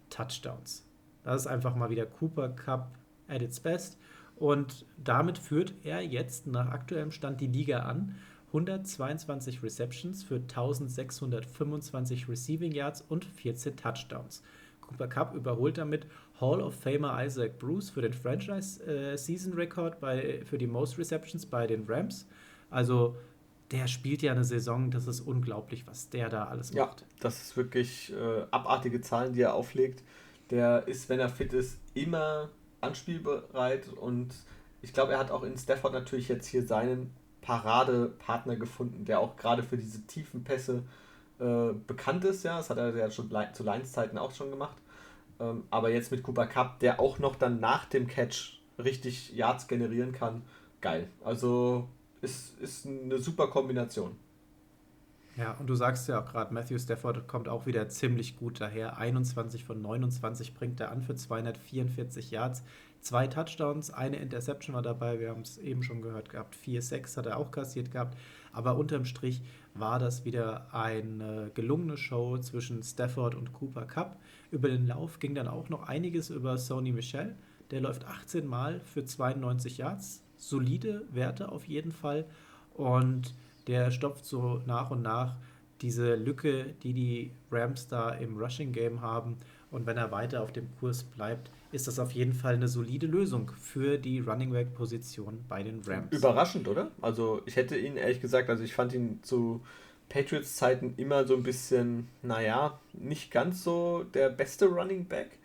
Touchdowns. 0.08 0.86
Das 1.24 1.42
ist 1.42 1.46
einfach 1.46 1.76
mal 1.76 1.90
wieder 1.90 2.06
Cooper 2.06 2.48
Cup 2.50 2.96
at 3.28 3.42
its 3.42 3.60
best. 3.60 3.98
Und 4.42 4.86
damit 4.96 5.38
führt 5.38 5.72
er 5.84 6.00
jetzt 6.00 6.48
nach 6.48 6.66
aktuellem 6.66 7.12
Stand 7.12 7.40
die 7.40 7.46
Liga 7.46 7.84
an. 7.84 8.16
122 8.48 9.62
Receptions 9.62 10.24
für 10.24 10.34
1625 10.34 12.28
Receiving 12.28 12.72
Yards 12.72 13.04
und 13.08 13.24
14 13.24 13.76
Touchdowns. 13.76 14.42
Cooper 14.80 15.06
Cup 15.06 15.36
überholt 15.36 15.78
damit 15.78 16.08
Hall 16.40 16.60
of 16.60 16.74
Famer 16.74 17.24
Isaac 17.24 17.60
Bruce 17.60 17.90
für 17.90 18.02
den 18.02 18.12
Franchise 18.12 18.84
äh, 18.84 19.16
Season 19.16 19.52
Record 19.52 20.00
bei, 20.00 20.42
für 20.44 20.58
die 20.58 20.66
Most 20.66 20.98
Receptions 20.98 21.46
bei 21.46 21.68
den 21.68 21.84
Rams. 21.86 22.26
Also 22.68 23.14
der 23.70 23.86
spielt 23.86 24.22
ja 24.22 24.32
eine 24.32 24.42
Saison, 24.42 24.90
das 24.90 25.06
ist 25.06 25.20
unglaublich, 25.20 25.86
was 25.86 26.10
der 26.10 26.28
da 26.28 26.46
alles 26.46 26.74
macht. 26.74 27.02
Ja, 27.02 27.06
das 27.20 27.40
ist 27.42 27.56
wirklich 27.56 28.12
äh, 28.12 28.42
abartige 28.50 29.02
Zahlen, 29.02 29.34
die 29.34 29.42
er 29.42 29.54
auflegt. 29.54 30.02
Der 30.50 30.88
ist, 30.88 31.08
wenn 31.08 31.20
er 31.20 31.28
fit 31.28 31.52
ist, 31.52 31.78
immer 31.94 32.50
anspielbereit 32.82 33.88
und 33.88 34.34
ich 34.82 34.92
glaube, 34.92 35.12
er 35.12 35.18
hat 35.18 35.30
auch 35.30 35.44
in 35.44 35.56
Stafford 35.56 35.92
natürlich 35.92 36.28
jetzt 36.28 36.46
hier 36.46 36.66
seinen 36.66 37.14
Paradepartner 37.40 38.56
gefunden, 38.56 39.04
der 39.04 39.20
auch 39.20 39.36
gerade 39.36 39.62
für 39.62 39.76
diese 39.76 40.06
tiefen 40.06 40.44
Pässe 40.44 40.82
äh, 41.38 41.72
bekannt 41.86 42.24
ist. 42.24 42.42
Ja, 42.42 42.58
das 42.58 42.70
hat 42.70 42.78
er 42.78 42.94
ja 42.96 43.10
schon 43.10 43.30
zu 43.52 43.62
Lions-Zeiten 43.62 44.18
auch 44.18 44.32
schon 44.32 44.50
gemacht. 44.50 44.76
Ähm, 45.40 45.64
aber 45.70 45.90
jetzt 45.90 46.10
mit 46.10 46.22
Cooper 46.22 46.46
Cup, 46.46 46.80
der 46.80 47.00
auch 47.00 47.18
noch 47.18 47.36
dann 47.36 47.60
nach 47.60 47.84
dem 47.86 48.06
Catch 48.06 48.60
richtig 48.78 49.32
Yards 49.32 49.68
generieren 49.68 50.12
kann, 50.12 50.42
geil. 50.80 51.08
Also 51.24 51.88
ist, 52.20 52.58
ist 52.60 52.86
eine 52.86 53.18
super 53.18 53.48
Kombination. 53.48 54.16
Ja, 55.36 55.52
und 55.52 55.66
du 55.66 55.74
sagst 55.74 56.08
ja 56.08 56.20
auch 56.20 56.26
gerade, 56.26 56.52
Matthew 56.52 56.78
Stafford 56.78 57.26
kommt 57.26 57.48
auch 57.48 57.64
wieder 57.64 57.88
ziemlich 57.88 58.36
gut 58.36 58.60
daher. 58.60 58.98
21 58.98 59.64
von 59.64 59.80
29 59.80 60.52
bringt 60.52 60.78
er 60.80 60.90
an 60.90 61.02
für 61.02 61.14
244 61.14 62.30
Yards. 62.30 62.62
Zwei 63.00 63.26
Touchdowns, 63.26 63.90
eine 63.90 64.16
Interception 64.16 64.74
war 64.74 64.82
dabei, 64.82 65.18
wir 65.18 65.30
haben 65.30 65.40
es 65.40 65.58
eben 65.58 65.82
schon 65.82 66.02
gehört 66.02 66.28
gehabt. 66.28 66.54
4-6 66.54 67.16
hat 67.16 67.26
er 67.26 67.38
auch 67.38 67.50
kassiert 67.50 67.90
gehabt. 67.90 68.16
Aber 68.52 68.76
unterm 68.76 69.06
Strich 69.06 69.42
war 69.74 69.98
das 69.98 70.26
wieder 70.26 70.72
eine 70.74 71.50
gelungene 71.54 71.96
Show 71.96 72.36
zwischen 72.38 72.82
Stafford 72.82 73.34
und 73.34 73.54
Cooper 73.54 73.86
Cup. 73.86 74.20
Über 74.50 74.68
den 74.68 74.86
Lauf 74.86 75.18
ging 75.18 75.34
dann 75.34 75.48
auch 75.48 75.70
noch 75.70 75.88
einiges 75.88 76.28
über 76.28 76.58
Sony 76.58 76.92
Michel. 76.92 77.34
Der 77.70 77.80
läuft 77.80 78.04
18 78.04 78.46
Mal 78.46 78.80
für 78.80 79.04
92 79.04 79.78
Yards. 79.78 80.22
Solide 80.36 81.06
Werte 81.10 81.50
auf 81.50 81.66
jeden 81.66 81.92
Fall. 81.92 82.26
Und 82.74 83.34
der 83.66 83.90
stopft 83.90 84.24
so 84.24 84.60
nach 84.66 84.90
und 84.90 85.02
nach 85.02 85.36
diese 85.80 86.14
Lücke, 86.14 86.74
die 86.82 86.92
die 86.92 87.32
Rams 87.50 87.88
da 87.88 88.10
im 88.10 88.38
Rushing 88.38 88.72
Game 88.72 89.00
haben. 89.00 89.36
Und 89.70 89.86
wenn 89.86 89.96
er 89.96 90.12
weiter 90.12 90.42
auf 90.42 90.52
dem 90.52 90.68
Kurs 90.78 91.02
bleibt, 91.02 91.50
ist 91.72 91.88
das 91.88 91.98
auf 91.98 92.12
jeden 92.12 92.34
Fall 92.34 92.54
eine 92.54 92.68
solide 92.68 93.06
Lösung 93.06 93.50
für 93.60 93.98
die 93.98 94.20
Running 94.20 94.52
Back 94.52 94.74
Position 94.74 95.44
bei 95.48 95.62
den 95.62 95.80
Rams. 95.86 96.12
Überraschend, 96.12 96.68
oder? 96.68 96.90
Also 97.00 97.40
ich 97.46 97.56
hätte 97.56 97.76
ihn 97.76 97.96
ehrlich 97.96 98.20
gesagt, 98.20 98.50
also 98.50 98.62
ich 98.62 98.74
fand 98.74 98.92
ihn 98.92 99.20
zu 99.22 99.62
Patriots 100.08 100.56
Zeiten 100.56 100.94
immer 100.98 101.26
so 101.26 101.34
ein 101.34 101.42
bisschen, 101.42 102.08
naja, 102.22 102.78
nicht 102.92 103.30
ganz 103.30 103.64
so 103.64 104.04
der 104.12 104.28
beste 104.28 104.66
Running 104.66 105.06
Back. 105.06 105.38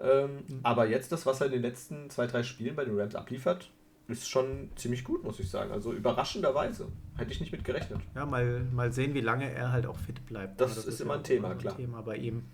Ähm, 0.00 0.36
mhm. 0.48 0.60
Aber 0.62 0.88
jetzt 0.88 1.12
das, 1.12 1.26
was 1.26 1.40
er 1.40 1.48
in 1.48 1.52
den 1.52 1.62
letzten 1.62 2.08
zwei, 2.08 2.26
drei 2.26 2.42
Spielen 2.42 2.74
bei 2.74 2.86
den 2.86 2.98
Rams 2.98 3.14
abliefert, 3.14 3.70
ist 4.08 4.28
schon 4.28 4.70
ziemlich 4.74 5.04
gut, 5.04 5.22
muss 5.22 5.38
ich 5.38 5.50
sagen. 5.50 5.70
Also 5.70 5.92
überraschenderweise. 5.92 6.88
Hätte 7.16 7.32
ich 7.32 7.40
nicht 7.40 7.52
mit 7.52 7.62
gerechnet. 7.62 8.00
Ja, 8.14 8.24
mal, 8.24 8.64
mal 8.72 8.92
sehen, 8.92 9.14
wie 9.14 9.20
lange 9.20 9.50
er 9.52 9.70
halt 9.70 9.86
auch 9.86 9.98
fit 9.98 10.24
bleibt. 10.26 10.60
Das, 10.60 10.74
das 10.74 10.86
ist, 10.86 10.94
ist, 10.94 11.00
immer 11.02 11.14
ein 11.14 11.24
Thema, 11.24 11.50
ein 11.50 11.58
klar. 11.58 11.76
Thema 11.76 12.02
bei 12.02 12.16
ihm. 12.16 12.44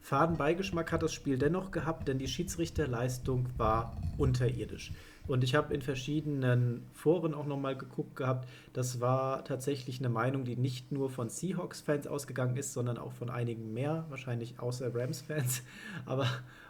Fadenbeigeschmack 0.00 0.92
hat 0.92 1.02
das 1.02 1.12
Spiel 1.12 1.36
dennoch 1.36 1.72
gehabt, 1.72 2.06
denn 2.06 2.18
die 2.18 2.28
Schiedsrichterleistung 2.28 3.48
war 3.56 3.96
unterirdisch. 4.16 4.92
Und 5.26 5.42
ich 5.42 5.54
habe 5.54 5.74
in 5.74 5.82
verschiedenen 5.82 6.86
Foren 6.92 7.34
auch 7.34 7.46
nochmal 7.46 7.76
geguckt 7.76 8.16
gehabt. 8.16 8.48
Das 8.72 9.00
war 9.00 9.44
tatsächlich 9.44 9.98
eine 9.98 10.08
Meinung, 10.08 10.44
die 10.44 10.56
nicht 10.56 10.92
nur 10.92 11.10
von 11.10 11.28
Seahawks-Fans 11.28 12.06
ausgegangen 12.06 12.56
ist, 12.56 12.72
sondern 12.72 12.96
auch 12.98 13.12
von 13.12 13.30
einigen 13.30 13.72
mehr, 13.72 14.06
wahrscheinlich 14.08 14.60
außer 14.60 14.94
Rams-Fans. 14.94 15.62
Aber 16.06 16.26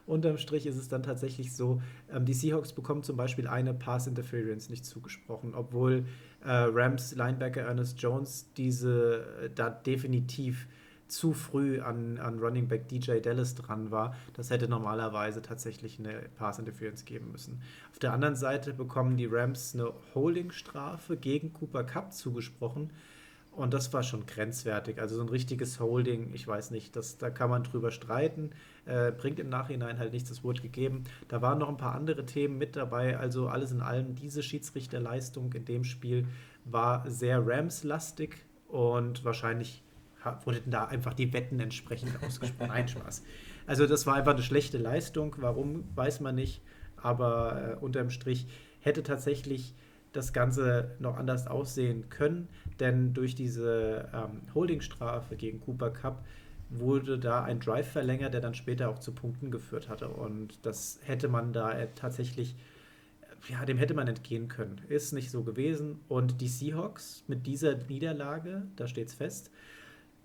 unterm 0.06 0.38
Strich 0.38 0.66
ist 0.66 0.76
es 0.76 0.88
dann 0.88 1.02
tatsächlich 1.02 1.54
so, 1.54 1.82
ähm, 2.10 2.24
die 2.24 2.34
Seahawks 2.34 2.72
bekommen 2.72 3.02
zum 3.02 3.16
Beispiel 3.16 3.46
eine 3.46 3.74
Pass-Interference 3.74 4.70
nicht 4.70 4.86
zugesprochen, 4.86 5.54
obwohl 5.54 6.06
äh, 6.44 6.50
Rams 6.50 7.14
Linebacker 7.14 7.62
Ernest 7.62 8.00
Jones 8.00 8.52
diese 8.56 9.26
äh, 9.42 9.50
da 9.54 9.68
definitiv 9.68 10.66
zu 11.08 11.32
früh 11.32 11.80
an, 11.80 12.18
an 12.18 12.38
Running 12.38 12.68
Back 12.68 12.88
DJ 12.88 13.20
Dallas 13.20 13.54
dran 13.54 13.90
war. 13.90 14.16
Das 14.34 14.50
hätte 14.50 14.68
normalerweise 14.68 15.42
tatsächlich 15.42 15.98
eine 15.98 16.28
Pass 16.36 16.58
Interference 16.58 17.04
geben 17.04 17.32
müssen. 17.32 17.60
Auf 17.90 17.98
der 17.98 18.12
anderen 18.12 18.36
Seite 18.36 18.72
bekommen 18.72 19.16
die 19.16 19.26
Rams 19.26 19.74
eine 19.74 19.92
Holding-Strafe 20.14 21.16
gegen 21.16 21.52
Cooper 21.52 21.84
Cup 21.84 22.12
zugesprochen. 22.12 22.90
Und 23.56 23.72
das 23.72 23.90
war 23.94 24.02
schon 24.02 24.26
grenzwertig. 24.26 25.00
Also 25.00 25.16
so 25.16 25.22
ein 25.22 25.30
richtiges 25.30 25.80
Holding, 25.80 26.34
ich 26.34 26.46
weiß 26.46 26.70
nicht, 26.72 26.94
das, 26.94 27.16
da 27.16 27.30
kann 27.30 27.48
man 27.48 27.64
drüber 27.64 27.90
streiten. 27.90 28.50
Äh, 28.84 29.12
bringt 29.12 29.40
im 29.40 29.48
Nachhinein 29.48 29.98
halt 29.98 30.12
nichts, 30.12 30.28
das 30.28 30.44
wurde 30.44 30.60
gegeben. 30.60 31.04
Da 31.28 31.40
waren 31.40 31.58
noch 31.58 31.70
ein 31.70 31.78
paar 31.78 31.94
andere 31.94 32.26
Themen 32.26 32.58
mit 32.58 32.76
dabei. 32.76 33.16
Also 33.16 33.48
alles 33.48 33.72
in 33.72 33.80
allem, 33.80 34.14
diese 34.14 34.42
Schiedsrichterleistung 34.42 35.54
in 35.54 35.64
dem 35.64 35.84
Spiel 35.84 36.26
war 36.66 37.08
sehr 37.08 37.46
Rams-lastig 37.46 38.36
und 38.68 39.24
wahrscheinlich 39.24 39.82
wurden 40.44 40.70
da 40.70 40.84
einfach 40.84 41.14
die 41.14 41.32
Wetten 41.32 41.60
entsprechend 41.60 42.12
ausgesprochen. 42.22 42.68
Nein, 42.68 42.88
Spaß. 42.88 43.22
Also 43.66 43.86
das 43.86 44.06
war 44.06 44.14
einfach 44.14 44.34
eine 44.34 44.42
schlechte 44.42 44.78
Leistung. 44.78 45.34
Warum, 45.38 45.84
weiß 45.94 46.20
man 46.20 46.34
nicht. 46.34 46.62
Aber 46.96 47.76
äh, 47.80 47.84
unterm 47.84 48.10
Strich 48.10 48.46
hätte 48.80 49.02
tatsächlich 49.02 49.74
das 50.12 50.32
Ganze 50.32 50.96
noch 50.98 51.16
anders 51.16 51.46
aussehen 51.46 52.08
können, 52.08 52.48
denn 52.80 53.12
durch 53.12 53.34
diese 53.34 54.08
ähm, 54.14 54.42
Holdingstrafe 54.54 55.36
gegen 55.36 55.60
Cooper 55.60 55.90
Cup 55.90 56.24
wurde 56.70 57.18
da 57.18 57.44
ein 57.44 57.60
Drive 57.60 57.88
verlängert, 57.92 58.34
der 58.34 58.40
dann 58.40 58.54
später 58.54 58.88
auch 58.88 58.98
zu 58.98 59.12
Punkten 59.12 59.50
geführt 59.50 59.88
hatte. 59.88 60.08
Und 60.08 60.64
das 60.64 60.98
hätte 61.04 61.28
man 61.28 61.52
da 61.52 61.72
äh, 61.72 61.88
tatsächlich, 61.94 62.56
äh, 63.22 63.52
ja, 63.52 63.64
dem 63.64 63.78
hätte 63.78 63.94
man 63.94 64.08
entgehen 64.08 64.48
können. 64.48 64.80
Ist 64.88 65.12
nicht 65.12 65.30
so 65.30 65.42
gewesen. 65.42 66.00
Und 66.08 66.40
die 66.40 66.48
Seahawks 66.48 67.24
mit 67.28 67.46
dieser 67.46 67.76
Niederlage, 67.76 68.62
da 68.76 68.86
steht 68.86 69.08
es 69.08 69.14
fest, 69.14 69.50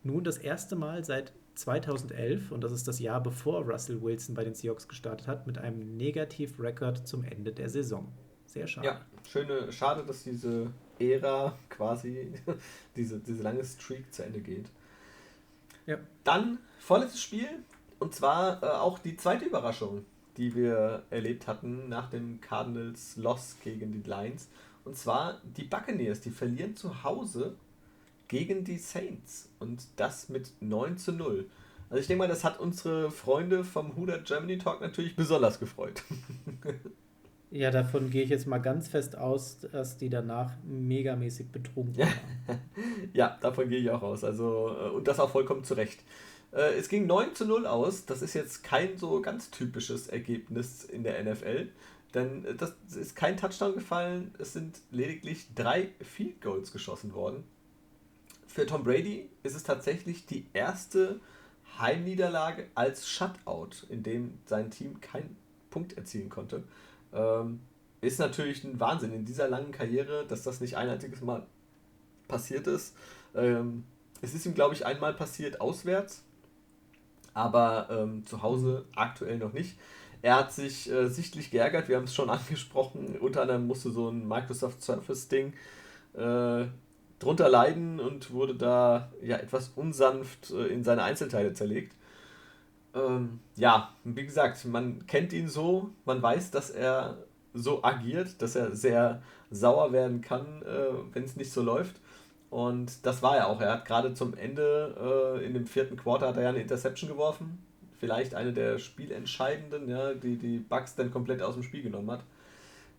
nun 0.04 0.24
das 0.24 0.38
erste 0.38 0.76
Mal 0.76 1.04
seit 1.04 1.34
2011, 1.56 2.52
und 2.52 2.64
das 2.64 2.72
ist 2.72 2.88
das 2.88 3.00
Jahr 3.00 3.22
bevor 3.22 3.62
Russell 3.64 4.02
Wilson 4.02 4.36
bei 4.36 4.44
den 4.44 4.56
Seahawks 4.56 4.88
gestartet 4.88 5.28
hat, 5.28 5.48
mit 5.48 5.58
einem 5.58 5.98
Negativ-Record 5.98 7.08
zum 7.08 7.24
Ende 7.24 7.52
der 7.52 7.70
Saison. 7.70 8.12
Sehr 8.46 8.68
schade. 8.68 8.88
Ja, 8.88 9.02
schöne, 9.30 9.72
schade, 9.72 10.04
dass 10.06 10.24
diese 10.24 10.72
Ära 11.00 11.58
quasi, 11.70 12.34
diese, 12.96 13.20
diese 13.20 13.44
lange 13.44 13.64
Streak 13.64 14.14
zu 14.14 14.24
Ende 14.24 14.40
geht. 14.40 14.66
Ja. 15.86 15.98
Dann 16.24 16.60
vorletztes 16.80 17.22
Spiel, 17.22 17.48
und 18.00 18.14
zwar 18.14 18.62
äh, 18.64 18.66
auch 18.66 19.00
die 19.00 19.16
zweite 19.18 19.46
Überraschung, 19.46 20.06
die 20.38 20.56
wir 20.56 21.04
erlebt 21.10 21.48
hatten 21.48 21.90
nach 21.90 22.10
dem 22.10 22.40
Cardinals 22.42 23.18
Loss 23.18 23.58
gegen 23.64 23.92
die 23.92 24.08
Lions. 24.08 24.50
Und 24.84 24.98
zwar 24.98 25.42
die 25.44 25.64
Buccaneers, 25.64 26.22
die 26.22 26.32
verlieren 26.32 26.76
zu 26.76 27.04
Hause 27.04 27.56
gegen 28.32 28.64
die 28.64 28.78
Saints. 28.78 29.50
Und 29.60 29.84
das 29.98 30.30
mit 30.30 30.54
9 30.62 30.98
zu 30.98 31.12
0. 31.12 31.50
Also 31.90 32.00
ich 32.00 32.08
denke 32.08 32.20
mal, 32.20 32.30
das 32.30 32.46
hat 32.46 32.62
unsere 32.62 33.12
Freunde 33.12 33.66
vom 33.66 33.98
Huda 33.98 34.18
Germany 34.18 34.58
Talk 34.58 34.80
natürlich 34.80 35.16
besonders 35.16 35.60
gefreut. 35.60 36.02
Ja, 37.54 37.70
davon 37.70 38.10
gehe 38.10 38.24
ich 38.24 38.30
jetzt 38.30 38.48
mal 38.48 38.60
ganz 38.60 38.88
fest 38.88 39.18
aus, 39.18 39.60
dass 39.74 39.98
die 39.98 40.10
danach 40.10 40.54
megamäßig 40.64 41.52
betrunken 41.52 41.98
waren. 41.98 42.62
ja, 43.14 43.38
davon 43.42 43.68
gehe 43.68 43.80
ich 43.80 43.90
auch 43.90 44.04
aus. 44.04 44.24
Also, 44.24 44.70
äh, 44.70 44.90
und 44.92 45.06
das 45.06 45.20
auch 45.20 45.32
vollkommen 45.32 45.66
zu 45.66 45.74
Recht. 45.74 46.00
Äh, 46.54 46.76
es 46.80 46.88
ging 46.88 47.08
9 47.08 47.36
zu 47.36 47.46
0 47.46 47.68
aus. 47.68 48.06
Das 48.06 48.22
ist 48.22 48.36
jetzt 48.36 48.64
kein 48.64 48.98
so 48.98 49.22
ganz 49.22 49.52
typisches 49.52 50.08
Ergebnis 50.08 50.86
in 50.86 51.04
der 51.04 51.22
NFL. 51.22 51.68
Denn 52.14 52.46
äh, 52.46 52.56
das 52.56 52.74
ist 52.96 53.18
kein 53.18 53.36
Touchdown 53.36 53.74
gefallen. 53.74 54.34
Es 54.40 54.54
sind 54.54 54.80
lediglich 54.90 55.54
drei 55.54 55.90
Field 56.00 56.40
Goals 56.40 56.72
geschossen 56.72 57.14
worden 57.14 57.44
für 58.52 58.66
Tom 58.66 58.84
Brady 58.84 59.30
ist 59.44 59.56
es 59.56 59.64
tatsächlich 59.64 60.26
die 60.26 60.46
erste 60.54 61.20
Heimniederlage 61.80 62.68
als 62.76 63.08
Shutout, 63.08 63.88
in 63.90 64.04
dem 64.04 64.38
sein 64.46 64.70
Team 64.72 65.00
keinen 65.00 65.38
Punkt 65.70 65.98
erzielen 65.98 66.30
konnte. 66.30 66.64
Ähm, 67.14 67.62
ist 68.02 68.20
natürlich 68.20 68.64
ein 68.64 68.80
Wahnsinn 68.80 69.14
in 69.14 69.26
dieser 69.26 69.48
langen 69.48 69.72
Karriere, 69.72 70.26
dass 70.28 70.44
das 70.44 70.60
nicht 70.60 70.76
ein 70.76 70.90
einziges 70.90 71.22
Mal 71.22 71.46
passiert 72.28 72.68
ist. 72.68 72.96
Ähm, 73.36 73.86
es 74.22 74.34
ist 74.34 74.46
ihm, 74.46 74.54
glaube 74.54 74.76
ich, 74.76 74.86
einmal 74.86 75.14
passiert 75.14 75.62
auswärts, 75.62 76.24
aber 77.34 77.88
ähm, 77.90 78.26
zu 78.26 78.42
Hause 78.42 78.86
aktuell 78.96 79.38
noch 79.38 79.54
nicht. 79.54 79.78
Er 80.22 80.36
hat 80.36 80.52
sich 80.52 80.92
äh, 80.92 81.08
sichtlich 81.08 81.52
geärgert, 81.52 81.88
wir 81.88 81.96
haben 81.96 82.04
es 82.04 82.14
schon 82.14 82.30
angesprochen. 82.30 83.18
Unter 83.20 83.44
anderem 83.44 83.68
musste 83.68 83.92
so 83.92 84.10
ein 84.10 84.28
Microsoft 84.28 84.82
Surface-Ding 84.82 85.54
äh, 86.14 86.66
drunter 87.22 87.50
leiden 87.50 88.00
und 88.00 88.32
wurde 88.32 88.56
da 88.56 89.12
ja 89.22 89.38
etwas 89.38 89.70
unsanft 89.76 90.52
äh, 90.52 90.68
in 90.68 90.84
seine 90.84 91.04
Einzelteile 91.04 91.54
zerlegt. 91.54 91.96
Ähm, 92.94 93.40
ja, 93.56 93.90
wie 94.04 94.26
gesagt, 94.26 94.66
man 94.66 95.06
kennt 95.08 95.32
ihn 95.32 95.48
so, 95.48 95.92
man 96.06 96.22
weiß, 96.22 96.52
dass 96.52 96.70
er 96.70 97.18
so 97.54 97.84
agiert, 97.84 98.42
dass 98.42 98.56
er 98.56 98.76
sehr 98.76 99.22
sauer 99.50 99.92
werden 99.92 100.22
kann, 100.22 100.62
äh, 100.64 100.94
wenn 101.14 101.24
es 101.24 101.36
nicht 101.36 101.52
so 101.52 101.62
läuft. 101.62 101.96
Und 102.50 103.06
das 103.06 103.24
war 103.24 103.38
er 103.38 103.48
auch. 103.48 103.62
Er 103.62 103.74
hat 103.74 103.86
gerade 103.86 104.14
zum 104.14 104.34
Ende 104.34 105.40
äh, 105.40 105.46
in 105.46 105.54
dem 105.54 105.68
vierten 105.68 105.96
Quarter 105.96 106.28
hat 106.30 106.38
er 106.38 106.44
ja 106.44 106.50
eine 106.50 106.62
Interception 106.62 107.10
geworfen. 107.10 107.64
Vielleicht 107.98 108.36
eine 108.36 108.52
der 108.52 108.80
spielentscheidenden, 108.80 109.88
ja, 109.88 110.14
die 110.14 110.36
die 110.38 110.58
Bugs 110.58 110.96
dann 110.96 111.12
komplett 111.12 111.42
aus 111.42 111.54
dem 111.54 111.64
Spiel 111.64 111.84
genommen 111.84 112.12
hat. 112.12 112.24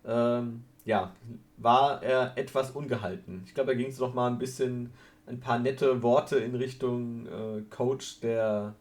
Ähm, 0.05 0.65
ja, 0.85 1.13
war 1.57 2.03
er 2.03 2.37
etwas 2.37 2.73
ungehalten. 2.73 3.43
Ich 3.47 3.55
glaube, 3.55 3.73
da 3.73 3.79
ging 3.79 3.89
es 3.89 3.99
noch 3.99 4.15
mal 4.15 4.29
ein 4.29 4.39
bisschen, 4.39 4.91
ein 5.27 5.41
paar 5.41 5.59
nette 5.59 6.03
Worte 6.03 6.39
in 6.39 6.55
Richtung 6.55 7.27
äh, 7.27 7.63
Coach 7.71 8.21
der, 8.21 8.75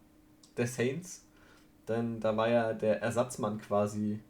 der 0.56 0.66
Saints. 0.66 1.24
Denn 1.88 2.20
da 2.20 2.36
war 2.36 2.48
ja 2.48 2.72
der 2.72 3.02
Ersatzmann 3.02 3.60
quasi, 3.60 4.20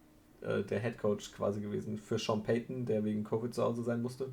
äh, 0.42 0.62
der 0.62 0.80
Head 0.80 0.98
Coach 0.98 1.32
quasi 1.32 1.60
gewesen 1.60 1.98
für 1.98 2.18
Sean 2.18 2.42
Payton, 2.42 2.84
der 2.84 3.04
wegen 3.04 3.24
Covid 3.24 3.54
zu 3.54 3.62
Hause 3.62 3.82
sein 3.82 4.02
musste. 4.02 4.28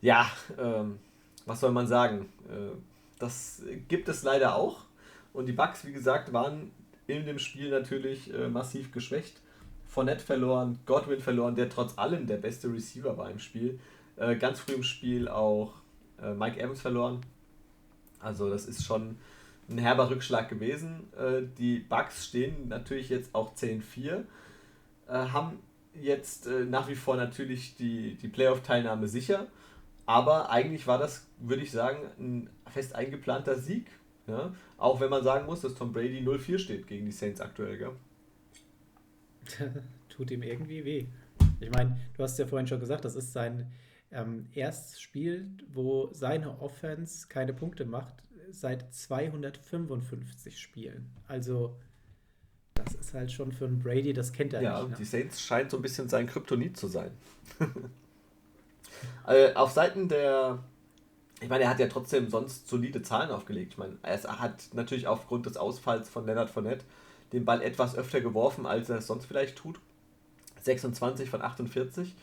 Ja, 0.00 0.30
ähm, 0.58 0.98
was 1.46 1.60
soll 1.60 1.72
man 1.72 1.86
sagen? 1.86 2.28
Äh, 2.48 2.76
das 3.18 3.62
gibt 3.88 4.08
es 4.08 4.22
leider 4.22 4.56
auch. 4.56 4.84
Und 5.32 5.46
die 5.46 5.52
Bucks, 5.52 5.84
wie 5.86 5.92
gesagt, 5.92 6.32
waren 6.32 6.70
in 7.06 7.24
dem 7.26 7.38
Spiel 7.38 7.70
natürlich 7.70 8.32
äh, 8.32 8.48
massiv 8.48 8.92
geschwächt. 8.92 9.40
Fournette 9.94 10.24
verloren, 10.24 10.80
Godwin 10.86 11.20
verloren, 11.20 11.54
der 11.54 11.68
trotz 11.68 11.96
allem 11.98 12.26
der 12.26 12.38
beste 12.38 12.66
Receiver 12.72 13.16
war 13.16 13.30
im 13.30 13.38
Spiel. 13.38 13.78
Äh, 14.16 14.34
ganz 14.34 14.58
früh 14.58 14.72
im 14.72 14.82
Spiel 14.82 15.28
auch 15.28 15.74
äh, 16.20 16.34
Mike 16.34 16.58
Evans 16.58 16.80
verloren. 16.80 17.20
Also 18.18 18.50
das 18.50 18.66
ist 18.66 18.84
schon 18.84 19.18
ein 19.68 19.78
herber 19.78 20.10
Rückschlag 20.10 20.48
gewesen. 20.48 21.12
Äh, 21.16 21.42
die 21.58 21.78
Bucks 21.78 22.26
stehen 22.26 22.66
natürlich 22.66 23.08
jetzt 23.08 23.36
auch 23.36 23.54
10-4, 23.54 24.24
äh, 25.06 25.12
haben 25.12 25.60
jetzt 25.94 26.48
äh, 26.48 26.64
nach 26.64 26.88
wie 26.88 26.96
vor 26.96 27.14
natürlich 27.14 27.76
die, 27.76 28.16
die 28.16 28.28
Playoff-Teilnahme 28.28 29.06
sicher. 29.06 29.46
Aber 30.06 30.50
eigentlich 30.50 30.88
war 30.88 30.98
das, 30.98 31.28
würde 31.38 31.62
ich 31.62 31.70
sagen, 31.70 31.98
ein 32.18 32.50
fest 32.68 32.96
eingeplanter 32.96 33.60
Sieg. 33.60 33.86
Ja? 34.26 34.52
Auch 34.76 34.98
wenn 34.98 35.10
man 35.10 35.22
sagen 35.22 35.46
muss, 35.46 35.60
dass 35.60 35.76
Tom 35.76 35.92
Brady 35.92 36.18
0-4 36.18 36.58
steht 36.58 36.88
gegen 36.88 37.06
die 37.06 37.12
Saints 37.12 37.40
aktuell. 37.40 37.78
Gell? 37.78 37.92
tut 40.08 40.30
ihm 40.30 40.42
irgendwie 40.42 40.84
weh. 40.84 41.06
Ich 41.60 41.70
meine, 41.70 41.98
du 42.16 42.22
hast 42.22 42.38
ja 42.38 42.46
vorhin 42.46 42.66
schon 42.66 42.80
gesagt, 42.80 43.04
das 43.04 43.16
ist 43.16 43.32
sein 43.32 43.70
ähm, 44.10 44.46
erstes 44.52 45.00
Spiel, 45.00 45.48
wo 45.72 46.10
seine 46.12 46.60
Offense 46.60 47.26
keine 47.28 47.52
Punkte 47.52 47.84
macht, 47.84 48.14
seit 48.50 48.94
255 48.94 50.58
Spielen. 50.58 51.10
Also, 51.26 51.76
das 52.74 52.94
ist 52.94 53.14
halt 53.14 53.32
schon 53.32 53.52
für 53.52 53.66
einen 53.66 53.78
Brady, 53.78 54.12
das 54.12 54.32
kennt 54.32 54.52
er 54.52 54.62
ja, 54.62 54.70
nicht. 54.70 54.82
Ja, 54.82 54.88
ne? 54.88 54.96
die 54.98 55.04
Saints 55.04 55.40
scheint 55.40 55.70
so 55.70 55.78
ein 55.78 55.82
bisschen 55.82 56.08
sein 56.08 56.26
Kryptonit 56.26 56.76
zu 56.76 56.86
sein. 56.86 57.10
äh, 59.26 59.52
auf 59.54 59.72
Seiten 59.72 60.08
der. 60.08 60.62
Ich 61.40 61.48
meine, 61.48 61.64
er 61.64 61.70
hat 61.70 61.80
ja 61.80 61.88
trotzdem 61.88 62.28
sonst 62.28 62.68
solide 62.68 63.02
Zahlen 63.02 63.30
aufgelegt. 63.30 63.72
Ich 63.72 63.78
meine, 63.78 63.98
er 64.02 64.40
hat 64.40 64.68
natürlich 64.72 65.08
aufgrund 65.08 65.46
des 65.46 65.56
Ausfalls 65.56 66.08
von 66.08 66.24
Leonard 66.24 66.48
Fournette 66.48 66.84
den 67.32 67.44
Ball 67.44 67.62
etwas 67.62 67.96
öfter 67.96 68.20
geworfen, 68.20 68.66
als 68.66 68.90
er 68.90 68.98
es 68.98 69.06
sonst 69.06 69.26
vielleicht 69.26 69.56
tut. 69.56 69.80
26 70.62 71.28
von 71.28 71.42
48 71.42 72.14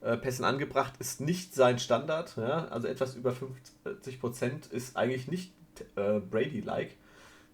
äh, 0.00 0.16
Pässen 0.16 0.44
angebracht 0.44 0.94
ist 0.98 1.20
nicht 1.20 1.54
sein 1.54 1.78
Standard. 1.78 2.36
Ja? 2.36 2.66
Also 2.68 2.88
etwas 2.88 3.14
über 3.14 3.32
50 3.32 4.20
Prozent 4.20 4.66
ist 4.66 4.96
eigentlich 4.96 5.28
nicht 5.28 5.52
äh, 5.96 6.20
Brady-like. 6.20 6.96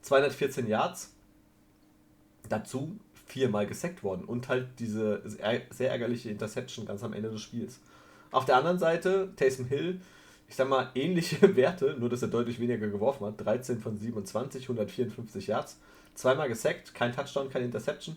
214 0.02 0.66
Yards. 0.66 1.12
Dazu 2.48 2.98
viermal 3.26 3.66
gesackt 3.66 4.02
worden 4.02 4.24
und 4.24 4.48
halt 4.48 4.68
diese 4.78 5.22
sehr 5.26 5.90
ärgerliche 5.90 6.30
Interception 6.30 6.86
ganz 6.86 7.04
am 7.04 7.12
Ende 7.12 7.30
des 7.30 7.42
Spiels. 7.42 7.80
Auf 8.30 8.46
der 8.46 8.56
anderen 8.56 8.78
Seite, 8.78 9.32
Taysom 9.36 9.66
Hill, 9.66 10.00
ich 10.48 10.56
sag 10.56 10.68
mal, 10.68 10.90
ähnliche 10.94 11.56
Werte, 11.56 11.96
nur 11.98 12.08
dass 12.08 12.22
er 12.22 12.28
deutlich 12.28 12.58
weniger 12.58 12.88
geworfen 12.88 13.26
hat. 13.26 13.44
13 13.44 13.80
von 13.80 13.98
27, 13.98 14.64
154 14.64 15.46
Yards. 15.46 15.78
Zweimal 16.18 16.48
gesackt, 16.48 16.94
kein 16.94 17.12
Touchdown, 17.12 17.48
keine 17.48 17.66
Interception. 17.66 18.16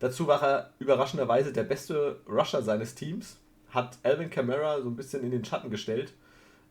Dazu 0.00 0.26
war 0.26 0.42
er 0.42 0.72
überraschenderweise 0.80 1.52
der 1.52 1.62
beste 1.62 2.20
Rusher 2.28 2.62
seines 2.62 2.96
Teams, 2.96 3.36
hat 3.70 3.98
Alvin 4.02 4.30
Kamara 4.30 4.82
so 4.82 4.88
ein 4.88 4.96
bisschen 4.96 5.22
in 5.22 5.30
den 5.30 5.44
Schatten 5.44 5.70
gestellt. 5.70 6.12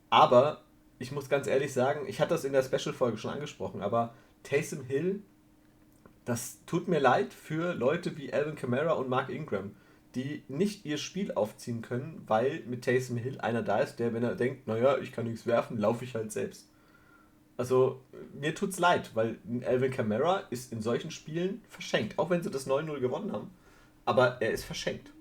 Aber 0.09 0.61
ich 0.97 1.11
muss 1.11 1.29
ganz 1.29 1.47
ehrlich 1.47 1.71
sagen, 1.71 2.01
ich 2.07 2.19
hatte 2.19 2.33
das 2.33 2.43
in 2.43 2.51
der 2.51 2.63
Special-Folge 2.63 3.17
schon 3.17 3.31
angesprochen, 3.31 3.81
aber 3.81 4.13
Taysom 4.43 4.83
Hill, 4.83 5.21
das 6.25 6.57
tut 6.65 6.87
mir 6.87 6.99
leid 6.99 7.33
für 7.33 7.73
Leute 7.73 8.17
wie 8.17 8.33
Alvin 8.33 8.55
Kamara 8.55 8.93
und 8.93 9.07
Mark 9.07 9.29
Ingram 9.29 9.71
die 10.15 10.43
nicht 10.47 10.85
ihr 10.85 10.97
Spiel 10.97 11.31
aufziehen 11.33 11.81
können, 11.81 12.23
weil 12.27 12.63
mit 12.65 12.83
Taysom 12.83 13.17
Hill 13.17 13.39
einer 13.39 13.61
da 13.61 13.79
ist, 13.79 13.97
der, 13.97 14.13
wenn 14.13 14.23
er 14.23 14.35
denkt, 14.35 14.67
naja, 14.67 14.97
ich 14.97 15.11
kann 15.11 15.25
nichts 15.25 15.45
werfen, 15.45 15.77
laufe 15.77 16.03
ich 16.03 16.15
halt 16.15 16.31
selbst. 16.31 16.68
Also, 17.59 17.99
mir 18.39 18.55
tut's 18.55 18.79
leid, 18.79 19.11
weil 19.15 19.37
Alvin 19.65 19.91
Kamara 19.91 20.43
ist 20.49 20.71
in 20.71 20.81
solchen 20.81 21.11
Spielen 21.11 21.59
verschenkt, 21.67 22.17
auch 22.17 22.29
wenn 22.29 22.41
sie 22.41 22.49
das 22.49 22.69
9-0 22.69 23.01
gewonnen 23.01 23.33
haben. 23.33 23.51
Aber 24.05 24.41
er 24.41 24.51
ist 24.51 24.63
verschenkt. 24.63 25.11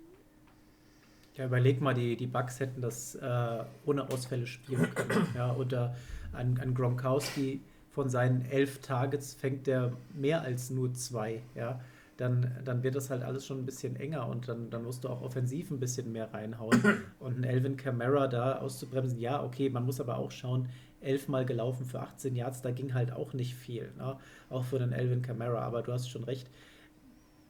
Ja, 1.34 1.46
überleg 1.46 1.80
mal, 1.80 1.94
die, 1.94 2.16
die 2.16 2.28
Bugs 2.28 2.60
hätten 2.60 2.80
das 2.80 3.16
äh, 3.16 3.64
ohne 3.84 4.08
Ausfälle 4.08 4.46
spielen 4.46 4.88
können. 4.94 5.26
ja, 5.34 5.52
oder 5.56 5.96
an, 6.32 6.60
an 6.62 6.74
Gronkowski 6.74 7.60
von 7.90 8.08
seinen 8.08 8.44
elf 8.44 8.82
Targets 8.82 9.34
fängt 9.34 9.66
er 9.66 9.96
mehr 10.14 10.42
als 10.42 10.70
nur 10.70 10.94
zwei. 10.94 11.42
Ja 11.56 11.80
dann, 12.18 12.50
dann 12.64 12.82
wird 12.82 12.96
das 12.96 13.10
halt 13.10 13.22
alles 13.22 13.46
schon 13.46 13.60
ein 13.60 13.64
bisschen 13.64 13.94
enger 13.94 14.26
und 14.26 14.48
dann, 14.48 14.70
dann 14.70 14.82
musst 14.82 15.04
du 15.04 15.08
auch 15.08 15.22
offensiv 15.22 15.70
ein 15.70 15.78
bisschen 15.78 16.10
mehr 16.10 16.34
reinhauen. 16.34 16.82
Und 17.20 17.38
ein 17.38 17.44
Elvin 17.44 17.76
Kamara 17.76 18.26
da 18.26 18.58
auszubremsen, 18.58 19.20
ja, 19.20 19.42
okay, 19.42 19.70
man 19.70 19.86
muss 19.86 20.00
aber 20.00 20.18
auch 20.18 20.32
schauen, 20.32 20.68
elfmal 21.00 21.44
gelaufen 21.44 21.86
für 21.86 22.00
18 22.00 22.34
Yards, 22.34 22.62
da 22.62 22.70
ging 22.70 22.94
halt 22.94 23.12
auch 23.12 23.32
nicht 23.32 23.54
viel, 23.54 23.90
ne? 23.96 24.18
auch 24.50 24.64
für 24.64 24.78
den 24.78 24.92
Elvin 24.92 25.22
Kamara, 25.22 25.60
aber 25.60 25.82
du 25.82 25.92
hast 25.92 26.08
schon 26.08 26.24
recht, 26.24 26.48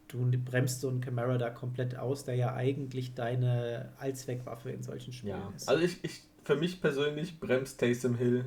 du 0.09 0.31
bremst 0.45 0.81
so 0.81 0.89
einen 0.89 1.01
Kamara 1.01 1.39
da 1.39 1.51
komplett 1.51 1.97
aus, 1.97 2.25
der 2.25 2.35
ja 2.35 2.55
eigentlich 2.55 3.15
deine 3.15 3.93
Allzweckwaffe 3.99 4.71
in 4.71 4.83
solchen 4.83 5.13
Spielen 5.13 5.39
ja, 5.39 5.53
ist. 5.57 5.69
Also 5.69 5.83
ich, 5.83 6.03
ich, 6.03 6.23
für 6.45 6.57
mich 6.57 6.81
persönlich 6.81 7.41
bremst 7.41 7.81
Taysom 7.81 8.17
Hill 8.17 8.45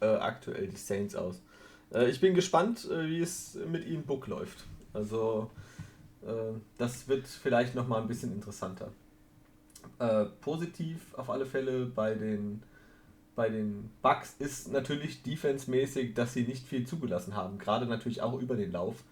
äh, 0.00 0.06
aktuell 0.06 0.68
die 0.68 0.76
Saints 0.76 1.14
aus. 1.14 1.42
Äh, 1.92 2.10
ich 2.10 2.20
bin 2.20 2.34
gespannt, 2.34 2.88
äh, 2.90 3.08
wie 3.08 3.20
es 3.20 3.58
mit 3.70 3.86
ihm 3.86 4.02
Book 4.02 4.26
läuft. 4.26 4.64
Also 4.92 5.50
äh, 6.22 6.58
das 6.78 7.08
wird 7.08 7.26
vielleicht 7.26 7.74
nochmal 7.74 8.02
ein 8.02 8.08
bisschen 8.08 8.32
interessanter. 8.32 8.92
Äh, 9.98 10.26
positiv 10.40 11.14
auf 11.14 11.30
alle 11.30 11.46
Fälle 11.46 11.86
bei 11.86 12.14
den, 12.14 12.62
bei 13.34 13.48
den 13.48 13.90
Bugs 14.02 14.36
ist 14.38 14.70
natürlich 14.72 15.22
defensemäßig, 15.22 16.14
dass 16.14 16.34
sie 16.34 16.44
nicht 16.44 16.66
viel 16.66 16.86
zugelassen 16.86 17.34
haben. 17.34 17.58
Gerade 17.58 17.86
natürlich 17.86 18.22
auch 18.22 18.38
über 18.40 18.56
den 18.56 18.72
Lauf. 18.72 19.02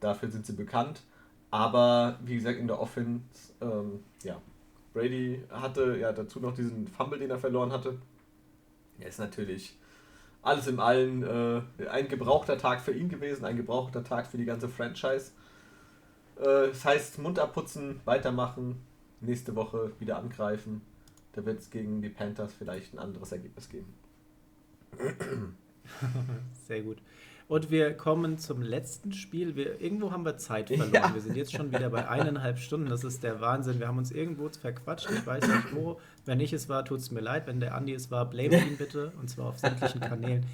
Dafür 0.00 0.30
sind 0.30 0.46
sie 0.46 0.54
bekannt. 0.54 1.02
Aber 1.50 2.18
wie 2.24 2.36
gesagt, 2.36 2.58
in 2.58 2.66
der 2.66 2.80
Offense, 2.80 3.52
ähm, 3.60 4.00
ja, 4.22 4.40
Brady 4.94 5.42
hatte 5.50 5.98
ja 5.98 6.12
dazu 6.12 6.40
noch 6.40 6.54
diesen 6.54 6.86
Fumble, 6.86 7.18
den 7.18 7.30
er 7.30 7.38
verloren 7.38 7.72
hatte. 7.72 7.98
Er 8.98 9.08
ist 9.08 9.18
natürlich 9.18 9.76
alles 10.42 10.66
im 10.66 10.80
Allen 10.80 11.22
äh, 11.22 11.86
ein 11.88 12.08
gebrauchter 12.08 12.58
Tag 12.58 12.80
für 12.80 12.92
ihn 12.92 13.08
gewesen, 13.08 13.44
ein 13.44 13.56
gebrauchter 13.56 14.02
Tag 14.02 14.26
für 14.26 14.38
die 14.38 14.44
ganze 14.44 14.68
Franchise. 14.68 15.32
Äh, 16.36 16.68
das 16.68 16.84
heißt, 16.84 17.18
Mund 17.18 17.38
abputzen, 17.38 18.00
weitermachen, 18.04 18.80
nächste 19.20 19.54
Woche 19.54 19.92
wieder 19.98 20.18
angreifen. 20.18 20.82
Da 21.32 21.44
wird 21.44 21.60
es 21.60 21.70
gegen 21.70 22.02
die 22.02 22.10
Panthers 22.10 22.52
vielleicht 22.52 22.94
ein 22.94 22.98
anderes 22.98 23.32
Ergebnis 23.32 23.68
geben. 23.68 23.94
Sehr 26.66 26.82
gut. 26.82 26.98
Und 27.48 27.70
wir 27.70 27.94
kommen 27.94 28.38
zum 28.38 28.62
letzten 28.62 29.12
Spiel. 29.12 29.56
Wir, 29.56 29.80
irgendwo 29.80 30.10
haben 30.10 30.24
wir 30.24 30.36
Zeit 30.38 30.68
verloren. 30.68 30.92
Ja. 30.92 31.12
Wir 31.12 31.20
sind 31.20 31.36
jetzt 31.36 31.52
schon 31.52 31.72
wieder 31.72 31.90
bei 31.90 32.08
eineinhalb 32.08 32.58
Stunden. 32.58 32.88
Das 32.88 33.04
ist 33.04 33.22
der 33.22 33.40
Wahnsinn. 33.40 33.78
Wir 33.78 33.88
haben 33.88 33.98
uns 33.98 34.10
irgendwo 34.10 34.48
verquatscht. 34.48 35.10
Ich 35.10 35.26
weiß 35.26 35.46
nicht 35.46 35.74
wo. 35.74 36.00
Wenn 36.24 36.40
ich 36.40 36.52
es 36.52 36.68
war, 36.68 36.84
tut 36.84 37.00
es 37.00 37.10
mir 37.10 37.20
leid. 37.20 37.46
Wenn 37.46 37.60
der 37.60 37.74
Andi 37.74 37.92
es 37.92 38.10
war, 38.10 38.28
blame 38.28 38.56
ihn 38.56 38.76
bitte. 38.78 39.12
Und 39.20 39.28
zwar 39.28 39.48
auf 39.48 39.58
sämtlichen 39.58 40.00
Kanälen. 40.00 40.46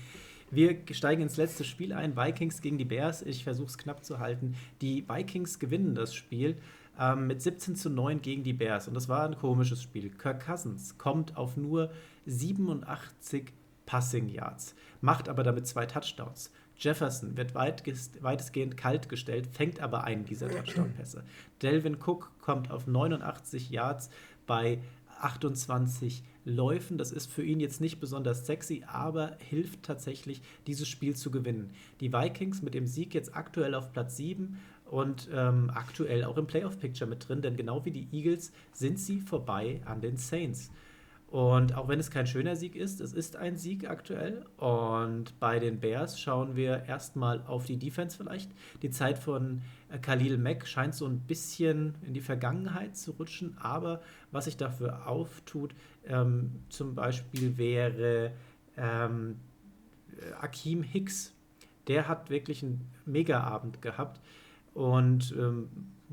Wir 0.51 0.79
steigen 0.93 1.23
ins 1.23 1.37
letzte 1.37 1.63
Spiel 1.63 1.93
ein. 1.93 2.17
Vikings 2.17 2.63
gegen 2.63 2.79
die 2.79 2.85
Bears. 2.85 3.23
Ich 3.23 3.45
versuche 3.45 3.69
es 3.69 3.79
knapp 3.79 4.05
zu 4.05 4.19
halten. 4.19 4.57
Die 4.81 5.09
Vikings 5.09 5.59
gewinnen 5.59 5.95
das 5.95 6.15
Spiel 6.15 6.57
ähm, 6.99 7.27
mit 7.27 7.43
17 7.43 7.77
zu 7.77 7.91
9 7.91 8.23
gegen 8.23 8.43
die 8.43 8.53
Bears. 8.53 8.89
Und 8.89 8.95
das 8.95 9.09
war 9.09 9.25
ein 9.25 9.37
komisches 9.37 9.83
Spiel. 9.83 10.11
Kirk 10.11 10.45
Cousins 10.45 10.99
kommt 10.99 11.37
auf 11.37 11.57
nur 11.57 11.91
87 12.27 13.53
Passing 13.87 14.29
Yards, 14.29 14.75
macht 15.01 15.29
aber 15.31 15.43
damit 15.43 15.67
zwei 15.67 15.87
Touchdowns. 15.87 16.51
Jefferson 16.77 17.37
wird 17.37 17.55
weitestgehend 17.55 18.77
kalt 18.77 19.09
gestellt, 19.09 19.49
fängt 19.51 19.81
aber 19.81 20.05
einen 20.05 20.25
dieser 20.25 20.49
Touchdown-Pässe. 20.49 21.25
Delvin 21.63 21.97
Cook 21.97 22.31
kommt 22.41 22.71
auf 22.71 22.87
89 22.87 23.71
Yards 23.71 24.11
bei 24.47 24.79
28 25.21 26.23
Läufen. 26.45 26.99
Das 26.99 27.13
ist 27.13 27.31
für 27.31 27.43
ihn 27.43 27.61
jetzt 27.61 27.81
nicht 27.81 27.99
besonders 27.99 28.47
sexy, 28.47 28.85
aber 28.87 29.37
hilft 29.39 29.83
tatsächlich, 29.83 30.41
dieses 30.67 30.87
Spiel 30.87 31.17
zu 31.17 31.31
gewinnen. 31.31 31.71
Die 32.01 32.13
Vikings 32.13 32.63
mit 32.63 32.75
dem 32.75 32.87
Sieg 32.87 33.15
jetzt 33.15 33.35
aktuell 33.35 33.75
auf 33.75 33.93
Platz 33.93 34.17
7 34.17 34.59
und 34.91 35.29
ähm, 35.33 35.71
aktuell 35.75 36.25
auch 36.25 36.37
im 36.37 36.47
Playoff-Picture 36.47 37.09
mit 37.09 37.29
drin, 37.29 37.43
denn 37.43 37.57
genau 37.57 37.85
wie 37.85 37.91
die 37.91 38.09
Eagles 38.13 38.53
sind 38.73 38.99
sie 38.99 39.21
vorbei 39.21 39.81
an 39.85 40.01
den 40.01 40.17
Saints. 40.17 40.71
Und 41.31 41.75
auch 41.75 41.89
wenn 41.89 42.01
es 42.01 42.11
kein 42.11 42.27
schöner 42.27 42.57
Sieg 42.57 42.75
ist, 42.75 43.03
es 43.03 43.13
ist 43.13 43.37
ein 43.37 43.57
Sieg 43.57 43.89
aktuell. 43.89 44.47
Und 44.57 45.39
bei 45.39 45.59
den 45.59 45.79
Bears 45.79 46.19
schauen 46.19 46.57
wir 46.57 46.85
erstmal 46.85 47.43
auf 47.43 47.67
die 47.67 47.77
Defense 47.77 48.17
vielleicht. 48.17 48.51
Die 48.81 48.89
Zeit 48.89 49.19
von 49.19 49.61
äh, 49.91 49.99
Khalil 49.99 50.39
Mack 50.39 50.67
scheint 50.67 50.95
so 50.95 51.05
ein 51.05 51.21
bisschen 51.21 51.97
in 52.07 52.15
die 52.15 52.23
Vergangenheit 52.23 52.97
zu 52.97 53.11
rutschen, 53.13 53.59
aber 53.59 54.01
was 54.33 54.47
sich 54.47 54.57
dafür 54.57 55.07
auftut, 55.07 55.75
ähm, 56.07 56.63
zum 56.71 56.95
Beispiel 56.95 57.59
wäre 57.59 58.33
ähm, 58.79 59.37
Akeem 60.41 60.83
Hicks. 60.83 61.35
Der 61.89 62.09
hat 62.09 62.31
wirklich 62.31 62.63
einen 62.63 62.91
Mega-Abend 63.05 63.83
gehabt 63.83 64.19
und 64.79 65.35
ähm, 65.37 65.69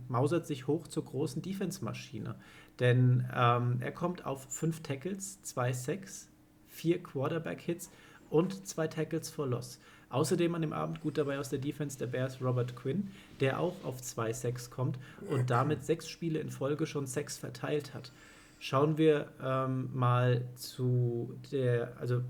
mausert 0.08 0.48
sich 0.48 0.66
hoch 0.66 0.88
zur 0.88 1.06
großen 1.06 1.44
Defense-Maschine. 1.44 2.36
Denn 2.80 3.24
ähm, 3.32 3.78
er 3.80 3.92
kommt 3.92 4.26
auf 4.26 4.48
fünf 4.50 4.82
Tackles, 4.82 5.42
zwei 5.44 5.72
Sacks, 5.72 6.30
vier 6.68 7.02
Quarterback-Hits 7.02 7.92
und 8.32 8.68
zwei 8.68 8.88
Tackles 8.88 9.30
for 9.30 9.46
Loss. 9.46 9.80
Außerdem 10.10 10.56
an 10.56 10.62
dem 10.62 10.74
Abend 10.74 11.00
gut 11.02 11.20
dabei 11.20 11.38
aus 11.38 11.50
der 11.50 11.60
Defense 11.60 11.98
der 12.00 12.08
Bears 12.08 12.42
Robert 12.42 12.76
Quinn, 12.76 13.12
der 13.40 13.60
auch 13.60 13.76
auf 13.84 14.02
zwei 14.02 14.34
Sacks 14.34 14.72
kommt 14.72 14.98
und 15.30 15.52
damit 15.52 15.86
sechs 15.86 16.10
Spiele 16.10 16.40
in 16.40 16.50
Folge 16.50 16.88
schon 16.88 17.06
Sacks 17.06 17.38
verteilt 17.38 17.94
hat. 17.94 18.12
Schauen 18.58 18.98
wir 18.98 19.28
ähm, 19.44 19.92
mal 19.94 20.44
zu 20.56 21.38
der, 21.52 21.96
also 22.00 22.24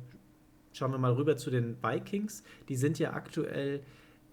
schauen 0.74 0.92
wir 0.92 0.98
mal 0.98 1.14
rüber 1.14 1.38
zu 1.38 1.50
den 1.50 1.78
Vikings. 1.82 2.44
Die 2.68 2.76
sind 2.76 3.00
ja 3.00 3.14
aktuell 3.14 3.84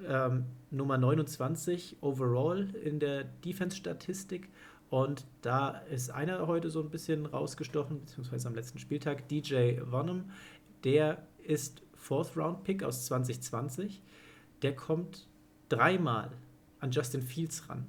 ähm, 0.06 0.46
Nummer 0.70 0.98
29 0.98 1.98
overall 2.00 2.68
in 2.82 2.98
der 2.98 3.24
Defense-Statistik 3.24 4.48
und 4.92 5.24
da 5.40 5.70
ist 5.90 6.10
einer 6.10 6.46
heute 6.46 6.68
so 6.68 6.82
ein 6.82 6.90
bisschen 6.90 7.24
rausgestochen, 7.24 8.00
beziehungsweise 8.00 8.46
am 8.46 8.54
letzten 8.54 8.78
Spieltag, 8.78 9.26
DJ 9.26 9.80
Vonham. 9.90 10.30
Der 10.84 11.26
ist 11.42 11.80
Fourth 11.94 12.36
Round 12.36 12.62
Pick 12.64 12.82
aus 12.82 13.06
2020. 13.06 14.02
Der 14.60 14.76
kommt 14.76 15.28
dreimal 15.70 16.30
an 16.80 16.90
Justin 16.90 17.22
Fields 17.22 17.70
ran. 17.70 17.86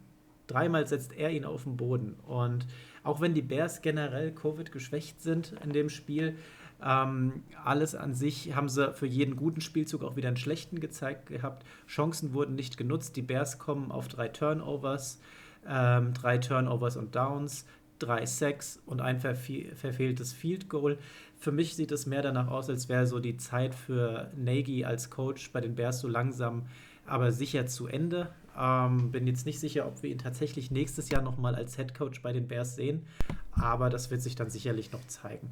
Dreimal 0.47 0.87
setzt 0.87 1.11
er 1.11 1.31
ihn 1.31 1.43
auf 1.43 1.63
den 1.63 1.75
Boden. 1.75 2.13
Und 2.25 2.67
auch 3.03 3.19
wenn 3.19 3.33
die 3.33 3.41
Bears 3.41 3.81
generell 3.81 4.31
Covid 4.31 4.71
geschwächt 4.71 5.21
sind 5.21 5.55
in 5.61 5.73
dem 5.73 5.89
Spiel, 5.89 6.37
ähm, 6.83 7.43
alles 7.63 7.95
an 7.95 8.13
sich 8.13 8.55
haben 8.55 8.69
sie 8.69 8.93
für 8.93 9.07
jeden 9.07 9.35
guten 9.35 9.61
Spielzug 9.61 10.03
auch 10.03 10.15
wieder 10.15 10.27
einen 10.27 10.37
schlechten 10.37 10.79
gezeigt 10.79 11.27
gehabt. 11.27 11.65
Chancen 11.87 12.33
wurden 12.33 12.55
nicht 12.55 12.77
genutzt. 12.77 13.15
Die 13.15 13.21
Bears 13.21 13.59
kommen 13.59 13.91
auf 13.91 14.07
drei 14.07 14.27
Turnovers 14.27 15.19
ähm, 15.67 16.13
drei 16.13 16.37
Turnovers 16.37 16.97
und 16.97 17.15
Downs, 17.15 17.65
drei 17.99 18.25
Sacks 18.25 18.81
und 18.85 19.01
ein 19.01 19.19
verfehltes 19.19 20.33
Field 20.33 20.69
Goal. 20.69 20.97
Für 21.37 21.51
mich 21.51 21.75
sieht 21.75 21.91
es 21.91 22.05
mehr 22.05 22.21
danach 22.21 22.47
aus, 22.47 22.69
als 22.69 22.89
wäre 22.89 23.07
so 23.07 23.19
die 23.19 23.37
Zeit 23.37 23.75
für 23.75 24.31
Nagy 24.35 24.85
als 24.85 25.09
Coach 25.09 25.51
bei 25.51 25.61
den 25.61 25.75
Bears 25.75 25.99
so 25.99 26.07
langsam, 26.07 26.63
aber 27.05 27.31
sicher 27.31 27.65
zu 27.65 27.87
Ende. 27.87 28.29
Ähm, 28.57 29.11
bin 29.11 29.25
jetzt 29.25 29.45
nicht 29.45 29.59
sicher, 29.59 29.87
ob 29.87 30.03
wir 30.03 30.09
ihn 30.09 30.19
tatsächlich 30.19 30.69
nächstes 30.69 31.09
Jahr 31.09 31.21
nochmal 31.21 31.55
als 31.55 31.75
Head 31.75 31.95
Coach 31.95 32.21
bei 32.21 32.33
den 32.33 32.47
Bears 32.47 32.75
sehen, 32.75 33.05
aber 33.51 33.89
das 33.89 34.11
wird 34.11 34.21
sich 34.21 34.35
dann 34.35 34.49
sicherlich 34.49 34.91
noch 34.91 35.05
zeigen. 35.07 35.51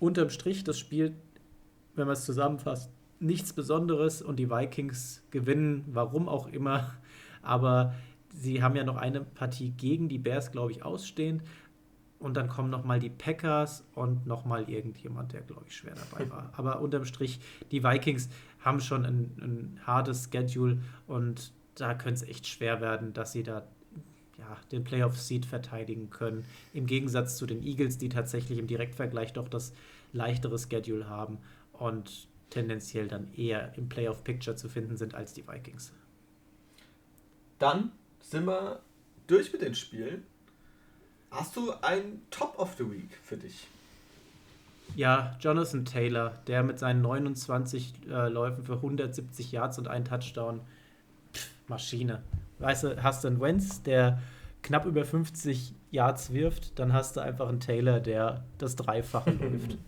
Unterm 0.00 0.30
Strich, 0.30 0.64
das 0.64 0.78
Spiel, 0.78 1.14
wenn 1.94 2.06
man 2.06 2.14
es 2.14 2.24
zusammenfasst, 2.24 2.90
nichts 3.20 3.52
Besonderes 3.52 4.22
und 4.22 4.36
die 4.36 4.50
Vikings 4.50 5.22
gewinnen, 5.30 5.84
warum 5.92 6.28
auch 6.28 6.48
immer. 6.48 6.94
Aber 7.42 7.94
sie 8.34 8.62
haben 8.62 8.74
ja 8.76 8.84
noch 8.84 8.96
eine 8.96 9.20
Partie 9.20 9.70
gegen 9.70 10.08
die 10.08 10.18
Bears, 10.18 10.50
glaube 10.50 10.72
ich, 10.72 10.82
ausstehend. 10.82 11.42
Und 12.18 12.36
dann 12.36 12.48
kommen 12.48 12.68
nochmal 12.68 12.98
die 12.98 13.08
Packers 13.08 13.86
und 13.94 14.26
nochmal 14.26 14.68
irgendjemand, 14.68 15.32
der, 15.32 15.40
glaube 15.40 15.64
ich, 15.68 15.76
schwer 15.76 15.94
dabei 15.94 16.28
war. 16.30 16.52
Aber 16.56 16.80
unterm 16.80 17.04
Strich, 17.04 17.40
die 17.70 17.82
Vikings 17.82 18.28
haben 18.60 18.80
schon 18.80 19.06
ein, 19.06 19.36
ein 19.40 19.80
hartes 19.86 20.28
Schedule 20.30 20.78
und 21.06 21.52
da 21.76 21.94
könnte 21.94 22.22
es 22.24 22.28
echt 22.28 22.46
schwer 22.46 22.80
werden, 22.82 23.14
dass 23.14 23.32
sie 23.32 23.42
da 23.42 23.66
ja, 24.40 24.56
den 24.72 24.84
Playoff-Seed 24.84 25.46
verteidigen 25.46 26.10
können. 26.10 26.44
Im 26.72 26.86
Gegensatz 26.86 27.36
zu 27.36 27.46
den 27.46 27.62
Eagles, 27.62 27.98
die 27.98 28.08
tatsächlich 28.08 28.58
im 28.58 28.66
Direktvergleich 28.66 29.32
doch 29.32 29.48
das 29.48 29.72
leichtere 30.12 30.58
Schedule 30.58 31.08
haben 31.08 31.38
und 31.72 32.28
tendenziell 32.50 33.06
dann 33.06 33.32
eher 33.34 33.72
im 33.76 33.88
Playoff-Picture 33.88 34.56
zu 34.56 34.68
finden 34.68 34.96
sind 34.96 35.14
als 35.14 35.32
die 35.32 35.46
Vikings. 35.46 35.92
Dann 37.58 37.92
sind 38.20 38.46
wir 38.46 38.80
durch 39.26 39.52
mit 39.52 39.62
den 39.62 39.74
Spielen. 39.74 40.24
Hast 41.30 41.54
du 41.54 41.72
ein 41.82 42.22
Top 42.30 42.58
of 42.58 42.74
the 42.76 42.90
Week 42.90 43.16
für 43.22 43.36
dich? 43.36 43.68
Ja, 44.96 45.36
Jonathan 45.40 45.84
Taylor, 45.84 46.42
der 46.48 46.64
mit 46.64 46.80
seinen 46.80 47.00
29 47.02 47.94
äh, 48.08 48.28
Läufen 48.28 48.64
für 48.64 48.74
170 48.74 49.52
Yards 49.52 49.78
und 49.78 49.86
einen 49.86 50.04
Touchdown, 50.04 50.60
Pff, 51.32 51.50
Maschine. 51.68 52.22
Weißt 52.60 52.84
du, 52.84 53.02
hast 53.02 53.24
du 53.24 53.28
einen 53.28 53.40
Wentz, 53.40 53.82
der 53.82 54.20
knapp 54.62 54.86
über 54.86 55.04
50 55.04 55.74
Yards 55.90 56.32
wirft, 56.32 56.78
dann 56.78 56.92
hast 56.92 57.16
du 57.16 57.20
einfach 57.20 57.48
einen 57.48 57.60
Taylor, 57.60 58.00
der 58.00 58.44
das 58.58 58.76
Dreifache 58.76 59.30
läuft. 59.40 59.78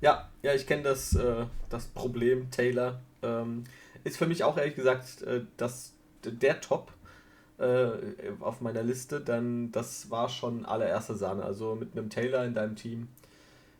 Ja, 0.00 0.28
ja, 0.42 0.54
ich 0.54 0.66
kenne 0.66 0.82
das, 0.82 1.14
äh, 1.14 1.46
das 1.68 1.86
Problem 1.86 2.50
Taylor. 2.50 3.00
Ähm, 3.22 3.64
ist 4.04 4.16
für 4.16 4.26
mich 4.26 4.44
auch 4.44 4.56
ehrlich 4.56 4.74
gesagt 4.74 5.22
äh, 5.22 5.42
das, 5.56 5.94
der 6.24 6.60
Top 6.60 6.92
äh, 7.58 7.90
auf 8.40 8.60
meiner 8.60 8.82
Liste, 8.82 9.20
dann 9.20 9.70
das 9.72 10.10
war 10.10 10.28
schon 10.28 10.64
allererste 10.64 11.14
Sahne. 11.14 11.44
Also 11.44 11.74
mit 11.74 11.96
einem 11.96 12.10
Taylor 12.10 12.44
in 12.44 12.54
deinem 12.54 12.76
Team, 12.76 13.08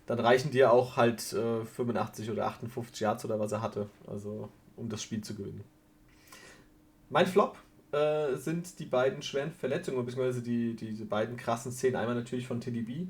dann 0.07 0.21
reichen 0.21 0.51
dir 0.51 0.73
auch 0.73 0.97
halt 0.97 1.21
85 1.21 2.29
äh, 2.29 2.31
oder 2.31 2.47
58 2.47 3.01
Yards 3.01 3.25
oder 3.25 3.39
was 3.39 3.53
er 3.53 3.63
hatte, 3.63 3.89
also 4.07 4.49
um 4.77 4.89
das 4.89 5.03
Spiel 5.03 5.23
zu 5.23 5.35
gewinnen. 5.35 5.65
Mein 7.09 7.27
Flop 7.27 7.59
äh, 7.93 8.37
sind 8.37 8.79
die 8.79 8.87
beiden 8.87 9.23
schweren 9.23 9.53
Verletzungen, 9.53 10.05
beziehungsweise 10.05 10.43
die, 10.43 10.75
diese 10.75 11.05
beiden 11.05 11.37
krassen 11.37 11.73
Szenen. 11.73 11.97
Einmal 11.97 12.15
natürlich 12.15 12.47
von 12.47 12.61
Teddy 12.61 12.83
B, 12.83 13.07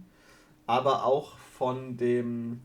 aber 0.67 1.05
auch 1.05 1.39
von 1.39 1.97
dem 1.97 2.61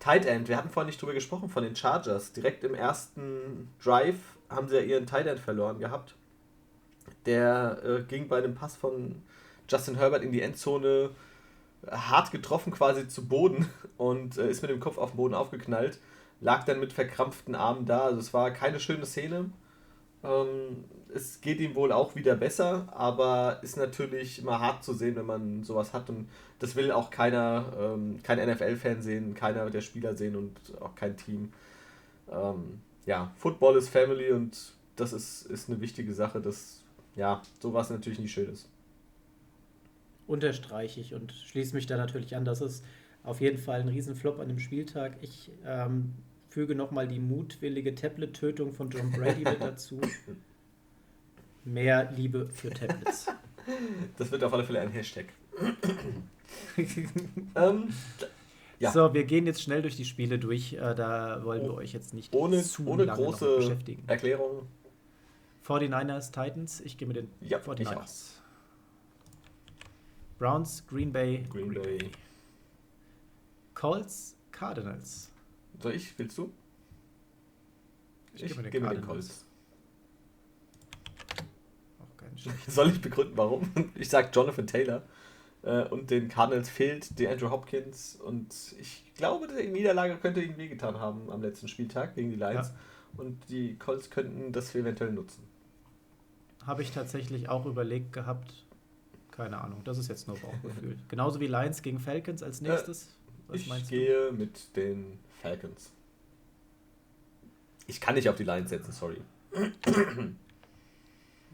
Tight 0.00 0.26
End. 0.26 0.48
Wir 0.48 0.56
hatten 0.56 0.68
vorhin 0.68 0.88
nicht 0.88 1.00
drüber 1.00 1.14
gesprochen, 1.14 1.48
von 1.48 1.62
den 1.62 1.76
Chargers. 1.76 2.32
Direkt 2.32 2.64
im 2.64 2.74
ersten 2.74 3.68
Drive 3.82 4.18
haben 4.48 4.68
sie 4.68 4.76
ja 4.76 4.82
ihren 4.82 5.06
Tight 5.06 5.26
End 5.26 5.40
verloren 5.40 5.78
gehabt. 5.78 6.14
Der 7.26 7.82
äh, 7.84 8.02
ging 8.02 8.28
bei 8.28 8.40
dem 8.40 8.54
Pass 8.54 8.76
von 8.76 9.22
Justin 9.68 9.96
Herbert 9.96 10.22
in 10.22 10.32
die 10.32 10.42
Endzone 10.42 11.10
hart 11.90 12.30
getroffen 12.30 12.72
quasi 12.72 13.08
zu 13.08 13.28
Boden 13.28 13.68
und 13.96 14.38
äh, 14.38 14.50
ist 14.50 14.62
mit 14.62 14.70
dem 14.70 14.80
Kopf 14.80 14.98
auf 14.98 15.12
den 15.12 15.16
Boden 15.16 15.34
aufgeknallt. 15.34 15.98
Lag 16.40 16.64
dann 16.64 16.80
mit 16.80 16.92
verkrampften 16.92 17.54
Armen 17.54 17.86
da. 17.86 18.04
Also 18.04 18.20
es 18.20 18.32
war 18.32 18.50
keine 18.50 18.80
schöne 18.80 19.06
Szene. 19.06 19.50
Ähm, 20.24 20.84
es 21.14 21.40
geht 21.40 21.60
ihm 21.60 21.74
wohl 21.74 21.92
auch 21.92 22.14
wieder 22.14 22.34
besser, 22.34 22.86
aber 22.92 23.60
ist 23.62 23.76
natürlich 23.76 24.40
immer 24.40 24.60
hart 24.60 24.84
zu 24.84 24.92
sehen, 24.92 25.16
wenn 25.16 25.26
man 25.26 25.64
sowas 25.64 25.92
hat. 25.92 26.10
Und 26.10 26.28
das 26.58 26.76
will 26.76 26.92
auch 26.92 27.10
keiner, 27.10 27.72
ähm, 27.78 28.20
kein 28.22 28.38
NFL-Fan 28.38 29.02
sehen, 29.02 29.34
keiner 29.34 29.70
der 29.70 29.80
Spieler 29.80 30.14
sehen 30.16 30.36
und 30.36 30.52
auch 30.80 30.94
kein 30.94 31.16
Team. 31.16 31.52
Ähm, 32.30 32.80
ja, 33.06 33.32
Football 33.36 33.76
ist 33.76 33.88
Family 33.88 34.32
und 34.32 34.72
das 34.96 35.12
ist, 35.12 35.46
ist 35.46 35.70
eine 35.70 35.80
wichtige 35.80 36.12
Sache, 36.12 36.40
dass 36.40 36.82
ja, 37.16 37.42
sowas 37.60 37.90
natürlich 37.90 38.18
nicht 38.18 38.32
schön 38.32 38.52
ist. 38.52 38.68
Unterstreiche 40.26 41.00
ich 41.00 41.14
und 41.14 41.32
schließe 41.32 41.74
mich 41.74 41.86
da 41.86 41.96
natürlich 41.96 42.36
an. 42.36 42.44
Das 42.44 42.60
ist 42.60 42.84
auf 43.24 43.40
jeden 43.40 43.58
Fall 43.58 43.80
ein 43.80 43.88
Riesenflop 43.88 44.38
an 44.40 44.48
dem 44.48 44.58
Spieltag. 44.58 45.16
Ich 45.22 45.50
ähm, 45.64 46.14
füge 46.48 46.74
nochmal 46.74 47.06
die 47.08 47.20
mutwillige 47.20 47.94
Tablet-Tötung 47.94 48.72
von 48.72 48.90
John 48.90 49.10
Brady 49.12 49.44
mit 49.44 49.60
dazu. 49.60 50.00
Mehr 51.64 52.10
Liebe 52.12 52.48
für 52.50 52.70
Tablets. 52.70 53.26
Das 54.16 54.30
wird 54.30 54.42
auf 54.42 54.52
alle 54.52 54.64
Fälle 54.64 54.80
ein 54.80 54.90
Hashtag. 54.90 55.26
ähm, 57.56 57.88
ja. 58.78 58.92
So, 58.92 59.12
wir 59.12 59.24
gehen 59.24 59.46
jetzt 59.46 59.62
schnell 59.62 59.82
durch 59.82 59.96
die 59.96 60.04
Spiele 60.04 60.38
durch. 60.38 60.74
Äh, 60.74 60.94
da 60.94 61.44
wollen 61.44 61.62
wir 61.62 61.74
oh, 61.74 61.78
euch 61.78 61.92
jetzt 61.92 62.14
nicht 62.14 62.34
ohne, 62.34 62.62
zu 62.62 62.86
ohne 62.86 63.04
lange 63.04 63.22
große 63.22 63.56
beschäftigen. 63.56 64.04
Erklärung. 64.06 64.66
49ers, 65.66 66.32
Titans. 66.32 66.80
Ich 66.80 66.96
gehe 66.96 67.06
mit 67.06 67.16
den 67.16 67.28
ja, 67.40 67.58
49ers. 67.58 68.30
Browns, 70.38 70.86
Green 70.86 71.12
Bay, 71.12 71.44
Green, 71.50 71.70
Green 71.70 71.82
Bay. 71.82 71.98
Bay. 71.98 72.10
Colts, 73.74 74.36
Cardinals. 74.52 75.30
Soll 75.80 75.94
ich? 75.94 76.18
Willst 76.18 76.36
du? 76.38 76.52
Ich, 78.34 78.44
ich 78.44 78.70
gehe 78.70 78.80
mit 78.80 78.92
den 78.92 79.02
Colts. 79.02 79.44
Soll 82.68 82.90
ich 82.90 83.00
begründen, 83.00 83.36
warum? 83.36 83.70
Ich 83.94 84.08
sage 84.08 84.28
Jonathan 84.32 84.66
Taylor. 84.66 85.02
Äh, 85.62 85.84
und 85.88 86.10
den 86.10 86.28
Cardinals 86.28 86.68
fehlt 86.68 87.18
die 87.18 87.26
Andrew 87.28 87.50
Hopkins. 87.50 88.16
Und 88.16 88.54
ich 88.78 89.12
glaube, 89.14 89.48
die 89.48 89.68
Niederlage 89.68 90.16
könnte 90.16 90.42
ihnen 90.42 90.56
wehgetan 90.56 90.98
haben 91.00 91.30
am 91.30 91.42
letzten 91.42 91.68
Spieltag 91.68 92.14
gegen 92.14 92.30
die 92.30 92.36
Lions. 92.36 92.68
Ja. 92.68 92.74
Und 93.16 93.48
die 93.48 93.76
Colts 93.76 94.10
könnten 94.10 94.52
das 94.52 94.74
eventuell 94.74 95.12
nutzen. 95.12 95.42
Habe 96.64 96.82
ich 96.82 96.92
tatsächlich 96.92 97.48
auch 97.48 97.66
überlegt 97.66 98.12
gehabt. 98.12 98.66
Keine 99.30 99.60
Ahnung, 99.60 99.82
das 99.84 99.98
ist 99.98 100.08
jetzt 100.08 100.26
nur 100.26 100.36
Bauchgefühl. 100.38 100.96
Genauso 101.08 101.40
wie 101.40 101.46
Lions 101.46 101.82
gegen 101.82 102.00
Falcons 102.00 102.42
als 102.42 102.60
äh, 102.60 102.68
nächstes. 102.68 103.17
Äh, 103.50 103.56
ich 103.56 103.88
gehe 103.88 104.30
du? 104.30 104.36
mit 104.36 104.76
den 104.76 105.18
Falcons. 105.42 105.92
Ich 107.86 108.00
kann 108.00 108.14
nicht 108.14 108.28
auf 108.28 108.36
die 108.36 108.44
Lions 108.44 108.70
setzen, 108.70 108.92
sorry. 108.92 109.20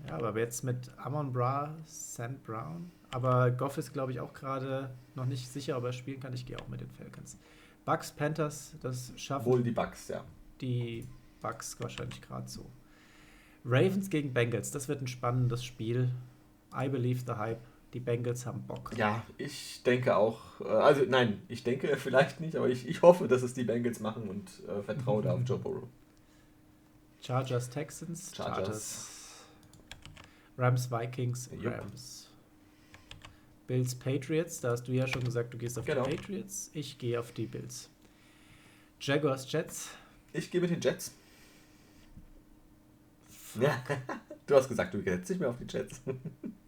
Ja, 0.07 0.17
aber 0.17 0.39
jetzt 0.39 0.65
mit 0.65 0.91
Amon 0.97 1.33
Bra, 1.33 1.75
Sand 1.87 2.45
Brown. 2.45 2.91
Aber 3.11 3.51
Goff 3.51 3.79
ist, 3.79 3.93
glaube 3.93 4.13
ich, 4.13 4.21
auch 4.21 4.35
gerade 4.35 4.91
noch 5.15 5.27
nicht 5.27 5.49
sicher, 5.49 5.79
ob 5.79 5.85
er 5.85 5.93
spielen 5.93 6.21
kann. 6.21 6.35
Ich 6.35 6.45
gehe 6.47 6.59
auch 6.59 6.69
mit 6.69 6.81
den 6.81 6.91
Falcons. 6.91 7.39
Bucks, 7.85 8.11
Panthers, 8.11 8.75
das 8.81 9.13
schaffen. 9.17 9.47
Wohl 9.47 9.63
die 9.63 9.71
Bucks, 9.71 10.09
ja. 10.09 10.25
Die 10.61 11.07
Bucks 11.41 11.79
wahrscheinlich 11.81 12.21
gerade 12.21 12.49
so. 12.49 12.67
Ravens 13.65 14.11
gegen 14.11 14.35
Bengals, 14.35 14.71
das 14.71 14.89
wird 14.89 15.01
ein 15.01 15.07
spannendes 15.07 15.65
Spiel. 15.65 16.11
I 16.75 16.89
believe 16.89 17.23
the 17.27 17.35
hype. 17.35 17.61
Die 17.95 18.01
Bengals 18.01 18.45
haben 18.45 18.67
Bock. 18.67 18.91
Ja, 18.97 19.25
ich 19.39 19.85
denke 19.85 20.17
auch. 20.17 20.61
Äh, 20.61 20.65
also, 20.65 21.05
nein, 21.09 21.41
ich 21.47 21.63
denke 21.63 21.97
vielleicht 21.97 22.41
nicht, 22.41 22.57
aber 22.57 22.69
ich, 22.69 22.89
ich 22.89 23.03
hoffe, 23.03 23.29
dass 23.29 23.43
es 23.43 23.55
die 23.55 23.63
Bengals 23.63 24.01
machen 24.01 24.29
und 24.29 24.51
äh, 24.69 24.83
vertraue 24.83 25.23
da 25.23 25.33
auf 25.33 25.41
Joe 25.47 25.59
Burrow. 25.59 25.89
Chargers, 27.21 27.71
Texans. 27.71 28.33
Chargers. 28.35 28.57
Chargers. 28.67 29.11
Rams, 30.59 30.91
Vikings, 30.91 31.51
Rams. 31.63 32.29
Bills, 33.69 33.95
Patriots. 33.95 34.61
Da 34.61 34.73
hast 34.73 34.89
du 34.89 34.93
ja 34.93 35.07
schon 35.07 35.23
gesagt, 35.23 35.55
du 35.55 35.59
gehst 35.59 35.79
auf 35.79 35.85
genau. 35.85 36.03
die 36.03 36.17
Patriots. 36.17 36.71
Ich 36.75 36.99
gehe 36.99 37.19
auf 37.19 37.31
die 37.33 37.47
Bills. 37.47 37.89
Jaguars, 39.01 39.51
Jets. 39.51 39.91
Ich 40.33 40.51
gehe 40.51 40.61
mit 40.61 40.71
den 40.71 40.81
Jets. 40.81 41.15
Ja, 43.61 43.83
du 44.47 44.57
hast 44.57 44.69
gesagt, 44.69 44.93
du 44.95 45.01
gehst 45.01 45.29
nicht 45.31 45.39
mehr 45.39 45.51
auf 45.51 45.59
die 45.59 45.67
Jets. 45.73 46.03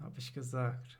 Habe 0.00 0.18
ich 0.18 0.32
gesagt. 0.32 0.98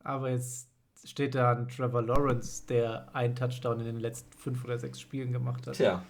Aber 0.00 0.30
jetzt 0.30 0.68
steht 1.04 1.34
da 1.34 1.52
ein 1.52 1.68
Trevor 1.68 2.02
Lawrence, 2.02 2.66
der 2.66 3.14
einen 3.14 3.34
Touchdown 3.34 3.80
in 3.80 3.86
den 3.86 4.00
letzten 4.00 4.32
fünf 4.36 4.64
oder 4.64 4.78
sechs 4.78 5.00
Spielen 5.00 5.32
gemacht 5.32 5.66
hat. 5.66 5.74
Tja, 5.74 6.04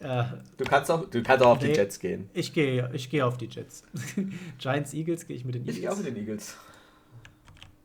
äh, 0.00 0.24
du, 0.56 0.64
kannst 0.64 0.90
auch, 0.90 1.08
du 1.08 1.22
kannst 1.22 1.44
auch 1.44 1.52
auf 1.52 1.60
nee, 1.60 1.68
die 1.68 1.74
Jets 1.74 1.98
gehen. 1.98 2.28
Ich 2.34 2.52
gehe 2.52 2.90
ich 2.92 3.08
geh 3.08 3.22
auf 3.22 3.38
die 3.38 3.46
Jets. 3.46 3.82
Giants, 4.58 4.92
Eagles 4.92 5.26
gehe 5.26 5.36
ich 5.36 5.44
mit 5.44 5.54
den 5.54 5.62
Eagles. 5.62 5.76
Ich 5.76 5.82
gehe 5.82 5.92
auch 5.92 5.96
mit 5.96 6.06
den 6.06 6.16
Eagles. 6.16 6.56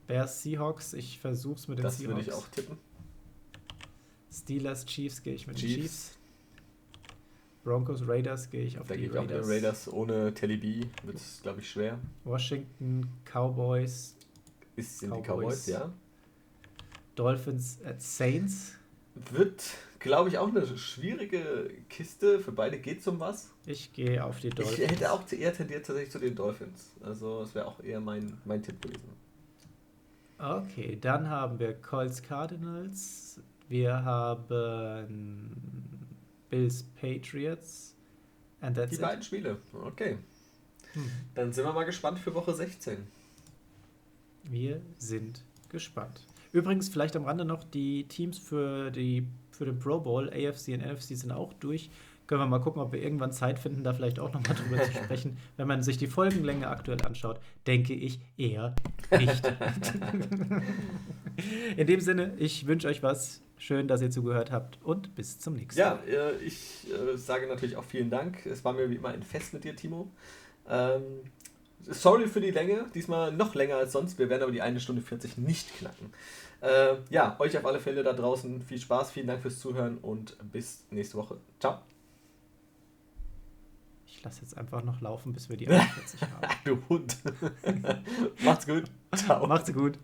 Bears, 0.08 0.44
Seahawks, 0.44 0.94
ich 0.94 1.20
versuche 1.20 1.56
es 1.56 1.68
mit 1.68 1.78
den 1.78 1.84
das 1.84 1.98
Seahawks. 1.98 2.26
Das 2.26 2.28
würde 2.28 2.38
ich 2.38 2.44
auch 2.44 2.48
tippen. 2.49 2.78
Steelers, 4.30 4.86
Chiefs 4.86 5.24
gehe 5.24 5.34
ich 5.34 5.48
mit 5.48 5.58
Chiefs. 5.58 5.74
den 5.74 5.82
Chiefs. 5.84 6.18
Broncos, 7.64 8.08
Raiders 8.08 8.50
gehe 8.50 8.64
ich 8.64 8.80
auf 8.80 8.88
da 8.88 8.96
die 8.96 9.08
Raiders. 9.08 9.14
Ich 9.14 9.20
auch 9.20 9.36
mit 9.36 9.46
den 9.46 9.52
Raiders. 9.52 9.94
Ohne 9.94 10.34
Telly 10.34 10.58
B 10.58 10.86
wird 11.04 11.18
es, 11.18 11.42
glaube 11.44 11.60
ich, 11.60 11.70
schwer. 11.70 12.00
Washington, 12.24 13.08
Cowboys. 13.26 14.16
Ist 14.76 15.00
sind 15.00 15.12
Cowboys. 15.12 15.26
die 15.26 15.30
Cowboys, 15.32 15.68
ja. 15.68 15.94
Dolphins, 17.16 17.80
äh, 17.82 17.96
Saints. 17.98 18.78
Wird 19.32 19.62
glaube 20.02 20.30
ich, 20.30 20.38
auch 20.38 20.50
eine 20.50 20.66
schwierige 20.78 21.72
Kiste. 21.90 22.40
Für 22.40 22.52
beide 22.52 22.80
geht 22.80 23.00
es 23.00 23.08
um 23.08 23.20
was. 23.20 23.52
Ich 23.66 23.94
gehe 23.94 24.24
auf 24.24 24.40
die 24.40 24.50
Dolphins. 24.50 24.80
Ich 24.80 24.92
hätte 24.92 25.12
auch 25.12 25.32
eher 25.32 25.54
tendiert 25.54 25.86
tatsächlich 25.86 26.12
zu 26.12 26.20
den 26.20 26.36
Dolphins. 26.36 26.92
Also, 27.04 27.42
das 27.42 27.56
wäre 27.56 27.68
auch 27.68 27.82
eher 27.82 28.02
mein, 28.02 28.38
mein 28.46 28.62
Tipp 28.62 28.82
gewesen. 28.82 29.10
Okay, 30.38 30.98
dann 31.00 31.30
haben 31.30 31.60
wir 31.60 31.74
Colts 31.74 32.22
Cardinals. 32.24 33.40
Wir 33.70 34.04
haben 34.04 35.91
Bills 36.52 36.84
Patriots. 36.84 37.95
And 38.60 38.78
that's 38.78 38.91
Die 38.91 38.95
it. 38.98 39.02
beiden 39.02 39.23
Spiele, 39.23 39.57
okay. 39.73 40.19
Hm. 40.94 41.11
Dann 41.34 41.52
sind 41.52 41.65
wir 41.65 41.73
mal 41.73 41.86
gespannt 41.86 42.19
für 42.19 42.36
Woche 42.36 42.53
16. 42.53 43.07
Wir 44.44 44.82
sind 44.99 45.44
gespannt. 45.69 46.22
Übrigens, 46.52 46.90
vielleicht 46.90 47.15
am 47.15 47.26
Rande 47.26 47.45
noch, 47.45 47.64
die 47.64 48.07
Teams 48.07 48.38
für, 48.38 48.91
die, 48.91 49.26
für 49.52 49.65
den 49.65 49.80
Pro 49.80 49.99
Bowl, 49.99 50.30
AFC 50.30 50.69
und 50.69 50.86
NFC, 50.86 51.15
sind 51.15 51.32
auch 51.32 51.53
durch. 51.53 51.90
Können 52.28 52.41
wir 52.41 52.45
mal 52.48 52.60
gucken, 52.60 52.82
ob 52.82 52.91
wir 52.91 53.02
irgendwann 53.02 53.32
Zeit 53.32 53.57
finden, 53.57 53.84
da 53.84 53.94
vielleicht 53.94 54.19
auch 54.19 54.34
nochmal 54.34 54.56
drüber 54.56 54.84
zu 54.84 54.91
sprechen. 55.03 55.38
Wenn 55.57 55.68
man 55.68 55.82
sich 55.82 55.98
die 55.98 56.07
Folgenlänge 56.07 56.68
aktuell 56.68 57.02
anschaut, 57.02 57.40
denke 57.68 57.94
ich 57.94 58.19
eher 58.38 58.76
nicht. 59.18 59.41
In 61.78 61.88
dem 61.88 61.99
Sinne, 61.99 62.34
ich 62.38 62.68
wünsche 62.68 62.88
euch 62.88 63.02
was. 63.02 63.41
Schön, 63.62 63.88
dass 63.88 64.02
ihr 64.02 64.10
zugehört 64.10 64.52
habt 64.52 64.80
und 64.82 65.14
bis 65.14 65.38
zum 65.38 65.54
nächsten 65.54 65.80
Mal. 65.80 66.00
Ja, 66.10 66.30
äh, 66.30 66.38
ich 66.38 66.88
äh, 66.92 67.16
sage 67.16 67.46
natürlich 67.46 67.78
auch 67.78 67.84
vielen 67.84 68.10
Dank. 68.10 68.44
Es 68.48 68.66
war 68.66 68.74
mir 68.74 68.90
wie 68.90 68.96
immer 68.96 69.10
ein 69.10 69.22
Fest 69.22 69.54
mit 69.54 69.64
dir, 69.64 69.76
Timo. 69.76 70.10
Ähm, 70.68 71.04
sorry 71.84 72.28
für 72.28 72.42
die 72.42 72.50
Länge, 72.50 72.88
diesmal 72.96 73.32
noch 73.32 73.54
länger 73.54 73.76
als 73.76 73.92
sonst. 73.92 74.18
Wir 74.18 74.30
werden 74.30 74.42
aber 74.42 74.52
die 74.52 74.64
eine 74.64 74.80
Stunde 74.80 75.04
40 75.04 75.38
nicht 75.38 75.78
knacken. 75.78 76.12
Äh, 76.62 76.96
ja, 77.12 77.36
euch 77.40 77.56
auf 77.56 77.64
alle 77.68 77.80
Fälle 77.80 78.02
da 78.02 78.14
draußen 78.14 78.64
viel 78.64 78.80
Spaß, 78.80 79.12
vielen 79.12 79.28
Dank 79.28 79.44
fürs 79.44 79.60
Zuhören 79.60 80.00
und 80.00 80.38
bis 80.52 80.84
nächste 80.90 81.20
Woche. 81.20 81.38
Ciao. 81.60 81.82
Ich 84.08 84.24
lasse 84.24 84.42
jetzt 84.42 84.58
einfach 84.58 84.84
noch 84.84 85.02
laufen, 85.02 85.34
bis 85.34 85.50
wir 85.50 85.58
die 85.58 85.68
41 85.70 86.20
haben. 86.20 86.56
du 86.66 86.80
Hund. 86.90 87.16
Macht's 88.44 88.66
gut. 88.66 88.86
Ciao. 89.16 89.46
Macht's 89.46 89.72
gut. 89.72 90.00